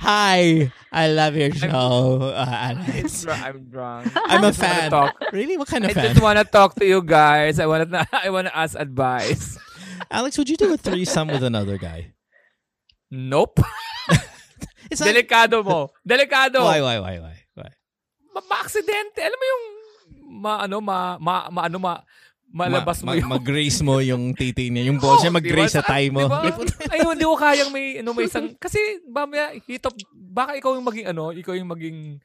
Hi, 0.00 0.70
I 0.94 1.04
love 1.10 1.34
your 1.34 1.50
show. 1.50 2.30
Uh, 2.30 2.46
Alex. 2.46 3.26
I'm 3.26 3.66
drunk. 3.68 4.06
I'm 4.30 4.46
a 4.46 4.52
fan. 4.54 4.88
talk. 4.94 5.18
Really? 5.34 5.58
What 5.58 5.66
kind 5.66 5.84
I 5.84 5.90
of 5.90 5.98
fan? 5.98 6.04
I 6.04 6.08
just 6.14 6.22
want 6.22 6.38
to 6.38 6.46
talk 6.46 6.78
to 6.78 6.86
you 6.86 7.02
guys. 7.02 7.58
I 7.58 7.66
want 7.66 7.90
to 7.90 8.06
I 8.24 8.30
want 8.30 8.46
to 8.48 8.54
ask 8.56 8.78
advice. 8.78 9.58
Alex, 10.14 10.38
would 10.38 10.48
you 10.48 10.56
do 10.56 10.72
a 10.72 10.78
threesome 10.78 11.28
with 11.28 11.42
another 11.42 11.76
guy? 11.76 12.14
Nope. 13.10 13.60
It's 14.90 15.02
not. 15.02 15.10
Delikado 15.10 15.64
mo. 15.64 15.90
Delikado. 16.06 16.62
Why? 16.62 16.80
Why? 16.80 16.96
Why? 17.02 17.14
Why? 17.18 17.36
Why? 17.58 17.70
Ma- 18.32 18.46
Ma-aksidente. 18.46 19.20
Alam 19.20 19.36
mo 19.36 19.44
yung 19.48 19.64
ma 20.34 20.66
ano 20.66 20.82
ma 20.82 21.14
ma, 21.22 21.46
ma 21.48 21.60
ano 21.70 21.78
ma 21.78 22.02
malabas 22.54 23.02
ma, 23.02 23.10
mo 23.10 23.18
yung 23.18 23.30
ma, 23.30 23.34
mag-grace 23.38 23.82
mo 23.82 23.98
yung 23.98 24.30
titi 24.30 24.70
niya, 24.70 24.86
yung 24.86 24.98
balls 25.02 25.26
niya, 25.26 25.34
Oo, 25.34 25.38
mag-grace 25.42 25.74
diba? 25.74 25.78
sa 25.82 25.90
tayo 25.90 26.06
mo. 26.14 26.22
Diba? 26.30 26.54
Ayun, 26.94 27.12
hindi 27.18 27.26
ko 27.26 27.34
kayang 27.34 27.70
may, 27.74 27.98
ano, 27.98 28.14
may 28.14 28.30
isang, 28.30 28.54
kasi, 28.62 28.78
mamaya, 29.10 29.58
hit 29.66 29.82
up, 29.82 29.90
baka 30.14 30.54
ikaw 30.54 30.78
yung 30.78 30.86
maging, 30.86 31.10
ano, 31.10 31.34
ikaw 31.34 31.50
yung 31.58 31.66
maging, 31.66 32.22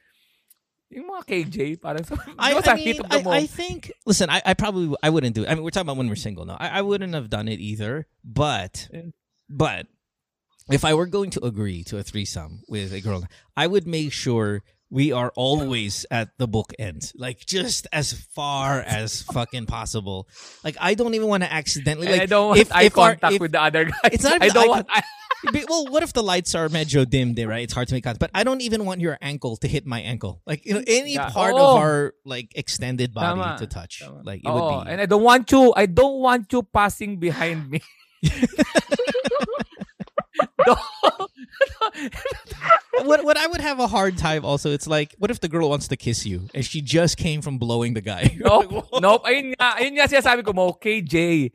yung 0.93 1.07
mga 1.09 1.21
KJ, 1.25 1.57
parang, 1.81 2.05
sa, 2.05 2.13
I, 2.37 2.53
di 2.53 2.57
ba 2.57 2.61
sa 2.61 2.73
I 2.73 2.77
mean, 2.77 2.85
hit 2.85 2.97
the 3.01 3.17
I, 3.17 3.23
mo? 3.25 3.29
I 3.33 3.45
think. 3.49 3.89
Listen, 4.05 4.29
I, 4.29 4.41
I 4.45 4.53
probably 4.53 4.93
I 5.01 5.09
wouldn't 5.09 5.33
do. 5.33 5.45
it. 5.45 5.49
I 5.49 5.57
mean, 5.57 5.65
we're 5.65 5.73
talking 5.73 5.89
about 5.89 5.97
when 5.97 6.09
we're 6.09 6.17
single. 6.17 6.45
No, 6.45 6.53
I, 6.61 6.77
I 6.77 6.81
wouldn't 6.85 7.13
have 7.17 7.33
done 7.33 7.49
it 7.49 7.57
either. 7.57 8.05
But, 8.21 8.85
Yeah. 8.93 9.09
but 9.49 9.89
if 10.69 10.85
I 10.85 10.93
were 10.93 11.09
going 11.09 11.33
to 11.37 11.41
agree 11.45 11.81
to 11.89 11.97
a 11.97 12.03
threesome 12.05 12.61
with 12.69 12.93
a 12.93 13.01
girl, 13.01 13.25
I 13.57 13.65
would 13.65 13.89
make 13.89 14.13
sure 14.13 14.61
we 14.89 15.11
are 15.11 15.31
always 15.35 16.05
at 16.09 16.29
the 16.37 16.47
book 16.47 16.73
end, 16.79 17.11
like 17.15 17.45
just 17.45 17.87
as 17.93 18.13
far 18.13 18.81
as 18.81 19.21
fucking 19.21 19.65
possible. 19.67 20.27
Like 20.63 20.77
I 20.81 20.93
don't 20.95 21.13
even 21.13 21.27
want 21.27 21.43
to 21.43 21.51
accidentally. 21.51 22.07
And 22.07 22.15
Like 22.17 22.23
I 22.23 22.25
don't 22.25 22.47
want 22.49 22.59
if, 22.59 22.71
eye 22.73 22.83
if 22.83 22.97
our- 22.97 23.11
contact 23.15 23.33
if- 23.35 23.41
with 23.41 23.51
the 23.51 23.61
other 23.61 23.85
guy. 23.85 24.09
It's 24.11 24.23
not 24.23 24.41
I 24.41 24.49
don't 24.49 24.67
want, 24.67 24.87
I, 24.89 25.03
well, 25.69 25.85
what 25.87 26.01
if 26.03 26.11
the 26.13 26.23
lights 26.23 26.55
are 26.55 26.67
medyo 26.69 27.07
dim 27.07 27.33
there, 27.35 27.47
right? 27.47 27.63
It's 27.63 27.73
hard 27.73 27.87
to 27.89 27.93
make 27.93 28.03
contact. 28.03 28.19
But 28.19 28.31
I 28.33 28.43
don't 28.43 28.61
even 28.61 28.83
want 28.83 28.99
your 28.99 29.17
ankle 29.21 29.57
to 29.57 29.67
hit 29.67 29.85
my 29.85 30.01
ankle. 30.01 30.41
Like, 30.45 30.65
you 30.65 30.73
know, 30.73 30.83
any 30.87 31.13
Yeah. 31.13 31.29
part 31.29 31.53
Oo. 31.53 31.57
of 31.57 31.61
oh. 31.61 31.77
our 31.77 32.13
like 32.25 32.51
extended 32.55 33.13
body 33.13 33.39
Tama. 33.39 33.57
to 33.59 33.67
touch. 33.67 34.01
Tama. 34.01 34.21
Like 34.25 34.41
it 34.43 34.49
Oo, 34.49 34.53
would 34.53 34.63
oh, 34.63 34.83
be 34.85 34.89
and 34.91 35.01
I 35.01 35.05
don't 35.05 35.23
want 35.23 35.51
you, 35.51 35.73
I 35.77 35.85
don't 35.85 36.19
want 36.19 36.51
you 36.51 36.63
passing 36.63 37.17
behind 37.19 37.69
me. 37.69 37.81
Don't- 40.69 41.33
what 43.09 43.23
what 43.23 43.37
I 43.37 43.47
would 43.47 43.61
have 43.61 43.79
a 43.79 43.87
hard 43.87 44.17
time 44.17 44.45
also, 44.45 44.69
it's 44.71 44.87
like, 44.87 45.15
what 45.17 45.31
if 45.31 45.39
the 45.39 45.47
girl 45.47 45.69
wants 45.69 45.87
to 45.89 45.97
kiss 45.97 46.25
you 46.25 46.47
and 46.53 46.63
she 46.65 46.81
just 46.81 47.17
came 47.17 47.41
from 47.41 47.57
blowing 47.57 47.93
the 47.93 48.01
guy? 48.01 48.37
Nope. 48.39 48.87
nope. 49.01 49.23
Ayun 49.25 49.53
nga, 49.57 49.77
ayun 49.77 49.93
nga 49.97 50.05
sinasabi 50.07 50.41
ko 50.45 50.53
mo, 50.53 50.73
KJ. 50.73 51.49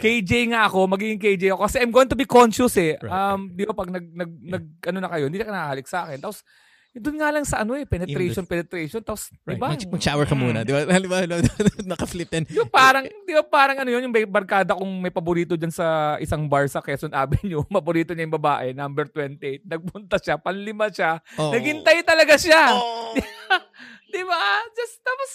KJ 0.00 0.54
nga 0.54 0.70
ako, 0.70 0.86
magiging 0.86 1.20
KJ 1.20 1.52
ako. 1.56 1.66
Kasi 1.66 1.76
I'm 1.82 1.90
going 1.92 2.08
to 2.08 2.16
be 2.16 2.24
conscious 2.24 2.76
eh. 2.78 2.96
Um, 3.04 3.52
di 3.52 3.66
ba 3.66 3.74
pag 3.74 3.90
nag, 3.90 4.06
nag, 4.14 4.30
nag, 4.38 4.64
ano 4.86 4.98
na 5.02 5.10
kayo, 5.10 5.26
hindi 5.26 5.40
ka 5.42 5.50
nakahalik 5.50 5.86
sa 5.88 6.06
akin. 6.06 6.22
Tapos, 6.22 6.40
doon 6.98 7.16
nga 7.18 7.30
lang 7.30 7.44
sa 7.46 7.62
ano 7.62 7.74
eh, 7.74 7.86
penetration, 7.86 8.44
penetration. 8.44 9.00
Tapos, 9.00 9.30
di 9.30 9.38
Right. 9.46 9.58
ba? 9.58 9.72
Mag- 9.72 9.90
mag-shower 9.94 10.26
ka 10.26 10.34
muna. 10.34 10.62
Di 10.62 10.70
ba? 10.70 10.82
Di 10.98 11.08
ba? 11.08 11.24
Naka-flip 11.86 12.28
din. 12.28 12.44
Di 12.44 12.58
ba 12.58 12.68
parang, 12.68 13.04
di 13.06 13.32
ba 13.32 13.42
parang 13.42 13.76
ano 13.78 13.88
yun, 13.88 14.04
yung 14.04 14.14
barkada 14.28 14.74
kung 14.74 14.90
may 14.98 15.10
paborito 15.10 15.54
dyan 15.54 15.70
sa 15.70 16.18
isang 16.18 16.44
bar 16.46 16.66
sa 16.66 16.82
Quezon 16.82 17.14
Avenue, 17.14 17.62
paborito 17.72 18.12
niya 18.12 18.26
yung 18.26 18.36
babae, 18.36 18.74
number 18.74 19.06
28. 19.06 19.64
Nagpunta 19.64 20.16
siya, 20.18 20.36
panlima 20.36 20.90
siya. 20.90 21.22
Oh. 21.38 21.54
Naghintay 21.54 22.02
talaga 22.02 22.34
siya. 22.36 22.74
Oh. 22.74 23.14
Di 24.12 24.22
ba? 24.24 24.40
Just, 24.74 25.00
tapos, 25.00 25.30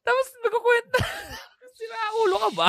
tapos 0.00 0.26
nagkukwenta. 0.42 1.00
Sira 1.76 2.00
ulo 2.20 2.36
ka 2.36 2.50
ba? 2.52 2.68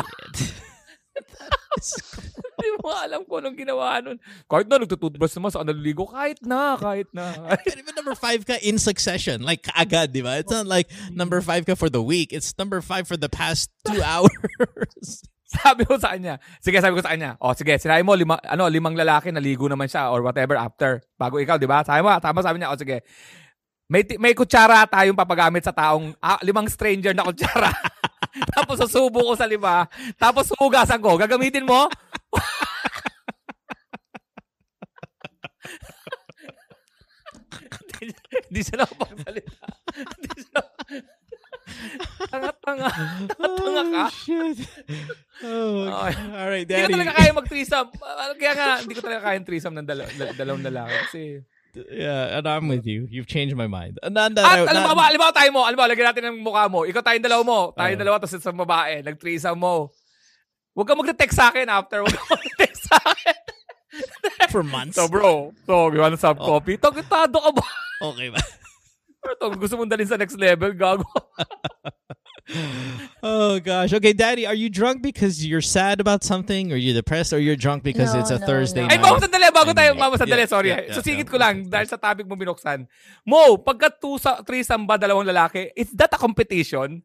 Hindi 2.61 2.77
mo 2.77 2.93
alam 2.93 3.25
kung 3.25 3.41
anong 3.41 3.57
ginawa 3.57 3.97
nun. 4.05 4.21
Kahit 4.45 4.69
na, 4.69 4.77
nagtututbrush 4.77 5.33
naman 5.33 5.49
sa 5.49 5.65
naliligo. 5.65 6.05
Kahit 6.05 6.37
na, 6.45 6.77
kahit 6.77 7.09
na. 7.09 7.33
Pero 7.65 7.81
even 7.81 7.97
number 7.97 8.13
five 8.13 8.45
ka 8.45 8.61
in 8.61 8.77
succession. 8.77 9.41
Like, 9.41 9.65
kaagad, 9.65 10.13
di 10.13 10.21
ba? 10.21 10.37
It's 10.37 10.53
not 10.53 10.69
like 10.69 10.93
number 11.09 11.41
five 11.41 11.65
ka 11.65 11.73
for 11.73 11.89
the 11.89 12.05
week. 12.05 12.29
It's 12.29 12.53
number 12.61 12.85
five 12.85 13.09
for 13.09 13.17
the 13.17 13.33
past 13.33 13.73
two 13.81 13.97
hours. 14.13 15.25
sabi 15.51 15.83
ko 15.83 15.97
sa 15.97 16.15
kanya, 16.15 16.37
sige, 16.63 16.79
sabi 16.79 16.95
ko 16.95 17.03
sa 17.03 17.11
kanya, 17.17 17.35
oh, 17.41 17.51
sige, 17.51 17.75
sinabi 17.75 18.05
mo, 18.05 18.15
lima, 18.15 18.39
ano, 18.45 18.71
limang 18.71 18.95
lalaki, 18.95 19.33
naligo 19.35 19.67
naman 19.67 19.89
siya 19.89 20.13
or 20.13 20.21
whatever 20.21 20.55
after. 20.55 21.01
Bago 21.17 21.41
ikaw, 21.41 21.57
di 21.57 21.67
ba? 21.67 21.81
Sabi 21.83 22.05
mo, 22.05 22.13
tama 22.21 22.45
sabi 22.45 22.61
niya, 22.61 22.71
oh, 22.71 22.79
sige. 22.79 23.03
May, 23.91 24.07
may 24.21 24.31
kutsara 24.31 24.87
tayong 24.87 25.17
papagamit 25.17 25.67
sa 25.67 25.75
taong, 25.75 26.15
ah, 26.23 26.39
limang 26.45 26.69
stranger 26.71 27.11
na 27.11 27.27
kutsara. 27.27 27.73
tapos 28.55 28.79
susubo 28.79 29.19
ko 29.19 29.33
sa 29.35 29.43
lima. 29.43 29.87
Tapos 30.15 30.47
hugasan 30.55 31.03
ko. 31.03 31.19
Gagamitin 31.19 31.67
mo? 31.67 31.91
Hindi 38.49 38.61
siya 38.61 38.77
nakapagsalita. 38.81 39.65
Hindi 40.17 40.39
siya 40.41 40.61
Tanga-tanga. 42.31 42.89
Tanga 43.29 43.83
ka. 43.85 44.03
shit. 44.11 44.57
Oh, 45.41 45.87
Okay. 45.87 46.15
all 46.31 46.49
right, 46.49 46.65
Hindi 46.65 46.73
ko 46.75 46.85
Daddy. 46.85 46.93
talaga 46.93 47.11
kaya 47.15 47.31
mag-threesome. 47.33 47.89
Ah, 48.01 48.33
Kaya 48.33 48.53
nga, 48.53 48.67
hindi 48.83 48.93
ko 48.93 49.01
talaga 49.01 49.21
kaya 49.23 49.37
threesome 49.41 49.75
ng 49.75 49.87
dalaw, 49.87 50.05
dal- 50.11 50.35
dalawang 50.35 50.63
lalaki. 50.63 50.95
Kasi, 51.07 51.23
Yeah, 51.71 52.35
and 52.35 52.43
I'm 52.45 52.67
with 52.67 52.83
you. 52.83 53.07
You've 53.07 53.31
changed 53.31 53.55
my 53.55 53.63
mind. 53.63 53.95
Uh, 54.03 54.11
Not 54.11 54.35
that 54.35 54.43
at 54.43 54.67
alam 54.67 54.83
mo, 54.83 54.91
not- 54.91 55.07
alam 55.07 55.19
mo 55.23 55.31
tayo 55.31 55.49
mo, 55.55 55.61
alam 55.63 55.79
mo, 55.79 55.87
lagyan 55.87 56.07
natin 56.11 56.23
ng 56.27 56.37
mukha 56.43 56.67
mo. 56.67 56.83
Ikaw 56.83 56.99
tayong 56.99 57.23
dalawa 57.23 57.43
mo. 57.47 57.59
Tayong 57.71 57.95
Oo. 57.95 58.01
dalawa, 58.03 58.15
tapos 58.19 58.35
isang 58.35 58.59
babae. 58.59 58.99
Nag-threesome 58.99 59.55
mo. 59.55 59.87
Huwag 60.71 60.87
ka 60.87 60.95
mag-text 60.95 61.35
sa 61.35 61.51
akin 61.51 61.67
after. 61.67 61.99
Huwag 62.03 62.15
ka 62.15 62.23
mag-text 62.31 62.87
sa 62.87 62.97
akin. 63.01 63.35
for 64.55 64.63
months. 64.63 64.95
So, 64.95 65.07
bro. 65.11 65.51
So, 65.67 65.91
you 65.91 65.99
want 65.99 66.15
some 66.15 66.39
Oh. 66.39 66.57
coffee? 66.57 66.79
Tagitado 66.79 67.37
ka 67.39 67.51
ba? 67.51 67.65
okay 68.15 68.31
ba? 68.31 68.39
Pero 69.21 69.33
to, 69.37 69.45
gusto 69.53 69.75
mong 69.77 69.91
dalhin 69.91 70.07
sa 70.07 70.17
next 70.17 70.33
level, 70.39 70.71
gago. 70.73 71.05
oh 73.23 73.59
gosh. 73.61 73.93
Okay, 73.93 74.13
Daddy, 74.13 74.47
are 74.49 74.57
you 74.57 74.65
drunk 74.69 75.01
because 75.05 75.45
you're 75.45 75.61
sad 75.61 75.99
about 76.01 76.23
something, 76.23 76.73
or 76.73 76.75
you're 76.75 76.95
depressed, 76.97 77.31
or 77.31 77.37
you're 77.39 77.55
drunk 77.59 77.83
because 77.83 78.13
No, 78.13 78.19
it's 78.19 78.31
a 78.33 78.39
no, 78.39 78.45
Thursday 78.47 78.81
no. 78.81 78.87
Ay, 78.89 78.97
night? 78.97 79.05
mama, 79.05 79.19
sandali. 79.21 79.47
Bago 79.53 79.71
tayo, 79.77 79.93
Yeah, 79.93 79.99
mama, 80.01 80.15
sandali. 80.17 80.41
yeah, 80.41 80.49
Sorry. 80.49 80.69
yeah, 80.73 80.81
yeah, 80.89 80.95
Susingit 80.97 81.27
yeah. 81.27 81.31
ko 81.31 81.37
lang 81.37 81.55
dahil 81.69 81.85
sa 81.87 81.97
topic 82.01 82.25
mo 82.25 82.33
binuksan. 82.33 82.87
Mo, 83.27 83.61
pagka 83.61 83.93
two 83.93 84.17
sa, 84.17 84.41
threesome 84.41 84.87
ba 84.89 84.97
dalawang 84.97 85.27
lalaki, 85.27 85.69
is 85.77 85.93
that 85.93 86.09
a 86.11 86.17
competition? 86.17 87.03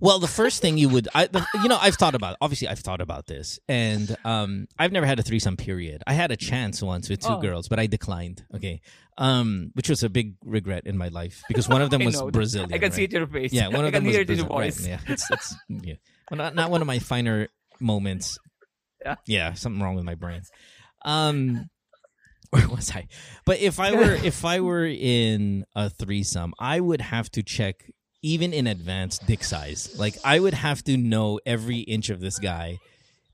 Well, 0.00 0.18
the 0.18 0.28
first 0.28 0.60
thing 0.62 0.76
you 0.78 0.88
would, 0.90 1.08
I, 1.14 1.26
the, 1.26 1.44
you 1.62 1.68
know, 1.68 1.78
I've 1.80 1.94
thought 1.96 2.14
about. 2.14 2.36
Obviously, 2.40 2.68
I've 2.68 2.78
thought 2.80 3.00
about 3.00 3.26
this, 3.26 3.58
and 3.68 4.14
um, 4.24 4.68
I've 4.78 4.92
never 4.92 5.06
had 5.06 5.18
a 5.18 5.22
threesome. 5.22 5.56
Period. 5.56 6.02
I 6.06 6.12
had 6.12 6.30
a 6.30 6.36
chance 6.36 6.82
once 6.82 7.08
with 7.08 7.20
two 7.20 7.28
Oh. 7.32 7.40
girls, 7.40 7.66
but 7.68 7.78
I 7.78 7.86
declined. 7.86 8.44
Okay, 8.54 8.80
um, 9.18 9.70
which 9.74 9.88
was 9.88 10.02
a 10.02 10.08
big 10.10 10.34
regret 10.44 10.86
in 10.86 10.96
my 10.98 11.08
life 11.08 11.42
because 11.48 11.68
one 11.68 11.82
of 11.82 11.90
them 11.90 12.04
was. 12.04 12.20
Brazilian. 12.30 12.72
I 12.74 12.78
can 12.78 12.92
see 12.92 13.04
it 13.04 13.12
in 13.14 13.18
your 13.20 13.26
face. 13.26 13.52
Yeah, 13.52 13.68
one 13.68 13.84
I 13.84 13.88
of 13.88 13.92
can 13.94 14.04
them 14.04 14.12
hear 14.12 14.20
was 14.20 14.28
it 14.28 14.32
in 14.32 14.38
your 14.38 14.46
Brazil- 14.46 14.56
voice. 14.56 14.80
right, 14.80 15.00
yeah, 15.06 15.12
it's, 15.12 15.30
it's 15.30 15.54
yeah. 15.68 15.94
Well, 16.30 16.38
not 16.38 16.54
not 16.54 16.70
one 16.70 16.80
of 16.82 16.86
my 16.86 16.98
finer 16.98 17.48
moments. 17.80 18.38
Yeah. 19.04 19.16
yeah, 19.26 19.52
something 19.54 19.82
wrong 19.82 19.94
with 19.96 20.04
my 20.04 20.14
brain. 20.16 20.42
Um, 21.04 21.70
Or 22.52 22.60
was 22.68 22.90
I? 22.94 23.08
But 23.44 23.58
if 23.60 23.80
I 23.80 23.92
were 23.92 24.12
if 24.14 24.44
I 24.44 24.60
were 24.60 24.84
in 24.86 25.64
a 25.74 25.90
threesome, 25.90 26.54
I 26.58 26.78
would 26.80 27.00
have 27.00 27.30
to 27.32 27.42
check 27.42 27.90
even 28.22 28.52
in 28.52 28.66
advance 28.66 29.18
dick 29.18 29.44
size. 29.44 29.94
Like 29.98 30.16
I 30.24 30.40
would 30.40 30.54
have 30.54 30.82
to 30.84 30.96
know 30.96 31.40
every 31.46 31.80
inch 31.80 32.10
of 32.10 32.20
this 32.20 32.38
guy 32.38 32.78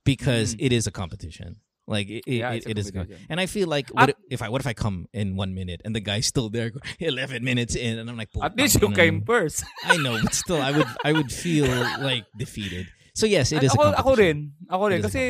because 0.05 0.55
mm. 0.55 0.67
it 0.67 0.73
is 0.73 0.87
a 0.87 0.91
competition. 0.91 1.57
Like 1.87 2.09
it. 2.09 2.23
Yeah, 2.27 2.55
it- 2.55 2.67
it 2.67 2.79
is, 2.79 2.95
a- 2.95 3.07
and 3.29 3.41
I 3.43 3.47
feel 3.47 3.67
like 3.67 3.91
what 3.91 4.15
if 4.31 4.41
I 4.41 4.49
what 4.49 4.63
if 4.63 4.67
I 4.67 4.73
come 4.73 5.11
in 5.13 5.35
one 5.35 5.55
minute 5.55 5.83
and 5.85 5.95
the 5.95 6.01
guy's 6.01 6.27
still 6.27 6.49
there, 6.49 6.71
eleven 7.01 7.43
minutes 7.43 7.75
in, 7.75 7.99
and 7.99 8.07
I'm 8.09 8.17
like, 8.17 8.31
At 8.41 8.57
least 8.57 8.81
you 8.81 8.91
came 8.95 9.23
first. 9.27 9.65
I 9.85 9.99
know, 9.99 10.19
but 10.23 10.35
still, 10.35 10.63
I 10.63 10.71
would 10.71 10.87
I 11.05 11.11
would 11.13 11.33
feel 11.33 11.67
like 11.99 12.25
defeated. 12.39 12.87
So 13.15 13.27
yes, 13.27 13.51
it 13.51 13.63
is 13.67 13.75
a 13.75 13.79
ako, 13.79 13.85
ako 13.99 14.11
rin. 14.15 14.55
Ako 14.71 14.83
rin. 14.89 14.99
It 15.03 15.11
is 15.11 15.11
a 15.11 15.11
Kasi 15.11 15.23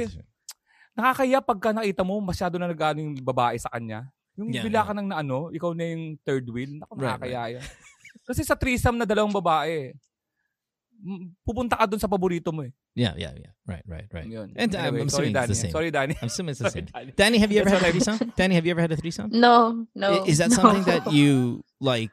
nakakaya 0.92 1.38
pagka 1.40 1.72
nakita 1.72 2.04
mo 2.04 2.20
masyado 2.20 2.60
na 2.60 2.68
nagano 2.68 3.00
yung 3.00 3.16
babae 3.16 3.56
sa 3.56 3.72
kanya. 3.72 4.12
Yung 4.36 4.52
Yeah, 4.52 4.64
bila 4.64 4.78
yeah. 4.80 4.86
ka 4.86 4.92
nang 4.92 5.08
naano, 5.08 5.48
ikaw 5.52 5.72
na 5.72 5.84
yung 5.88 6.20
third 6.24 6.46
wheel. 6.52 6.80
Right, 6.92 7.16
nakakaya 7.16 7.58
yan. 7.58 7.64
Kasi 8.26 8.44
sa 8.44 8.54
threesome 8.54 8.98
na 8.98 9.04
dalawang 9.04 9.32
babae, 9.34 9.92
pupunta 11.42 11.74
ka 11.74 11.86
dun 11.86 11.98
sa 11.98 12.06
paborito 12.06 12.54
mo 12.54 12.62
eh. 12.62 12.70
yeah, 12.94 13.14
yeah, 13.18 13.34
yeah. 13.34 13.50
Right, 13.66 13.82
right, 13.86 14.06
right. 14.12 14.26
Yun. 14.26 14.54
And 14.54 14.74
um, 14.74 14.80
Anyway, 14.86 15.00
I'm 15.02 15.08
sorry, 15.08 15.34
assuming 15.34 15.34
it's 15.34 15.34
Danny. 15.34 15.46
the 15.48 15.54
same. 15.54 15.70
Sorry, 15.70 15.90
Danny. 15.90 16.14
I'm 16.22 16.26
assuming 16.30 16.50
it's 16.50 16.60
the 16.62 16.70
Sorry, 16.70 16.86
same. 16.86 16.92
Danny. 16.94 17.12
Danny, 17.16 17.38
have 17.38 17.50
you 17.52 17.60
ever 17.60 17.70
had 17.70 17.82
a 17.82 17.90
threesome? 17.90 18.32
Danny, 18.36 18.54
have 18.54 18.66
you 18.66 18.70
ever 18.70 18.80
had 18.80 18.92
a 18.92 18.96
threesome? 18.96 19.30
No, 19.32 19.86
no. 19.94 20.24
Is 20.24 20.38
that 20.38 20.50
no. 20.50 20.56
something 20.56 20.84
that 20.84 21.12
you 21.18 21.64
like 21.80 22.10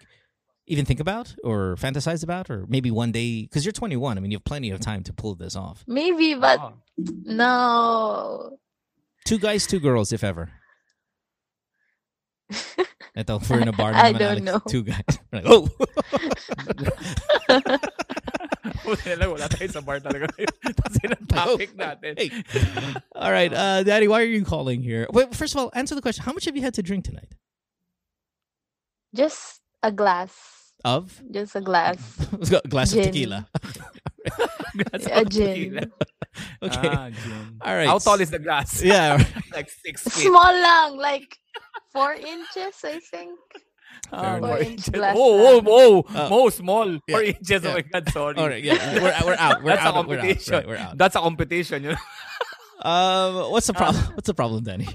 even 0.66 0.86
think 0.86 1.00
about 1.00 1.36
or 1.44 1.76
fantasize 1.78 2.24
about 2.24 2.50
or 2.50 2.66
maybe 2.68 2.90
one 2.90 3.12
day 3.12 3.42
because 3.44 3.66
you're 3.66 3.72
21 3.74 4.18
I 4.18 4.22
mean 4.22 4.30
you 4.32 4.38
have 4.38 4.46
plenty 4.46 4.70
of 4.70 4.80
time 4.80 5.04
to 5.04 5.14
pull 5.14 5.36
this 5.36 5.56
off. 5.56 5.84
Maybe, 5.88 6.34
but 6.34 6.60
Oo. 6.62 6.74
no. 7.26 8.58
Two 9.26 9.38
guys, 9.38 9.68
two 9.68 9.80
girls 9.80 10.14
if 10.14 10.24
ever. 10.24 10.50
Ito, 13.20 13.42
we're 13.50 13.60
in 13.60 13.68
a 13.68 13.76
bar 13.76 13.92
I 13.96 14.14
don't 14.16 14.40
Alex. 14.40 14.46
know. 14.48 14.60
Two 14.64 14.84
guys. 14.88 15.04
We're 15.32 15.44
like, 15.44 15.52
oh. 15.52 15.68
Buti 18.86 19.06
na 19.12 19.16
lang, 19.20 19.30
wala 19.36 19.48
tayo 19.52 19.68
sa 19.70 19.82
bar 19.84 20.00
talaga 20.00 20.32
ngayon. 20.40 20.54
Tapos 20.72 20.96
yun 21.04 21.12
ang 21.20 21.28
topic 21.28 21.70
natin. 21.76 22.16
Hey. 22.16 22.30
All 23.14 23.32
right, 23.32 23.52
uh, 23.52 23.84
Daddy, 23.84 24.08
why 24.08 24.22
are 24.24 24.30
you 24.30 24.46
calling 24.48 24.80
here? 24.82 25.04
Wait, 25.12 25.36
first 25.36 25.54
of 25.54 25.60
all, 25.60 25.70
answer 25.76 25.96
the 25.96 26.02
question. 26.02 26.24
How 26.24 26.32
much 26.32 26.46
have 26.48 26.56
you 26.56 26.64
had 26.64 26.74
to 26.80 26.84
drink 26.84 27.04
tonight? 27.06 27.36
Just 29.14 29.60
a 29.84 29.92
glass. 29.92 30.32
Of 30.88 31.20
Just 31.30 31.60
a 31.60 31.62
glass. 31.62 32.00
a 32.32 32.64
glass 32.72 32.96
of 32.96 33.04
Gin. 33.04 33.12
tequila. 33.12 33.40
Glass 34.80 35.04
a 35.12 35.22
of 35.22 35.28
gin. 35.28 35.52
tequila. 35.76 35.84
Okay. 36.64 36.90
Ah, 36.90 37.10
gin. 37.10 37.60
All 37.62 37.76
right. 37.76 37.88
How 37.88 37.98
tall 38.00 38.20
is 38.22 38.32
the 38.32 38.40
glass? 38.40 38.82
Yeah. 38.84 39.18
like 39.54 39.70
six 39.70 40.04
feet. 40.04 40.28
Small 40.28 40.54
lang, 40.54 40.98
like 40.98 41.38
four 41.92 42.14
inches, 42.14 42.76
I 42.84 43.00
think. 43.00 43.40
Ah, 44.12 44.40
four 44.40 44.58
inches. 44.60 44.90
Glass 44.90 45.16
Oh, 45.18 45.62
oh, 45.62 45.64
oh, 45.68 46.06
Uh, 46.16 46.30
Mo, 46.30 46.50
small. 46.50 47.00
Four 47.10 47.24
inches. 47.24 47.64
yeah. 47.64 47.70
Oh 47.70 47.74
my 47.74 47.82
God, 47.82 48.10
sorry. 48.10 48.36
All 48.38 48.48
right. 48.50 48.64
Yeah. 48.64 48.78
We're, 48.96 49.16
we're 49.26 49.40
out. 49.40 49.64
We're 49.64 49.76
That's 49.76 49.86
out. 49.86 50.06
a 50.06 50.08
We're 50.08 50.20
out. 50.20 50.48
Right, 50.50 50.68
we're 50.68 50.78
out. 50.78 50.98
That's 50.98 51.16
a 51.16 51.20
competition. 51.20 51.84
You 51.84 51.90
know? 51.94 52.02
Um, 52.82 53.52
what's 53.52 53.68
the 53.68 53.74
problem? 53.74 54.04
What's 54.16 54.28
the 54.28 54.34
problem, 54.34 54.64
Danny? 54.64 54.88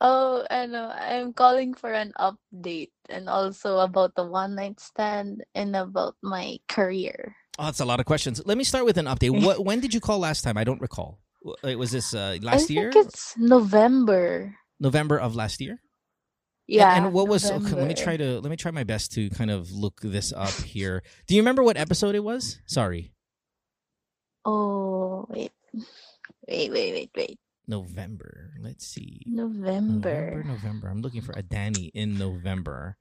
Oh, 0.00 0.46
ano, 0.48 0.88
I'm 0.88 1.32
calling 1.34 1.74
for 1.74 1.92
an 1.92 2.12
update 2.16 2.92
and 3.10 3.28
also 3.28 3.78
about 3.80 4.14
the 4.14 4.24
one 4.24 4.54
night 4.54 4.80
stand 4.80 5.44
and 5.54 5.76
about 5.76 6.16
my 6.22 6.56
career. 6.68 7.36
Oh, 7.58 7.64
that's 7.66 7.80
a 7.80 7.84
lot 7.84 8.00
of 8.00 8.06
questions. 8.06 8.40
Let 8.46 8.56
me 8.56 8.64
start 8.64 8.84
with 8.84 8.96
an 8.96 9.06
update. 9.06 9.42
What? 9.44 9.64
When 9.64 9.80
did 9.80 9.92
you 9.92 10.00
call 10.00 10.18
last 10.18 10.42
time? 10.42 10.56
I 10.56 10.64
don't 10.64 10.80
recall. 10.80 11.18
Uh, 11.64 11.76
Was 11.76 11.90
this 11.90 12.14
uh, 12.14 12.38
last 12.42 12.70
I 12.70 12.74
year? 12.74 12.90
it's 12.94 13.34
November. 13.36 14.54
November 14.78 15.18
of 15.18 15.34
last 15.34 15.60
year. 15.60 15.80
Yeah. 16.66 16.94
And, 16.96 17.12
what 17.12 17.28
was? 17.28 17.50
Okay, 17.50 17.74
let 17.74 17.88
me 17.88 17.94
try 17.94 18.16
to 18.16 18.40
let 18.40 18.48
me 18.50 18.56
try 18.56 18.70
my 18.70 18.84
best 18.84 19.12
to 19.12 19.28
kind 19.30 19.50
of 19.50 19.70
look 19.72 20.00
this 20.02 20.32
up 20.32 20.52
here. 20.62 21.02
Do 21.26 21.34
you 21.34 21.40
remember 21.42 21.62
what 21.62 21.76
episode 21.76 22.14
it 22.14 22.22
was? 22.24 22.60
Sorry, 22.66 23.12
Oh, 24.44 25.26
wait. 25.28 25.52
Wait, 26.48 26.70
wait, 26.72 26.92
wait, 26.94 27.10
wait. 27.16 27.38
November. 27.66 28.50
Let's 28.60 28.86
see. 28.86 29.22
November. 29.26 30.42
November. 30.42 30.44
November. 30.46 30.88
I'm 30.88 31.02
looking 31.02 31.20
for 31.20 31.32
a 31.36 31.42
Danny 31.42 31.90
in 31.94 32.16
November. 32.18 32.96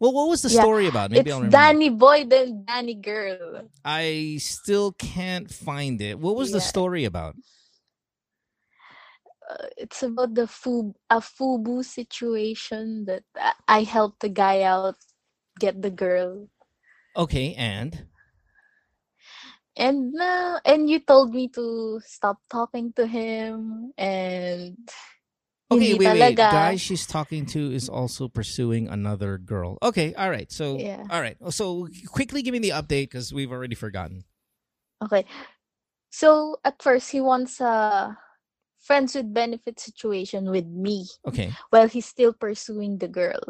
Well, 0.00 0.12
what 0.12 0.28
was 0.28 0.42
the 0.42 0.48
Yeah, 0.48 0.66
story 0.66 0.86
about? 0.88 1.10
Maybe 1.10 1.30
it's 1.30 1.32
I'll 1.32 1.42
remember. 1.42 1.76
Danny 1.76 1.90
boy 1.90 2.24
then 2.24 2.64
Danny 2.66 2.94
girl. 2.94 3.68
I 3.84 4.38
still 4.40 4.92
can't 4.92 5.50
find 5.50 6.00
it. 6.00 6.18
What 6.20 6.36
was 6.36 6.52
the 6.52 6.60
story 6.60 7.04
about? 7.04 7.36
Uh, 9.48 9.66
it's 9.76 10.02
about 10.02 10.34
the 10.34 10.46
fu 10.46 10.94
a 11.10 11.20
fubu 11.20 11.84
situation 11.84 13.04
that 13.06 13.24
I- 13.36 13.54
I 13.68 13.82
helped 13.84 14.20
the 14.20 14.28
guy 14.28 14.62
out 14.62 14.96
get 15.58 15.82
the 15.82 15.90
girl. 15.90 16.48
Okay, 17.16 17.54
and 17.54 18.06
And 19.76 20.14
uh, 20.20 20.60
and 20.64 20.88
you 20.90 21.00
told 21.00 21.34
me 21.34 21.48
to 21.56 22.00
stop 22.04 22.38
talking 22.50 22.92
to 22.94 23.06
him 23.06 23.92
and 23.96 24.76
Okay, 25.70 25.94
hindi 25.94 25.98
wait, 25.98 26.12
wait. 26.14 26.36
talaga. 26.36 26.50
Guy 26.52 26.76
she's 26.76 27.06
talking 27.06 27.46
to 27.46 27.72
is 27.72 27.88
also 27.88 28.28
pursuing 28.28 28.88
another 28.88 29.38
girl. 29.38 29.78
Okay, 29.82 30.14
all 30.14 30.30
right. 30.30 30.50
So, 30.50 30.78
Yeah. 30.78 31.04
all 31.10 31.20
right. 31.20 31.36
So, 31.50 31.88
quickly 32.08 32.42
give 32.42 32.52
me 32.52 32.58
the 32.58 32.70
update 32.70 33.10
because 33.10 33.32
we've 33.32 33.52
already 33.52 33.74
forgotten. 33.76 34.24
Okay. 35.02 35.24
So 36.10 36.58
at 36.64 36.82
first 36.82 37.10
he 37.10 37.20
wants 37.20 37.60
a 37.60 38.16
friends 38.82 39.14
with 39.14 39.32
benefit 39.32 39.78
situation 39.78 40.50
with 40.50 40.66
me 40.66 41.06
Okay. 41.28 41.52
while 41.70 41.88
he's 41.88 42.06
still 42.06 42.32
pursuing 42.32 42.98
the 42.98 43.08
girl. 43.08 43.40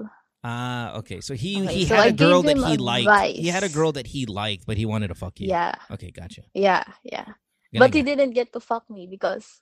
Ah, 0.44 0.96
okay. 1.00 1.20
So 1.20 1.34
he 1.34 1.60
Okay, 1.62 1.74
he 1.74 1.84
so 1.86 1.96
had 1.96 2.04
I 2.04 2.08
a 2.08 2.12
girl 2.12 2.42
that 2.42 2.56
he 2.56 2.76
liked. 2.76 3.36
He 3.36 3.48
had 3.48 3.64
a 3.64 3.68
girl 3.68 3.92
that 3.92 4.08
he 4.08 4.26
liked, 4.26 4.66
but 4.66 4.76
he 4.76 4.84
wanted 4.86 5.08
to 5.08 5.14
fuck 5.14 5.40
you. 5.40 5.48
Yeah. 5.48 5.74
Okay, 5.90 6.10
gotcha. 6.10 6.42
Yeah, 6.54 6.84
yeah. 7.04 7.36
But 7.72 7.94
he 7.94 8.02
didn't 8.02 8.32
get 8.32 8.52
to 8.52 8.60
fuck 8.60 8.88
me 8.90 9.06
because 9.06 9.60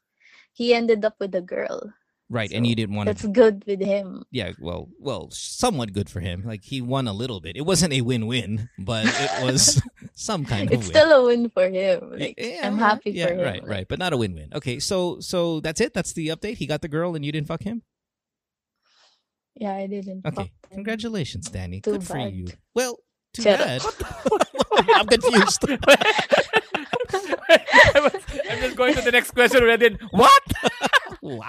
he 0.55 0.75
ended 0.75 1.05
up 1.05 1.17
with 1.21 1.35
a 1.35 1.43
girl. 1.43 1.93
Right, 2.31 2.51
and 2.53 2.66
you 2.66 2.74
didn't 2.74 2.95
want 2.95 3.07
That's 3.07 3.22
to. 3.22 3.29
good 3.29 3.64
with 3.66 3.81
him. 3.81 4.24
Yeah, 4.31 4.53
well, 4.61 4.89
well, 4.99 5.29
somewhat 5.31 5.93
good 5.93 6.09
for 6.11 6.20
him. 6.20 6.43
Like 6.45 6.64
he 6.64 6.81
won 6.81 7.09
a 7.09 7.12
little 7.12 7.41
bit. 7.41 7.57
It 7.57 7.62
wasn't 7.62 7.93
a 7.93 8.01
win-win, 8.01 8.68
but 8.79 9.07
it 9.07 9.45
was 9.45 9.81
some 10.14 10.45
kind 10.45 10.68
of 10.68 10.72
It's 10.74 10.87
win. 10.89 10.91
still 10.91 11.12
a 11.12 11.26
win 11.26 11.51
for 11.51 11.68
him. 11.68 12.12
Like 12.18 12.35
yeah, 12.39 12.66
I'm 12.66 12.79
happy 12.79 13.11
yeah, 13.12 13.26
for 13.26 13.33
him. 13.35 13.41
Right, 13.41 13.66
right, 13.66 13.89
but 13.89 13.99
not 13.99 14.12
a 14.12 14.16
win-win. 14.16 14.51
Okay, 14.55 14.79
so 14.79 15.20
so 15.20 15.61
that's 15.61 15.81
it. 15.81 15.95
That's 15.95 16.12
the 16.12 16.29
update. 16.29 16.57
He 16.57 16.66
got 16.66 16.83
the 16.83 16.89
girl, 16.89 17.14
and 17.14 17.24
you 17.24 17.33
didn't 17.33 17.49
fuck 17.49 17.62
him. 17.62 17.83
Yeah, 19.55 19.74
I 19.74 19.87
didn't. 19.87 20.24
Okay, 20.24 20.35
fuck 20.37 20.47
him. 20.47 20.76
congratulations, 20.76 21.51
Danny. 21.51 21.81
Too 21.81 21.93
Good 21.93 22.05
for 22.07 22.18
you. 22.18 22.47
Well, 22.74 22.99
too 23.35 23.43
Shut 23.43 23.59
bad. 23.59 23.83
I'm 24.95 25.07
confused. 25.07 25.64
I'm 28.51 28.61
just 28.61 28.76
going 28.76 28.95
to 28.95 29.03
the 29.03 29.12
next 29.12 29.31
question 29.33 29.62
already. 29.62 29.97
What? 30.11 30.43
wow. 31.22 31.47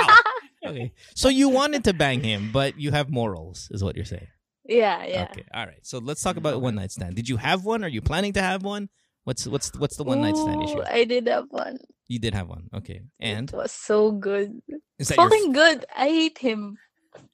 Okay, 0.65 0.91
so 1.15 1.29
you 1.29 1.49
wanted 1.49 1.83
to 1.85 1.93
bang 1.93 2.21
him, 2.21 2.49
but 2.51 2.77
you 2.79 2.91
have 2.91 3.09
morals, 3.09 3.69
is 3.71 3.83
what 3.83 3.95
you're 3.95 4.05
saying. 4.05 4.27
Yeah, 4.65 5.03
yeah. 5.05 5.27
Okay, 5.31 5.45
all 5.53 5.65
right. 5.65 5.79
So 5.83 5.97
let's 5.99 6.21
talk 6.21 6.35
about 6.37 6.61
one 6.61 6.75
night 6.75 6.91
stand. 6.91 7.15
Did 7.15 7.27
you 7.29 7.37
have 7.37 7.63
one? 7.65 7.83
Are 7.83 7.87
you 7.87 8.01
planning 8.01 8.33
to 8.33 8.41
have 8.41 8.63
one? 8.63 8.89
What's 9.23 9.47
what's 9.47 9.71
what's 9.77 9.95
the 9.97 10.03
one 10.03 10.21
night 10.21 10.35
stand 10.37 10.63
issue? 10.63 10.81
I 10.85 11.05
did 11.05 11.27
have 11.27 11.45
one. 11.49 11.77
You 12.07 12.19
did 12.19 12.33
have 12.33 12.47
one. 12.49 12.69
Okay, 12.73 13.01
and 13.19 13.49
it 13.49 13.55
was 13.55 13.71
so 13.71 14.11
good. 14.11 14.61
is 14.99 15.07
that 15.09 15.17
your 15.17 15.29
Fucking 15.29 15.51
good. 15.53 15.85
I 15.95 16.07
hate 16.07 16.37
him. 16.39 16.77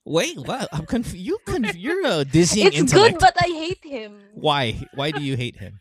wait? 0.05 0.37
What? 0.37 0.69
I'm 0.71 0.85
confused. 0.85 1.25
You 1.25 1.37
conf- 1.45 1.75
you're 1.77 2.05
a 2.05 2.25
dizzying 2.37 2.67
It's 2.67 2.77
intellect. 2.77 3.19
good, 3.19 3.19
but 3.19 3.35
I 3.43 3.47
hate 3.47 3.83
him. 3.83 4.19
Why? 4.33 4.79
Why 4.93 5.11
do 5.11 5.21
you 5.21 5.35
hate 5.35 5.57
him? 5.57 5.79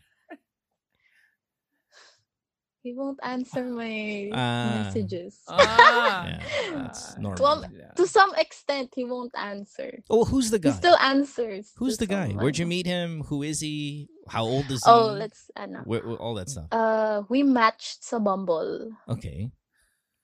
He 2.85 2.93
won't 2.93 3.17
answer 3.25 3.65
my 3.65 4.29
Ah. 4.29 4.85
messages. 4.85 5.41
Ah. 5.49 5.57
Yeah, 6.37 6.85
that's 6.85 7.17
Ah, 7.17 7.19
normal. 7.19 7.41
Well, 7.41 7.59
yeah. 7.73 7.89
to 7.97 8.05
some 8.05 8.29
extent, 8.37 8.93
he 8.93 9.01
won't 9.09 9.33
answer. 9.33 10.05
Oh, 10.05 10.21
who's 10.21 10.53
the 10.53 10.61
He 10.61 10.69
guy? 10.69 10.77
still 10.77 10.93
answers. 11.01 11.73
Who's 11.81 11.97
to 11.97 12.05
the 12.05 12.13
guy? 12.13 12.29
Where'd 12.37 12.61
you 12.61 12.69
someone. 12.69 12.77
meet 12.77 12.85
him? 12.85 13.09
Who 13.25 13.41
is 13.41 13.57
he? 13.65 14.05
How 14.29 14.45
old 14.45 14.69
is 14.69 14.85
he? 14.85 14.91
Oh, 14.91 15.09
let's 15.17 15.49
ano. 15.57 15.81
Where, 15.89 16.05
where- 16.05 16.21
all 16.21 16.37
that 16.37 16.49
stuff. 16.53 16.69
Uh, 16.69 17.25
we 17.25 17.41
matched 17.41 18.05
sa 18.05 18.21
Bumble. 18.21 18.93
Okay, 19.09 19.49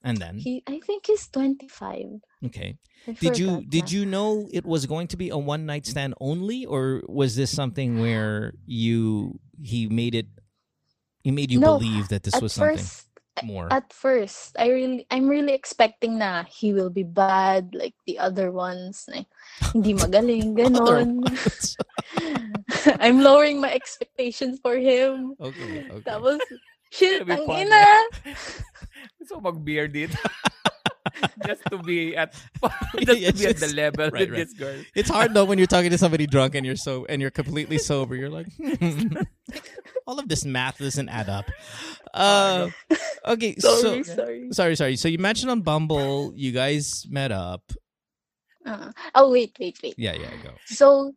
and 0.06 0.22
then 0.22 0.38
He, 0.38 0.62
I 0.70 0.78
think 0.86 1.10
he's 1.10 1.26
25. 1.34 2.22
okay. 2.46 2.78
I 3.10 3.18
Did 3.18 3.42
you 3.42 3.48
forgot 3.66 3.70
did 3.74 3.86
na. 3.90 3.94
you 3.98 4.04
know 4.06 4.46
it 4.54 4.66
was 4.70 4.86
going 4.86 5.10
to 5.10 5.18
be 5.18 5.34
a 5.34 5.38
one 5.42 5.66
night 5.66 5.90
stand 5.90 6.14
only, 6.22 6.70
or 6.70 7.02
was 7.10 7.34
this 7.34 7.50
something 7.50 7.98
where 7.98 8.54
you 8.70 9.42
he 9.58 9.90
made 9.90 10.14
it? 10.14 10.30
He 11.24 11.32
made 11.32 11.52
you 11.52 11.60
No, 11.60 11.78
believe 11.78 12.10
that 12.10 12.24
this 12.24 12.42
was 12.42 12.54
something 12.54 12.82
first, 12.82 13.08
more. 13.46 13.70
at 13.72 13.94
first, 13.94 14.58
I 14.58 14.70
really, 14.70 15.06
I'm 15.10 15.30
really 15.30 15.54
expecting 15.54 16.18
na 16.18 16.44
he 16.50 16.74
will 16.74 16.90
be 16.90 17.04
bad 17.04 17.74
like 17.78 17.94
the 18.06 18.18
other 18.18 18.52
ones. 18.52 19.06
Na, 19.08 19.24
hindi 19.74 19.94
magaling, 19.94 20.54
ganon. 20.60 21.22
I'm 23.00 23.22
lowering 23.22 23.62
my 23.62 23.72
expectations 23.72 24.60
for 24.62 24.76
him. 24.78 25.38
okay, 25.40 25.86
okay. 25.94 26.02
Tapos, 26.04 26.42
shit, 26.90 27.22
ang 27.30 27.46
ina. 27.46 27.86
Ko 29.32 29.40
mag-beer 29.40 29.88
dito. 29.88 30.20
just 31.46 31.62
to 31.70 31.78
be 31.80 32.16
at 32.16 32.34
just 33.06 33.22
Yeah, 33.22 33.32
to 33.32 33.34
be 33.34 33.48
at 33.48 33.60
the 33.60 33.68
level 33.68 34.10
right, 34.10 34.30
with 34.30 34.32
right. 34.32 34.48
this 34.48 34.54
girl. 34.54 34.86
It's 34.96 35.10
hard 35.10 35.34
though 35.34 35.46
when 35.46 35.58
you're 35.58 35.68
talking 35.68 35.92
to 35.92 35.98
somebody 35.98 36.28
drunk 36.28 36.56
and 36.56 36.66
you're 36.66 36.76
so 36.76 37.06
and 37.08 37.22
you're 37.22 37.32
completely 37.32 37.78
sober. 37.78 38.16
You're 38.16 38.30
like, 38.30 38.48
hmm, 38.58 39.16
all 40.08 40.20
of 40.20 40.28
this 40.30 40.46
math 40.46 40.78
doesn't 40.80 41.10
add 41.10 41.30
up. 41.30 41.52
Uh, 42.14 42.70
okay, 43.26 43.56
Sorry, 43.58 43.82
so 43.82 44.04
sorry. 44.04 44.50
sorry, 44.52 44.76
sorry. 44.76 44.96
So 44.98 45.08
you 45.08 45.18
mentioned 45.18 45.52
on 45.52 45.62
Bumble, 45.62 46.34
you 46.36 46.52
guys 46.52 47.06
met 47.10 47.32
up. 47.32 47.72
Uh, 48.66 48.92
oh 49.16 49.32
wait, 49.32 49.56
wait, 49.60 49.80
wait. 49.84 49.98
Yeah, 49.98 50.14
yeah, 50.14 50.32
go. 50.44 50.52
So, 50.66 51.14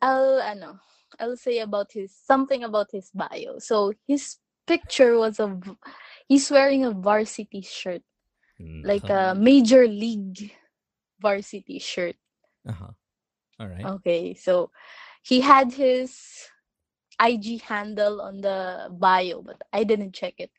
I'll 0.00 0.40
ano, 0.40 0.80
I'll 1.18 1.36
say 1.36 1.58
about 1.60 1.92
his 1.92 2.14
something 2.14 2.64
about 2.64 2.88
his 2.92 3.10
bio. 3.14 3.58
So 3.58 3.92
his 4.06 4.36
picture 4.66 5.18
was 5.18 5.40
of 5.40 5.62
he's 6.28 6.50
wearing 6.50 6.84
a 6.84 6.90
varsity 6.92 7.62
shirt, 7.62 8.02
like 8.84 9.08
a 9.10 9.34
major 9.36 9.86
league 9.88 10.52
varsity 11.20 11.78
shirt. 11.78 12.16
Uh 12.68 12.72
huh. 12.72 12.92
All 13.60 13.68
right. 13.68 13.84
Okay, 13.84 14.34
so 14.34 14.70
he 15.22 15.40
had 15.40 15.72
his 15.72 16.18
IG 17.20 17.62
handle 17.62 18.20
on 18.20 18.40
the 18.40 18.88
bio, 18.92 19.42
but 19.42 19.62
I 19.72 19.84
didn't 19.84 20.14
check 20.14 20.34
it. 20.38 20.50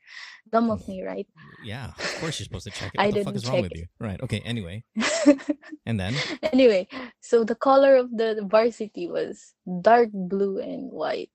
Dumb 0.52 0.72
of 0.72 0.88
me, 0.88 1.04
right? 1.04 1.28
Yeah, 1.64 1.94
of 2.00 2.16
course 2.20 2.40
you're 2.40 2.46
supposed 2.46 2.66
to 2.66 2.72
check 2.72 2.96
it. 2.96 3.02
I 3.02 3.08
What 3.08 3.14
the 3.14 3.20
didn't 3.20 3.36
is 3.36 3.46
wrong 3.46 3.54
check 3.56 3.64
with 3.64 3.76
you? 3.76 3.86
Right. 4.00 4.20
Okay. 4.22 4.40
Anyway, 4.40 4.84
and 5.86 6.00
then 6.00 6.14
anyway, 6.54 6.88
so 7.22 7.44
the 7.44 7.56
color 7.56 7.96
of 7.96 8.12
the 8.16 8.46
varsity 8.50 9.08
was 9.08 9.54
dark 9.82 10.10
blue 10.14 10.60
and 10.60 10.92
white. 10.92 11.30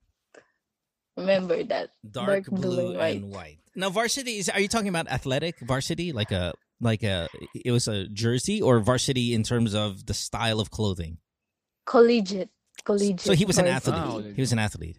Remember 1.17 1.61
that? 1.63 1.89
dark, 2.01 2.27
Dark 2.27 2.45
blue 2.49 2.61
blue 2.61 2.89
and 2.89 2.97
white. 2.97 3.15
and 3.21 3.29
white. 3.31 3.57
Now, 3.75 3.89
varsity 3.89 4.37
is. 4.37 4.49
Are 4.49 4.59
you 4.59 4.67
talking 4.67 4.89
about 4.89 5.07
athletic 5.09 5.59
varsity, 5.61 6.11
like 6.13 6.31
a 6.31 6.53
like 6.81 7.03
a? 7.03 7.27
It 7.53 7.71
was 7.71 7.87
a 7.87 8.07
jersey 8.09 8.61
or 8.61 8.79
varsity 8.81 9.33
in 9.33 9.43
terms 9.43 9.73
of 9.73 10.05
the 10.05 10.13
style 10.13 10.59
of 10.59 10.69
clothing. 10.71 11.17
Collegiate. 11.85 12.49
Collegiate. 12.85 13.21
So 13.21 13.33
he 13.33 13.45
was 13.45 13.57
an 13.57 13.65
varsity. 13.65 13.97
athlete. 13.97 14.25
Ah, 14.29 14.33
He 14.35 14.41
was 14.41 14.51
an 14.53 14.59
athlete. 14.59 14.97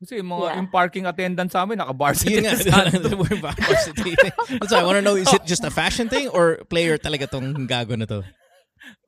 Kasi 0.00 0.16
yung 0.16 0.32
mga 0.32 0.44
Yeah. 0.48 0.56
yung 0.56 0.68
parking 0.72 1.04
attendant 1.04 1.52
sa 1.52 1.60
amin, 1.68 1.76
naka-varsity 1.76 2.40
Yun 2.40 2.44
nga, 2.48 2.56
we're 3.20 3.36
varsity. 3.36 4.16
That's 4.56 4.72
why 4.72 4.80
I 4.80 4.84
want 4.88 4.96
to 4.96 5.04
know: 5.04 5.12
is 5.16 5.28
it 5.28 5.44
just 5.44 5.60
a 5.64 5.68
fashion 5.70 6.08
thing 6.08 6.28
or 6.32 6.64
player 6.72 6.96
talaga 6.96 7.28
tong 7.28 7.52
gago 7.68 7.96
na 8.00 8.04
to? 8.08 8.24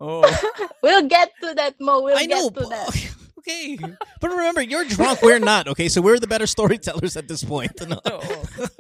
Oh. 0.05 0.21
We'll 0.85 1.09
get 1.09 1.33
to 1.41 1.55
that, 1.57 1.81
Mo. 1.81 2.03
We'll 2.05 2.19
I 2.19 2.27
know. 2.29 2.51
get 2.53 2.61
to 2.61 2.67
that. 2.69 2.93
Okay, 3.43 3.75
but 4.23 4.31
remember, 4.31 4.63
you're 4.63 4.85
drunk. 4.87 5.21
We're 5.23 5.43
not. 5.43 5.67
Okay, 5.75 5.89
so 5.91 6.01
we're 6.01 6.19
the 6.23 6.31
better 6.31 6.47
storytellers 6.47 7.17
at 7.19 7.27
this 7.27 7.43
point. 7.43 7.75
No? 7.83 7.99
Oh. 8.07 8.23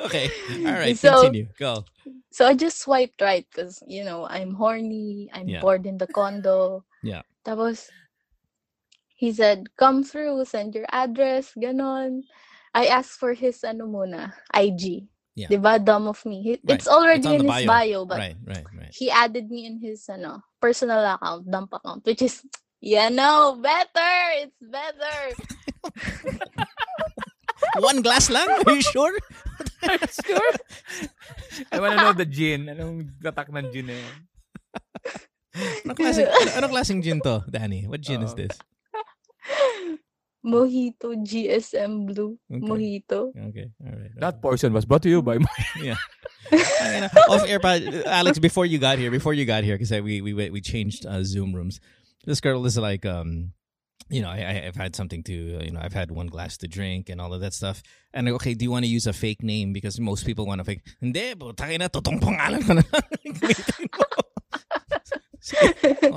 okay, 0.07 0.31
all 0.65 0.79
right. 0.79 0.97
So- 0.97 1.23
continue. 1.27 1.49
Go. 1.59 1.85
So 2.31 2.47
I 2.47 2.55
just 2.55 2.81
swiped 2.81 3.21
right 3.21 3.45
because, 3.51 3.83
you 3.87 4.05
know, 4.07 4.25
I'm 4.25 4.55
horny. 4.55 5.29
I'm 5.35 5.49
Yeah. 5.49 5.61
bored 5.61 5.85
in 5.85 5.99
the 5.99 6.07
condo. 6.07 6.85
Yeah. 7.03 7.23
That 7.45 7.59
was. 7.59 7.91
he 9.17 9.31
said, 9.33 9.69
come 9.79 10.03
through, 10.03 10.45
send 10.47 10.75
your 10.75 10.87
address, 10.91 11.53
ganon. 11.55 12.23
I 12.75 12.87
asked 12.87 13.21
for 13.21 13.35
his, 13.35 13.63
ano 13.63 13.87
muna, 13.87 14.33
IG. 14.55 15.07
Yeah. 15.35 15.47
Diba? 15.49 15.79
Dumb 15.85 16.09
of 16.09 16.25
me. 16.27 16.43
He- 16.43 16.61
Right. 16.65 16.75
It's 16.81 16.89
already 16.89 17.21
It's 17.21 17.27
in 17.29 17.47
his 17.47 17.53
bio. 17.53 17.67
bio, 17.67 18.01
but 18.07 18.19
right, 18.19 18.37
right, 18.45 18.67
right. 18.77 18.91
he 18.95 19.11
added 19.11 19.47
me 19.51 19.67
in 19.67 19.79
his, 19.79 20.09
ano, 20.09 20.43
personal 20.61 21.05
account, 21.05 21.47
dump 21.51 21.71
account, 21.73 22.05
which 22.05 22.23
is, 22.23 22.43
yeah, 22.83 23.09
no, 23.09 23.57
better. 23.63 24.15
It's 24.43 24.59
better. 24.61 25.19
One 27.79 28.03
glass 28.03 28.29
lang? 28.29 28.51
Are 28.67 28.75
you 28.75 28.83
sure? 28.83 29.15
sure? 30.27 30.53
I 31.71 31.79
wanna 31.81 31.97
know 31.97 32.13
the 32.13 32.27
gin. 32.27 32.67
Anong 32.67 33.17
tatak 33.23 33.49
ng 33.55 33.71
gin 33.73 33.87
na 33.87 33.97
yun? 33.97 34.17
Anong 35.87 35.97
klaseng, 35.97 36.29
ano- 36.29 36.55
anong 36.59 36.73
klaseng 36.75 37.01
gin 37.01 37.21
to, 37.23 37.45
Danny? 37.49 37.87
What 37.87 38.03
gin 38.03 38.27
is 38.27 38.35
this? 38.35 38.59
Mojito 40.43 41.15
GSM 41.23 42.11
Blue. 42.11 42.35
Okay. 42.51 42.67
Mojito. 42.67 43.31
Okay, 43.31 43.71
all 43.79 43.95
right. 43.95 44.11
That 44.19 44.43
portion 44.43 44.75
was 44.75 44.83
brought 44.83 45.07
to 45.07 45.11
you 45.13 45.23
by 45.23 45.39
my... 45.39 45.47
Ay, 46.51 47.07
Off 47.31 47.47
air 47.47 47.63
pa, 47.63 47.79
Alex, 48.11 48.43
before 48.43 48.67
you 48.67 48.79
got 48.83 48.99
here, 48.99 49.11
before 49.11 49.35
you 49.35 49.47
got 49.47 49.63
here, 49.63 49.79
because 49.79 49.95
we 50.03 50.21
we 50.21 50.35
we 50.35 50.61
changed 50.61 51.07
uh, 51.07 51.23
Zoom 51.23 51.55
rooms. 51.55 51.79
This 52.25 52.41
girl 52.41 52.65
is 52.67 52.79
like, 52.79 53.05
um, 53.05 53.53
you 54.09 54.23
know, 54.23 54.29
I, 54.29 54.65
I've 54.67 54.77
had 54.77 54.95
something 54.95 55.23
to, 55.25 55.33
you 55.33 55.71
know, 55.73 55.81
I've 55.83 55.93
had 55.93 56.11
one 56.11 56.27
glass 56.27 56.57
to 56.59 56.69
drink 56.69 57.09
and 57.09 57.21
all 57.21 57.35
of 57.35 57.41
that 57.41 57.55
stuff. 57.55 57.83
And 58.13 58.27
like, 58.27 58.35
okay, 58.37 58.55
do 58.55 58.65
you 58.65 58.71
want 58.71 58.85
to 58.85 58.91
use 58.91 59.07
a 59.07 59.13
fake 59.13 59.43
name 59.43 59.73
because 59.73 59.99
most 59.99 60.27
people 60.27 60.47
want 60.47 60.61
to 60.61 60.65
fake? 60.65 60.83
Hindi, 61.01 61.35
putang 61.35 61.73
ina, 61.75 61.89
totoong 61.89 62.21
pangalan 62.21 62.63
ko 62.63 62.73
na 62.79 62.85
lang. 62.85 63.07
Gamitin 63.27 63.89
mo. 63.91 64.05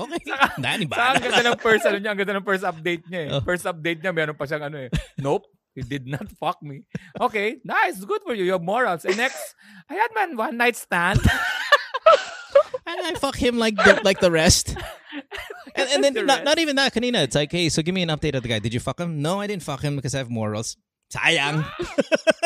okay, 0.05 0.21
Danny, 0.61 0.85
Sa 0.85 1.17
ang 1.17 1.23
ganda 1.23 1.43
ng 1.49 1.57
first, 1.57 1.83
ano 1.89 1.97
niya, 1.97 2.11
ang 2.13 2.19
ganda 2.19 2.35
ng 2.37 2.45
first 2.45 2.63
update 2.63 3.03
niya 3.09 3.21
eh. 3.25 3.29
Oh. 3.33 3.41
First 3.41 3.65
update 3.65 3.99
niya, 4.05 4.13
meron 4.13 4.37
pa 4.37 4.45
siyang 4.45 4.69
ano 4.69 4.77
eh. 4.85 4.89
Nope, 5.17 5.49
he 5.73 5.81
did 5.81 6.05
not 6.05 6.29
fuck 6.37 6.61
me. 6.61 6.85
Okay, 7.17 7.57
nice, 7.65 7.97
good 8.05 8.21
for 8.21 8.37
you, 8.37 8.45
you 8.45 8.53
have 8.53 8.61
morals. 8.61 9.01
And 9.01 9.17
next, 9.17 9.57
I 9.89 9.97
had 9.97 10.13
man 10.13 10.37
one 10.37 10.57
night 10.61 10.77
stand. 10.77 11.25
And 12.97 13.15
I 13.15 13.19
fuck 13.19 13.35
him 13.35 13.57
like 13.57 13.75
the, 13.75 14.01
like 14.03 14.19
the 14.19 14.31
rest. 14.31 14.75
And, 15.77 15.89
and 15.91 16.03
then 16.05 16.13
The 16.13 16.23
not, 16.23 16.35
rest. 16.39 16.45
not 16.45 16.59
even 16.59 16.77
that, 16.77 16.93
kanina. 16.93 17.23
It's 17.23 17.35
like, 17.35 17.51
hey, 17.51 17.67
so 17.67 17.81
give 17.81 17.93
me 17.93 18.01
an 18.01 18.07
update 18.07 18.33
of 18.33 18.43
the 18.43 18.47
guy. 18.47 18.59
Did 18.59 18.73
you 18.73 18.79
fuck 18.79 18.97
him? 18.97 19.21
No, 19.21 19.41
I 19.41 19.47
didn't 19.47 19.63
fuck 19.63 19.81
him 19.81 19.97
because 19.97 20.15
I 20.15 20.19
have 20.19 20.29
morals. 20.29 20.77
Sayang. 21.11 21.63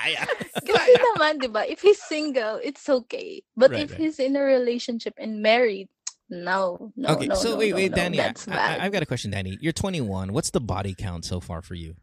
Sayang. 0.00 0.28
Kasi 0.64 0.92
naman, 0.96 1.40
di 1.44 1.48
ba, 1.48 1.68
if 1.70 1.82
he's 1.82 2.00
single, 2.00 2.56
it's 2.64 2.88
okay. 2.88 3.42
But 3.56 3.72
Right, 3.72 3.80
if 3.84 3.90
right. 3.92 4.00
he's 4.00 4.18
in 4.18 4.36
a 4.36 4.40
relationship 4.40 5.12
and 5.18 5.42
married, 5.42 5.88
no, 6.30 6.90
no, 6.96 7.08
okay, 7.20 7.26
no, 7.26 7.34
so 7.34 7.50
no, 7.52 7.56
wait, 7.60 7.70
no, 7.70 7.76
wait, 7.76 7.90
no, 7.92 7.96
Danny. 7.96 8.18
I, 8.20 8.22
that's 8.32 8.46
bad. 8.46 8.80
I, 8.80 8.86
I've 8.86 8.92
got 8.92 9.02
a 9.02 9.06
question, 9.06 9.30
Danny. 9.30 9.58
You're 9.60 9.76
21. 9.76 10.32
What's 10.32 10.48
the 10.50 10.60
body 10.60 10.94
count 10.96 11.26
so 11.26 11.40
far 11.40 11.60
for 11.60 11.74
you? 11.74 11.96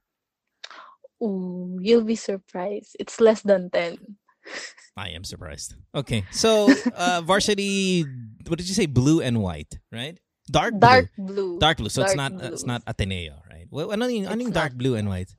Ooh, 1.23 1.77
you'll 1.81 2.03
be 2.05 2.15
surprised. 2.15 2.95
It's 2.99 3.19
less 3.21 3.41
than 3.41 3.69
10. 3.69 3.97
I 4.97 5.09
am 5.09 5.23
surprised. 5.23 5.75
Okay, 5.95 6.25
so 6.31 6.67
uh, 6.95 7.21
varsity. 7.23 8.03
What 8.47 8.59
did 8.59 8.67
you 8.67 8.75
say? 8.75 8.85
Blue 8.85 9.21
and 9.21 9.41
white, 9.41 9.79
right? 9.91 10.19
Dark 10.49 10.73
blue. 10.73 10.79
Dark 10.79 11.05
blue. 11.17 11.59
Dark 11.59 11.77
blue. 11.77 11.89
So 11.89 12.03
it's 12.03 12.15
Dark 12.15 12.33
not 12.33 12.53
it's 12.53 12.65
not 12.65 12.83
Ateneo, 12.85 13.39
right? 13.49 13.67
Well, 13.71 13.91
ano 13.91 14.07
yung, 14.07 14.25
ano 14.27 14.35
It's 14.35 14.43
yung 14.43 14.51
dark 14.51 14.73
blue 14.73 14.95
and 14.95 15.07
white? 15.07 15.31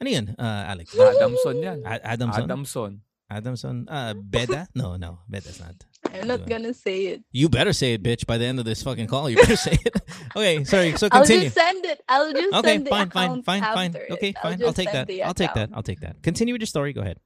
Ano 0.00 0.10
yun, 0.10 0.34
uh, 0.38 0.64
Alex? 0.68 0.92
Adamson 0.98 1.56
yan. 1.62 1.78
A- 1.86 2.04
Adamson? 2.06 2.44
Adamson. 2.44 2.92
Adamson? 3.30 3.86
Uh, 3.88 4.14
Beda? 4.14 4.68
No, 4.74 4.96
no, 4.96 5.20
Beda's 5.28 5.60
not. 5.60 5.74
I'm 6.14 6.26
not 6.28 6.48
gonna 6.48 6.72
say 6.72 7.06
it. 7.12 7.22
You 7.32 7.48
better 7.48 7.72
say 7.72 7.94
it, 7.94 8.02
bitch. 8.02 8.24
By 8.26 8.38
the 8.38 8.46
end 8.46 8.58
of 8.58 8.64
this 8.64 8.82
fucking 8.82 9.06
call, 9.06 9.28
you 9.28 9.36
better 9.36 9.56
say 9.56 9.76
it. 9.84 9.96
okay, 10.36 10.64
sorry. 10.64 10.96
So 10.96 11.10
continue. 11.10 11.40
I'll 11.40 11.44
just 11.52 11.54
send 11.56 11.84
it. 11.84 12.00
I'll 12.08 12.32
just 12.32 12.54
Okay, 12.54 12.68
send 12.68 12.86
the 12.86 12.90
fine, 12.90 13.10
fine, 13.10 13.24
account 13.30 13.44
fine, 13.44 13.62
fine. 13.62 13.96
Okay, 14.12 14.32
I'll 14.36 14.42
fine. 14.56 14.64
I'll 14.64 14.72
take 14.72 14.92
that. 14.92 15.10
I'll 15.24 15.34
take 15.34 15.54
that. 15.54 15.70
I'll 15.74 15.82
take 15.82 16.00
that. 16.00 16.22
Continue 16.22 16.54
with 16.54 16.62
your 16.62 16.66
story. 16.72 16.92
Go 16.92 17.02
ahead. 17.02 17.18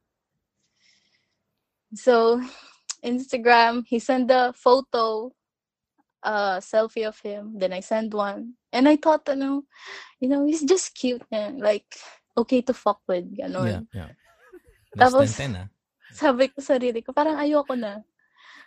So, 1.95 2.41
Instagram, 3.05 3.85
he 3.87 3.99
sent 3.99 4.29
the 4.29 4.55
photo, 4.57 5.33
uh, 6.23 6.59
selfie 6.63 7.07
of 7.07 7.19
him. 7.21 7.59
Then 7.59 7.73
I 7.73 7.81
sent 7.81 8.15
one. 8.15 8.55
And 8.73 8.89
I 8.89 8.97
thought, 8.97 9.29
you 9.29 9.37
know, 9.37 9.65
you 10.21 10.29
know, 10.29 10.47
he's 10.47 10.63
just 10.65 10.95
cute. 10.95 11.23
eh, 11.33 11.53
Like, 11.57 11.85
okay 12.37 12.63
to 12.63 12.73
fuck 12.73 13.01
with. 13.09 13.29
Ganon. 13.37 13.67
Yeah, 13.67 13.83
yeah. 13.93 14.11
Less 14.97 15.13
Tapos- 15.13 15.37
than 15.37 15.53
10, 15.53 15.61
ah. 15.61 15.69
Sabi 16.13 16.53
ko 16.53 16.61
sa 16.61 16.77
sarili 16.77 17.01
ko, 17.01 17.17
parang 17.17 17.41
ayoko 17.41 17.73
na. 17.73 18.05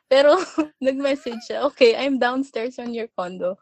Pero, 0.09 0.33
nag-message 0.81 1.45
siya, 1.49 1.61
okay, 1.69 1.93
I'm 1.93 2.17
downstairs 2.17 2.77
on 2.81 2.89
your 2.93 3.05
condo. 3.13 3.57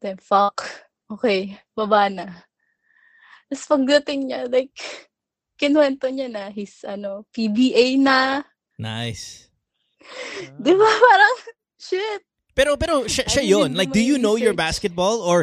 Then, 0.00 0.20
fuck. 0.20 0.60
Okay, 1.08 1.56
baba 1.72 2.12
na. 2.12 2.28
Tapos 3.48 3.64
pagdating 3.64 4.28
niya, 4.28 4.44
like, 4.52 4.76
kinuwento 5.56 6.04
niya 6.12 6.28
na, 6.28 6.52
he's, 6.52 6.84
ano, 6.84 7.24
PBA 7.32 7.96
na. 7.96 8.44
Nice. 8.78 9.50
Di 10.56 10.72
ba? 10.72 10.86
Parang, 10.86 11.34
shit. 11.76 12.22
Pero 12.54 12.74
pero 12.78 13.04
siya, 13.06 13.26
siya 13.26 13.44
yun. 13.44 13.74
Like, 13.74 13.90
do 13.90 14.00
you 14.00 14.18
know 14.18 14.34
your 14.34 14.54
research. 14.54 14.86
basketball 14.88 15.22
or 15.22 15.42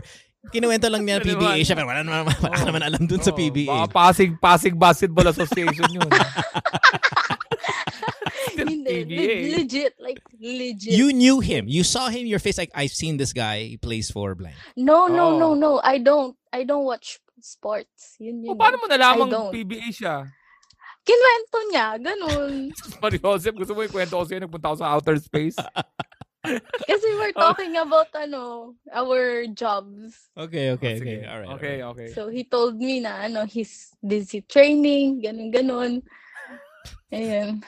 kinuwento 0.52 0.92
lang 0.92 1.04
niya 1.04 1.20
PBA 1.20 1.64
siya 1.64 1.74
pero 1.74 1.88
wala 1.90 2.04
naman, 2.06 2.28
wala 2.28 2.56
ka 2.56 2.66
naman 2.68 2.84
alam 2.84 3.02
dun 3.08 3.18
sa 3.20 3.32
Oo, 3.32 3.40
PBA. 3.40 3.66
Baka 3.72 3.88
Pasig, 3.90 4.30
Pasig 4.38 4.74
Basketball 4.76 5.28
Association 5.28 5.88
yun. 5.90 6.06
Hindi, 8.56 9.04
PBA. 9.04 9.20
le- 9.20 9.52
legit, 9.60 9.94
like, 10.00 10.22
legit. 10.40 10.94
You 10.96 11.12
knew 11.12 11.40
him. 11.40 11.68
You 11.68 11.84
saw 11.84 12.08
him. 12.10 12.26
Your 12.26 12.40
face 12.40 12.58
like 12.58 12.72
I've 12.76 12.94
seen 12.94 13.18
this 13.18 13.34
guy. 13.34 13.64
He 13.64 13.78
plays 13.78 14.10
for 14.12 14.36
blank. 14.36 14.56
no, 14.78 15.08
no, 15.08 15.38
no, 15.38 15.52
Oh. 15.52 15.60
no. 15.60 15.72
I 15.84 15.98
don't. 16.00 16.36
I 16.54 16.64
don't 16.64 16.86
watch 16.86 17.20
sports. 17.42 18.16
Yun 18.20 18.44
yun. 18.44 18.56
O, 18.56 18.56
paano 18.56 18.80
mo 18.80 18.88
nalamang. 18.88 19.52
PBA 19.52 19.92
siya? 19.92 20.30
Kinuwento 21.06 21.58
niya, 21.70 21.88
ganun. 22.02 22.54
Mario 23.02 23.22
Joseph, 23.22 23.56
gusto 23.56 23.74
mo 23.74 23.86
ikwento 23.86 24.18
ko 24.18 24.26
sa'yo, 24.26 24.42
nagpunta 24.42 24.74
ako 24.74 24.78
sa 24.82 24.90
outer 24.92 25.18
space. 25.22 25.56
Kasi 26.90 27.08
we're 27.18 27.34
Oh. 27.38 27.50
talking 27.50 27.74
about 27.78 28.10
ano, 28.14 28.74
our 28.94 29.46
jobs. 29.50 30.30
Okay, 30.38 30.74
okay, 30.78 30.94
Oh, 30.94 31.02
okay. 31.02 31.20
All 31.26 31.40
right. 31.42 31.52
Okay, 31.58 31.76
okay. 31.82 32.08
So 32.14 32.30
he 32.30 32.46
told 32.46 32.78
me 32.78 33.02
na 33.02 33.26
ano, 33.26 33.46
he's 33.46 33.94
busy 33.98 34.46
training, 34.46 35.26
ganun 35.26 35.50
ganon. 35.50 35.94
Ayun. 37.10 37.66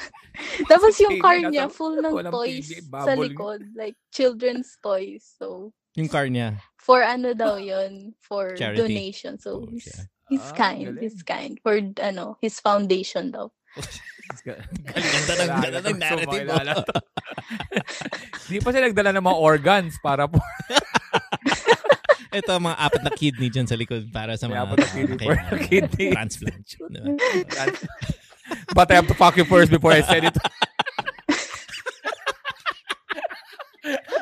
Tapos 0.72 0.96
yung 1.00 1.20
car 1.20 1.36
niya, 1.40 1.68
full 1.68 2.00
ng 2.00 2.16
toys 2.32 2.68
TV, 2.68 2.80
sa 2.90 3.12
likod. 3.12 3.60
Like, 3.76 3.96
children's 4.10 4.76
toys. 4.80 5.24
So, 5.36 5.72
Yung 5.94 6.08
car 6.08 6.26
niya. 6.26 6.58
for 6.80 7.04
ano 7.04 7.32
daw 7.34 7.54
yun? 7.56 8.12
For 8.20 8.56
Charity. 8.56 8.80
donation. 8.82 9.36
So, 9.38 9.62
Oh, 9.62 9.68
yeah. 9.72 10.08
He's 10.28 10.42
Ah, 10.42 10.56
kind. 10.56 10.84
galing. 10.84 11.02
He's 11.02 11.22
kind. 11.22 11.54
For, 11.62 11.80
ano, 12.00 12.36
his 12.40 12.58
foundation 12.60 13.30
daw. 13.30 13.50
Ganda 14.44 15.32
ng, 15.36 15.50
ganda 15.60 15.80
ng 15.84 15.98
narrative. 16.00 16.46
mo. 16.48 16.54
Hindi 18.48 18.58
pa 18.60 18.68
sila 18.72 18.84
nagdala 18.88 19.10
ng 19.12 19.24
mga 19.24 19.38
organs 19.38 19.94
para 20.00 20.24
po. 20.24 20.40
Ito 22.32 22.50
ang 22.50 22.64
mga 22.66 22.78
apat 22.80 23.02
na 23.04 23.12
kidney 23.12 23.46
dyan 23.46 23.68
sa 23.68 23.76
likod 23.76 24.08
para 24.10 24.34
sa 24.34 24.48
mga 24.48 24.64
apat 24.64 24.78
na 24.80 24.88
kidney 24.90 25.18
for 25.22 25.36
kidney. 25.60 26.10
transplant. 26.10 26.66
But 28.74 28.90
I 28.90 28.94
have 28.98 29.06
to 29.08 29.14
fuck 29.14 29.36
you 29.36 29.44
first 29.44 29.70
before 29.70 29.92
I 29.92 30.02
said 30.02 30.24
it. 30.24 30.36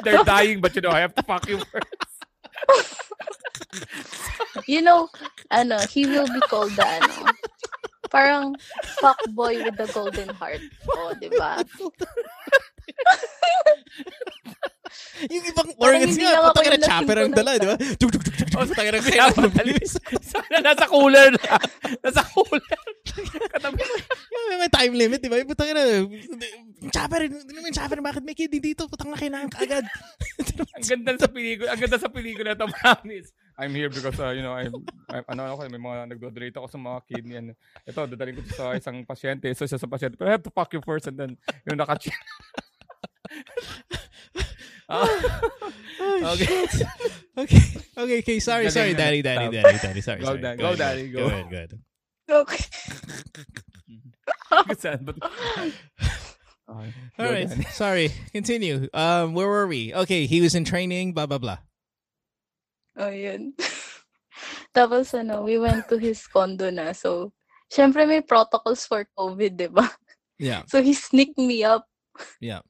They're 0.02 0.24
dying, 0.26 0.60
but 0.60 0.74
you 0.74 0.82
know, 0.82 0.90
I 0.90 1.00
have 1.00 1.14
to 1.14 1.22
fuck 1.22 1.46
you 1.48 1.58
first. 1.62 2.11
You 4.66 4.82
know, 4.82 5.08
ano, 5.50 5.78
he 5.88 6.06
will 6.06 6.26
be 6.26 6.40
called 6.46 6.72
the, 6.72 6.86
ano, 6.86 7.32
parang 8.10 8.56
fuck 9.00 9.18
boy 9.32 9.64
with 9.64 9.76
the 9.76 9.86
golden 9.92 10.28
heart. 10.36 10.60
O, 10.92 11.14
di 11.16 11.28
ba? 11.32 11.64
yung 15.32 15.44
ibang 15.48 15.70
organs 15.78 16.16
nga, 16.16 16.50
putang 16.50 16.66
yung 16.68 16.84
chopper 16.84 17.16
ang 17.18 17.32
dala, 17.32 17.50
di 17.58 17.68
ba? 17.68 17.76
Tuk, 17.96 18.10
tuk, 18.12 18.22
tuk, 18.22 18.34
tuk, 18.36 18.48
Putang 18.52 18.88
Kaya 19.02 19.24
madali. 19.34 19.76
Sana 20.20 20.56
nasa 20.60 20.84
cooler 20.88 21.32
na. 21.32 21.56
Nasa 22.04 22.22
cooler. 22.32 22.80
Yung 24.52 24.60
may 24.60 24.72
time 24.72 24.94
limit, 24.94 25.20
di 25.20 25.30
ba? 25.32 25.40
Putang 25.44 25.72
ina, 25.72 26.04
chopper, 26.92 27.20
hindi 27.28 27.52
naman 27.52 27.72
chopper, 27.72 27.98
bakit 28.04 28.22
may 28.24 28.36
kidney 28.36 28.60
dito? 28.60 28.86
Putang 28.88 29.10
na 29.12 29.18
kailangan 29.18 29.48
ka 29.48 29.64
agad. 29.64 29.84
Ang 30.76 30.84
ganda 30.84 31.12
sa 31.16 31.28
pelikula. 31.28 31.68
Ang 31.72 31.80
ganda 31.80 31.98
sa 31.98 32.10
pelikula 32.10 32.50
to, 32.58 32.66
promise. 32.68 33.32
I'm 33.60 33.76
here 33.76 33.92
because, 33.92 34.16
uh, 34.16 34.32
you 34.32 34.40
know, 34.40 34.56
I'm, 34.56 34.72
I'm, 35.12 35.24
ano 35.28 35.54
ako, 35.54 35.68
may 35.68 35.78
mga 35.78 36.08
nagdo-donate 36.16 36.56
ako 36.56 36.66
sa 36.72 36.80
mga 36.80 36.98
kidney. 37.08 37.36
And, 37.36 37.48
ito, 37.84 38.00
dadaling 38.08 38.36
ko 38.40 38.42
sa 38.56 38.72
isang 38.74 39.04
pasyente. 39.04 39.52
So, 39.52 39.68
siya 39.68 39.78
sa 39.80 39.88
pasyente. 39.88 40.16
Pero 40.16 40.32
I 40.32 40.36
have 40.40 40.46
to 40.48 40.52
fuck 40.52 40.72
you 40.72 40.80
first 40.80 41.06
and 41.06 41.16
then, 41.16 41.36
yung 41.68 41.76
naka 41.76 42.00
Ah, 44.88 45.06
Oh, 46.02 46.32
okay. 46.34 46.66
okay. 47.38 47.62
Okay, 47.96 48.18
okay. 48.20 48.38
Sorry, 48.40 48.66
Galing 48.66 48.74
sorry, 48.74 48.94
daddy, 48.94 49.22
daddy, 49.22 49.48
daddy, 49.54 49.78
daddy. 49.78 50.00
Sorry, 50.02 50.20
Go, 50.20 50.26
sorry. 50.34 50.40
Daddy. 50.42 50.58
Go, 50.58 50.64
ahead, 50.66 50.78
Daddy, 50.78 51.08
Go 51.10 51.18
go. 51.18 51.26
ahead, 51.30 51.46
go 51.50 51.56
ahead. 51.56 51.72
Okay. 52.30 52.62
Saan 54.78 55.00
ba? 55.06 55.14
Okay. 56.68 56.92
All 57.18 57.32
Go, 57.46 57.46
Sorry. 57.70 58.10
Continue. 58.32 58.88
Um, 58.94 59.34
where 59.34 59.48
were 59.48 59.66
we? 59.66 59.94
Okay, 59.94 60.26
he 60.26 60.40
was 60.40 60.54
in 60.54 60.64
training, 60.64 61.12
blah, 61.12 61.26
blah, 61.26 61.38
blah. 61.38 61.58
Oh, 62.96 63.08
yun. 63.10 63.54
Tapos, 64.74 65.12
ano, 65.14 65.42
we 65.44 65.58
went 65.58 65.88
to 65.88 65.98
his 65.98 66.26
condo 66.26 66.70
na. 66.70 66.92
So, 66.92 67.32
syempre 67.70 68.08
may 68.08 68.20
protocols 68.22 68.86
for 68.86 69.04
COVID, 69.18 69.56
di 69.56 69.68
ba? 69.68 69.88
Yeah, 70.38 70.62
So, 70.66 70.82
he 70.82 70.94
sneaked 70.94 71.38
me 71.38 71.62
up. 71.64 71.86
yeah. 72.40 72.60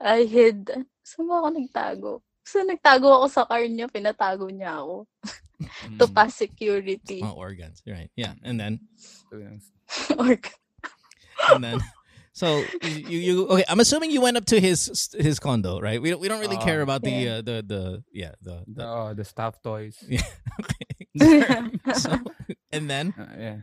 I 0.00 0.24
hid. 0.24 0.70
Saan 1.06 1.30
ba 1.30 1.38
ako 1.38 1.48
nagtago? 1.54 2.10
So, 2.42 2.66
nagtago 2.66 3.06
ako 3.22 3.26
sa 3.30 3.46
car 3.46 3.62
niya. 3.62 3.86
Pinatago 3.86 4.50
niya 4.50 4.82
ako. 4.82 5.06
to 6.02 6.06
pass 6.10 6.34
security. 6.34 7.22
Oh, 7.22 7.38
organs. 7.38 7.78
Right. 7.86 8.10
Yeah. 8.18 8.34
And 8.42 8.58
then, 8.58 8.82
Or, 10.18 10.34
and 11.54 11.62
then, 11.62 11.78
so 12.34 12.62
you, 12.82 13.18
you, 13.22 13.34
okay, 13.48 13.64
I'm 13.68 13.78
assuming 13.80 14.10
you 14.10 14.20
went 14.20 14.36
up 14.36 14.46
to 14.50 14.58
his, 14.58 14.90
his 15.14 15.38
condo, 15.38 15.78
right? 15.80 16.02
We 16.02 16.14
we 16.14 16.26
don't 16.26 16.40
really 16.42 16.58
care 16.58 16.80
Uh, 16.80 16.86
about 16.90 17.02
the, 17.06 17.10
yeah. 17.14 17.34
uh, 17.38 17.42
the, 17.42 17.56
the, 17.62 17.82
yeah, 18.12 18.34
the, 18.42 18.62
The, 18.66 18.82
the 18.82 18.84
oh, 18.86 19.10
the 19.14 19.24
staff 19.24 19.62
toys. 19.62 19.96
yeah. 21.14 21.70
so, 21.94 22.18
and 22.74 22.90
then, 22.90 23.14
Uh, 23.14 23.34
yeah. 23.38 23.58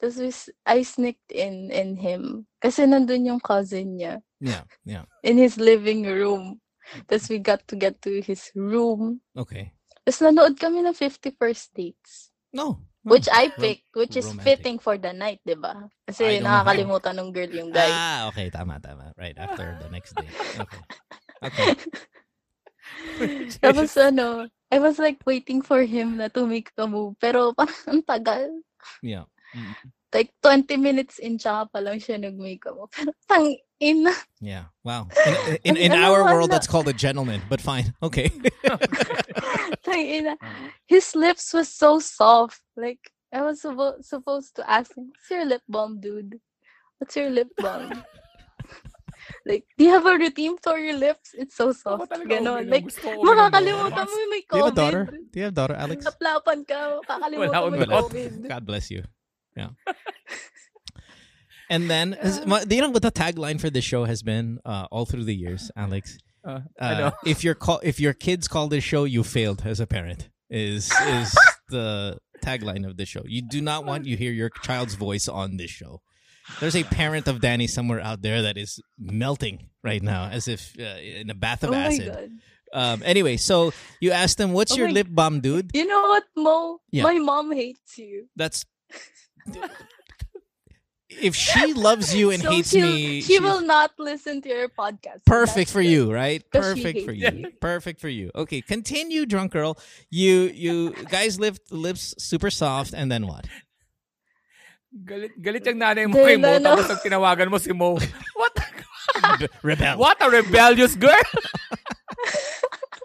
Tapos 0.00 0.16
we 0.16 0.32
s- 0.32 0.54
I 0.64 0.80
sneaked 0.80 1.28
in 1.28 1.68
in 1.68 2.00
him. 2.00 2.48
Kasi 2.56 2.88
nandun 2.88 3.28
yung 3.28 3.40
cousin 3.44 4.00
niya. 4.00 4.24
Yeah, 4.40 4.64
yeah. 4.84 5.04
In 5.22 5.38
his 5.38 5.56
living 5.56 6.04
room. 6.04 6.60
Tapos 7.06 7.30
we 7.30 7.38
got 7.38 7.62
to 7.70 7.76
get 7.78 8.02
to 8.02 8.18
his 8.20 8.50
room. 8.56 9.22
Okay. 9.36 9.70
Tapos 10.02 10.18
nanood 10.26 10.58
kami 10.58 10.82
ng 10.82 10.96
50 10.96 11.38
First 11.38 11.70
Dates. 11.76 12.34
No. 12.50 12.82
no. 13.06 13.14
Which 13.14 13.30
I 13.32 13.48
picked, 13.48 13.94
which 13.96 14.18
is 14.18 14.26
romantic. 14.26 14.44
fitting 14.44 14.76
for 14.82 14.98
the 14.98 15.14
night, 15.14 15.40
di 15.46 15.56
ba? 15.56 15.88
Kasi 16.04 16.42
know 16.42 16.50
nakakalimutan 16.50 17.16
ng 17.16 17.30
girl 17.32 17.52
yung 17.52 17.70
guy. 17.72 17.88
Ah, 17.88 18.28
okay. 18.28 18.50
Tama, 18.50 18.76
tama. 18.82 19.14
Right 19.16 19.38
after 19.38 19.78
the 19.80 19.88
next 19.88 20.12
day. 20.18 20.28
Okay. 20.60 20.82
Okay. 21.40 21.66
Tapos 23.64 23.96
ano, 23.96 24.50
I 24.68 24.78
was 24.78 25.00
like 25.00 25.22
waiting 25.24 25.64
for 25.64 25.80
him 25.80 26.20
na 26.20 26.28
to 26.28 26.44
make 26.44 26.68
a 26.76 26.84
move. 26.84 27.16
Pero 27.16 27.56
parang 27.56 27.80
ang 27.88 28.02
tagal. 28.04 28.50
Yeah. 29.00 29.24
Mm, 29.56 29.74
Like 30.10 30.34
20 30.42 30.74
minutes 30.76 31.22
in 31.22 31.38
tsaka 31.38 31.70
pa 31.70 31.78
lang 31.78 32.02
siya 32.02 32.18
nag-make 32.18 32.66
a. 32.66 32.74
Pero 32.94 33.14
tang 33.30 33.46
ina. 33.78 34.10
Yeah. 34.42 34.74
Wow. 34.82 35.06
In, 35.26 35.34
in, 35.62 35.74
in 35.78 35.92
Ano, 35.94 36.02
our 36.02 36.20
world, 36.34 36.50
that's 36.50 36.66
called 36.66 36.90
a 36.90 36.96
gentleman, 36.96 37.42
but 37.48 37.60
fine. 37.62 37.94
Okay. 38.02 38.26
Tang 39.86 40.02
ina. 40.02 40.34
His 40.90 41.14
lips 41.14 41.54
was 41.54 41.70
so 41.70 42.02
soft. 42.02 42.58
Like, 42.74 42.98
I 43.30 43.42
was 43.46 43.62
suppo- 43.62 44.02
supposed 44.02 44.58
to 44.58 44.66
ask 44.66 44.90
him, 44.98 45.14
what's 45.14 45.30
your 45.30 45.46
lip 45.46 45.62
balm, 45.70 46.02
dude? 46.02 46.42
What's 46.98 47.14
your 47.14 47.30
lip 47.30 47.54
balm? 47.56 48.02
like, 49.46 49.62
do 49.78 49.84
you 49.86 49.94
have 49.94 50.06
a 50.10 50.18
routine 50.18 50.58
for 50.58 50.74
your 50.74 50.98
lips? 50.98 51.38
It's 51.38 51.54
so 51.54 51.70
soft. 51.70 52.10
talaga 52.10 52.42
Ganon. 52.42 52.66
Like, 52.66 52.90
Gusto 52.90 53.14
ko 53.14 53.22
makakalimutan 53.22 54.04
mo 54.10 54.16
yung 54.18 54.32
may 54.34 54.42
Do 54.42 54.56
you 54.58 54.64
have 54.66 54.72
a 54.72 54.76
daughter? 54.76 55.02
Do 55.06 55.34
you 55.38 55.44
have 55.46 55.54
a 55.54 55.58
daughter, 55.62 55.78
Alex? 55.78 55.98
Kaplapan 56.02 56.58
ka, 56.66 56.98
kakalimutan 57.06 57.54
Wala 57.54 57.54
mo 57.54 57.66
akong 57.70 57.78
yung 57.78 57.86
wala. 57.86 58.02
COVID. 58.02 58.32
God 58.50 58.64
bless 58.66 58.90
you. 58.90 59.06
Yeah. 59.56 59.70
And 61.68 61.88
then, 61.88 62.14
is- 62.22 62.38
you 62.38 62.80
know 62.80 62.90
what 62.90 63.02
the 63.02 63.12
tagline 63.12 63.60
for 63.60 63.70
this 63.70 63.84
show 63.84 64.04
has 64.04 64.22
been 64.22 64.58
uh, 64.64 64.86
all 64.90 65.06
through 65.06 65.24
the 65.24 65.34
years, 65.34 65.70
Alex? 65.76 66.18
Uh, 66.44 66.60
I 66.80 66.94
know. 66.94 67.06
Uh, 67.08 67.10
if 67.26 67.44
your 67.44 67.54
call, 67.54 67.80
if 67.82 68.00
your 68.00 68.14
kids 68.14 68.48
call 68.48 68.68
this 68.68 68.82
show, 68.82 69.04
you 69.04 69.22
failed 69.22 69.62
as 69.64 69.78
a 69.78 69.86
parent. 69.86 70.30
Is 70.48 70.90
is 71.02 71.36
the 71.68 72.18
tagline 72.42 72.86
of 72.86 72.96
the 72.96 73.04
show? 73.04 73.22
You 73.26 73.42
do 73.42 73.60
not 73.60 73.84
want 73.84 74.06
you 74.06 74.16
hear 74.16 74.32
your 74.32 74.50
child's 74.62 74.94
voice 74.94 75.28
on 75.28 75.58
this 75.58 75.70
show. 75.70 76.00
There's 76.58 76.74
a 76.74 76.82
parent 76.82 77.28
of 77.28 77.40
Danny 77.40 77.66
somewhere 77.68 78.00
out 78.00 78.22
there 78.22 78.42
that 78.42 78.56
is 78.56 78.80
melting 78.98 79.68
right 79.84 80.02
now, 80.02 80.24
as 80.32 80.48
if 80.48 80.74
uh, 80.80 80.98
in 80.98 81.28
a 81.30 81.34
bath 81.34 81.62
of 81.62 81.70
Oh 81.70 81.72
my 81.74 81.86
acid. 81.86 82.08
God. 82.08 82.30
Um, 82.72 83.02
anyway, 83.04 83.36
so 83.36 83.72
you 84.00 84.10
asked 84.12 84.38
them, 84.38 84.52
"What's 84.54 84.72
Oh 84.72 84.76
your 84.76 84.86
my- 84.88 84.92
lip 84.94 85.08
balm, 85.10 85.40
dude?" 85.40 85.70
You 85.74 85.86
know 85.86 86.00
what, 86.02 86.24
Mo? 86.36 86.80
Yeah. 86.90 87.02
My 87.04 87.18
mom 87.18 87.52
hates 87.52 87.98
you. 87.98 88.28
That's 88.34 88.64
if 91.10 91.34
she 91.34 91.74
loves 91.74 92.14
you 92.14 92.30
and 92.30 92.42
So 92.46 92.50
hates 92.50 92.70
she'll- 92.70 92.86
me. 92.86 93.20
She 93.20 93.34
she's 93.34 93.40
will 93.40 93.60
not 93.60 93.92
listen 93.98 94.40
to 94.42 94.48
your 94.48 94.68
podcast. 94.68 95.24
Perfect 95.26 95.70
for 95.70 95.82
good. 95.82 95.90
you, 95.90 96.12
right? 96.12 96.42
Perfect 96.50 97.04
for 97.04 97.12
you. 97.12 97.28
you. 97.30 97.50
Perfect 97.60 98.00
for 98.00 98.08
you. 98.08 98.30
Okay, 98.34 98.60
continue, 98.60 99.26
drunk 99.26 99.52
girl. 99.52 99.76
You 100.10 100.50
you 100.54 100.92
guys 101.10 101.38
lift 101.38 101.70
lips 101.72 102.14
super 102.18 102.50
soft, 102.50 102.94
and 102.94 103.10
then 103.10 103.26
what? 103.26 103.46
Galit, 104.90 105.30
galit 105.38 105.62
yung 105.66 105.78
nanay 105.78 106.10
mo 106.10 106.18
kay 106.18 106.34
eh, 106.34 106.42
Mo, 106.42 106.50
tapos 106.58 106.90
ang 106.90 106.98
tinawagan 106.98 107.46
mo 107.46 107.58
si 107.62 107.70
Mo. 107.70 107.94
What? 108.34 108.56
Rebel. 109.62 109.98
What 109.98 110.18
a 110.18 110.30
rebellious 110.30 110.94
girl! 110.96 111.14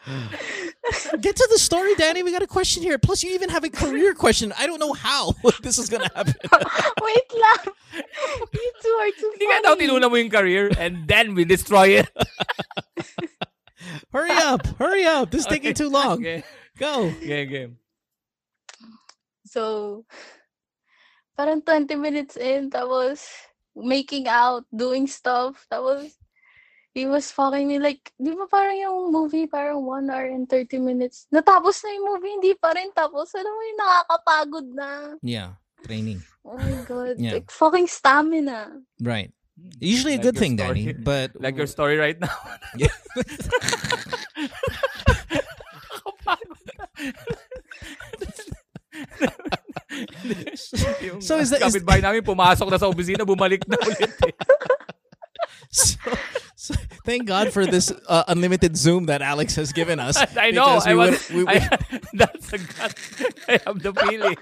Get 1.22 1.36
to 1.36 1.48
the 1.52 1.58
story, 1.58 1.96
Danny. 1.96 2.22
We 2.22 2.32
got 2.32 2.44
a 2.44 2.48
question 2.48 2.84
here. 2.84 2.98
Plus, 2.98 3.24
you 3.24 3.34
even 3.34 3.50
have 3.50 3.64
a 3.64 3.70
career 3.70 4.14
question. 4.14 4.54
I 4.58 4.68
don't 4.68 4.80
know 4.80 4.94
how 4.94 5.34
this 5.62 5.80
is 5.80 5.90
gonna 5.90 6.10
happen. 6.16 6.36
Wait 7.02 7.30
lang. 7.34 7.74
You 8.54 8.72
two 8.82 8.96
are 9.02 9.12
too 9.18 9.30
Hindi 9.34 9.46
ka 9.50 9.58
daw 9.66 9.74
funny. 9.74 9.88
tinuna 9.88 10.10
mo 10.10 10.16
yung 10.16 10.30
career 10.30 10.70
and 10.78 11.08
then 11.08 11.34
we 11.34 11.44
destroy 11.46 12.00
it. 12.04 12.10
hurry 14.12 14.32
up! 14.32 14.66
Hurry 14.78 15.06
up! 15.06 15.32
This 15.32 15.42
is 15.42 15.48
taking 15.48 15.74
too 15.74 15.90
long. 15.90 16.20
Okay. 16.22 16.44
Go. 16.78 17.10
Game, 17.24 17.50
game. 17.50 17.74
So, 19.46 20.04
parang 21.38 21.62
20 21.64 21.96
minutes 21.96 22.36
in, 22.36 22.70
tapos 22.70 23.24
making 23.76 24.28
out, 24.28 24.68
doing 24.76 25.08
stuff, 25.08 25.66
tapos 25.72 26.12
he 26.96 27.06
was 27.06 27.28
fucking 27.30 27.68
me 27.68 27.76
like, 27.78 28.16
di 28.16 28.32
ba 28.32 28.48
parang 28.48 28.80
yung 28.80 29.12
movie, 29.12 29.52
parang 29.52 29.84
1 29.84 30.08
hour 30.08 30.32
and 30.32 30.48
30 30.48 30.80
minutes. 30.80 31.28
Natapos 31.28 31.84
na 31.84 31.92
yung 31.92 32.08
movie, 32.08 32.32
hindi 32.40 32.56
pa 32.56 32.72
rin 32.72 32.88
tapos. 32.96 33.36
Alam 33.36 33.52
mo 33.52 33.62
yung 33.68 33.80
nakakapagod 33.84 34.68
na. 34.72 34.90
Yeah, 35.20 35.60
training. 35.84 36.24
Oh 36.48 36.56
my 36.56 36.80
God. 36.88 37.20
Yeah. 37.20 37.44
Like, 37.44 37.52
fucking 37.52 37.92
stamina. 37.92 38.80
Right. 39.04 39.36
Usually 39.84 40.16
a 40.16 40.24
Like 40.24 40.32
good 40.32 40.38
thing, 40.40 40.56
story. 40.56 40.88
Danny. 40.88 40.96
But 40.96 41.36
Like 41.44 41.60
your 41.60 41.68
story 41.68 42.00
right 42.00 42.16
now. 42.16 42.32
Yeah. 42.80 42.96
So 51.20 51.38
is 51.40 51.50
that- 51.52 51.62
is- 51.62 51.76
kapitbahay 51.76 52.02
namin 52.04 52.24
pumasok 52.24 52.68
na 52.70 52.78
sa 52.80 52.88
opisina, 52.90 53.24
bumalik 53.26 53.64
na 53.68 53.78
ulit 53.80 54.14
eh. 54.28 54.34
So, 55.76 55.98
so 56.56 56.74
thank 57.06 57.26
God 57.28 57.52
for 57.52 57.66
this 57.66 57.92
uh, 58.08 58.24
unlimited 58.28 58.78
Zoom 58.78 59.06
that 59.08 59.22
Alex 59.22 59.56
has 59.56 59.72
given 59.74 60.00
us. 60.00 60.18
I 60.38 60.52
know. 60.52 60.66
because 60.66 60.88
I 60.88 60.94
was, 60.96 61.30
would, 61.30 61.38
we, 61.38 61.48
I, 61.48 61.78
that's 62.14 62.54
a 62.54 62.58
gut. 62.58 62.96
I 63.48 63.60
have 63.66 63.82
the 63.84 63.94
feeling. 63.94 64.38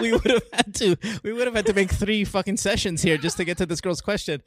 we 0.00 0.12
would 0.12 0.24
have 0.30 0.42
had 0.52 0.74
to 0.76 0.96
we 1.22 1.32
would 1.32 1.46
have 1.46 1.54
had 1.56 1.66
to 1.66 1.74
make 1.74 1.90
three 1.90 2.24
fucking 2.24 2.56
sessions 2.56 3.02
here 3.02 3.16
just 3.16 3.36
to 3.38 3.44
get 3.44 3.58
to 3.58 3.66
this 3.66 3.80
girl's 3.80 4.00
question. 4.00 4.42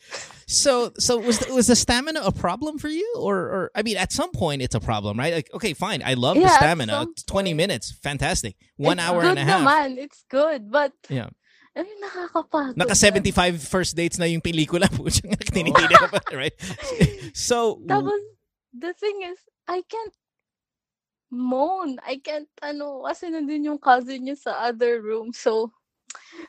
So 0.48 0.91
so 0.99 1.18
was 1.18 1.40
the, 1.40 1.53
was 1.53 1.68
the 1.68 1.76
stamina 1.76 2.22
a 2.23 2.31
problem 2.31 2.77
for 2.80 2.88
you 2.90 3.14
or 3.19 3.35
or 3.38 3.72
I 3.76 3.81
mean 3.84 3.98
at 3.98 4.11
some 4.11 4.31
point 4.31 4.61
it's 4.61 4.76
a 4.76 4.80
problem, 4.80 5.18
right? 5.19 5.34
Like 5.34 5.49
okay, 5.53 5.73
fine. 5.73 6.02
I 6.03 6.14
love 6.15 6.35
the 6.35 6.41
Yeah, 6.41 6.48
at 6.53 6.57
stamina. 6.57 7.07
20 7.27 7.49
point. 7.49 7.57
minutes. 7.57 7.91
Fantastic. 8.02 8.56
1 8.77 8.98
It's 8.99 9.07
hour 9.07 9.22
good 9.22 9.38
and 9.38 9.40
a 9.40 9.44
half. 9.44 9.61
naman. 9.61 9.98
It's 9.98 10.23
good. 10.30 10.72
But, 10.72 10.94
Yeah. 11.10 11.30
Mean, 11.75 11.97
nakakapagod. 12.05 12.77
Naka 12.77 12.93
na. 12.93 13.57
75 13.57 13.57
first 13.65 13.97
dates 13.97 14.21
na 14.21 14.29
yung 14.29 14.41
pelikula 14.41 14.85
po. 14.93 15.09
Tinitili 15.53 15.95
pa, 15.97 16.21
right? 16.37 16.53
So 17.33 17.81
Tapos, 17.89 18.21
the 18.77 18.93
thing 18.93 19.25
is, 19.25 19.41
I 19.65 19.81
can't 19.89 20.13
moan. 21.33 21.97
I 22.05 22.21
can't, 22.21 22.49
ano, 22.61 23.01
kasi 23.09 23.33
nandun 23.33 23.65
yung 23.65 23.81
cousin 23.81 24.29
niya 24.29 24.37
sa 24.37 24.69
other 24.69 25.01
room. 25.01 25.33
So, 25.33 25.73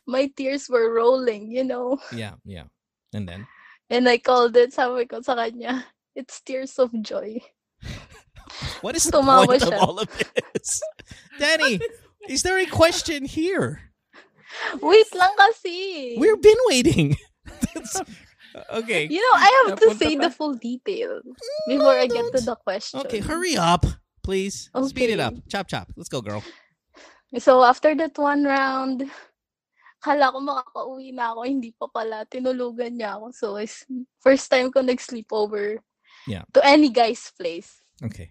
my 0.04 0.28
tears 0.36 0.68
were 0.68 0.92
rolling, 0.92 1.48
you 1.48 1.64
know. 1.64 1.96
yeah, 2.12 2.36
yeah. 2.44 2.68
And 3.16 3.24
then 3.24 3.48
And 3.88 4.08
I 4.08 4.18
called 4.18 4.56
it, 4.56 4.72
sabi 4.72 5.04
ko 5.08 5.20
sa 5.20 5.36
kanya, 5.36 5.84
it's 6.16 6.40
tears 6.40 6.76
of 6.80 6.92
joy. 7.00 7.40
What 8.84 8.96
is 8.96 9.04
the 9.04 9.20
Tumawa 9.20 9.46
point 9.46 9.62
of 9.62 9.72
siya. 9.72 9.80
all 9.80 9.98
of 10.00 10.08
this? 10.08 10.80
Danny, 11.38 11.80
is 12.28 12.42
there 12.42 12.58
a 12.60 12.66
question 12.68 13.24
here? 13.24 13.93
Wait 14.82 15.10
lang 15.14 15.32
kasi. 15.38 15.74
We've 16.18 16.40
been 16.40 16.62
waiting. 16.68 17.16
That's- 17.74 18.02
okay. 18.80 19.06
You 19.10 19.18
know, 19.18 19.36
I 19.38 19.50
have 19.66 19.80
to 19.80 19.94
say 19.98 20.14
the 20.14 20.30
full 20.30 20.54
detail 20.54 21.20
mm, 21.26 21.66
before 21.66 21.98
I 21.98 22.06
get 22.06 22.30
to 22.34 22.40
the 22.40 22.56
question. 22.56 23.00
Okay, 23.02 23.18
hurry 23.18 23.56
up, 23.58 23.84
please. 24.22 24.70
Speed 24.70 25.10
it 25.10 25.20
up. 25.20 25.34
Chop 25.50 25.66
chop. 25.66 25.90
Let's 25.96 26.08
go, 26.08 26.22
girl. 26.22 26.42
So, 27.38 27.66
after 27.66 27.98
that 27.98 28.14
one 28.14 28.46
round, 28.46 29.10
kala 29.98 30.30
ko 30.30 30.38
makakauwi 30.38 31.10
na 31.10 31.34
ako. 31.34 31.40
Hindi 31.42 31.74
pa 31.74 31.90
pala. 31.90 32.22
Tinulugan 32.30 32.94
niya 32.94 33.18
ako. 33.18 33.26
So, 33.34 33.46
it's 33.58 33.82
first 34.22 34.46
time 34.46 34.70
ko 34.70 34.86
nag-sleepover 34.86 35.82
Yeah. 36.30 36.46
to 36.54 36.62
any 36.64 36.88
guy's 36.94 37.26
place. 37.34 37.82
Okay. 38.00 38.30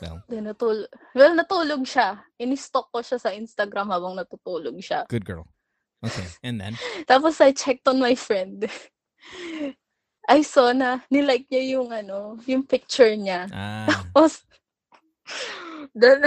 Well, 0.00 0.22
Then, 0.30 0.48
natul 0.48 0.86
well, 1.12 1.34
natulog 1.36 1.84
siya. 1.84 2.22
In-stalk 2.40 2.88
ko 2.94 3.04
siya 3.04 3.20
sa 3.20 3.34
Instagram 3.34 3.90
habang 3.92 4.16
natutulog 4.16 4.78
siya. 4.80 5.04
good 5.10 5.26
girl. 5.26 5.44
Okay, 6.04 6.26
and 6.42 6.60
then 6.60 6.76
Tapos, 7.10 7.40
I 7.40 7.52
checked 7.52 7.88
on 7.88 7.98
my 7.98 8.14
friend. 8.14 8.68
I 10.28 10.40
saw 10.40 10.72
na 10.72 11.00
nilike 11.12 11.48
niya 11.52 11.76
yung 11.80 11.92
ano, 11.92 12.38
yung 12.48 12.64
picture 12.64 13.12
niya. 13.16 13.48
ah, 13.52 13.88
Tapos, 13.88 14.44
then, 15.94 16.24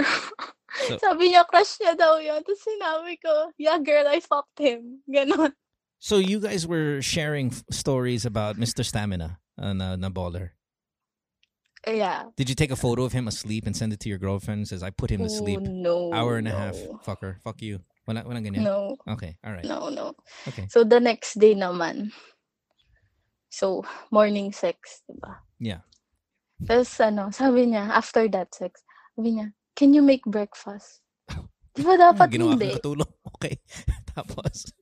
So- 0.86 0.98
sabi 1.02 1.34
niya, 1.34 1.46
crush 1.46 1.78
niya 1.82 1.98
daw 1.98 2.18
yun. 2.22 2.42
Tapos 2.46 2.62
sinabi 2.62 3.18
ko, 3.18 3.50
yeah, 3.58 3.78
girl, 3.78 4.06
I 4.06 4.20
fucked 4.20 4.58
him. 4.58 5.02
Ganon. 5.10 5.52
so 5.98 6.18
you 6.22 6.38
guys 6.38 6.62
were 6.66 7.02
sharing 7.02 7.50
f- 7.50 7.64
stories 7.74 8.22
about 8.24 8.54
Mr. 8.54 8.84
Stamina 8.86 9.38
uh, 9.58 9.72
na, 9.74 9.96
na 9.96 10.08
baller. 10.10 10.54
Yeah. 11.86 12.30
Did 12.36 12.48
you 12.50 12.54
take 12.54 12.70
a 12.70 12.76
photo 12.76 13.02
of 13.02 13.12
him 13.12 13.26
asleep 13.26 13.66
and 13.66 13.74
send 13.74 13.92
it 13.92 14.00
to 14.00 14.08
your 14.08 14.18
girlfriend? 14.18 14.68
Says 14.68 14.82
I 14.82 14.90
put 14.90 15.10
him 15.10 15.22
to 15.22 15.30
sleep. 15.30 15.60
Oh, 15.62 15.66
no. 15.66 16.12
Hour 16.12 16.36
and 16.36 16.46
a 16.46 16.50
half. 16.54 16.74
no. 16.74 17.00
Fucker. 17.06 17.40
Fuck 17.42 17.62
you. 17.62 17.80
Wala, 18.08 18.24
walang 18.24 18.40
ganyan. 18.40 18.64
No, 18.64 18.96
Okay. 19.04 19.36
All 19.44 19.52
right. 19.52 19.68
no, 19.68 19.92
no. 19.92 20.16
Okay. 20.48 20.64
So, 20.72 20.80
the 20.80 20.96
next 20.96 21.36
day 21.36 21.52
naman. 21.52 22.08
So, 23.52 23.84
morning 24.08 24.48
sex, 24.56 25.04
diba? 25.04 25.44
Yeah. 25.60 25.84
Tapos, 26.64 26.88
ano, 27.04 27.28
sabi 27.28 27.68
niya, 27.68 27.92
after 27.92 28.24
that 28.32 28.48
sex, 28.56 28.80
sabi 29.12 29.36
niya, 29.36 29.52
can 29.76 29.92
you 29.92 30.00
make 30.00 30.24
breakfast? 30.24 31.04
Di 31.76 31.84
ba 31.84 32.00
dapat 32.00 32.32
Ginawa 32.32 32.56
hindi? 32.56 32.72
kang 32.72 32.80
katulong. 32.80 33.12
Okay. 33.38 33.60
Tapos. 34.16 34.72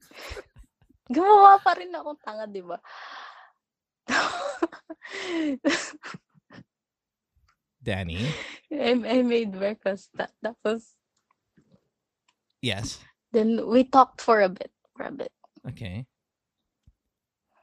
Gumawa 1.11 1.59
pa 1.61 1.75
rin 1.77 1.91
ako 1.93 2.15
tanga, 2.23 2.47
di 2.47 2.63
ba? 2.63 2.79
Danny. 7.83 8.23
I, 8.73 8.95
I 8.95 9.19
made 9.27 9.51
breakfast. 9.51 10.15
Ta- 10.15 10.31
Tapos, 10.39 10.95
Yes. 12.65 12.99
Then 13.37 13.69
we 13.69 13.85
talked 13.85 14.25
for 14.25 14.41
a 14.41 14.49
bit. 14.49 14.73
For 14.97 15.05
a 15.05 15.13
bit. 15.13 15.33
Okay. 15.69 16.09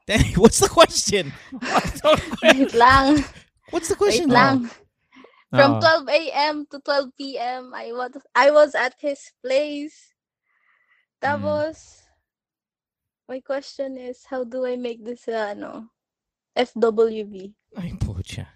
Danny, 0.06 0.30
what's 0.38 0.60
the 0.62 0.70
question? 0.70 1.34
Wait 2.46 2.74
lang. 2.74 3.24
What's 3.74 3.90
the 3.90 3.98
Wait 3.98 4.22
question? 4.22 4.30
lang. 4.30 4.70
From 5.50 5.78
Oo. 5.78 6.06
12 6.06 6.08
a.m. 6.10 6.54
to 6.70 6.78
12 6.82 7.10
p.m. 7.18 7.74
I 7.74 7.90
was 7.94 8.14
I 8.34 8.50
was 8.50 8.74
at 8.74 8.94
his 8.98 9.30
place. 9.38 10.14
Tapos 11.22 12.02
my 13.30 13.38
question 13.38 13.96
is 13.96 14.26
how 14.26 14.42
do 14.42 14.66
I 14.66 14.74
make 14.74 15.02
this 15.02 15.30
uh, 15.30 15.54
ano 15.54 15.94
FWB? 16.58 17.54
Ay, 17.78 17.94
pucha. 18.02 18.50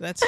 That's 0.00 0.24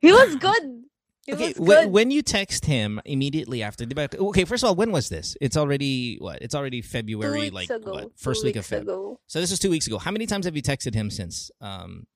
He 0.00 0.10
was 0.14 0.38
good. 0.38 0.86
Okay. 1.34 1.54
When, 1.56 1.92
when 1.92 2.10
you 2.10 2.22
text 2.22 2.64
him 2.64 3.00
immediately 3.04 3.62
after, 3.62 3.84
di 3.86 3.94
ba- 3.94 4.08
okay. 4.18 4.44
First 4.44 4.64
of 4.64 4.68
all, 4.68 4.74
when 4.74 4.92
was 4.92 5.08
this? 5.08 5.36
It's 5.40 5.56
already 5.56 6.16
what? 6.16 6.42
It's 6.42 6.54
already 6.54 6.82
February, 6.82 7.50
like 7.50 7.70
ago. 7.70 7.92
what? 7.92 8.02
two 8.02 8.12
First 8.16 8.44
week 8.44 8.56
of 8.56 8.66
February. 8.66 9.16
So 9.26 9.40
this 9.40 9.52
is 9.52 9.58
two 9.58 9.70
weeks 9.70 9.86
ago. 9.86 9.98
How 9.98 10.10
many 10.10 10.26
times 10.26 10.44
have 10.44 10.56
you 10.56 10.62
texted 10.62 10.94
him 10.94 11.10
since? 11.10 11.50
Um, 11.60 12.06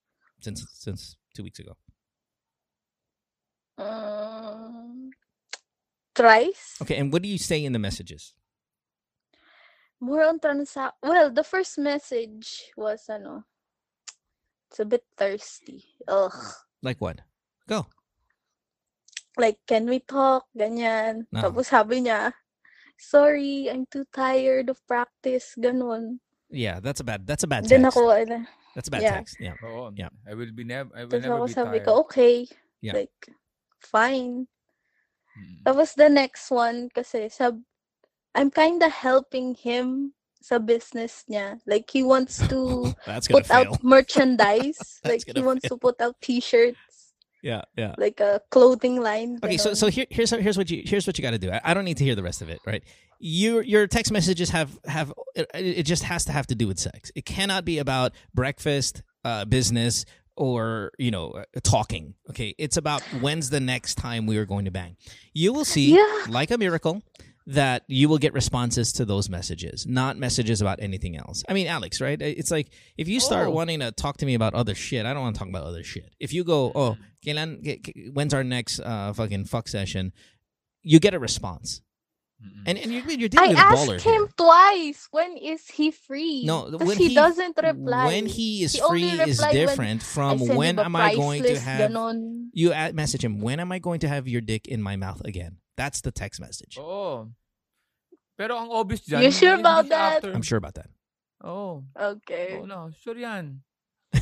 since 0.40 0.66
since 0.72 1.16
two 1.34 1.42
weeks 1.42 1.58
ago. 1.58 1.76
Um, 3.78 5.10
thrice. 6.14 6.76
Okay, 6.82 6.96
and 6.96 7.12
what 7.12 7.22
do 7.22 7.28
you 7.28 7.38
say 7.38 7.64
in 7.64 7.72
the 7.72 7.78
messages? 7.78 8.34
More 10.00 10.24
on 10.24 10.38
transa. 10.38 10.92
Well, 11.02 11.30
the 11.30 11.44
first 11.44 11.78
message 11.78 12.70
was 12.76 13.08
ano. 13.08 13.44
It's 14.70 14.80
a 14.80 14.84
bit 14.84 15.04
thirsty. 15.16 15.84
Ugh. 16.08 16.32
Like 16.82 17.00
what? 17.00 17.20
Go. 17.68 17.86
Like, 19.36 19.58
can 19.66 19.86
we 19.86 20.00
talk? 20.00 20.46
Ganyan. 20.56 21.26
No. 21.32 21.40
Tapos 21.50 21.66
sabi 21.70 22.06
niya, 22.06 22.32
sorry, 22.98 23.68
I'm 23.70 23.86
too 23.90 24.04
tired 24.12 24.70
of 24.70 24.78
practice. 24.86 25.54
Ganon. 25.58 26.18
Yeah, 26.50 26.78
that's 26.78 27.00
a 27.00 27.06
bad. 27.06 27.26
That's 27.26 27.42
a 27.42 27.50
bad 27.50 27.66
Then 27.66 27.82
text. 27.82 27.96
ako, 27.96 28.10
ano, 28.14 28.46
That's 28.74 28.88
a 28.88 28.90
bad 28.90 29.02
yeah. 29.02 29.16
text. 29.22 29.36
Yeah. 29.38 29.54
Oo. 29.62 29.90
Yeah. 29.94 30.10
I 30.26 30.34
will 30.34 30.50
be 30.50 30.64
never, 30.66 30.90
I 30.94 31.06
will 31.06 31.18
tapos 31.18 31.22
never 31.22 31.38
ako 31.38 31.46
be 31.46 31.52
sabi 31.54 31.76
tired. 31.78 31.86
ko, 31.86 31.92
okay. 32.06 32.34
Yeah. 32.82 32.94
Like, 32.94 33.16
fine. 33.80 34.46
Mm. 35.34 35.56
Tapos 35.66 35.94
the 35.94 36.10
next 36.10 36.50
one, 36.50 36.90
kasi 36.94 37.30
sab 37.30 37.58
I'm 38.34 38.50
kinda 38.50 38.90
helping 38.90 39.54
him 39.54 40.12
sa 40.42 40.58
business 40.58 41.22
niya. 41.30 41.62
Like, 41.70 41.86
he 41.88 42.02
wants 42.02 42.42
to 42.50 42.90
put 43.30 43.46
fail. 43.46 43.70
out 43.70 43.78
merchandise. 43.86 45.00
Like, 45.06 45.22
he 45.24 45.32
gonna 45.32 45.46
wants 45.46 45.64
to 45.70 45.78
put 45.78 45.98
out 46.02 46.18
t-shirts. 46.20 46.78
Yeah, 47.44 47.62
yeah. 47.76 47.94
Like 47.98 48.20
a 48.20 48.40
clothing 48.50 49.02
line. 49.02 49.38
Okay, 49.44 49.58
so 49.58 49.74
so 49.74 49.88
here, 49.88 50.06
here's 50.08 50.30
here's 50.30 50.56
what 50.56 50.70
you 50.70 50.82
here's 50.86 51.06
what 51.06 51.18
you 51.18 51.22
got 51.22 51.32
to 51.32 51.38
do. 51.38 51.50
I, 51.50 51.60
I 51.62 51.74
don't 51.74 51.84
need 51.84 51.98
to 51.98 52.04
hear 52.04 52.14
the 52.14 52.22
rest 52.22 52.40
of 52.40 52.48
it, 52.48 52.58
right? 52.66 52.82
Your 53.20 53.62
your 53.62 53.86
text 53.86 54.10
messages 54.10 54.48
have 54.48 54.70
have 54.86 55.12
it, 55.36 55.50
it 55.54 55.82
just 55.82 56.04
has 56.04 56.24
to 56.24 56.32
have 56.32 56.46
to 56.46 56.54
do 56.54 56.66
with 56.66 56.78
sex. 56.78 57.12
It 57.14 57.26
cannot 57.26 57.66
be 57.66 57.76
about 57.78 58.12
breakfast, 58.32 59.02
uh, 59.26 59.44
business, 59.44 60.06
or 60.36 60.92
you 60.98 61.10
know 61.10 61.32
uh, 61.32 61.44
talking. 61.62 62.14
Okay, 62.30 62.54
it's 62.56 62.78
about 62.78 63.02
when's 63.20 63.50
the 63.50 63.60
next 63.60 63.96
time 63.96 64.24
we 64.26 64.38
are 64.38 64.46
going 64.46 64.64
to 64.64 64.70
bang. 64.70 64.96
You 65.34 65.52
will 65.52 65.66
see, 65.66 65.94
Yeah. 65.94 66.24
like 66.30 66.50
a 66.50 66.56
miracle, 66.56 67.02
that 67.46 67.82
you 67.88 68.08
will 68.08 68.16
get 68.18 68.32
responses 68.32 68.92
to 68.94 69.04
those 69.04 69.28
messages, 69.28 69.86
not 69.86 70.16
messages 70.16 70.62
about 70.62 70.80
anything 70.80 71.14
else. 71.16 71.42
I 71.48 71.52
mean, 71.52 71.66
Alex, 71.66 72.00
right? 72.00 72.20
It's 72.20 72.50
like 72.50 72.70
if 72.96 73.06
you 73.06 73.20
start 73.20 73.48
Oh. 73.48 73.50
wanting 73.50 73.80
to 73.80 73.92
talk 73.92 74.16
to 74.18 74.26
me 74.26 74.34
about 74.34 74.54
other 74.54 74.74
shit, 74.74 75.04
I 75.04 75.12
don't 75.12 75.22
want 75.22 75.36
to 75.36 75.38
talk 75.40 75.48
about 75.48 75.64
other 75.64 75.82
shit. 75.82 76.14
If 76.18 76.32
you 76.32 76.42
go, 76.44 76.72
oh, 76.74 76.96
kailan, 77.24 77.62
k- 77.62 77.78
k- 77.78 78.08
when's 78.14 78.32
our 78.32 78.44
next 78.44 78.80
uh, 78.80 79.12
fucking 79.12 79.44
fuck 79.44 79.68
session? 79.68 80.12
You 80.82 81.00
get 81.00 81.12
a 81.12 81.18
response, 81.18 81.82
and 82.66 82.78
and 82.78 82.90
you're, 82.92 83.02
you're 83.10 83.24
I 83.26 83.28
dealing 83.28 83.50
with 83.50 83.58
a 83.58 83.62
baller 83.62 83.94
asked 83.96 84.04
him 84.06 84.12
here. 84.24 84.28
twice, 84.38 85.08
when 85.10 85.36
is 85.36 85.66
he 85.68 85.90
free? 85.90 86.44
No, 86.46 86.70
when 86.70 86.96
he, 86.96 87.08
he- 87.08 87.14
doesn't 87.14 87.58
reply. 87.62 88.06
When 88.06 88.24
he 88.26 88.62
is 88.64 88.72
He 88.72 88.80
free 88.88 89.04
is 89.04 89.38
replied 89.38 89.54
when 89.54 89.66
different 89.66 90.02
from 90.02 90.46
when 90.48 90.78
am 90.78 90.96
I 90.96 91.14
going 91.14 91.42
to 91.42 91.58
have 91.60 91.90
ganon. 91.90 92.48
you 92.54 92.70
message 92.94 93.22
him 93.24 93.40
when 93.40 93.60
am 93.60 93.70
I 93.72 93.78
going 93.80 94.00
to 94.00 94.08
have 94.08 94.28
your 94.28 94.40
dick 94.40 94.66
in 94.66 94.80
my 94.82 94.96
mouth 94.96 95.20
again? 95.26 95.58
That's 95.76 96.00
the 96.00 96.12
text 96.12 96.40
message. 96.40 96.78
Oh. 96.78 97.30
Pero 98.38 98.58
ang 98.58 98.70
obvious 98.70 99.02
dyan, 99.02 99.22
You 99.22 99.30
sure 99.30 99.54
about 99.58 99.86
siya 99.86 99.90
that? 99.94 100.12
after. 100.22 100.32
I'm 100.34 100.42
sure 100.42 100.58
about 100.58 100.74
that. 100.74 100.90
Oh. 101.42 101.84
Okay. 101.94 102.58
Oo 102.58 102.66
na. 102.66 102.90
Sure 102.98 103.14
yan. 103.18 103.62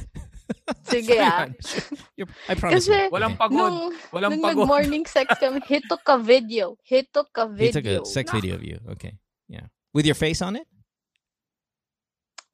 Sige 0.88 1.12
Sure 1.16 1.20
ah. 1.22 1.48
yan. 1.48 2.28
I 2.48 2.54
promise 2.56 2.84
Kasi 2.84 2.92
you. 2.92 3.12
Walang 3.12 3.34
Okay. 3.36 3.40
pagod. 3.40 3.56
nung, 3.72 3.78
Walang 4.12 4.30
nung 4.36 4.42
pagod. 4.44 4.64
nag-morning 4.68 5.04
sex 5.08 5.28
kami, 5.40 5.60
he 5.64 5.80
took 5.84 6.04
a 6.06 6.18
video. 6.18 6.76
He 6.84 7.04
took 7.04 7.28
a 7.36 7.48
He 7.48 7.68
video. 7.72 8.04
took 8.04 8.08
a 8.08 8.10
sex 8.10 8.28
na- 8.28 8.36
video 8.36 8.54
of 8.56 8.64
you. 8.64 8.80
Okay. 8.96 9.16
Yeah. 9.48 9.68
With 9.92 10.04
your 10.04 10.16
face 10.16 10.40
on 10.40 10.56
it? 10.56 10.68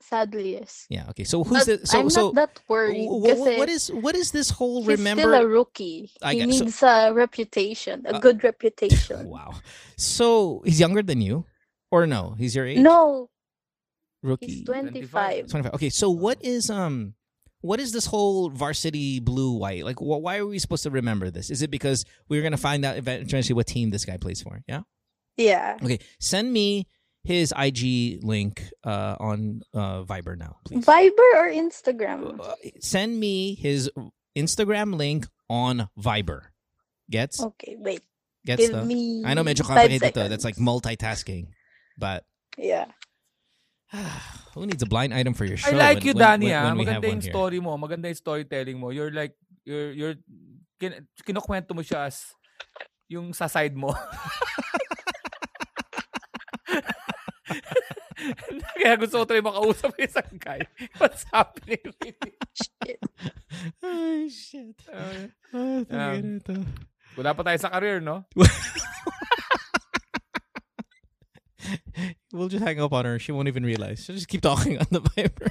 Sadly, 0.08 0.52
yes. 0.52 0.86
Yeah. 0.88 1.10
Okay. 1.10 1.24
So 1.24 1.44
who's 1.44 1.66
But 1.66 1.80
the 1.82 1.86
so 1.86 2.00
I'm 2.00 2.08
so 2.10 2.30
not 2.30 2.34
that 2.54 2.60
worried. 2.66 3.06
wh- 3.06 3.36
wh- 3.36 3.58
what 3.58 3.68
is 3.68 3.92
what 3.92 4.16
is 4.16 4.30
this 4.32 4.48
whole 4.48 4.80
remember? 4.82 4.90
he's 4.90 4.98
remember 4.98 5.36
still 5.36 5.44
a 5.44 5.46
rookie. 5.46 6.10
I 6.22 6.32
he 6.32 6.38
get- 6.40 6.54
so- 6.54 6.64
needs 6.64 6.82
a 6.82 7.12
reputation, 7.12 8.06
a 8.06 8.14
Uh, 8.16 8.18
good 8.18 8.42
reputation. 8.42 9.28
Wow. 9.36 9.54
So 9.96 10.62
he's 10.64 10.80
younger 10.80 11.02
than 11.02 11.20
you, 11.20 11.44
or 11.90 12.06
no? 12.06 12.34
He's 12.38 12.56
your 12.56 12.64
age. 12.66 12.78
No, 12.78 13.28
rookie. 14.22 14.46
he's 14.46 14.64
25. 14.64 15.48
25. 15.48 15.74
Okay. 15.74 15.90
So 15.90 16.08
what 16.10 16.42
is 16.42 16.70
um, 16.70 17.14
what 17.60 17.80
is 17.80 17.92
this 17.92 18.06
whole 18.06 18.48
varsity 18.50 19.20
blue 19.20 19.52
white? 19.58 19.84
Like, 19.84 19.98
wh- 19.98 20.22
why 20.24 20.38
are 20.38 20.46
we 20.46 20.58
supposed 20.58 20.84
to 20.84 20.90
remember 20.90 21.30
this? 21.30 21.50
Is 21.50 21.60
it 21.60 21.70
because 21.70 22.04
we're 22.28 22.42
gonna 22.42 22.56
find 22.56 22.84
out 22.84 22.96
eventually 22.96 23.54
what 23.54 23.66
team 23.66 23.90
this 23.90 24.04
guy 24.06 24.16
plays 24.16 24.40
for? 24.40 24.62
Yeah. 24.66 24.82
Yeah. 25.36 25.76
Okay. 25.82 25.98
Send 26.18 26.52
me 26.52 26.86
his 27.24 27.52
IG 27.56 28.22
link 28.22 28.62
uh 28.84 29.16
on 29.20 29.62
uh 29.74 30.02
Viber 30.04 30.36
now, 30.36 30.56
please. 30.64 30.84
Viber 30.84 31.30
or 31.34 31.48
Instagram? 31.50 32.40
Uh, 32.40 32.54
send 32.80 33.18
me 33.18 33.54
his 33.54 33.90
Instagram 34.36 34.94
link 34.96 35.26
on 35.50 35.88
Viber. 35.98 36.52
Gets? 37.10 37.42
Okay, 37.42 37.76
wait. 37.78 38.02
Gets 38.44 38.62
Give 38.62 38.72
the 38.72 38.84
me 38.84 39.24
I 39.24 39.34
know 39.34 39.42
medyo 39.44 39.64
five 39.66 39.88
complicated 39.88 40.14
to. 40.14 40.28
That's 40.28 40.44
like 40.44 40.56
multitasking. 40.56 41.48
But 41.98 42.24
Yeah. 42.56 42.86
who 44.54 44.66
needs 44.66 44.82
a 44.82 44.86
blind 44.86 45.12
item 45.12 45.34
for 45.34 45.44
your 45.44 45.56
show? 45.56 45.70
I 45.70 45.74
like 45.74 45.98
when- 45.98 46.06
you, 46.06 46.12
when- 46.14 46.22
Danny, 46.22 46.46
when- 46.46 46.54
ah. 46.54 46.64
when 46.68 46.78
we 46.78 46.84
Maganda 46.86 47.08
yung 47.08 47.22
story 47.22 47.60
mo. 47.60 47.76
Maganda 47.76 48.06
yung 48.06 48.20
storytelling 48.20 48.78
mo. 48.78 48.90
You're 48.90 49.12
like, 49.12 49.34
you're, 49.64 49.92
you're, 49.92 50.14
kin, 50.80 51.06
kinukwento 51.24 51.74
mo 51.74 51.82
siya 51.82 52.06
as 52.06 52.32
yung 53.08 53.32
sa 53.32 53.48
side 53.48 53.74
mo. 53.74 53.92
Kaya 58.78 58.98
gusto 58.98 59.22
ko 59.22 59.24
tayo 59.24 59.42
makausap 59.46 59.94
yung 59.94 60.08
isang 60.10 60.32
guy. 60.42 60.60
What's 60.98 61.22
happening? 61.30 61.80
Shit. 62.56 63.00
Ay, 63.82 64.26
shit. 64.28 64.78
Uh, 64.90 65.30
Ah, 65.54 65.80
Yeah. 65.86 66.18
tangina 66.18 66.42
to. 66.44 66.60
wala 67.16 67.32
pa 67.32 67.42
tayo 67.46 67.58
sa 67.58 67.70
career, 67.72 67.98
no? 68.04 68.26
We'll 72.32 72.48
just 72.48 72.62
hang 72.64 72.78
up 72.80 72.92
on 72.92 73.04
her. 73.04 73.18
She 73.18 73.32
won't 73.32 73.48
even 73.48 73.64
realize. 73.64 74.04
She'll 74.04 74.14
just 74.14 74.28
keep 74.28 74.42
talking 74.42 74.78
on 74.78 74.86
the 74.90 75.00
Viber. 75.00 75.48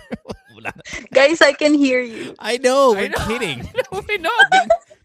Guys, 1.14 1.42
I 1.42 1.54
can 1.54 1.74
hear 1.74 2.00
you. 2.02 2.34
I 2.40 2.58
know. 2.58 2.94
I 2.96 3.02
We're 3.02 3.10
know. 3.10 3.28
kidding. 3.28 3.68
We 4.08 4.18
know. 4.18 4.32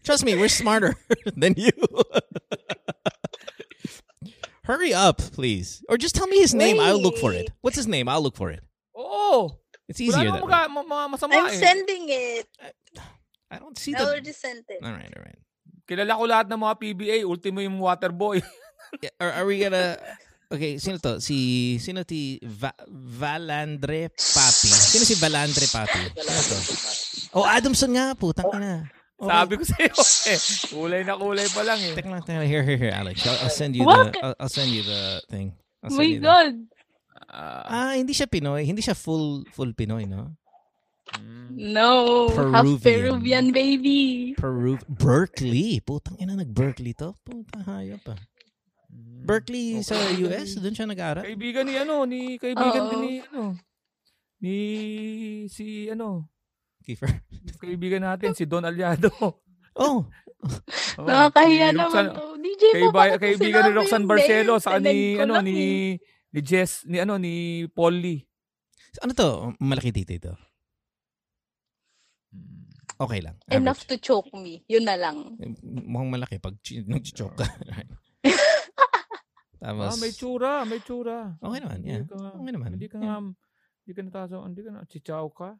Trust 0.03 0.23
me, 0.25 0.35
we're 0.35 0.47
smarter 0.49 0.95
than 1.35 1.55
you. 1.57 1.71
Hurry 4.63 4.93
up, 4.95 5.19
please. 5.35 5.83
Or 5.89 5.97
just 5.97 6.15
tell 6.15 6.27
me 6.27 6.39
his 6.39 6.53
name. 6.55 6.79
I'll 6.79 7.01
look 7.01 7.17
for 7.19 7.33
it. 7.33 7.51
What's 7.59 7.75
his 7.75 7.87
name? 7.87 8.07
I'll 8.07 8.23
look 8.23 8.37
for 8.39 8.49
it. 8.49 8.63
Oo. 8.95 9.59
It's 9.91 9.99
easier 9.99 10.31
namang 10.31 10.47
that 10.47 10.71
way. 10.71 10.79
mga, 10.79 10.87
mga 10.87 11.05
masama 11.11 11.31
I'm 11.35 11.51
sending 11.51 12.05
it. 12.07 12.47
I 13.51 13.59
don't 13.59 13.75
see 13.77 13.91
that. 13.91 14.01
I 14.01 14.03
the. 14.05 14.11
already 14.15 14.31
sent 14.31 14.63
it. 14.71 14.79
All 14.79 14.95
right, 14.95 15.11
all 15.11 15.23
right. 15.23 15.39
Kilala 15.83 16.15
ko 16.15 16.23
lahat 16.23 16.47
ng 16.47 16.59
mga 16.63 16.75
PBA. 16.79 17.17
Ultimo 17.27 17.59
yung 17.59 17.79
water 17.79 18.11
boy. 18.11 18.39
Yeah, 19.01 19.09
Are, 19.17 19.41
are 19.41 19.45
we 19.49 19.57
gonna? 19.57 19.97
Okay, 20.53 20.77
sino 20.77 21.01
to? 21.01 21.17
Si 21.17 21.81
sino 21.81 22.05
ti 22.05 22.37
Va- 22.45 22.77
Valandre 22.93 24.13
Papi? 24.13 24.69
Sino 24.69 25.01
si 25.01 25.17
Valandre 25.17 25.65
Papi? 25.65 26.13
Sino 26.13 26.29
to? 26.45 26.57
Oh, 27.33 27.41
Adamson 27.41 27.89
nga, 27.89 28.13
putang 28.13 28.45
oh, 28.45 28.53
ina. 28.53 28.85
Okay. 29.13 29.29
Sabi 29.29 29.53
ko 29.55 29.63
sa'yo 29.63 29.93
eh. 29.93 30.39
Kulay 30.73 31.01
na 31.05 31.13
kulay 31.15 31.47
pa 31.47 31.61
lang 31.61 31.79
eh. 31.79 31.93
Teka 31.95 32.09
lang, 32.09 32.21
teka 32.21 32.41
lang. 32.41 32.49
Here, 32.49 32.65
here, 32.65 32.79
here, 32.81 32.91
Alex. 32.91 33.23
I'll, 33.23 33.47
I'll 33.47 33.53
send 33.53 33.77
you 33.77 33.85
What? 33.85 34.11
the. 34.11 34.19
I'll, 34.19 34.35
I'll 34.41 34.51
send 34.51 34.69
you 34.69 34.83
the 34.83 35.21
thing. 35.29 35.53
I'll 35.79 35.93
Oh 35.93 35.95
send 35.95 36.01
my 36.01 36.09
you 36.09 36.19
the- 36.19 36.27
God. 36.27 36.51
Ah, 37.29 37.63
Ah, 37.69 37.93
hindi 37.95 38.11
siya 38.11 38.27
Pinoy. 38.27 38.65
Hindi 38.65 38.81
siya 38.81 38.97
full 38.97 39.45
full 39.53 39.71
Pinoy, 39.73 40.05
no? 40.05 40.33
mm. 41.13 41.55
No. 41.55 42.27
Half 42.29 42.65
Peruvian. 42.65 42.81
Peruvian, 42.81 43.45
baby. 43.53 44.33
Peru, 44.35 44.75
Berkeley. 44.89 45.77
Putang 45.79 46.17
ina, 46.17 46.33
nag-Berkeley 46.33 46.93
to. 46.93 47.13
Putang 47.21 47.63
hayop 47.63 48.01
pa. 48.01 48.17
Berkeley 49.23 49.79
sa 49.81 49.95
US, 50.19 50.57
doon 50.57 50.73
siya 50.73 50.85
nag-aral. 50.85 51.23
Kaibigan 51.23 51.63
ni 51.63 51.77
ano, 51.77 52.03
ni 52.03 52.35
kaibigan 52.35 52.81
Oo. 52.81 52.89
din 52.91 52.99
ni 52.99 53.13
ano. 53.23 53.43
Ni 54.43 54.57
si 55.47 55.87
ano, 55.87 56.27
Kiefer. 56.83 57.23
kaibigan 57.63 58.03
natin 58.03 58.31
si 58.31 58.43
Don 58.43 58.63
Aliado. 58.63 59.09
Oh, 59.73 60.05
Oo, 61.01 61.07
Nakakahiya 61.09 61.73
si 61.73 61.73
naman 61.73 61.89
Roxanne- 62.05 62.13
to. 62.13 62.25
DJ 62.37 62.63
Kay 62.69 62.83
mo, 62.83 62.91
ba, 62.93 63.03
kaibigan 63.17 63.61
ni 63.65 63.71
Roxanne 63.73 64.05
Barcelo 64.05 64.61
sa 64.61 64.77
ni 64.77 65.17
ano 65.17 65.41
ni 65.41 65.57
eh. 65.57 65.97
ni 66.29 66.39
Jess 66.39 66.85
ni 66.85 67.01
ano 67.01 67.17
ni 67.17 67.33
Polly. 67.67 68.21
ano 69.01 69.17
to? 69.17 69.29
Malaki 69.57 69.89
dito 69.89 70.13
ito. 70.13 70.33
Okay 72.95 73.19
lang. 73.19 73.41
Enough 73.49 73.81
Average. 73.81 73.89
to 73.89 74.13
choke 74.13 74.29
me. 74.31 74.61
Yun 74.69 74.85
na 74.85 74.93
lang. 74.93 75.41
Mukhang 75.65 76.13
malaki 76.13 76.37
pag 76.37 76.53
ch- 76.61 76.85
nag-choke 76.85 77.33
ka. 77.33 77.47
Tapos, 79.57 79.89
Ah, 79.89 79.97
may 79.97 80.11
tsura, 80.11 80.51
may 80.63 80.79
tsura. 80.79 81.33
okay 81.39 81.59
naman, 81.59 81.81
yeah. 81.81 82.05
Ka, 82.05 82.35
Okay 82.35 82.51
naman. 82.51 82.75
Hindi 82.75 82.85
ka 82.85 82.99
yeah. 82.99 83.17
nga, 83.17 83.33
hindi 83.81 83.91
ka 83.91 84.01
nataso, 84.03 84.35
hindi 84.43 84.61
ka 84.61 84.69
na, 84.69 84.85
chichaw 84.85 85.25
ka. 85.33 85.57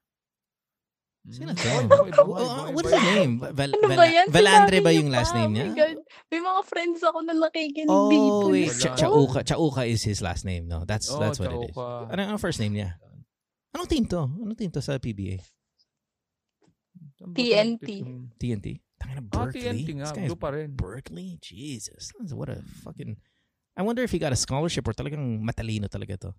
Sino 1.24 1.56
to? 1.56 1.64
Oy, 1.64 1.88
boy, 1.88 2.10
boy, 2.12 2.26
boy, 2.36 2.72
what 2.76 2.84
is 2.84 2.92
boy. 2.92 3.00
the 3.00 3.16
name? 3.16 3.34
Val- 3.40 3.72
Ano 3.72 3.88
Val- 3.88 3.96
ba 3.96 4.06
yan? 4.06 4.26
Valandre 4.28 4.78
Sinabi 4.78 4.84
ba 4.84 4.92
yung 4.92 5.08
last 5.08 5.32
name 5.32 5.50
Oh 5.50 5.56
niya? 5.56 5.66
May 6.28 6.42
mga 6.44 6.62
friends 6.68 7.00
ako 7.00 7.18
na 7.24 7.32
nakikinig 7.32 7.88
Oh, 7.88 8.12
dito. 8.12 8.46
wait. 8.52 8.68
Wala. 8.68 8.82
Cha- 8.84 8.98
Chauka. 9.00 9.40
Chauka 9.42 9.84
is 9.88 10.04
his 10.04 10.20
last 10.20 10.44
name, 10.44 10.68
no? 10.68 10.84
That's 10.84 11.08
Oh, 11.08 11.24
that's 11.24 11.40
what 11.40 11.48
it 11.50 11.72
is. 11.72 11.72
Chauka. 11.72 12.12
Ano 12.12 12.22
ang 12.28 12.42
first 12.44 12.60
name 12.60 12.76
niya? 12.76 13.00
Anong 13.72 13.88
team 13.88 14.04
to? 14.06 14.20
Anong 14.20 14.58
team 14.60 14.70
to 14.70 14.84
sa 14.84 15.00
PBA? 15.00 15.40
TNT. 17.24 17.88
TNT? 18.36 18.68
Tangina, 19.00 19.20
Ah, 19.20 19.48
Berkeley? 19.48 19.84
TNT 19.84 19.90
nga, 20.00 20.08
blue 20.12 20.36
pa 20.40 20.50
rin. 20.52 20.70
Berkeley? 20.76 21.40
Jesus. 21.40 22.12
What 22.32 22.52
a 22.52 22.60
fucking... 22.84 23.16
I 23.74 23.82
wonder 23.82 24.04
if 24.04 24.12
he 24.12 24.20
got 24.20 24.32
a 24.32 24.40
scholarship 24.40 24.86
or 24.86 24.94
talagang 24.94 25.42
matalino 25.42 25.88
talaga 25.90 26.20
to. 26.20 26.32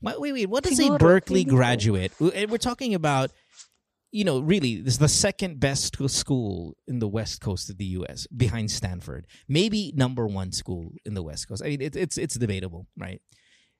Wait, 0.00 0.20
wait, 0.20 0.32
wait. 0.32 0.48
What 0.48 0.64
does 0.64 0.78
a 0.78 0.82
Siguro, 0.84 0.98
Berkeley 0.98 1.44
graduate? 1.44 2.12
We're 2.20 2.56
talking 2.58 2.94
about, 2.94 3.32
you 4.12 4.24
know, 4.24 4.38
really, 4.40 4.76
this 4.80 4.94
is 4.94 4.98
the 4.98 5.08
second 5.08 5.58
best 5.60 5.96
school 6.08 6.76
in 6.86 6.98
the 7.00 7.08
West 7.08 7.40
Coast 7.40 7.68
of 7.70 7.78
the 7.78 7.84
U.S. 7.86 8.26
behind 8.28 8.70
Stanford. 8.70 9.26
Maybe 9.48 9.92
number 9.96 10.26
one 10.26 10.52
school 10.52 10.92
in 11.04 11.14
the 11.14 11.22
West 11.22 11.48
Coast. 11.48 11.62
I 11.64 11.68
mean, 11.68 11.82
it, 11.82 11.96
it's 11.96 12.16
it's 12.16 12.36
debatable, 12.36 12.86
right? 12.96 13.20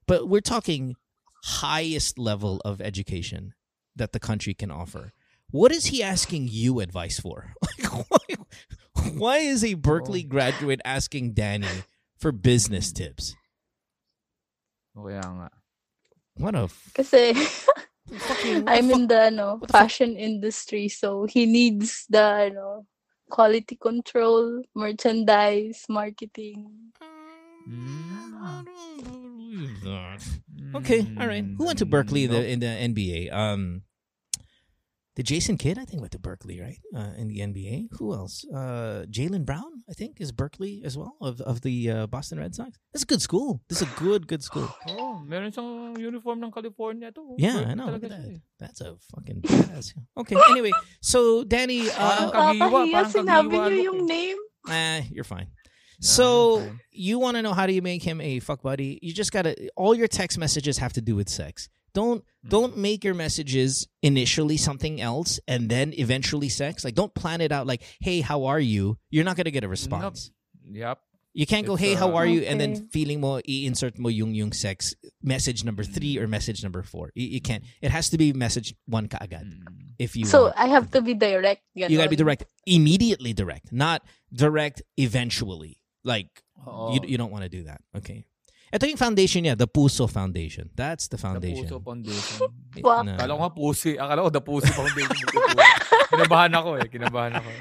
But 0.07 0.29
we're 0.29 0.41
talking 0.41 0.97
highest 1.45 2.19
level 2.19 2.61
of 2.65 2.81
education 2.81 3.55
that 3.95 4.13
the 4.13 4.19
country 4.21 4.55
can 4.55 4.71
offer. 4.71 5.13
What 5.51 5.71
is 5.73 5.87
he 5.87 6.03
asking 6.03 6.49
you 6.51 6.81
advice 6.81 7.21
for? 7.21 7.53
Like, 7.81 8.09
why, 8.11 9.11
why 9.17 9.37
is 9.39 9.63
a 9.65 9.75
Berkeley 9.75 10.25
Oh. 10.27 10.29
graduate 10.29 10.81
asking 10.85 11.33
Danny 11.33 11.69
for 12.19 12.33
business 12.33 12.93
tips? 12.93 13.35
O 14.97 15.05
Kaya 15.05 15.21
nga. 15.23 15.51
What 16.39 16.55
a 16.55 16.71
f- 16.71 16.91
Kasi 16.95 17.35
fucking. 17.35 18.65
I'm 18.71 18.89
fuck- 18.89 18.97
in 18.99 19.07
the 19.11 19.21
ano, 19.35 19.59
what 19.59 19.69
the 19.69 19.73
fuck? 19.75 19.83
fashion 19.91 20.17
industry. 20.17 20.89
So 20.89 21.27
he 21.27 21.47
needs 21.47 22.07
the 22.09 22.51
ano, 22.55 22.87
quality 23.31 23.77
control, 23.77 24.63
merchandise, 24.75 25.85
marketing. 25.89 26.95
I 27.69 28.63
don't 28.65 29.03
believe 29.05 29.83
that. 29.85 30.23
Okay, 30.77 31.05
all 31.21 31.27
right. 31.27 31.45
Who 31.59 31.65
went 31.67 31.79
to 31.81 31.87
Berkeley 31.87 32.25
in 32.25 32.31
the, 32.31 32.43
in 32.47 32.61
the 32.61 32.67
NBA? 32.67 33.33
Um, 33.33 33.83
did 35.19 35.27
Jason 35.27 35.59
Kidd? 35.59 35.83
I 35.83 35.85
think 35.85 35.99
went 35.99 36.15
to 36.15 36.23
Berkeley, 36.23 36.63
right? 36.63 36.79
Uh, 36.95 37.11
in 37.19 37.27
the 37.27 37.43
NBA. 37.43 37.91
Who 37.99 38.15
else? 38.15 38.47
Uh, 38.47 39.03
Jaylen 39.11 39.43
Brown, 39.43 39.83
I 39.91 39.93
think, 39.99 40.23
is 40.23 40.31
Berkeley 40.31 40.87
as 40.87 40.95
well 40.95 41.19
of 41.19 41.43
of 41.43 41.67
the 41.67 41.91
uh, 41.91 42.07
Boston 42.07 42.39
Red 42.39 42.55
Sox. 42.55 42.79
That's 42.95 43.03
a 43.03 43.11
good 43.11 43.19
school. 43.19 43.59
This 43.67 43.83
is 43.83 43.91
a 43.91 43.93
good 43.99 44.31
good 44.31 44.47
school. 44.47 44.71
Oh, 44.95 45.19
meron 45.27 45.51
siyang 45.51 45.99
uniform 45.99 46.39
ng 46.47 46.55
California 46.55 47.11
to. 47.11 47.35
Yeah, 47.35 47.67
I 47.67 47.75
know. 47.75 47.91
Look 47.91 48.07
at 48.07 48.15
that. 48.15 48.23
eh. 48.31 48.39
That's 48.63 48.79
a 48.81 48.95
fucking 49.11 49.43
badass. 49.43 49.99
Okay. 50.23 50.39
Anyway, 50.55 50.71
so 51.03 51.43
Danny, 51.43 51.91
Parang 51.91 52.31
uh, 52.31 52.55
kagiwa, 52.55 53.03
sinabi 53.11 53.59
niyo 53.59 53.83
yung 53.91 54.01
name. 54.07 54.39
eh, 54.71 55.03
you're 55.11 55.27
fine. 55.27 55.51
Nah, 55.99 56.07
So 56.15 56.27
you 56.95 57.19
want 57.19 57.35
to 57.35 57.43
know 57.43 57.51
how 57.59 57.67
do 57.67 57.75
you 57.75 57.83
make 57.83 58.07
him 58.07 58.23
a 58.23 58.39
fuck 58.39 58.63
buddy? 58.63 59.03
You 59.03 59.11
just 59.11 59.35
gotta. 59.35 59.59
All 59.75 59.99
your 59.99 60.07
text 60.07 60.39
messages 60.39 60.79
have 60.79 60.95
to 60.95 61.03
do 61.03 61.19
with 61.19 61.27
sex. 61.27 61.67
Don't 61.95 62.23
Mm. 62.45 62.51
don't 62.51 62.77
make 62.77 63.03
your 63.05 63.15
messages 63.15 63.87
initially 64.03 64.57
something 64.57 65.01
else 65.01 65.41
and 65.49 65.69
then 65.69 65.93
eventually 65.99 66.49
sex. 66.49 66.85
Like 66.85 66.95
don't 66.95 67.15
plan 67.15 67.41
it 67.41 67.53
out 67.53 67.67
like, 67.67 67.83
hey, 68.01 68.21
how 68.21 68.45
are 68.45 68.61
you? 68.61 68.99
You're 69.11 69.25
not 69.25 69.37
gonna 69.37 69.51
get 69.51 69.65
a 69.65 69.69
response. 69.69 70.31
Yep. 70.71 70.99
You 71.35 71.47
can't 71.47 71.67
go, 71.67 71.75
It's, 71.75 71.83
hey, 71.83 71.95
how 71.95 72.11
uh, 72.11 72.19
are 72.19 72.27
you? 72.27 72.41
And 72.43 72.59
then 72.61 72.89
feeling 72.89 73.21
mo 73.21 73.39
i-insert 73.47 73.99
mo 73.99 74.09
yung 74.09 74.35
yung 74.35 74.51
sex 74.53 74.95
message 75.23 75.63
number 75.63 75.85
three 75.85 76.19
or 76.19 76.27
message 76.27 76.63
number 76.65 76.83
four. 76.83 77.13
You, 77.15 77.29
you 77.29 77.41
can't. 77.41 77.63
It 77.81 77.91
has 77.93 78.11
to 78.11 78.19
be 78.19 78.33
message 78.33 78.75
one 78.87 79.07
kaagad 79.09 79.45
Mm. 79.47 79.95
if 79.99 80.17
you. 80.17 80.25
So 80.25 80.51
want. 80.51 80.59
I 80.59 80.67
have 80.67 80.91
to 80.93 81.03
be 81.03 81.15
direct. 81.15 81.63
You 81.75 81.87
gotta 81.97 82.09
be 82.11 82.17
direct, 82.17 82.45
immediately 82.67 83.33
direct, 83.33 83.71
not 83.73 84.03
direct 84.33 84.83
eventually. 84.97 85.79
Like 86.05 86.43
Oo. 86.67 86.95
you, 86.95 87.01
you 87.05 87.19
don't 87.19 87.31
want 87.31 87.45
to 87.45 87.51
do 87.51 87.65
that. 87.65 87.83
Okay. 87.97 88.25
Ito 88.69 88.85
yung 88.87 89.01
foundation 89.01 89.45
niya, 89.45 89.57
the 89.57 89.67
Puso 89.67 90.05
Foundation. 90.11 90.69
That's 90.77 91.09
the 91.09 91.17
foundation. 91.17 91.65
The 91.65 91.81
foundation. 91.81 92.39
Puso 92.41 92.45
Foundation. 92.45 92.49
Fuck. 92.85 93.05
Na- 93.07 93.17
Akala 93.17 93.33
ko 93.33 93.41
nga 93.41 93.53
Pusi. 93.57 93.91
Akala 93.97 94.21
ko 94.25 94.31
The 94.31 94.45
Pusi 94.45 94.71
Foundation. 94.77 95.27
Kinabahan 96.13 96.53
ako 96.53 96.69
eh. 96.77 96.87
Kinabahan 96.89 97.33
ako. 97.41 97.51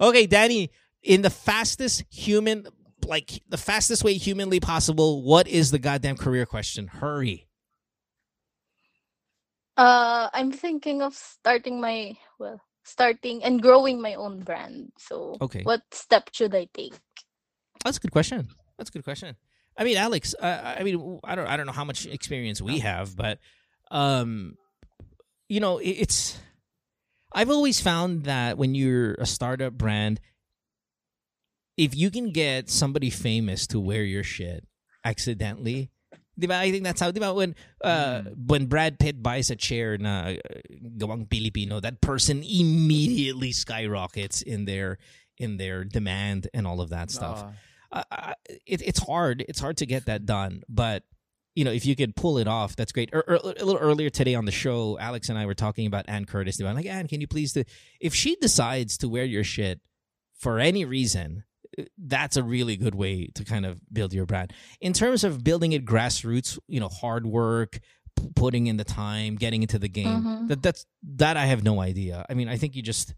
Okay, 0.00 0.26
Danny, 0.26 0.70
in 1.04 1.22
the 1.22 1.30
fastest 1.30 2.02
human, 2.10 2.66
like 3.06 3.42
the 3.48 3.56
fastest 3.56 4.02
way 4.02 4.14
humanly 4.14 4.58
possible, 4.58 5.22
what 5.22 5.46
is 5.46 5.70
the 5.70 5.78
goddamn 5.78 6.16
career 6.16 6.46
question? 6.46 6.88
Hurry. 6.88 7.46
Uh, 9.76 10.28
I'm 10.32 10.50
thinking 10.50 11.02
of 11.02 11.14
starting 11.14 11.80
my 11.80 12.16
well, 12.38 12.60
starting 12.84 13.42
and 13.44 13.60
growing 13.62 14.00
my 14.00 14.14
own 14.14 14.40
brand. 14.40 14.92
So, 14.98 15.36
Okay. 15.40 15.62
what 15.62 15.82
step 15.92 16.30
should 16.32 16.54
I 16.54 16.66
take? 16.74 16.94
That's 17.84 17.98
a 17.98 18.00
good 18.00 18.12
question. 18.12 18.48
That's 18.78 18.90
a 18.90 18.92
good 18.92 19.04
question. 19.04 19.36
I 19.76 19.84
mean, 19.84 19.96
Alex. 19.96 20.34
Uh, 20.34 20.74
I 20.78 20.82
mean, 20.82 21.20
I 21.24 21.34
don't. 21.34 21.46
I 21.46 21.56
don't 21.56 21.66
know 21.66 21.72
how 21.72 21.84
much 21.84 22.06
experience 22.06 22.62
we 22.62 22.78
have, 22.80 23.16
but 23.16 23.38
um, 23.90 24.56
you 25.48 25.60
know, 25.60 25.78
it, 25.78 25.90
it's. 25.90 26.38
I've 27.32 27.50
always 27.50 27.80
found 27.80 28.24
that 28.24 28.56
when 28.58 28.74
you're 28.76 29.14
a 29.14 29.26
startup 29.26 29.72
brand, 29.74 30.20
if 31.76 31.96
you 31.96 32.10
can 32.10 32.30
get 32.30 32.70
somebody 32.70 33.10
famous 33.10 33.66
to 33.68 33.80
wear 33.80 34.04
your 34.04 34.22
shit 34.22 34.64
accidentally, 35.04 35.90
diba? 36.38 36.54
I 36.54 36.70
think 36.70 36.84
that's 36.84 37.00
how. 37.00 37.10
Diba? 37.10 37.34
When 37.34 37.56
uh, 37.82 38.22
when 38.46 38.66
Brad 38.66 39.00
Pitt 39.00 39.22
buys 39.22 39.50
a 39.50 39.56
chair 39.56 39.98
na 39.98 40.34
uh, 40.34 40.34
gawang 40.96 41.28
Filipino, 41.28 41.80
that 41.80 42.00
person 42.00 42.44
immediately 42.44 43.50
skyrockets 43.50 44.40
in 44.42 44.66
their 44.66 44.98
in 45.36 45.56
their 45.56 45.82
demand 45.82 46.46
and 46.54 46.64
all 46.64 46.80
of 46.80 46.90
that 46.90 47.10
stuff 47.10 47.42
Ah. 47.42 47.52
It, 48.66 48.82
it's 48.82 48.98
hard. 49.04 49.44
It's 49.48 49.60
hard 49.60 49.76
to 49.78 49.86
get 49.86 50.06
that 50.06 50.26
done, 50.26 50.62
but 50.68 51.04
you 51.54 51.64
know, 51.64 51.70
if 51.70 51.86
you 51.86 51.94
could 51.94 52.16
pull 52.16 52.38
it 52.38 52.48
off, 52.48 52.74
that's 52.74 52.90
great. 52.90 53.10
Er, 53.14 53.24
er, 53.28 53.34
a 53.36 53.64
little 53.64 53.76
earlier 53.78 54.10
today 54.10 54.34
on 54.34 54.44
the 54.44 54.50
show, 54.52 54.98
Alex 54.98 55.28
and 55.28 55.38
I 55.38 55.46
were 55.46 55.54
talking 55.54 55.86
about 55.86 56.04
Anne 56.08 56.24
Curtis. 56.24 56.60
I'm 56.60 56.74
like, 56.74 56.86
Anne, 56.86 57.06
can 57.06 57.20
you 57.20 57.28
please 57.28 57.52
do? 57.52 57.62
If 58.00 58.14
she 58.14 58.34
decides 58.36 58.98
to 58.98 59.08
wear 59.08 59.24
your 59.24 59.44
shit 59.44 59.80
for 60.36 60.58
any 60.58 60.84
reason, 60.84 61.44
uh, 61.78 61.84
that's 61.96 62.36
a 62.36 62.42
really 62.42 62.76
good 62.76 62.96
way 62.96 63.28
to 63.36 63.44
kind 63.44 63.64
of 63.66 63.80
build 63.92 64.12
your 64.12 64.26
brand. 64.26 64.52
In 64.80 64.92
terms 64.92 65.22
of 65.22 65.44
building 65.44 65.72
it 65.72 65.84
grassroots, 65.84 66.58
you 66.66 66.80
know, 66.80 66.88
hard 66.88 67.24
work, 67.24 67.78
p- 68.18 68.30
putting 68.34 68.66
in 68.66 68.76
the 68.76 68.84
time, 68.84 69.36
getting 69.36 69.62
into 69.62 69.78
the 69.78 69.88
game. 69.88 70.22
Mhm. 70.24 70.48
That 70.48 70.62
that's 70.62 70.86
that 71.16 71.36
I 71.36 71.46
have 71.46 71.62
no 71.62 71.80
idea. 71.80 72.26
I 72.28 72.34
mean, 72.34 72.48
I 72.48 72.56
think 72.56 72.74
you 72.74 72.82
just 72.82 73.14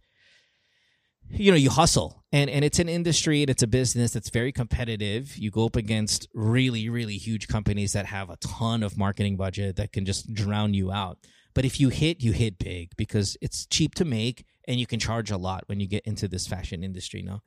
you 1.31 1.51
know 1.51 1.57
you 1.57 1.71
hustle 1.71 2.25
and 2.33 2.49
and 2.51 2.65
it's 2.65 2.79
an 2.79 2.89
industry 2.89 3.43
and 3.43 3.51
it's 3.51 3.63
a 3.63 3.67
business 3.67 4.13
that's 4.13 4.31
very 4.31 4.53
competitive 4.53 5.37
you 5.37 5.51
go 5.51 5.67
up 5.67 5.77
against 5.77 6.29
really 6.35 6.89
really 6.89 7.17
huge 7.17 7.49
companies 7.49 7.93
that 7.93 8.07
have 8.07 8.31
a 8.31 8.37
ton 8.37 8.83
of 8.83 8.97
marketing 8.97 9.37
budget 9.37 9.77
that 9.77 9.93
can 9.93 10.05
just 10.05 10.33
drown 10.33 10.73
you 10.75 10.93
out 10.93 11.19
but 11.55 11.65
if 11.65 11.81
you 11.81 11.89
hit 11.89 12.23
you 12.23 12.33
hit 12.33 12.59
big 12.59 12.91
because 12.97 13.37
it's 13.41 13.67
cheap 13.67 13.95
to 13.95 14.05
make 14.05 14.45
and 14.69 14.79
you 14.81 14.87
can 14.87 14.99
charge 15.01 15.31
a 15.31 15.37
lot 15.37 15.65
when 15.67 15.81
you 15.81 15.87
get 15.87 16.05
into 16.05 16.29
this 16.29 16.47
fashion 16.47 16.83
industry 16.85 17.23
now 17.23 17.41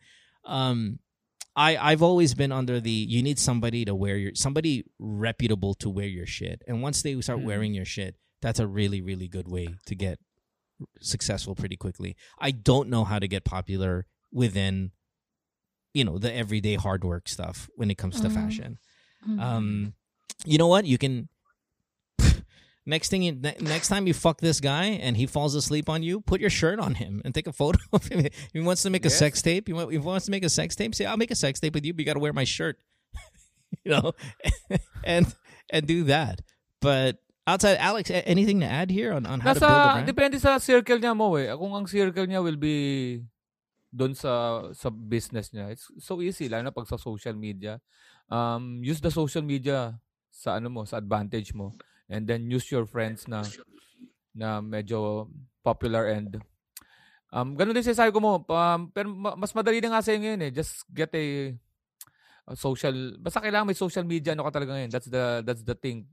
um 0.46 1.00
I, 1.56 1.78
I've 1.78 2.04
always 2.04 2.36
been 2.36 2.52
under 2.54 2.80
the 2.80 2.92
you 2.92 3.22
need 3.22 3.38
somebody 3.40 3.84
to 3.84 3.94
wear 3.94 4.16
your 4.18 4.32
somebody 4.36 4.86
reputable 4.98 5.74
to 5.76 5.90
wear 5.90 6.06
your 6.06 6.28
shit. 6.28 6.62
And 6.68 6.82
once 6.82 7.02
they 7.02 7.20
start 7.20 7.40
Mhm. 7.40 7.44
wearing 7.44 7.74
your 7.74 7.86
shit, 7.86 8.16
that's 8.42 8.60
a 8.60 8.68
really, 8.68 9.02
really 9.02 9.28
good 9.28 9.48
way 9.50 9.68
to 9.88 9.96
get 9.96 10.20
successful 11.02 11.56
pretty 11.56 11.76
quickly. 11.78 12.16
I 12.40 12.52
don't 12.52 12.90
know 12.90 13.04
how 13.04 13.20
to 13.20 13.28
get 13.28 13.44
popular 13.46 14.06
within, 14.32 14.92
you 15.94 16.04
know, 16.04 16.18
the 16.18 16.34
everyday 16.34 16.76
hard 16.76 17.04
work 17.04 17.28
stuff 17.28 17.70
when 17.76 17.90
it 17.92 17.98
comes 17.98 18.22
to 18.22 18.28
Mhm. 18.30 18.34
fashion. 18.34 18.78
Mhm. 19.28 19.40
Um, 19.42 19.94
you 20.46 20.58
know 20.58 20.68
what? 20.68 20.86
You 20.86 20.98
can. 20.98 21.30
Next 22.86 23.10
thing, 23.10 23.22
you, 23.22 23.34
ne- 23.34 23.56
next 23.60 23.88
time 23.90 24.08
you 24.08 24.14
fuck 24.16 24.40
this 24.42 24.60
guy 24.60 24.86
and 24.86 25.16
he 25.16 25.28
falls 25.28 25.54
asleep 25.54 25.90
on 25.90 26.02
you, 26.02 26.22
put 26.22 26.42
your 26.42 26.50
shirt 26.50 26.80
on 26.80 26.96
him 26.96 27.22
and 27.24 27.36
take 27.36 27.46
a 27.46 27.52
photo 27.54 27.78
of 27.94 28.08
him. 28.08 28.22
If 28.26 28.34
he 28.54 28.60
wants 28.62 28.82
to 28.84 28.90
make 28.90 29.06
a 29.06 29.10
sex 29.12 29.42
tape, 29.44 29.70
you 29.70 29.76
want, 29.76 29.92
he 29.92 29.98
wants 30.00 30.26
to 30.26 30.32
make 30.32 30.44
a 30.44 30.50
sex 30.50 30.76
tape, 30.76 30.96
say, 30.96 31.06
"I'll 31.06 31.18
make 31.18 31.30
a 31.30 31.36
sex 31.36 31.60
tape 31.60 31.76
with 31.76 31.86
you, 31.86 31.94
but 31.94 32.00
you 32.00 32.06
got 32.06 32.14
to 32.14 32.20
wear 32.20 32.34
my 32.34 32.46
shirt," 32.46 32.80
you 33.84 33.92
know, 33.92 34.14
and 35.04 35.36
and 35.70 35.86
do 35.86 36.06
that. 36.06 36.42
But 36.82 37.18
outside, 37.50 37.82
Alex, 37.82 38.14
anything 38.14 38.62
to 38.62 38.70
add 38.70 38.94
here 38.94 39.12
on, 39.12 39.26
on 39.26 39.42
how 39.42 39.54
to 39.54 39.60
build 39.60 39.66
a 39.66 39.74
Nasa, 39.74 39.94
brand? 39.98 40.08
depende 40.08 40.38
sa 40.38 40.62
circle 40.62 41.02
niya 41.02 41.18
mo 41.18 41.34
eh. 41.36 41.50
Kung 41.58 41.74
ang 41.74 41.90
circle 41.90 42.30
niya 42.30 42.46
will 42.46 42.60
be 42.60 42.78
doon 43.90 44.14
sa 44.14 44.66
sa 44.78 44.94
business 44.94 45.50
niya. 45.50 45.74
It's 45.74 45.90
so 45.98 46.22
easy, 46.22 46.46
lalo 46.46 46.70
na 46.70 46.76
pag 46.76 46.86
sa 46.86 47.02
social 47.02 47.34
media. 47.34 47.82
Um, 48.30 48.86
use 48.86 49.02
the 49.02 49.10
social 49.10 49.42
media 49.42 49.98
sa 50.30 50.62
ano 50.62 50.70
mo, 50.70 50.86
sa 50.86 51.02
advantage 51.02 51.58
mo. 51.58 51.74
And 52.06 52.30
then 52.30 52.46
use 52.50 52.70
your 52.70 52.86
friends 52.86 53.26
na 53.26 53.42
na 54.38 54.62
medyo 54.62 55.30
popular 55.66 56.10
and 56.14 56.38
um, 57.34 57.58
ganun 57.58 57.74
din 57.74 57.86
sinasabi 57.86 58.14
ko 58.14 58.22
mo. 58.22 58.46
Um, 58.46 58.94
pero 58.94 59.10
ma- 59.10 59.38
mas 59.38 59.54
madali 59.58 59.82
na 59.82 59.98
nga 59.98 60.06
sa'yo 60.06 60.22
ngayon 60.22 60.42
eh. 60.46 60.52
Just 60.54 60.86
get 60.90 61.10
a, 61.18 61.54
a 62.50 62.54
social, 62.54 62.94
basta 63.18 63.42
kailangan 63.42 63.74
may 63.74 63.78
social 63.78 64.06
media 64.06 64.38
ano 64.38 64.46
ka 64.46 64.54
talaga 64.62 64.78
ngayon. 64.78 64.90
That's 64.94 65.10
the, 65.10 65.42
that's 65.46 65.66
the 65.66 65.74
thing. 65.78 66.06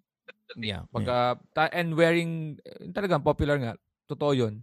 Yeah, 0.56 0.82
yeah. 0.82 0.82
Pagka, 0.90 1.16
ta- 1.52 1.72
and 1.74 1.94
wearing, 1.94 2.56
eh, 2.64 2.90
talagang 2.92 3.24
popular 3.24 3.56
nga. 3.58 3.72
Totoo 4.06 4.32
yun. 4.32 4.62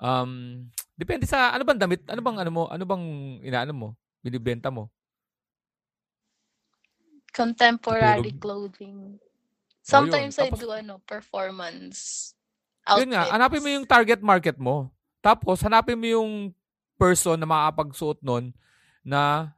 Um, 0.00 0.66
depende 0.96 1.28
sa, 1.28 1.52
ano 1.54 1.62
bang 1.62 1.80
damit? 1.80 2.02
Ano 2.08 2.20
bang, 2.24 2.38
ano 2.40 2.50
mo? 2.50 2.62
Ano 2.68 2.84
bang, 2.88 3.04
inaano 3.44 3.72
mo? 3.72 3.88
Binibenta 4.24 4.68
mo? 4.72 4.88
Contemporary 7.30 8.34
Natulog. 8.34 8.42
clothing. 8.42 8.96
Oh, 9.16 9.80
Sometimes 9.86 10.36
yun. 10.36 10.44
I 10.46 10.50
do 10.50 10.68
ano, 10.70 10.98
performance 11.06 12.32
Yun 12.90 13.14
nga, 13.14 13.22
outfits. 13.22 13.34
hanapin 13.38 13.62
mo 13.62 13.68
yung 13.70 13.86
target 13.86 14.20
market 14.24 14.56
mo. 14.58 14.90
Tapos, 15.22 15.62
hanapin 15.62 16.00
mo 16.00 16.06
yung 16.10 16.50
person 16.98 17.38
na 17.38 17.46
makakapagsuot 17.46 18.18
nun 18.20 18.52
na 19.00 19.52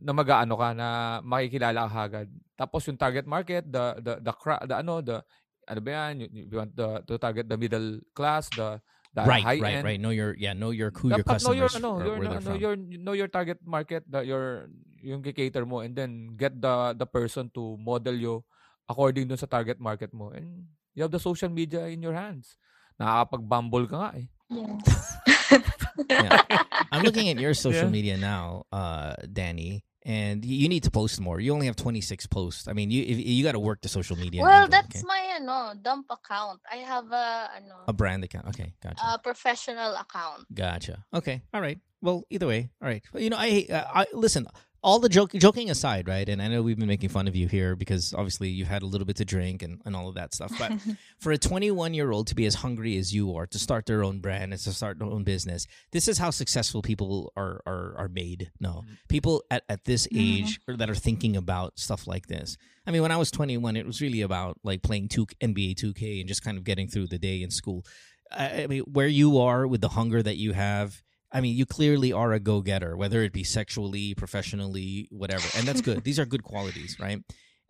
na 0.00 0.12
mag-aano 0.12 0.54
ka, 0.58 0.68
na 0.74 0.88
makikilala 1.22 1.86
ka 1.86 1.98
agad. 2.08 2.28
Tapos 2.54 2.86
yung 2.86 2.98
target 2.98 3.26
market, 3.26 3.66
the 3.66 3.98
the 3.98 4.14
the, 4.22 4.32
cra- 4.34 4.62
the 4.62 4.78
ano, 4.78 5.02
the 5.02 5.22
ano 5.66 5.80
ba 5.82 5.90
yan? 5.90 6.22
You, 6.22 6.28
you 6.50 6.56
want 6.58 6.72
the, 6.76 7.02
to 7.06 7.18
target 7.18 7.50
the 7.50 7.58
middle 7.58 7.98
class, 8.14 8.48
the 8.54 8.78
the 9.14 9.22
right, 9.22 9.42
high 9.42 9.60
right, 9.62 9.74
end. 9.80 9.84
right. 9.86 10.00
Know 10.00 10.14
your 10.14 10.34
yeah, 10.38 10.54
know 10.54 10.70
your 10.70 10.90
who 10.94 11.10
your 11.10 11.22
Dapat 11.22 11.42
know 11.42 11.54
your 11.54 11.70
customers 11.70 11.82
ano, 11.82 11.90
are, 11.98 12.06
your, 12.06 12.16
where 12.18 12.26
know, 12.26 12.30
they're 12.30 12.46
know 12.46 12.54
from. 12.54 12.62
your 12.62 12.74
know 12.76 13.14
your 13.14 13.30
target 13.30 13.58
market, 13.66 14.02
the 14.06 14.20
your 14.26 14.70
yung 15.04 15.22
kikater 15.22 15.66
mo 15.68 15.84
and 15.84 15.94
then 15.94 16.32
get 16.38 16.56
the 16.56 16.96
the 16.96 17.06
person 17.06 17.50
to 17.52 17.76
model 17.76 18.16
you 18.16 18.40
according 18.88 19.28
dun 19.28 19.38
sa 19.40 19.50
target 19.50 19.78
market 19.80 20.12
mo. 20.14 20.30
And 20.30 20.68
you 20.94 21.02
have 21.02 21.12
the 21.12 21.22
social 21.22 21.50
media 21.50 21.86
in 21.90 22.00
your 22.00 22.14
hands. 22.14 22.56
Nakakapag-bumble 23.00 23.90
ka 23.90 23.96
nga 23.98 24.10
eh. 24.14 24.26
Yes. 24.50 24.94
Yeah. 26.10 26.42
I'm 26.90 27.06
looking 27.06 27.30
at 27.30 27.38
your 27.38 27.54
social 27.66 27.86
Yeah. 27.86 27.94
media 27.94 28.16
now, 28.18 28.66
uh, 28.74 29.14
Danny, 29.30 29.86
and 30.04 30.44
you 30.44 30.68
need 30.68 30.82
to 30.82 30.90
post 30.90 31.20
more. 31.20 31.40
You 31.40 31.52
only 31.52 31.66
have 31.66 31.76
26 31.76 32.26
posts. 32.26 32.68
I 32.68 32.72
mean, 32.72 32.90
you 32.90 33.02
you 33.02 33.42
got 33.42 33.52
to 33.52 33.58
work 33.58 33.80
the 33.80 33.88
social 33.88 34.16
media. 34.16 34.42
well, 34.42 34.64
angle, 34.64 34.70
that's 34.70 34.96
okay? 34.96 35.04
my 35.06 35.38
ano, 35.40 35.74
dump 35.80 36.06
account. 36.10 36.60
I 36.70 36.76
have 36.76 37.10
a 37.10 37.50
ano, 37.56 37.74
a 37.88 37.92
brand 37.92 38.24
account. 38.24 38.46
Okay, 38.48 38.74
gotcha. 38.82 39.00
a 39.02 39.18
professional 39.18 39.94
account. 39.94 40.46
Gotcha. 40.52 41.04
Okay. 41.12 41.42
All 41.52 41.60
right. 41.60 41.78
Well, 42.02 42.24
either 42.28 42.46
way. 42.46 42.70
All 42.82 42.88
right. 42.88 43.02
Well, 43.12 43.22
you 43.22 43.30
know, 43.30 43.38
I, 43.38 43.66
uh, 43.70 43.84
I 43.94 44.06
listen. 44.12 44.46
All 44.84 44.98
the 44.98 45.08
joke, 45.08 45.32
joking 45.32 45.70
aside, 45.70 46.06
right? 46.08 46.28
And 46.28 46.42
I 46.42 46.48
know 46.48 46.60
we've 46.60 46.78
been 46.78 46.86
making 46.86 47.08
fun 47.08 47.26
of 47.26 47.34
you 47.34 47.48
here 47.48 47.74
because 47.74 48.12
obviously 48.12 48.50
you've 48.50 48.68
had 48.68 48.82
a 48.82 48.86
little 48.86 49.06
bit 49.06 49.16
to 49.16 49.24
drink 49.24 49.62
and, 49.62 49.80
and 49.86 49.96
all 49.96 50.10
of 50.10 50.14
that 50.16 50.34
stuff. 50.34 50.52
But 50.58 50.72
for 51.18 51.32
a 51.32 51.38
21 51.38 51.94
year 51.94 52.12
old 52.12 52.26
to 52.26 52.34
be 52.34 52.44
as 52.44 52.56
hungry 52.56 52.98
as 52.98 53.14
you 53.14 53.34
are 53.34 53.46
to 53.46 53.58
start 53.58 53.86
their 53.86 54.04
own 54.04 54.20
brand 54.20 54.52
and 54.52 54.60
to 54.60 54.72
start 54.74 54.98
their 54.98 55.08
own 55.08 55.24
business, 55.24 55.66
this 55.92 56.06
is 56.06 56.18
how 56.18 56.28
successful 56.28 56.82
people 56.82 57.32
are 57.34 57.62
are, 57.66 57.94
are 57.96 58.08
made. 58.08 58.50
No, 58.60 58.82
mm-hmm. 58.84 58.94
people 59.08 59.42
at, 59.50 59.64
at 59.70 59.86
this 59.86 60.06
mm-hmm. 60.06 60.44
age 60.44 60.60
or 60.68 60.76
that 60.76 60.90
are 60.90 60.94
thinking 60.94 61.34
about 61.34 61.78
stuff 61.78 62.06
like 62.06 62.26
this. 62.26 62.58
I 62.86 62.90
mean, 62.90 63.00
when 63.00 63.12
I 63.12 63.16
was 63.16 63.30
21, 63.30 63.76
it 63.76 63.86
was 63.86 64.02
really 64.02 64.20
about 64.20 64.58
like 64.62 64.82
playing 64.82 65.08
two 65.08 65.24
NBA 65.40 65.76
2K 65.76 66.20
and 66.20 66.28
just 66.28 66.44
kind 66.44 66.58
of 66.58 66.64
getting 66.64 66.88
through 66.88 67.06
the 67.06 67.18
day 67.18 67.42
in 67.42 67.50
school. 67.50 67.86
I 68.30 68.64
I 68.64 68.66
mean, 68.66 68.82
where 68.82 69.08
you 69.08 69.38
are 69.38 69.66
with 69.66 69.80
the 69.80 69.88
hunger 69.88 70.22
that 70.22 70.36
you 70.36 70.52
have, 70.52 71.02
I 71.34 71.40
mean, 71.40 71.56
you 71.56 71.66
clearly 71.66 72.12
are 72.12 72.32
a 72.32 72.40
go 72.40 72.60
getter, 72.62 72.96
whether 72.96 73.22
it 73.22 73.32
be 73.32 73.42
sexually, 73.44 74.14
professionally, 74.14 75.08
whatever. 75.10 75.46
And 75.58 75.66
that's 75.66 75.80
good. 75.80 76.04
These 76.04 76.18
are 76.20 76.24
good 76.24 76.44
qualities, 76.44 76.96
right? 77.00 77.18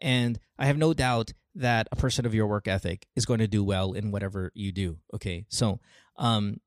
And 0.02 0.38
I 0.58 0.66
have 0.66 0.76
no 0.76 0.92
doubt 0.92 1.32
that 1.54 1.88
a 1.90 1.96
person 1.96 2.26
of 2.26 2.34
your 2.34 2.46
work 2.46 2.68
ethic 2.68 3.06
is 3.16 3.24
going 3.24 3.38
to 3.40 3.48
do 3.48 3.64
well 3.64 3.92
in 3.94 4.10
whatever 4.10 4.52
you 4.54 4.70
do. 4.70 4.98
Okay. 5.14 5.46
So, 5.48 5.80
um, 6.18 6.60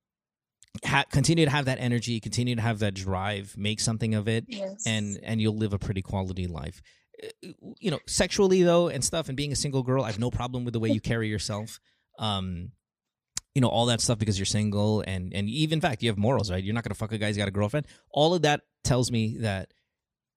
ha- 0.84 1.06
continue 1.12 1.46
to 1.46 1.52
have 1.52 1.66
that 1.66 1.78
energy, 1.80 2.20
continue 2.20 2.56
to 2.56 2.62
have 2.62 2.80
that 2.80 2.94
drive, 2.96 3.56
make 3.58 3.80
something 3.80 4.16
of 4.16 4.28
it 4.28 4.46
Yes. 4.48 4.84
and 4.88 5.20
and 5.24 5.40
you'll 5.42 5.56
live 5.58 5.74
a 5.74 5.80
pretty 5.80 6.02
quality 6.02 6.48
life. 6.48 6.82
Uh, 7.24 7.28
You 7.80 7.92
know, 7.92 8.00
sexually 8.08 8.64
though 8.64 8.88
and 8.90 9.04
stuff, 9.04 9.28
and 9.28 9.38
being 9.38 9.52
a 9.52 9.56
single 9.56 9.84
girl, 9.84 10.04
I 10.04 10.08
have 10.08 10.20
no 10.20 10.32
problem 10.32 10.66
with 10.66 10.74
the 10.74 10.80
way 10.80 10.90
you 10.90 11.02
carry 11.02 11.28
yourself. 11.30 11.80
Um, 12.18 12.72
you 13.58 13.62
know, 13.66 13.74
all 13.74 13.90
that 13.90 14.02
stuff 14.06 14.22
because 14.22 14.38
you're 14.38 14.46
single, 14.46 15.02
and 15.10 15.34
and 15.34 15.50
even 15.50 15.82
in 15.82 15.82
fact, 15.82 16.06
you 16.06 16.10
have 16.14 16.20
morals, 16.22 16.54
right? 16.54 16.62
You're 16.62 16.78
not 16.78 16.86
gonna 16.86 16.94
fuck 17.02 17.10
a 17.10 17.18
guy 17.18 17.34
who's 17.34 17.42
got 17.42 17.50
a 17.50 17.56
girlfriend. 17.58 17.90
All 18.14 18.38
of 18.38 18.46
that 18.46 18.62
tells 18.86 19.10
me 19.10 19.42
that 19.42 19.74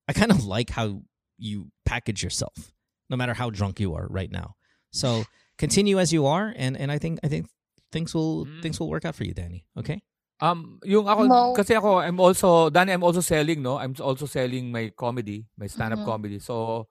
I 0.09 0.17
kind 0.17 0.33
of 0.33 0.41
like 0.49 0.73
how 0.73 1.05
you 1.37 1.69
package 1.85 2.25
yourself. 2.25 2.73
no 3.11 3.19
matter 3.19 3.35
how 3.35 3.51
drunk 3.51 3.75
you 3.83 3.91
are 3.93 4.07
right 4.09 4.31
now. 4.31 4.55
So 4.95 5.27
continue 5.61 5.99
as 6.01 6.09
you 6.15 6.23
are, 6.25 6.49
and 6.55 6.73
and 6.79 6.89
I 6.89 6.97
think 6.97 7.19
I 7.21 7.27
think 7.29 7.45
things 7.91 8.15
will 8.15 8.47
Mm. 8.49 8.63
things 8.63 8.79
will 8.79 8.87
work 8.89 9.03
out 9.05 9.13
for 9.19 9.27
you, 9.27 9.35
Danny. 9.35 9.67
Okay. 9.77 9.99
Um, 10.41 10.79
yung 10.81 11.05
ako, 11.05 11.21
Mo- 11.29 11.53
kasi 11.53 11.77
ako, 11.77 12.01
I'm 12.01 12.17
also, 12.17 12.71
Danny, 12.73 12.95
I'm 12.97 13.05
also 13.05 13.21
selling, 13.21 13.61
no? 13.61 13.77
I'm 13.77 13.93
also 14.01 14.25
selling 14.25 14.73
my 14.73 14.89
comedy, 14.89 15.45
my 15.53 15.69
stand-up 15.69 16.01
Mhm. 16.01 16.09
comedy. 16.09 16.37
So, 16.41 16.87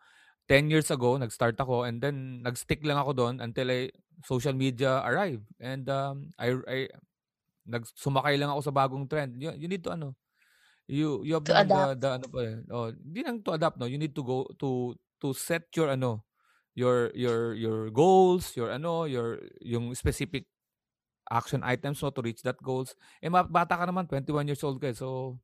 10 0.47 0.71
years 0.71 0.87
ago, 0.95 1.19
nag-start 1.19 1.59
ako 1.59 1.83
and 1.83 1.99
then 1.99 2.47
nag-stick 2.47 2.79
lang 2.87 2.95
ako 3.03 3.11
doon 3.11 3.35
until 3.43 3.67
I, 3.75 3.91
social 4.25 4.53
media 4.53 5.01
arrived. 5.03 5.45
And 5.59 5.85
um, 5.89 6.31
I, 6.39 6.55
I, 6.67 6.79
nagsumakay 7.67 8.37
lang 8.37 8.51
ako 8.51 8.61
sa 8.61 8.75
bagong 8.75 9.07
trend. 9.07 9.37
You, 9.39 9.53
you 9.55 9.69
need 9.69 9.85
to, 9.85 9.93
ano, 9.95 10.17
you, 10.87 11.23
you 11.23 11.35
have 11.39 11.45
To 11.47 11.53
the, 11.53 11.65
the, 11.65 11.75
adapt. 11.75 12.01
the, 12.01 12.09
ano 12.19 12.27
pa 12.29 12.41
eh. 12.43 12.55
Oh, 12.71 12.89
hindi 12.91 13.21
lang 13.23 13.37
to 13.43 13.53
adapt, 13.55 13.77
no? 13.79 13.87
You 13.87 13.99
need 13.99 14.15
to 14.15 14.25
go, 14.25 14.45
to, 14.59 14.97
to 15.21 15.33
set 15.33 15.71
your, 15.77 15.91
ano, 15.91 16.25
your, 16.75 17.11
your, 17.15 17.55
your 17.55 17.91
goals, 17.91 18.57
your, 18.57 18.71
ano, 18.71 19.05
your, 19.05 19.39
yung 19.61 19.95
specific 19.95 20.47
action 21.31 21.63
items 21.63 22.03
no 22.03 22.11
to 22.11 22.23
reach 22.27 22.43
that 22.43 22.59
goals. 22.59 22.99
Eh 23.23 23.31
ma- 23.31 23.47
bata 23.47 23.79
ka 23.79 23.87
naman, 23.87 24.03
21 24.11 24.51
years 24.51 24.65
old 24.67 24.83
ka. 24.83 24.91
eh. 24.91 24.99
So 24.99 25.39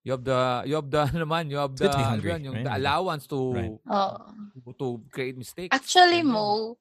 you 0.00 0.16
have 0.16 0.24
the 0.24 0.64
you 0.64 0.80
have 0.80 0.88
the 0.88 1.00
ano 1.12 1.28
naman, 1.28 1.52
you 1.52 1.60
have 1.60 1.76
the 1.76 1.88
to 1.88 1.92
be 1.92 2.00
ano 2.00 2.08
hungry, 2.16 2.30
yan, 2.32 2.40
yung 2.48 2.56
right? 2.56 2.64
the 2.64 2.72
allowance 2.72 3.28
to 3.28 3.40
Right. 3.52 3.76
Oo. 3.84 4.72
to 4.80 4.86
create 5.12 5.36
mistakes. 5.36 5.76
Actually, 5.76 6.24
Ganyan. 6.24 6.32
Mo, 6.32 6.80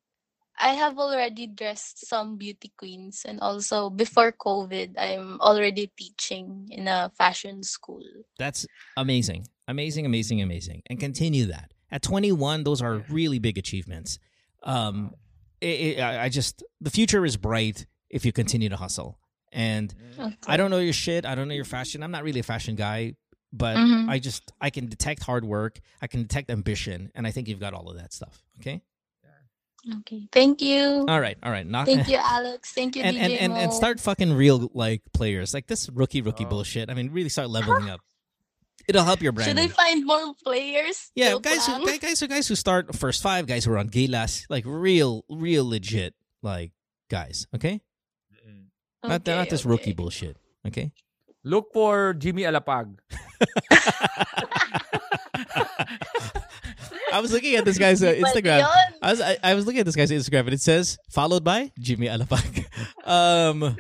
I 0.59 0.73
have 0.73 0.97
already 0.99 1.47
dressed 1.47 2.07
some 2.07 2.38
beauty 2.38 2.71
queens 2.77 3.25
and 3.27 3.39
also 3.39 3.89
before 3.89 4.31
COVID, 4.31 4.93
I'm 4.97 5.39
already 5.41 5.91
teaching 5.97 6.67
in 6.71 6.88
a 6.88 7.11
fashion 7.17 7.63
school. 7.63 8.03
That's 8.38 8.65
amazing, 8.95 9.47
amazing, 9.67 10.05
amazing, 10.05 10.41
amazing, 10.41 10.84
and 10.88 10.99
continue 10.99 11.47
that. 11.47 11.73
At 11.91 12.01
21, 12.01 12.63
those 12.63 12.81
are 12.81 13.03
really 13.09 13.39
big 13.39 13.57
achievements. 13.57 14.19
Um, 14.63 15.13
it, 15.61 15.97
it, 15.97 15.99
I 16.01 16.23
I 16.25 16.30
just 16.30 16.63
the 16.81 16.89
future 16.89 17.25
is 17.25 17.38
bright 17.38 17.85
if 18.09 18.25
you 18.25 18.31
continue 18.31 18.69
to 18.69 18.75
hustle. 18.77 19.19
And 19.51 19.93
Okay. 20.19 20.35
I 20.47 20.57
don't 20.57 20.71
know 20.71 20.80
your 20.80 20.93
shit. 20.93 21.25
I 21.25 21.35
don't 21.35 21.47
know 21.47 21.53
your 21.53 21.65
fashion. 21.65 22.01
I'm 22.03 22.11
not 22.11 22.23
really 22.23 22.39
a 22.39 22.43
fashion 22.43 22.75
guy, 22.75 23.15
but 23.51 23.77
Mhm. 23.77 24.09
I 24.09 24.19
just 24.19 24.51
I 24.61 24.69
can 24.69 24.88
detect 24.88 25.23
hard 25.23 25.45
work. 25.45 25.80
I 26.01 26.07
can 26.07 26.21
detect 26.21 26.49
ambition, 26.49 27.11
and 27.15 27.25
I 27.27 27.31
think 27.31 27.47
you've 27.47 27.59
got 27.59 27.73
all 27.73 27.89
of 27.89 27.97
that 27.97 28.13
stuff. 28.13 28.43
Okay. 28.59 28.81
Okay. 29.99 30.27
Thank 30.31 30.61
you. 30.61 31.05
All 31.10 31.19
right. 31.19 31.38
All 31.43 31.51
right. 31.51 31.68
Knock. 31.68 31.85
Thank 31.88 32.07
you, 32.07 32.18
Alex. 32.22 32.72
Thank 32.72 32.95
you, 32.95 33.03
and, 33.03 33.18
DJ 33.18 33.22
and, 33.22 33.34
and, 33.34 33.53
and 33.53 33.73
start 33.73 33.99
fucking 33.99 34.31
real 34.34 34.72
like 34.73 35.01
players 35.14 35.53
like 35.53 35.68
this 35.68 35.89
rookie 35.89 36.22
rookie 36.22 36.45
Oh. 36.45 36.49
bullshit. 36.49 36.89
I 36.89 36.93
mean, 36.93 37.11
really 37.11 37.30
start 37.30 37.49
leveling 37.57 37.89
up. 37.89 37.99
It'll 38.88 39.03
help 39.03 39.22
your 39.22 39.31
brand. 39.31 39.47
Should 39.49 39.55
branding. 39.55 39.76
I 39.77 39.84
find 39.84 40.05
more 40.05 40.34
players? 40.43 41.11
Yeah, 41.15 41.31
Joke 41.31 41.43
guys, 41.43 41.65
who, 41.65 41.85
guys, 41.85 41.99
guys, 41.99 42.19
who 42.19 42.27
guys 42.27 42.47
who 42.47 42.55
start 42.55 42.93
first 42.95 43.22
five, 43.23 43.45
guys 43.47 43.64
who 43.65 43.72
are 43.73 43.77
on 43.77 43.89
Gilas, 43.89 44.45
like 44.49 44.64
real, 44.65 45.23
real 45.30 45.68
legit, 45.68 46.14
like 46.41 46.72
guys. 47.10 47.47
Okay, 47.55 47.81
not 49.03 49.22
Okay, 49.22 49.35
not 49.35 49.49
this 49.49 49.61
okay. 49.61 49.69
rookie 49.69 49.93
bullshit. 49.93 50.38
Okay. 50.68 50.91
Look 51.45 51.73
for 51.73 52.14
Jimmy 52.14 52.43
Alapag. 52.43 52.95
I 57.14 57.22
was 57.22 57.31
looking 57.31 57.56
at 57.56 57.64
this 57.64 57.77
guy's 57.77 58.02
uh, 58.02 58.10
Instagram. 58.14 58.65
I 59.02 59.11
was 59.11 59.22
I, 59.22 59.38
I 59.44 59.53
was 59.53 59.65
looking 59.65 59.80
at 59.80 59.85
this 59.85 59.95
guy's 59.95 60.10
Instagram 60.10 60.49
and 60.49 60.53
it 60.53 60.61
says 60.61 60.98
followed 61.10 61.44
by 61.44 61.72
Jimmy 61.77 62.07
Alapag. 62.07 62.65
um, 63.06 63.77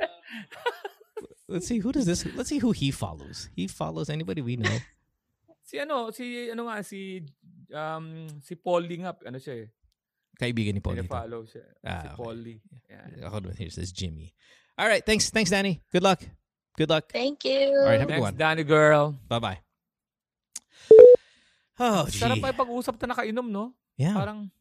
let's 1.47 1.65
see 1.65 1.79
who 1.79 1.91
does 1.91 2.05
this. 2.05 2.25
Let's 2.35 2.49
see 2.49 2.59
who 2.59 2.71
he 2.71 2.91
follows. 2.91 3.49
He 3.55 3.65
follows 3.67 4.09
anybody 4.09 4.41
we 4.41 4.57
know. 4.57 4.77
Si 5.65 5.79
ano, 5.79 6.11
si 6.11 6.51
ano 6.53 6.69
nga 6.69 6.83
si 6.85 7.25
um 7.73 8.27
si 8.45 8.53
Paulie 8.53 9.01
nga, 9.01 9.17
ano 9.25 9.41
siya 9.41 9.65
eh. 9.65 9.67
Kaibigan 10.37 10.77
ni 10.77 10.81
Paulito. 10.81 11.09
follow 11.09 11.41
siya. 11.49 11.65
Ah, 11.81 11.89
si 11.89 12.07
okay. 12.13 12.17
Paulie. 12.21 12.59
Yeah. 12.85 13.29
Hold 13.33 13.49
on, 13.49 13.57
here 13.57 13.73
says 13.73 13.89
Jimmy. 13.89 14.33
All 14.77 14.85
right, 14.85 15.01
thanks, 15.01 15.33
thanks, 15.33 15.49
Danny. 15.49 15.81
Good 15.89 16.03
luck. 16.05 16.21
Good 16.77 16.89
luck. 16.89 17.09
Thank 17.09 17.45
you. 17.45 17.73
All 17.81 17.89
right, 17.89 17.99
have 18.01 18.09
a 18.09 18.13
good 18.13 18.21
one. 18.21 18.37
Danny 18.37 18.63
girl. 18.63 19.17
Bye 19.25 19.39
bye. 19.39 19.59
Oh, 21.79 22.05
gee. 22.05 22.19
Sarap 22.19 22.37
yung 22.37 22.53
pag-usap 22.53 23.01
na 23.01 23.15
nakainom, 23.15 23.49
no? 23.49 23.73
Yeah. 23.97 24.13
Parang, 24.13 24.51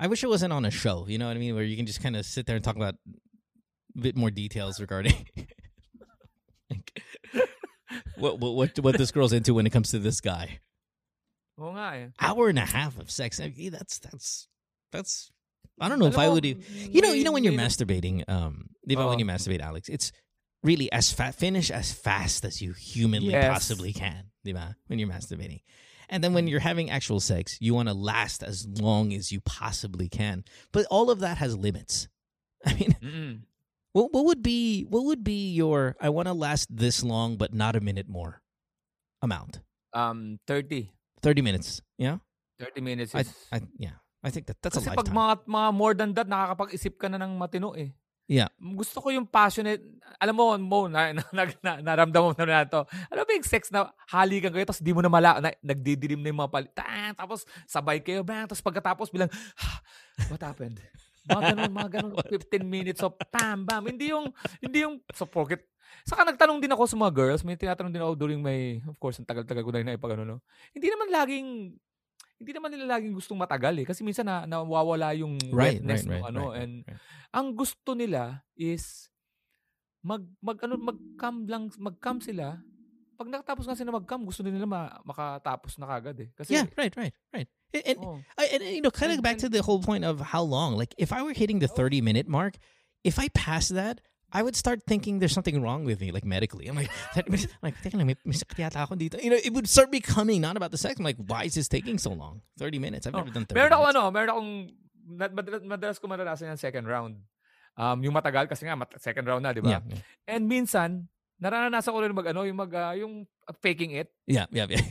I 0.00 0.06
wish 0.08 0.24
it 0.24 0.28
wasn't 0.32 0.52
on 0.54 0.64
a 0.64 0.70
show. 0.70 1.04
You 1.08 1.18
know 1.18 1.28
what 1.28 1.36
I 1.36 1.40
mean? 1.40 1.54
Where 1.54 1.64
you 1.64 1.76
can 1.76 1.84
just 1.84 2.00
kind 2.02 2.16
of 2.16 2.24
sit 2.24 2.46
there 2.46 2.56
and 2.56 2.64
talk 2.64 2.76
about 2.76 2.94
a 3.96 4.00
bit 4.00 4.16
more 4.16 4.30
details 4.30 4.80
regarding 4.80 5.12
like, 6.70 7.02
what, 8.16 8.40
what 8.40 8.54
what 8.54 8.78
what 8.80 8.96
this 8.98 9.10
girl's 9.10 9.32
into 9.34 9.52
when 9.52 9.66
it 9.66 9.70
comes 9.70 9.90
to 9.90 9.98
this 9.98 10.20
guy. 10.20 10.60
oo 11.60 11.76
nga 11.76 11.92
eh. 12.00 12.06
Hour 12.20 12.48
and 12.48 12.58
a 12.58 12.64
half 12.64 12.96
of 12.96 13.10
sex. 13.10 13.40
I 13.40 13.52
mean, 13.52 13.72
that's 13.72 13.98
that's 14.00 14.48
that's. 14.92 15.28
I 15.80 15.88
don't 15.88 15.98
know 16.00 16.06
if 16.08 16.16
Alam 16.16 16.24
I 16.24 16.28
would. 16.32 16.44
You 16.44 17.00
know, 17.04 17.12
you 17.12 17.24
know 17.24 17.32
when 17.32 17.44
you're 17.44 17.52
masturbating. 17.56 18.24
Um, 18.28 18.70
ba, 18.86 19.06
when 19.06 19.18
you 19.20 19.28
masturbate, 19.28 19.60
Alex, 19.60 19.88
it's 19.88 20.12
really 20.64 20.90
as 20.92 21.12
fa- 21.12 21.32
finish 21.36 21.70
as 21.70 21.92
fast 21.92 22.44
as 22.44 22.60
you 22.60 22.72
humanly 22.72 23.32
Yes. 23.32 23.48
possibly 23.52 23.92
can. 23.92 24.32
Di 24.44 24.52
ba? 24.52 24.76
When 24.88 24.98
you're 24.98 25.08
masturbating. 25.08 25.60
And 26.10 26.22
then 26.26 26.34
when 26.34 26.50
you're 26.50 26.60
having 26.60 26.90
actual 26.90 27.20
sex, 27.22 27.56
you 27.62 27.72
want 27.72 27.88
to 27.88 27.94
last 27.94 28.42
as 28.42 28.66
long 28.66 29.14
as 29.14 29.30
you 29.30 29.40
possibly 29.40 30.10
can. 30.10 30.42
But 30.74 30.84
all 30.90 31.08
of 31.08 31.22
that 31.22 31.38
has 31.38 31.56
limits. 31.56 32.10
I 32.66 32.74
mean, 32.74 32.92
Mm-mm. 33.00 33.34
what 33.94 34.12
what 34.12 34.26
would 34.26 34.42
be 34.42 34.84
what 34.90 35.06
would 35.06 35.22
be 35.22 35.54
your 35.54 35.96
I 36.02 36.10
want 36.10 36.26
to 36.26 36.34
last 36.34 36.68
this 36.68 37.00
long 37.06 37.38
but 37.38 37.54
not 37.54 37.78
a 37.78 37.80
minute 37.80 38.10
more 38.10 38.42
amount? 39.22 39.62
Um, 39.94 40.38
30. 40.46 40.90
30 41.22 41.42
minutes. 41.42 41.80
Yeah? 41.96 42.18
30 42.58 42.80
minutes 42.80 43.14
is... 43.14 43.32
I 43.50 43.62
yeah. 43.78 44.02
I 44.22 44.28
think 44.28 44.46
that 44.52 44.60
that's 44.60 44.76
Kasi 44.76 44.92
a 44.92 44.92
pag 44.92 45.08
lifetime. 45.08 45.16
mga, 45.16 45.34
mga 45.48 45.68
more 45.72 45.94
than 45.96 46.10
that, 46.12 46.28
nakakapag-isip 46.28 47.00
ka 47.00 47.08
na 47.08 47.16
ng 47.24 47.40
matino 47.40 47.72
eh. 47.72 47.96
Yeah. 48.30 48.46
Gusto 48.62 49.02
ko 49.02 49.10
yung 49.10 49.26
passionate. 49.26 49.82
Alam 50.22 50.38
mo, 50.38 50.44
Mo, 50.54 50.86
na, 50.86 51.10
na, 51.18 51.22
na, 51.34 51.42
na, 51.58 51.72
naramdaman 51.82 52.38
na, 52.38 52.46
na 52.46 52.62
to. 52.62 52.86
Alam 53.10 53.26
mo 53.26 53.30
yung 53.34 53.48
sex 53.50 53.74
na 53.74 53.90
halikan 54.06 54.54
kayo, 54.54 54.62
tapos 54.62 54.78
di 54.78 54.94
mo 54.94 55.02
na 55.02 55.10
mala, 55.10 55.42
na, 55.42 55.50
nagdidilim 55.58 56.22
na 56.22 56.30
yung 56.30 56.40
mga 56.46 56.52
palit. 56.54 56.70
Tapos 57.18 57.42
sabay 57.66 57.98
kayo, 57.98 58.22
bang, 58.22 58.46
tapos 58.46 58.62
pagkatapos 58.62 59.10
bilang, 59.10 59.26
what 60.30 60.38
happened? 60.38 60.78
Mga 61.26 61.42
ganun, 61.52 61.72
mga 61.74 61.90
ganun, 61.98 62.14
15 62.22 62.62
minutes 62.62 63.02
of 63.02 63.18
bam, 63.34 63.66
bam. 63.66 63.82
Hindi 63.82 64.14
yung, 64.14 64.30
hindi 64.62 64.86
yung, 64.86 65.02
so 65.10 65.26
porket, 65.26 65.66
Saka 66.06 66.24
nagtanong 66.24 66.62
din 66.62 66.72
ako 66.72 66.86
sa 66.86 66.96
mga 66.96 67.12
girls, 67.12 67.42
may 67.44 67.58
tinatanong 67.58 67.92
din 67.92 68.00
ako 68.00 68.14
during 68.16 68.40
my, 68.40 68.80
of 68.88 68.96
course, 68.96 69.20
ang 69.20 69.28
tagal-tagal 69.28 69.60
ko 69.60 69.70
na 69.74 69.84
naipag 69.84 70.16
ano, 70.16 70.24
no? 70.24 70.38
Hindi 70.72 70.88
naman 70.88 71.12
laging, 71.12 71.48
hindi 72.40 72.56
naman 72.56 72.72
nila 72.72 72.96
laging 72.96 73.12
gustong 73.12 73.36
matagal 73.36 73.76
eh. 73.76 73.86
Kasi 73.86 74.00
minsan 74.00 74.24
na, 74.24 74.48
nawawala 74.48 75.12
yung 75.12 75.36
Right, 75.52 75.76
wetness 75.78 76.08
right, 76.08 76.16
right, 76.16 76.22
ng 76.24 76.24
ano. 76.24 76.42
right, 76.48 76.60
and 76.64 76.72
right. 76.88 76.96
ang 77.30 77.46
gusto 77.52 77.92
nila 77.92 78.40
is 78.56 79.12
mag 80.00 80.24
mag 80.40 80.56
ano 80.64 80.80
mag-cam 80.80 81.44
lang 81.44 81.68
mag-cam 81.76 82.16
sila. 82.18 82.56
Pag 83.20 83.28
nakatapos 83.28 83.68
nga 83.68 83.76
sila 83.76 83.92
mag-cam, 83.92 84.24
gusto 84.24 84.40
nila 84.40 84.64
ma- 84.64 84.96
makatapos 85.04 85.76
na 85.76 85.84
kagad 85.86 86.16
eh. 86.24 86.28
Kasi 86.32 86.56
Yeah, 86.56 86.64
right, 86.80 86.96
right, 86.96 87.12
right. 87.36 87.48
And, 87.76 87.84
and, 87.84 87.98
oh, 88.00 88.16
I, 88.34 88.48
and 88.56 88.62
you 88.64 88.80
know, 88.80 88.90
kind 88.90 89.12
of 89.12 89.20
And- 89.20 89.26
back 89.28 89.36
to 89.44 89.52
and- 89.52 89.54
the 89.54 89.60
whole 89.60 89.84
point 89.84 90.08
of 90.08 90.18
how 90.32 90.40
long. 90.40 90.74
Like, 90.80 90.96
if 90.96 91.12
I 91.12 91.20
were 91.20 91.36
hitting 91.36 91.60
the 91.60 91.68
thirty 91.68 92.00
minute 92.00 92.24
mark, 92.24 92.56
if 93.04 93.20
I 93.20 93.28
pass 93.36 93.68
that, 93.68 94.00
I 94.32 94.42
would 94.42 94.54
start 94.54 94.86
thinking 94.86 95.18
there's 95.18 95.34
something 95.34 95.58
wrong 95.58 95.82
with 95.84 96.00
me, 96.00 96.12
like 96.14 96.24
medically. 96.24 96.70
I'm 96.70 96.76
like, 96.78 96.90
like, 97.62 97.74
teka 97.82 97.98
lang, 97.98 98.06
may, 98.06 98.16
may 98.24 98.36
ako 98.64 98.94
dito. 98.94 99.18
You 99.18 99.30
know, 99.34 99.40
it 99.42 99.50
would 99.52 99.66
start 99.66 99.90
becoming 99.90 100.40
not 100.40 100.54
about 100.56 100.70
the 100.70 100.78
sex. 100.78 100.98
I'm 100.98 101.04
like, 101.04 101.18
why 101.18 101.44
is 101.50 101.54
this 101.58 101.66
taking 101.66 101.98
so 101.98 102.14
long? 102.14 102.42
Thirty 102.54 102.78
minutes. 102.78 103.06
I've 103.06 103.14
Oh, 103.14 103.26
never 103.26 103.34
done 103.34 103.44
thirty. 103.44 103.58
meron 103.58 103.74
ako 103.74 103.82
minutes. 103.82 103.98
ano, 103.98 104.02
meron 104.10 104.30
akong 104.30 104.50
madalas, 105.66 105.98
ko 105.98 106.06
maranasan 106.06 106.54
yung 106.54 106.62
second 106.62 106.86
round. 106.86 107.18
Um, 107.74 107.98
yung 108.06 108.14
matagal 108.14 108.46
kasi 108.46 108.66
nga 108.66 108.78
mat- 108.78 108.98
second 109.02 109.26
round 109.26 109.42
na, 109.42 109.50
di 109.50 109.62
ba? 109.62 109.78
Yeah, 109.78 109.82
yeah, 109.88 110.02
And 110.30 110.46
minsan, 110.46 111.10
naranasan 111.42 111.90
ko 111.90 111.98
rin 111.98 112.14
mag 112.14 112.30
ano, 112.30 112.46
yung 112.46 112.58
mag 112.58 112.70
ah, 112.74 112.94
yung 112.94 113.26
faking 113.58 113.98
it. 113.98 114.10
yeah, 114.30 114.46
yeah, 114.54 114.70
yeah. 114.70 114.84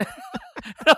No, 0.86 0.92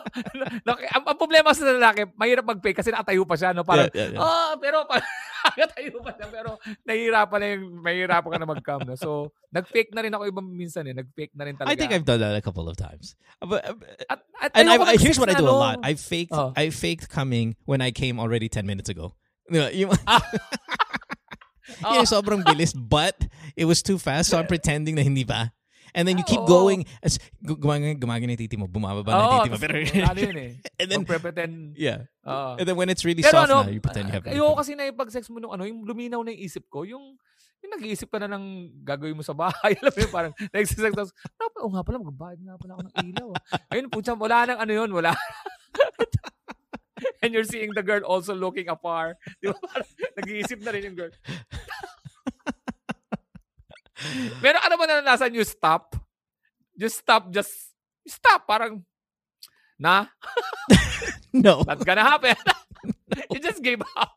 no. 0.66 0.72
ang, 0.76 1.04
ang 1.06 1.18
problema 1.18 1.54
sa 1.54 1.64
lalaki, 1.64 2.04
mahirap 2.14 2.44
mag-fake 2.44 2.76
kasi 2.76 2.90
nakatayo 2.92 3.22
pa 3.24 3.34
siya, 3.34 3.50
no? 3.54 3.62
Parang, 3.64 3.88
Yeah, 3.94 4.10
yeah, 4.10 4.18
yeah. 4.18 4.20
oh, 4.20 4.52
pero 4.58 4.84
pa, 4.84 4.98
nakatayo 5.44 5.98
pa 6.02 6.12
pero 6.30 6.50
nahihirapan 6.86 7.38
na 7.40 7.46
yung, 7.54 7.64
mahihirapan 7.82 8.30
ka 8.32 8.38
na 8.38 8.48
mag-cam 8.48 8.80
na. 8.86 8.94
So, 8.94 9.32
nag-fake 9.50 9.90
na 9.92 10.02
rin 10.06 10.14
ako 10.14 10.30
ibang 10.30 10.48
minsan 10.48 10.86
eh. 10.86 10.94
Nag-fake 10.94 11.34
na 11.34 11.44
rin 11.44 11.54
talaga. 11.58 11.72
I 11.72 11.76
think 11.76 11.92
I've 11.92 12.06
done 12.06 12.20
that 12.20 12.34
a 12.34 12.40
couple 12.44 12.68
of 12.68 12.76
times. 12.76 13.16
But, 13.42 13.64
uh, 13.66 13.74
At, 14.08 14.20
at 14.40 14.50
and 14.54 14.70
I, 14.70 14.96
here's 14.96 15.18
what 15.18 15.28
I 15.28 15.34
do 15.34 15.46
a 15.46 15.52
lot. 15.52 15.80
I 15.82 15.94
faked 15.94 16.32
Oh. 16.32 16.52
I 16.56 16.70
faked 16.70 17.10
coming 17.10 17.56
when 17.66 17.80
I 17.82 17.90
came 17.90 18.18
already 18.18 18.48
10 18.48 18.64
minutes 18.66 18.88
ago. 18.88 19.14
Yeah, 19.52 19.68
you, 19.74 19.90
Oh. 21.82 21.94
yeah, 21.94 22.06
sobrang 22.06 22.42
bilis, 22.46 22.72
but 22.72 23.18
it 23.56 23.66
was 23.66 23.82
too 23.82 23.98
fast, 23.98 24.30
so 24.30 24.38
I'm 24.38 24.46
pretending 24.54 24.94
na 24.94 25.02
hindi 25.02 25.24
pa. 25.26 25.50
And 25.92 26.08
then 26.08 26.16
you 26.16 26.24
keep 26.24 26.40
Oo. 26.40 26.48
going 26.48 26.88
as 27.04 27.20
gu- 27.44 27.60
gumagana 27.60 27.92
gumagana 28.00 28.32
yung 28.32 28.40
titi 28.40 28.56
mo, 28.56 28.64
bumababa 28.64 29.12
na 29.12 29.44
titi 29.44 29.50
mo. 29.52 29.58
Pero, 29.60 29.76
yun 29.76 30.36
eh. 30.40 30.52
and 30.80 30.88
then 30.88 31.04
Magpre-pretend. 31.04 31.76
yeah. 31.76 32.08
Oo. 32.24 32.56
And 32.56 32.64
then 32.64 32.76
when 32.80 32.88
it's 32.88 33.04
really 33.04 33.20
soft 33.20 33.52
ano, 33.52 33.68
na, 33.68 33.76
you 33.76 33.84
pretend 33.84 34.08
you 34.08 34.14
have 34.16 34.24
ayoko 34.24 34.56
everything. 34.56 34.56
kasi 34.56 34.70
na 34.72 34.84
ipag-sex 34.88 35.28
mo 35.28 35.36
nung 35.36 35.52
ano, 35.52 35.68
yung 35.68 35.84
luminaw 35.84 36.24
na 36.24 36.32
yung 36.32 36.42
isip 36.48 36.64
ko, 36.72 36.88
yung 36.88 37.20
yung 37.62 37.72
nag-iisip 37.78 38.10
ka 38.10 38.18
na 38.18 38.26
ng 38.26 38.74
gagawin 38.82 39.14
mo 39.14 39.22
sa 39.22 39.36
bahay. 39.36 39.76
Alam 39.84 39.92
mo 39.94 40.00
yun, 40.02 40.10
parang 40.10 40.32
nagsisex 40.56 40.90
tapos, 40.96 41.12
"Ah, 41.38 41.46
oo 41.62 41.70
nga 41.70 41.84
pala, 41.86 42.02
magbabayad 42.02 42.40
nga 42.42 42.56
pala 42.58 42.72
ako 42.74 42.82
ng 42.88 42.96
ilaw. 43.12 43.28
ah." 43.30 43.42
Ayun, 43.70 43.86
putya, 43.86 44.18
wala 44.18 44.48
nang 44.50 44.58
ano 44.58 44.72
yun, 44.72 44.90
wala. 44.90 45.12
and 47.22 47.30
you're 47.30 47.46
seeing 47.46 47.70
the 47.76 47.82
girl 47.86 48.02
also 48.02 48.34
looking 48.34 48.66
afar. 48.66 49.14
Di 49.38 49.46
ba? 49.46 49.54
Parang 49.62 49.86
Nag-iisip 50.18 50.58
na 50.64 50.72
rin 50.74 50.90
yung 50.90 50.96
girl. 50.98 51.12
Pero 54.44 54.56
ano 54.60 54.74
ba 54.76 54.84
naranasan 54.88 55.34
you 55.34 55.44
stop? 55.44 55.96
Just 56.76 57.04
stop, 57.04 57.28
just 57.28 57.52
stop. 58.08 58.48
Parang, 58.48 58.80
na, 59.76 60.08
No, 61.32 61.64
that's 61.64 61.84
gonna 61.84 62.04
happen. 62.04 62.36
you 63.32 63.40
just 63.40 63.64
gave 63.64 63.80
up. 63.96 64.12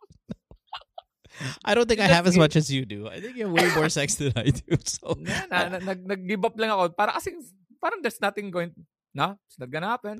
I 1.63 1.75
don't 1.75 1.87
think 1.87 1.99
I 1.99 2.07
have 2.07 2.27
as 2.27 2.37
much 2.37 2.55
as 2.55 2.71
you 2.71 2.85
do. 2.85 3.07
I 3.07 3.19
think 3.19 3.35
you 3.35 3.47
have 3.47 3.55
way 3.55 3.67
more 3.75 3.91
sex 3.91 4.15
than 4.15 4.31
I 4.35 4.51
do. 4.51 4.75
So 4.83 5.15
Na, 5.19 5.47
na, 5.51 5.59
na, 5.67 5.77
nag, 5.79 5.99
nag-give 6.03 6.43
up 6.43 6.55
lang 6.55 6.71
ako. 6.71 6.95
Para 6.95 7.15
kasing, 7.15 7.39
parang 7.79 7.99
there's 7.99 8.19
nothing 8.19 8.51
going, 8.51 8.71
na, 9.15 9.35
it's 9.47 9.59
not 9.59 9.71
gonna 9.71 9.91
happen. 9.91 10.19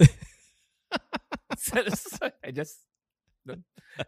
so, 1.59 1.75
so, 1.87 2.31
I 2.43 2.51
just, 2.51 2.83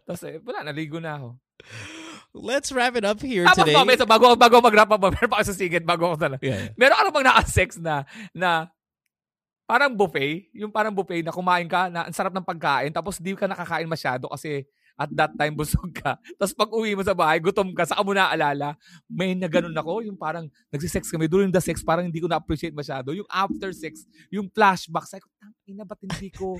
tapos 0.04 0.20
eh, 0.28 0.40
wala, 0.40 0.68
naligo 0.68 1.00
na 1.00 1.16
ako. 1.16 1.28
Let's 2.36 2.70
wrap 2.70 2.94
it 2.94 3.04
up 3.04 3.18
here 3.20 3.44
Tapos 3.48 3.66
today. 3.66 3.74
mamaya, 3.74 3.98
so 3.98 4.06
bago, 4.06 4.36
bago 4.38 4.62
mag-wrap 4.62 4.90
up, 4.92 5.02
meron 5.14 5.30
pa 5.30 5.40
ako 5.42 5.46
sa 5.50 5.56
sigit, 5.56 5.84
bago 5.84 6.12
ako 6.12 6.16
talaga. 6.16 6.42
Yeah. 6.44 6.70
Meron 6.78 6.96
ka 6.96 7.02
na 7.02 7.12
bang 7.12 7.26
naka-sex 7.28 7.68
na, 7.80 7.94
na, 8.36 8.50
parang 9.68 9.92
buffet, 9.92 10.48
yung 10.56 10.72
parang 10.72 10.94
buffet 10.96 11.20
na 11.20 11.34
kumain 11.34 11.68
ka, 11.68 11.92
na 11.92 12.08
ang 12.08 12.14
sarap 12.14 12.32
ng 12.32 12.46
pagkain, 12.46 12.88
tapos 12.88 13.20
di 13.20 13.36
ka 13.36 13.44
nakakain 13.44 13.88
masyado 13.88 14.30
kasi 14.32 14.64
at 14.98 15.10
that 15.14 15.32
time 15.38 15.54
busog 15.54 15.94
ka. 15.94 16.18
Tapos 16.42 16.50
pag 16.58 16.74
uwi 16.74 16.98
mo 16.98 17.06
sa 17.06 17.14
bahay, 17.14 17.38
gutom 17.38 17.70
ka, 17.70 17.86
saka 17.86 18.02
mo 18.02 18.10
naaalala, 18.10 18.74
may 19.06 19.30
na 19.38 19.46
ganun 19.46 19.70
ako, 19.70 20.02
yung 20.02 20.18
parang 20.18 20.50
nagsisex 20.74 21.14
kami, 21.14 21.30
during 21.30 21.54
the 21.54 21.62
sex, 21.62 21.86
parang 21.86 22.10
hindi 22.10 22.18
ko 22.18 22.26
na-appreciate 22.26 22.74
masyado. 22.74 23.14
Yung 23.14 23.30
after 23.30 23.70
sex, 23.70 24.02
yung 24.34 24.50
flashback, 24.50 25.06
sabi 25.06 25.22
ko, 25.22 25.30
ina, 25.70 25.86
ba't 25.86 26.02
hindi 26.02 26.34
ko, 26.34 26.58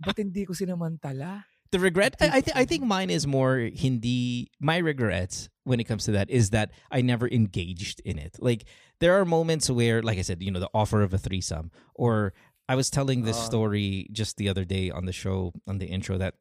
ba't 0.00 0.16
hindi 0.16 0.48
ko 0.48 0.56
sinamantala? 0.56 1.44
The 1.72 1.78
regret 1.78 2.16
I, 2.20 2.26
I, 2.38 2.40
th- 2.40 2.56
I 2.56 2.64
think 2.64 2.84
mine 2.84 3.10
is 3.10 3.26
more 3.26 3.58
hindi 3.58 4.50
my 4.60 4.78
regrets 4.78 5.48
when 5.64 5.80
it 5.80 5.84
comes 5.84 6.04
to 6.06 6.12
that 6.12 6.30
is 6.30 6.50
that 6.50 6.70
i 6.90 7.00
never 7.02 7.28
engaged 7.28 8.00
in 8.04 8.18
it. 8.18 8.36
Like 8.40 8.64
there 9.00 9.18
are 9.20 9.24
moments 9.24 9.68
where 9.70 10.02
like 10.02 10.18
i 10.18 10.22
said 10.22 10.42
you 10.42 10.50
know 10.50 10.60
the 10.60 10.70
offer 10.74 11.02
of 11.02 11.12
a 11.12 11.18
threesome 11.18 11.70
or 11.94 12.32
i 12.68 12.74
was 12.74 12.88
telling 12.90 13.22
this 13.22 13.38
Uh. 13.38 13.42
story 13.50 14.08
just 14.12 14.36
the 14.36 14.48
other 14.48 14.64
day 14.64 14.90
on 14.90 15.04
the 15.06 15.12
show 15.12 15.52
on 15.66 15.78
the 15.78 15.86
intro 15.86 16.16
that 16.18 16.34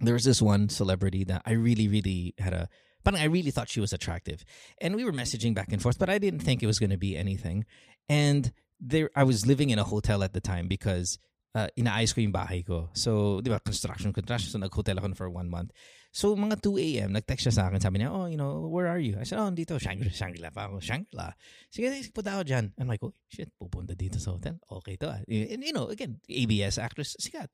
there 0.00 0.14
was 0.14 0.24
this 0.24 0.40
one 0.42 0.68
celebrity 0.68 1.24
that 1.24 1.42
i 1.46 1.52
really 1.52 1.88
really 1.88 2.34
had 2.38 2.52
a 2.52 2.68
but 3.04 3.14
i 3.14 3.24
really 3.24 3.50
thought 3.50 3.68
she 3.70 3.80
was 3.80 3.92
attractive. 3.92 4.44
And 4.82 4.94
we 4.94 5.04
were 5.04 5.12
messaging 5.12 5.54
back 5.54 5.72
and 5.72 5.80
forth 5.80 5.98
but 5.98 6.10
i 6.10 6.18
didn't 6.18 6.40
think 6.40 6.62
it 6.62 6.66
was 6.66 6.78
going 6.78 6.90
to 6.90 6.98
be 6.98 7.16
anything. 7.16 7.64
And 8.08 8.52
there 8.80 9.08
i 9.16 9.24
was 9.24 9.46
living 9.46 9.70
in 9.70 9.78
a 9.78 9.84
hotel 9.84 10.22
at 10.22 10.32
the 10.34 10.40
time 10.40 10.68
because 10.68 11.18
uh, 11.54 11.68
inaayos 11.76 12.12
ko 12.12 12.20
yung 12.20 12.34
bahay 12.34 12.60
ko. 12.66 12.90
So, 12.92 13.40
di 13.40 13.48
ba, 13.48 13.60
construction, 13.62 14.12
construction. 14.12 14.50
So, 14.52 14.58
nag-hotel 14.60 14.98
ako 14.98 15.14
for 15.14 15.28
one 15.30 15.48
month. 15.48 15.72
So, 16.08 16.34
mga 16.34 16.64
2 16.64 16.76
a.m., 16.80 17.12
nag-text 17.12 17.48
siya 17.48 17.54
sa 17.54 17.62
akin. 17.68 17.80
Sabi 17.80 18.00
niya, 18.00 18.10
oh, 18.10 18.26
you 18.26 18.40
know, 18.40 18.66
where 18.66 18.88
are 18.88 18.98
you? 18.98 19.20
I 19.20 19.24
said, 19.28 19.38
oh, 19.38 19.52
dito, 19.52 19.76
Shangri- 19.76 20.12
Shangri-La 20.12 20.50
pa 20.50 20.66
ako. 20.66 20.80
Shangri-La. 20.80 21.36
Sige, 21.68 21.92
sige, 21.92 22.10
punta 22.10 22.34
ako 22.36 22.48
dyan. 22.48 22.72
I'm 22.80 22.88
like, 22.88 23.04
oh, 23.04 23.12
shit, 23.28 23.52
pupunta 23.60 23.92
dito 23.92 24.16
sa 24.16 24.34
hotel. 24.34 24.56
Okay 24.82 24.96
to. 24.96 25.08
ah. 25.12 25.20
And, 25.28 25.62
you 25.62 25.76
know, 25.76 25.92
again, 25.92 26.18
ABS 26.26 26.80
actress, 26.80 27.14
sikat. 27.20 27.52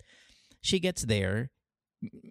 She 0.65 0.79
gets 0.81 1.05
there, 1.05 1.51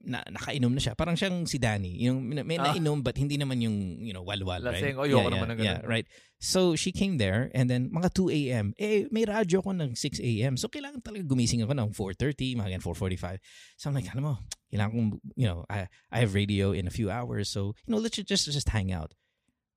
na, 0.04 0.22
nakainom 0.30 0.74
na 0.74 0.82
siya. 0.82 0.94
Parang 0.98 1.16
siyang 1.16 1.48
si 1.48 1.58
Danny. 1.58 1.98
Yung, 2.06 2.22
may 2.24 2.58
Ah. 2.60 2.74
nainom, 2.74 3.02
but 3.02 3.16
hindi 3.16 3.38
naman 3.38 3.62
yung, 3.62 4.02
you 4.04 4.12
know, 4.14 4.22
walwal, 4.26 4.60
right? 4.62 4.80
Lasing, 4.82 4.98
oh, 4.98 5.08
ayoko 5.08 5.30
naman 5.32 5.56
ng 5.56 5.60
yeah, 5.64 5.80
right. 5.86 6.08
So, 6.44 6.76
she 6.76 6.91
came 6.91 7.18
there, 7.18 7.48
and 7.56 7.72
then, 7.72 7.88
mga 7.90 8.12
2 8.14 8.28
a.m., 8.30 8.66
eh, 8.76 9.08
may 9.16 9.24
radyo 9.24 9.64
ko 9.64 9.72
ng 9.72 9.95
6 9.95 10.20
a.m. 10.20 10.60
So, 10.60 10.68
kailangan 10.68 11.00
talaga 11.00 11.24
gumising 11.24 11.64
ako 11.64 11.72
ng 11.72 11.90
4.30, 11.95 12.60
mga 12.60 12.68
ganyan, 12.76 12.84
4.45. 12.84 13.40
So, 13.80 13.88
I'm 13.88 13.95
like, 13.95 14.12
alam 14.12 14.28
mo, 14.28 14.34
kailangan 14.68 14.91
kong, 14.91 15.10
you 15.40 15.48
know, 15.48 15.64
I, 15.72 15.88
I 16.12 16.20
have 16.20 16.36
radio 16.36 16.76
in 16.76 16.86
a 16.86 16.94
few 16.94 17.08
hours, 17.08 17.48
so, 17.48 17.72
you 17.88 17.95
know, 17.95 18.02
let's 18.04 18.20
ju- 18.20 18.28
just, 18.28 18.45
just 18.52 18.68
hang 18.76 18.91
out. 18.91 19.16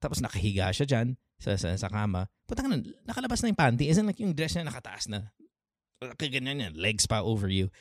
Tapos, 0.03 0.19
nakahiga 0.19 0.75
siya 0.75 0.91
dyan, 0.91 1.09
sa, 1.39 1.55
sa, 1.55 1.77
sa 1.77 1.87
kama. 1.93 2.27
Putang 2.49 2.73
na, 2.73 2.81
nakalabas 3.07 3.45
na 3.45 3.53
yung 3.53 3.61
panty. 3.61 3.87
Isn't 3.93 4.09
like 4.09 4.19
yung 4.19 4.33
dress 4.35 4.57
niya 4.57 4.67
nakataas 4.67 5.07
na. 5.13 5.31
Kaganyan 6.17 6.61
yan, 6.61 6.75
legs 6.77 7.07
pa 7.09 7.25
over 7.25 7.49
you. 7.49 7.73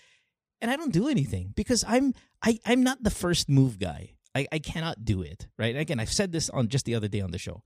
And 0.61 0.72
I 0.72 0.76
don't 0.76 0.94
do 0.94 1.07
anything 1.07 1.53
because 1.56 1.84
I'm 1.88 2.14
I, 2.41 2.60
I'm 2.65 2.84
not 2.84 3.03
the 3.03 3.11
first 3.11 3.49
move 3.49 3.80
guy. 3.80 4.15
I, 4.34 4.48
I 4.52 4.60
cannot 4.60 5.06
do 5.06 5.22
it. 5.22 5.48
Right? 5.57 5.76
Again, 5.76 5.99
I've 5.99 6.11
said 6.11 6.32
this 6.32 6.49
on 6.49 6.68
just 6.68 6.86
the 6.86 6.95
other 6.95 7.07
day 7.07 7.22
on 7.22 7.32
the 7.32 7.38
show. 7.38 7.61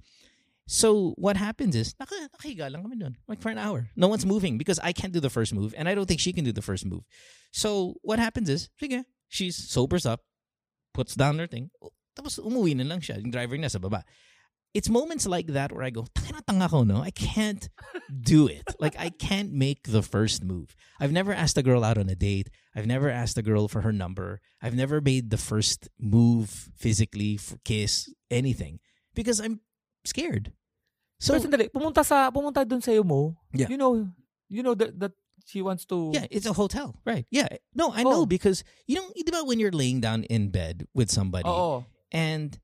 So 0.69 1.15
what 1.17 1.35
happens 1.35 1.75
is, 1.75 1.95
naka, 1.99 2.13
nakahiga 2.29 2.71
lang 2.71 2.83
kami 2.83 2.95
dun, 2.97 3.17
like 3.27 3.41
for 3.41 3.49
an 3.49 3.57
hour. 3.57 3.89
No 3.95 4.07
one's 4.07 4.23
moving 4.23 4.59
because 4.59 4.77
I 4.77 4.93
can't 4.93 5.11
do 5.11 5.19
the 5.19 5.31
first 5.31 5.51
move 5.51 5.73
and 5.75 5.89
I 5.89 5.95
don't 5.95 6.05
think 6.05 6.19
she 6.19 6.31
can 6.31 6.45
do 6.45 6.51
the 6.51 6.61
first 6.61 6.85
move. 6.85 7.09
So 7.51 7.95
what 8.03 8.19
happens 8.19 8.49
is, 8.49 8.69
she 9.27 9.49
sobers 9.49 10.05
up, 10.05 10.21
puts 10.93 11.15
down 11.15 11.39
her 11.39 11.47
thing, 11.47 11.71
oh, 11.81 11.89
tapos 12.15 12.37
umuwi 12.37 12.75
na 12.75 12.83
lang 12.83 13.01
siya, 13.01 13.17
yung 13.17 13.31
driver 13.31 13.57
niya 13.57 13.71
sa 13.71 13.79
baba. 13.79 14.05
It's 14.73 14.89
moments 14.89 15.25
like 15.25 15.47
that 15.57 15.71
where 15.71 15.81
I 15.83 15.89
go, 15.89 16.05
tanga 16.13 16.41
tanga 16.45 16.69
ko, 16.69 16.83
no? 16.83 17.01
I 17.01 17.09
can't 17.09 17.67
do 18.21 18.45
it. 18.47 18.63
Like, 18.79 18.95
I 18.97 19.09
can't 19.09 19.51
make 19.51 19.89
the 19.91 20.01
first 20.01 20.43
move. 20.43 20.75
I've 21.01 21.11
never 21.11 21.33
asked 21.33 21.57
a 21.57 21.63
girl 21.65 21.83
out 21.83 21.97
on 21.97 22.07
a 22.07 22.15
date. 22.15 22.49
I've 22.75 22.85
never 22.87 23.09
asked 23.09 23.37
a 23.37 23.41
girl 23.41 23.67
for 23.67 23.81
her 23.81 23.91
number. 23.91 24.39
I've 24.61 24.75
never 24.75 25.01
made 25.01 25.31
the 25.31 25.41
first 25.41 25.89
move 25.99 26.69
physically, 26.77 27.35
for 27.35 27.57
kiss, 27.65 28.07
anything. 28.31 28.79
Because 29.15 29.41
I'm 29.41 29.59
scared. 30.05 30.53
So, 31.19 31.33
Pero 31.35 31.43
sandali, 31.49 31.67
pumunta 31.73 32.05
sa, 32.05 32.31
pumunta 32.31 32.63
dun 32.63 32.79
sa'yo 32.79 33.03
mo, 33.03 33.35
Yeah. 33.51 33.67
you 33.67 33.75
know, 33.75 34.07
you 34.47 34.63
know 34.63 34.75
that, 34.75 34.95
that 34.99 35.11
she 35.43 35.61
wants 35.61 35.83
to, 35.91 36.11
yeah, 36.13 36.25
it's 36.31 36.45
a 36.45 36.53
hotel. 36.53 36.95
Right. 37.03 37.25
Yeah. 37.33 37.49
No, 37.75 37.91
I 37.91 38.03
know 38.07 38.23
Oh. 38.23 38.25
because, 38.25 38.63
you 38.87 38.95
know, 38.95 39.09
ba 39.33 39.43
when 39.43 39.59
you're 39.59 39.75
laying 39.75 39.99
down 39.99 40.23
in 40.31 40.49
bed 40.53 40.87
with 40.95 41.11
somebody 41.11 41.49
oo. 41.49 41.83
and 42.13 42.55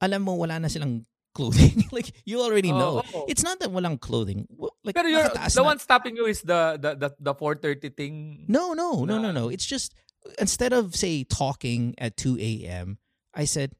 alam 0.00 0.22
mo 0.22 0.34
wala 0.38 0.60
na 0.60 0.68
silang 0.70 1.06
clothing. 1.34 1.84
like, 1.92 2.12
you 2.24 2.40
already 2.42 2.72
know. 2.72 3.02
oo. 3.14 3.24
It's 3.28 3.42
not 3.42 3.60
that 3.60 3.70
walang 3.70 4.00
clothing. 4.00 4.46
Like, 4.84 4.94
Pero 4.94 5.08
you're, 5.08 5.28
the 5.28 5.52
na- 5.56 5.64
one 5.64 5.78
stopping 5.78 6.16
you 6.16 6.26
is 6.26 6.42
the, 6.42 6.78
the, 6.80 6.94
the, 6.94 7.08
the 7.20 7.34
4.30 7.34 7.96
thing. 7.96 8.44
No, 8.48 8.72
no, 8.72 9.04
no, 9.04 9.20
no, 9.20 9.30
no. 9.32 9.48
It's 9.48 9.66
just 9.66 9.94
instead 10.38 10.72
of 10.72 10.94
say 10.96 11.24
talking 11.24 11.94
at 11.98 12.16
2 12.16 12.36
a.m., 12.40 12.98
I 13.34 13.44
said, 13.44 13.72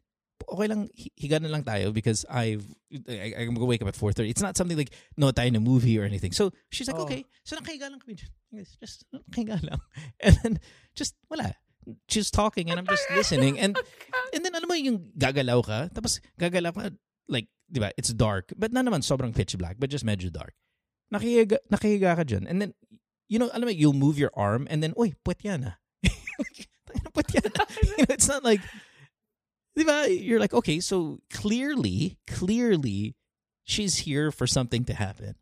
okay 0.49 0.67
lang, 0.69 0.89
hi- 0.97 1.13
higa 1.21 1.41
na 1.41 1.49
lang 1.49 1.65
tayo 1.65 1.93
because 1.93 2.25
I've, 2.31 2.65
I, 3.09 3.35
I'm 3.39 3.55
gonna 3.55 3.67
wake 3.67 3.83
up 3.83 3.89
at 3.89 3.95
4.30. 3.95 4.31
It's 4.31 4.43
not 4.43 4.57
something 4.57 4.77
like, 4.77 4.91
no, 5.17 5.31
tayo 5.33 5.53
na 5.53 5.59
movie 5.61 5.99
or 5.99 6.05
anything. 6.05 6.33
So 6.33 6.53
she's 6.71 6.89
like, 6.89 6.99
Oh. 6.99 7.05
okay. 7.05 7.25
So 7.45 7.57
nakahiga 7.57 7.91
lang 7.91 8.01
kami. 8.01 8.17
Just, 8.55 8.81
just 8.81 9.05
nakahiga 9.15 9.63
lang. 9.63 9.81
And 10.21 10.37
then, 10.43 10.61
just, 10.95 11.15
wala. 11.29 11.55
She's 12.09 12.31
talking 12.31 12.69
and 12.71 12.79
I'm 12.79 12.87
just 12.87 13.09
listening. 13.17 13.59
And 13.59 13.75
and 14.37 14.45
then, 14.45 14.55
alam 14.55 14.69
mo 14.69 14.77
yung 14.77 15.11
gagalaw 15.17 15.65
ka, 15.65 15.89
tapos 15.91 16.21
gagalaw 16.39 16.77
ka, 16.77 16.93
like, 17.31 17.47
di 17.71 17.81
ba, 17.81 17.93
it's 17.97 18.13
dark. 18.13 18.53
But 18.59 18.73
na 18.73 18.83
naman 18.83 19.01
sobrang 19.01 19.35
pitch 19.35 19.57
black, 19.57 19.77
but 19.79 19.91
just 19.91 20.05
medyo 20.05 20.31
dark. 20.33 20.53
Nakahiga, 21.15 21.59
nakahiga 21.71 22.17
ka 22.17 22.25
dyan. 22.27 22.47
And 22.49 22.61
then, 22.61 22.75
you 23.29 23.39
know, 23.39 23.51
alam 23.55 23.67
mo, 23.67 23.75
you'll 23.75 23.95
move 23.95 24.19
your 24.19 24.31
arm 24.35 24.67
and 24.71 24.83
then, 24.83 24.93
uy, 24.95 25.15
puwet 25.25 25.43
yan 25.43 25.75
ah. 25.75 25.77
puwet 27.15 27.31
yan 27.35 27.53
ah. 27.55 27.67
You 27.99 28.05
know, 28.05 28.15
it's 28.15 28.29
not 28.29 28.45
like, 28.45 28.61
di 29.77 29.85
ba, 29.85 30.11
you're 30.11 30.41
like, 30.41 30.55
okay, 30.55 30.81
so 30.81 31.19
clearly, 31.31 32.19
clearly, 32.27 33.15
she's 33.65 33.99
here 33.99 34.31
for 34.31 34.47
something 34.47 34.85
to 34.85 34.95
happen. 34.95 35.35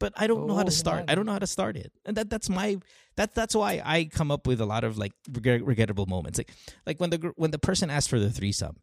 But 0.00 0.12
I 0.16 0.26
don't 0.26 0.46
know 0.46 0.54
how 0.54 0.62
to 0.62 0.70
start. 0.70 1.04
naman. 1.04 1.10
I 1.10 1.14
don't 1.14 1.26
know 1.26 1.32
how 1.32 1.42
to 1.42 1.46
start 1.46 1.76
it. 1.76 1.92
And 2.06 2.16
that 2.16 2.30
that's 2.30 2.48
my 2.48 2.78
that 3.16 3.34
that's 3.34 3.54
why 3.54 3.82
I 3.84 4.04
come 4.04 4.30
up 4.30 4.46
with 4.46 4.60
a 4.60 4.66
lot 4.66 4.84
of 4.84 4.96
like 4.96 5.12
regrettable 5.28 6.06
moments. 6.06 6.38
Like 6.38 6.54
like 6.86 7.00
when 7.00 7.10
the 7.10 7.32
when 7.34 7.50
the 7.50 7.58
person 7.58 7.90
asked 7.90 8.08
for 8.08 8.20
the 8.20 8.30
threesome, 8.30 8.76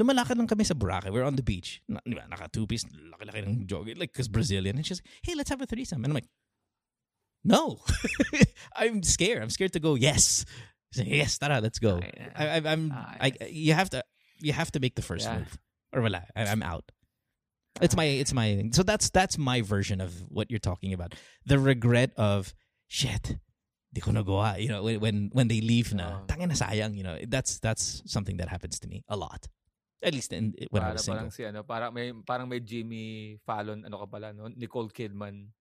lumalakad 0.00 0.36
lang 0.38 0.46
kami 0.46 0.64
sa 0.64 0.74
Boracay. 0.74 1.10
We're 1.12 1.24
on 1.24 1.36
the 1.36 1.42
beach. 1.42 1.82
Na, 1.88 2.00
di 2.04 2.14
ba, 2.14 2.24
naka 2.28 2.48
two 2.52 2.66
piece, 2.66 2.84
laki-laki 2.84 3.46
ng 3.46 3.66
jogging, 3.66 3.96
like, 3.98 4.12
cause 4.12 4.28
Brazilian. 4.28 4.76
And 4.76 4.86
she's 4.86 5.00
like, 5.04 5.10
hey, 5.22 5.34
let's 5.34 5.50
have 5.50 5.60
a 5.60 5.66
threesome. 5.66 6.04
And 6.04 6.12
I'm 6.12 6.14
like, 6.14 6.28
no. 7.44 7.80
I'm 8.76 9.02
scared. 9.02 9.42
I'm 9.42 9.50
scared 9.50 9.72
to 9.74 9.80
go, 9.80 9.94
yes. 9.94 10.44
Like, 10.96 11.08
yes, 11.08 11.38
tara, 11.38 11.60
let's 11.60 11.78
go. 11.78 12.00
I, 12.36 12.48
I, 12.48 12.62
I'm, 12.64 12.92
Ah, 12.94 13.16
I, 13.20 13.32
you 13.48 13.72
have 13.74 13.90
to, 13.90 14.02
you 14.40 14.52
have 14.52 14.70
to 14.72 14.80
make 14.80 14.94
the 14.94 15.02
first 15.02 15.26
Yeah. 15.26 15.38
move. 15.38 15.58
Or 15.92 16.00
wala, 16.02 16.24
I, 16.36 16.44
I'm 16.46 16.62
out. 16.62 16.90
It's 17.80 17.96
my, 17.96 18.04
it's 18.04 18.32
my, 18.32 18.68
so 18.72 18.82
that's, 18.82 19.10
that's 19.10 19.38
my 19.38 19.62
version 19.62 20.00
of 20.00 20.12
what 20.28 20.50
you're 20.50 20.60
talking 20.60 20.92
about. 20.92 21.14
The 21.46 21.58
regret 21.58 22.12
of, 22.16 22.54
shit, 22.88 23.36
di 23.92 24.00
ko 24.00 24.10
nagawa. 24.12 24.60
You 24.60 24.68
know, 24.68 24.82
when, 24.82 25.00
when, 25.00 25.30
when 25.32 25.48
they 25.48 25.60
leave 25.60 25.92
na, 25.94 26.20
Oh. 26.20 26.26
tangin 26.28 26.48
na 26.48 26.54
sayang, 26.54 26.96
you 26.96 27.02
know, 27.02 27.16
that's, 27.28 27.58
that's 27.60 28.02
something 28.06 28.36
that 28.36 28.48
happens 28.48 28.78
to 28.80 28.88
me 28.88 29.02
a 29.08 29.16
lot. 29.16 29.48
At 30.02 30.14
least 30.14 30.32
in, 30.32 30.54
when 30.70 30.82
I 30.82 30.92
was 30.92 31.06
single. 31.06 31.22
parang 31.22 31.30
si 31.30 31.42
ano, 31.46 31.62
parang 31.62 31.90
may 31.94 32.10
parang 32.26 32.50
may 32.50 32.58
Jimmy 32.58 33.38
Fallon 33.46 33.86
ano 33.86 34.02
ka 34.02 34.06
pala 34.10 34.34
no, 34.34 34.50
Nicole 34.50 34.90
Kidman. 34.90 35.54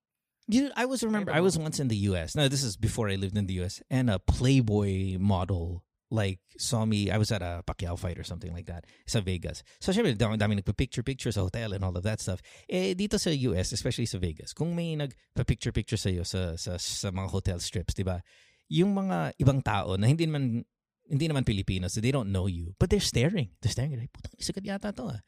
You 0.49 0.67
know, 0.67 0.71
I 0.75 0.89
was 0.89 1.05
remember 1.05 1.31
I 1.31 1.45
was 1.45 1.57
once 1.57 1.79
in 1.79 1.87
the 1.87 2.09
US. 2.09 2.33
No, 2.33 2.49
this 2.49 2.65
is 2.65 2.75
before 2.75 3.09
I 3.09 3.15
lived 3.15 3.37
in 3.37 3.45
the 3.45 3.61
US, 3.61 3.85
and 3.93 4.09
a 4.09 4.17
Playboy 4.17 5.21
model 5.21 5.85
like 6.11 6.43
saw 6.59 6.83
me. 6.85 7.09
I 7.09 7.17
was 7.17 7.31
at 7.31 7.41
a 7.41 7.63
Pacquiao 7.65 7.97
fight 7.97 8.19
or 8.19 8.23
something 8.27 8.51
like 8.51 8.67
that. 8.67 8.85
Sa 9.07 9.21
Vegas. 9.21 9.63
So 9.79 9.93
syempre, 9.93 10.13
dami, 10.13 10.37
dami 10.37 10.59
nagpa-picture 10.59 11.01
picture 11.01 11.31
sa 11.31 11.41
hotel 11.41 11.71
and 11.73 11.81
all 11.85 11.95
of 11.95 12.03
that 12.03 12.19
stuff. 12.19 12.43
Eh 12.67 12.93
dito 12.93 13.15
sa 13.17 13.31
US, 13.31 13.71
especially 13.71 14.05
sa 14.05 14.19
Vegas, 14.19 14.51
kung 14.51 14.75
may 14.75 14.93
nagpa-picture 14.99 15.71
picture 15.71 15.97
sa'yo 15.97 16.27
sa 16.27 16.59
sa 16.59 16.75
sa 16.75 17.09
mga 17.09 17.31
hotel 17.31 17.57
strips, 17.63 17.95
'di 17.95 18.03
ba? 18.03 18.19
Yung 18.67 18.91
mga 18.91 19.39
ibang 19.39 19.63
tao 19.63 19.95
na 19.95 20.05
hindi 20.11 20.27
man 20.27 20.67
hindi 21.09 21.27
naman 21.27 21.45
Filipinos, 21.45 21.93
so 21.93 22.01
they 22.01 22.11
don't 22.11 22.31
know 22.31 22.47
you, 22.47 22.75
but 22.79 22.89
they're 22.89 23.03
staring. 23.03 23.49
They're 23.61 23.71
staring. 23.71 23.97
Like, 23.99 24.13
putang 24.13 24.37
sikat 24.39 24.65
yata 24.65 24.95
to. 24.95 25.17
ah." 25.17 25.19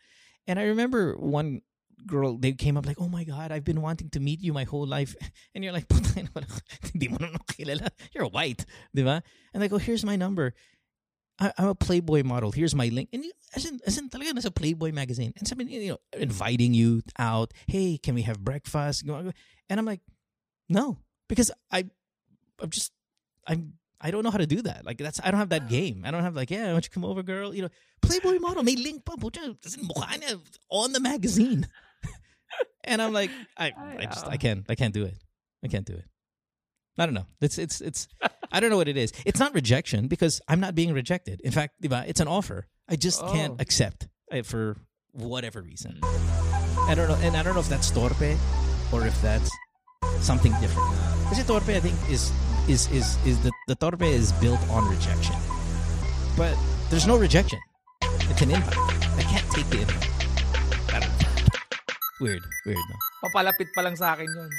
And 0.47 0.59
I 0.59 0.67
remember 0.67 1.15
one 1.15 1.61
girl, 2.05 2.35
they 2.37 2.51
came 2.51 2.75
up 2.75 2.85
like, 2.85 2.99
"Oh 2.99 3.07
my 3.07 3.23
god, 3.23 3.51
I've 3.51 3.63
been 3.63 3.81
wanting 3.81 4.09
to 4.11 4.19
meet 4.19 4.41
you 4.41 4.53
my 4.53 4.63
whole 4.63 4.85
life," 4.85 5.15
and 5.55 5.63
you're 5.63 5.73
like, 5.73 5.87
"Putang 5.87 6.27
hindi 6.93 7.07
mo 7.07 7.17
kilala. 7.51 7.89
You're 8.13 8.27
white, 8.27 8.65
di 8.93 9.03
ba?" 9.03 9.23
And 9.53 9.63
they 9.63 9.67
go, 9.67 9.77
"Here's 9.77 10.05
my 10.05 10.15
number." 10.15 10.53
I, 11.39 11.51
I'm 11.57 11.69
a 11.69 11.75
Playboy 11.75 12.23
model. 12.23 12.51
Here's 12.51 12.75
my 12.75 12.89
link. 12.89 13.09
And 13.11 13.25
you, 13.25 13.31
as 13.55 13.65
in, 13.65 13.79
as 13.85 13.97
in 13.97 14.09
talaga 14.09 14.37
nasa 14.37 14.53
Playboy 14.53 14.91
magazine. 14.93 15.33
And 15.37 15.47
sabi, 15.47 15.65
you 15.65 15.97
know, 15.97 16.01
inviting 16.13 16.73
you 16.73 17.01
out. 17.17 17.53
Hey, 17.65 17.97
can 17.97 18.13
we 18.13 18.21
have 18.21 18.43
breakfast? 18.43 19.03
And 19.03 19.33
I'm 19.79 19.85
like, 19.85 20.01
no, 20.69 20.99
because 21.27 21.49
I, 21.71 21.85
I'm 22.61 22.69
just, 22.69 22.91
I'm, 23.47 23.73
I 24.03 24.11
don't 24.11 24.23
know 24.23 24.31
how 24.31 24.37
to 24.37 24.45
do 24.45 24.61
that. 24.63 24.85
Like 24.85 24.97
that's, 24.97 25.19
I 25.23 25.31
don't 25.31 25.39
have 25.39 25.49
that 25.49 25.69
game. 25.69 26.03
I 26.05 26.11
don't 26.11 26.23
have 26.23 26.35
like, 26.35 26.51
yeah, 26.51 26.65
why 26.65 26.71
don't 26.73 26.85
you 26.85 26.91
come 26.91 27.05
over, 27.05 27.23
girl? 27.23 27.55
You 27.55 27.63
know, 27.63 27.69
Playboy 28.01 28.37
model, 28.39 28.61
may 28.63 28.75
link 28.75 29.05
pa, 29.05 29.15
pucha, 29.15 29.55
as 29.65 29.75
in, 29.75 29.87
mukha 29.87 30.19
niya 30.19 30.39
on 30.69 30.91
the 30.91 30.99
magazine. 30.99 31.67
and 32.83 33.01
I'm 33.01 33.13
like, 33.13 33.31
I, 33.57 33.71
I 33.99 34.05
just, 34.05 34.27
I 34.27 34.37
can't, 34.37 34.65
I 34.67 34.75
can't 34.75 34.93
do 34.93 35.05
it. 35.05 35.15
I 35.63 35.69
can't 35.69 35.85
do 35.85 35.93
it. 35.93 36.03
I 36.97 37.05
don't 37.07 37.15
know. 37.15 37.25
It's 37.41 37.57
it's 37.57 37.81
it's 37.81 38.07
I 38.51 38.59
don't 38.59 38.69
know 38.69 38.77
what 38.77 38.87
it 38.87 38.97
is. 38.97 39.13
It's 39.25 39.39
not 39.39 39.55
rejection 39.55 40.07
because 40.07 40.41
I'm 40.47 40.59
not 40.59 40.75
being 40.75 40.93
rejected. 40.93 41.41
In 41.41 41.51
fact, 41.51 41.73
it's 41.81 42.19
an 42.19 42.27
offer. 42.27 42.67
I 42.87 42.97
just 42.97 43.19
can't 43.27 43.53
Oh. 43.53 43.61
accept 43.65 44.07
it 44.31 44.45
for 44.45 44.77
whatever 45.13 45.61
reason. 45.63 45.99
I 46.03 46.93
don't 46.95 47.07
know, 47.07 47.17
and 47.25 47.35
I 47.35 47.41
don't 47.41 47.55
know 47.55 47.61
if 47.61 47.69
that's 47.69 47.89
torpe 47.89 48.37
or 48.91 49.07
if 49.07 49.19
that's 49.23 49.49
something 50.19 50.51
different. 50.61 50.91
Because 51.29 51.45
torpe, 51.45 51.73
I 51.73 51.79
think, 51.79 51.95
is 52.11 52.31
is 52.67 52.85
is 52.91 53.17
is 53.25 53.39
the 53.41 53.51
the 53.67 53.75
torpe 53.75 54.03
is 54.03 54.31
built 54.43 54.59
on 54.69 54.87
rejection, 54.89 55.35
but 56.35 56.57
there's 56.89 57.07
no 57.07 57.17
rejection. 57.17 57.59
It's 58.29 58.41
an 58.41 58.51
invite. 58.51 58.77
I 59.17 59.23
can't 59.23 59.47
take 59.51 59.67
the 59.69 59.81
invite. 59.81 60.13
Weird, 62.23 62.43
weird. 62.65 62.77
No? 62.77 62.95
Papalapit 63.27 63.67
pa 63.75 63.81
lang 63.83 63.99
sa 63.99 64.15
akin 64.15 64.29
yun. 64.31 64.51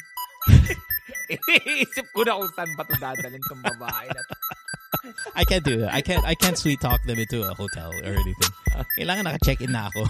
Iniisip 1.33 2.13
ko 2.13 2.21
na 2.21 2.37
kung 2.37 2.53
saan 2.53 2.71
ba 2.77 2.85
ito 2.85 2.95
dadalhin 3.01 3.41
tong 3.49 3.65
babae 3.65 4.09
na 4.13 4.21
to. 4.21 4.37
I 5.41 5.49
can't 5.49 5.65
do 5.65 5.81
that. 5.81 5.97
I 5.97 6.05
can't 6.05 6.25
I 6.29 6.37
can't 6.37 6.61
sweet 6.61 6.85
talk 6.85 7.01
them 7.09 7.17
into 7.17 7.41
a 7.41 7.57
hotel 7.57 7.89
or 8.05 8.13
anything. 8.13 8.53
Kailangan 9.01 9.33
naka-check-in 9.33 9.73
na 9.73 9.89
ako. 9.89 10.05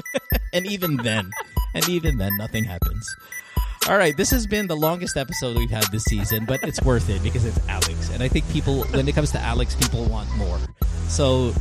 and 0.56 0.64
even 0.64 0.96
then, 1.04 1.28
and 1.76 1.84
even 1.92 2.16
then, 2.16 2.32
nothing 2.40 2.64
happens. 2.64 3.04
All 3.86 3.98
right, 3.98 4.16
this 4.16 4.30
has 4.30 4.46
been 4.46 4.66
the 4.66 4.76
longest 4.76 5.14
episode 5.18 5.58
we've 5.58 5.70
had 5.70 5.84
this 5.92 6.04
season, 6.04 6.46
but 6.46 6.62
it's 6.62 6.80
worth 6.80 7.10
it 7.10 7.22
because 7.22 7.44
it's 7.44 7.58
Alex. 7.68 8.08
And 8.14 8.22
I 8.22 8.28
think 8.28 8.48
people, 8.48 8.84
when 8.84 9.06
it 9.06 9.14
comes 9.14 9.30
to 9.32 9.38
Alex, 9.38 9.74
people 9.74 10.06
want 10.06 10.34
more. 10.38 10.58
So 11.08 11.52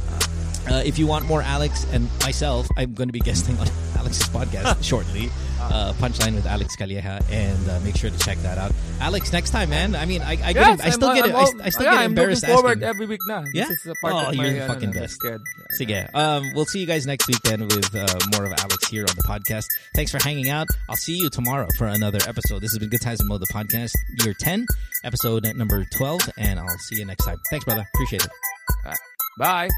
uh, 0.70 0.82
if 0.86 0.98
you 1.00 1.08
want 1.08 1.26
more 1.26 1.42
Alex 1.42 1.86
and 1.92 2.10
myself, 2.22 2.68
I'm 2.78 2.94
going 2.94 3.10
to 3.10 3.14
be 3.14 3.20
guesting 3.20 3.58
on 3.60 3.68
Alex's 3.98 4.28
podcast 4.30 4.84
shortly. 4.90 5.30
Uh, 5.62 5.94
Punchline 5.94 6.36
with 6.36 6.46
Alex 6.46 6.76
Calleja, 6.76 7.24
and 7.32 7.70
uh, 7.70 7.80
make 7.86 7.96
sure 7.96 8.10
to 8.10 8.20
check 8.20 8.38
that 8.40 8.58
out. 8.58 8.74
Alex, 9.00 9.32
next 9.32 9.52
time, 9.52 9.70
man. 9.70 9.96
I 9.96 10.06
mean, 10.06 10.22
I, 10.22 10.32
I, 10.32 10.36
get, 10.36 10.56
Yes, 10.56 10.82
I 10.82 10.90
still 10.90 11.08
I'm, 11.08 11.16
get, 11.16 11.26
I'm, 11.30 11.36
I, 11.36 11.66
I 11.66 11.70
still 11.70 11.86
yeah, 11.86 11.92
get 11.92 12.00
I'm 12.02 12.12
embarrassed 12.12 12.44
looking 12.44 12.56
forward 12.58 12.72
asking. 12.84 12.90
every 12.90 13.06
week 13.06 13.20
na. 13.28 13.46
Yeah? 13.54 13.70
This 13.70 13.80
is 13.80 13.88
a 13.88 13.96
part 14.02 14.14
Oh, 14.14 14.30
of 14.30 14.36
my, 14.36 14.44
you're 14.44 14.54
the 14.56 14.64
ano, 14.66 14.74
fucking 14.74 14.92
best. 14.92 15.20
Good. 15.22 15.40
Sige. 15.72 16.14
Um, 16.14 16.52
we'll 16.54 16.66
see 16.66 16.80
you 16.80 16.86
guys 16.86 17.08
next 17.08 17.30
week 17.30 17.40
then 17.44 17.62
with 17.62 17.96
uh, 17.96 18.06
more 18.34 18.46
of 18.46 18.52
Alex 18.60 18.90
here 18.90 19.04
on 19.08 19.16
the 19.16 19.24
podcast. 19.24 19.64
Thanks 19.96 20.12
for 20.12 20.22
hanging 20.22 20.50
out. 20.50 20.68
I'll 20.90 20.98
see 20.98 21.16
you 21.16 21.30
tomorrow 21.30 21.68
for 21.78 21.88
another 21.88 22.20
episode. 22.28 22.60
This 22.62 22.72
has 22.74 22.80
been 22.80 22.90
Good 22.90 23.02
Times 23.02 23.20
with 23.20 23.30
Mo, 23.30 23.38
the 23.38 23.48
podcast, 23.48 23.96
year 24.26 24.34
10, 24.38 24.66
episode 25.06 25.46
number 25.56 25.86
12, 25.96 26.20
and 26.38 26.60
I'll 26.60 26.68
see 26.80 26.98
you 26.98 27.06
next 27.06 27.24
time. 27.24 27.38
Thanks, 27.50 27.64
brother. 27.64 27.88
Appreciate 27.96 28.26
it. 28.26 28.98
Bye. 29.40 29.70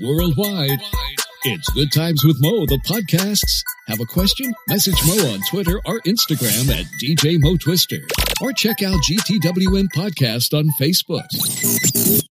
Worldwide, 0.00 0.80
it's 1.44 1.68
Good 1.74 1.92
Times 1.92 2.24
with 2.24 2.40
Mo, 2.40 2.64
the 2.64 2.78
podcasts. 2.86 3.62
Have 3.88 4.00
a 4.00 4.06
question? 4.06 4.54
Message 4.66 4.96
Mo 5.06 5.32
on 5.32 5.40
Twitter 5.50 5.80
or 5.84 6.00
Instagram 6.00 6.70
at 6.70 6.86
DJ 7.02 7.38
Mo 7.38 7.56
Twister. 7.56 7.98
Or 8.40 8.52
check 8.52 8.82
out 8.82 8.98
GTWM 9.02 9.88
Podcast 9.94 10.56
on 10.56 10.70
Facebook. 10.80 12.22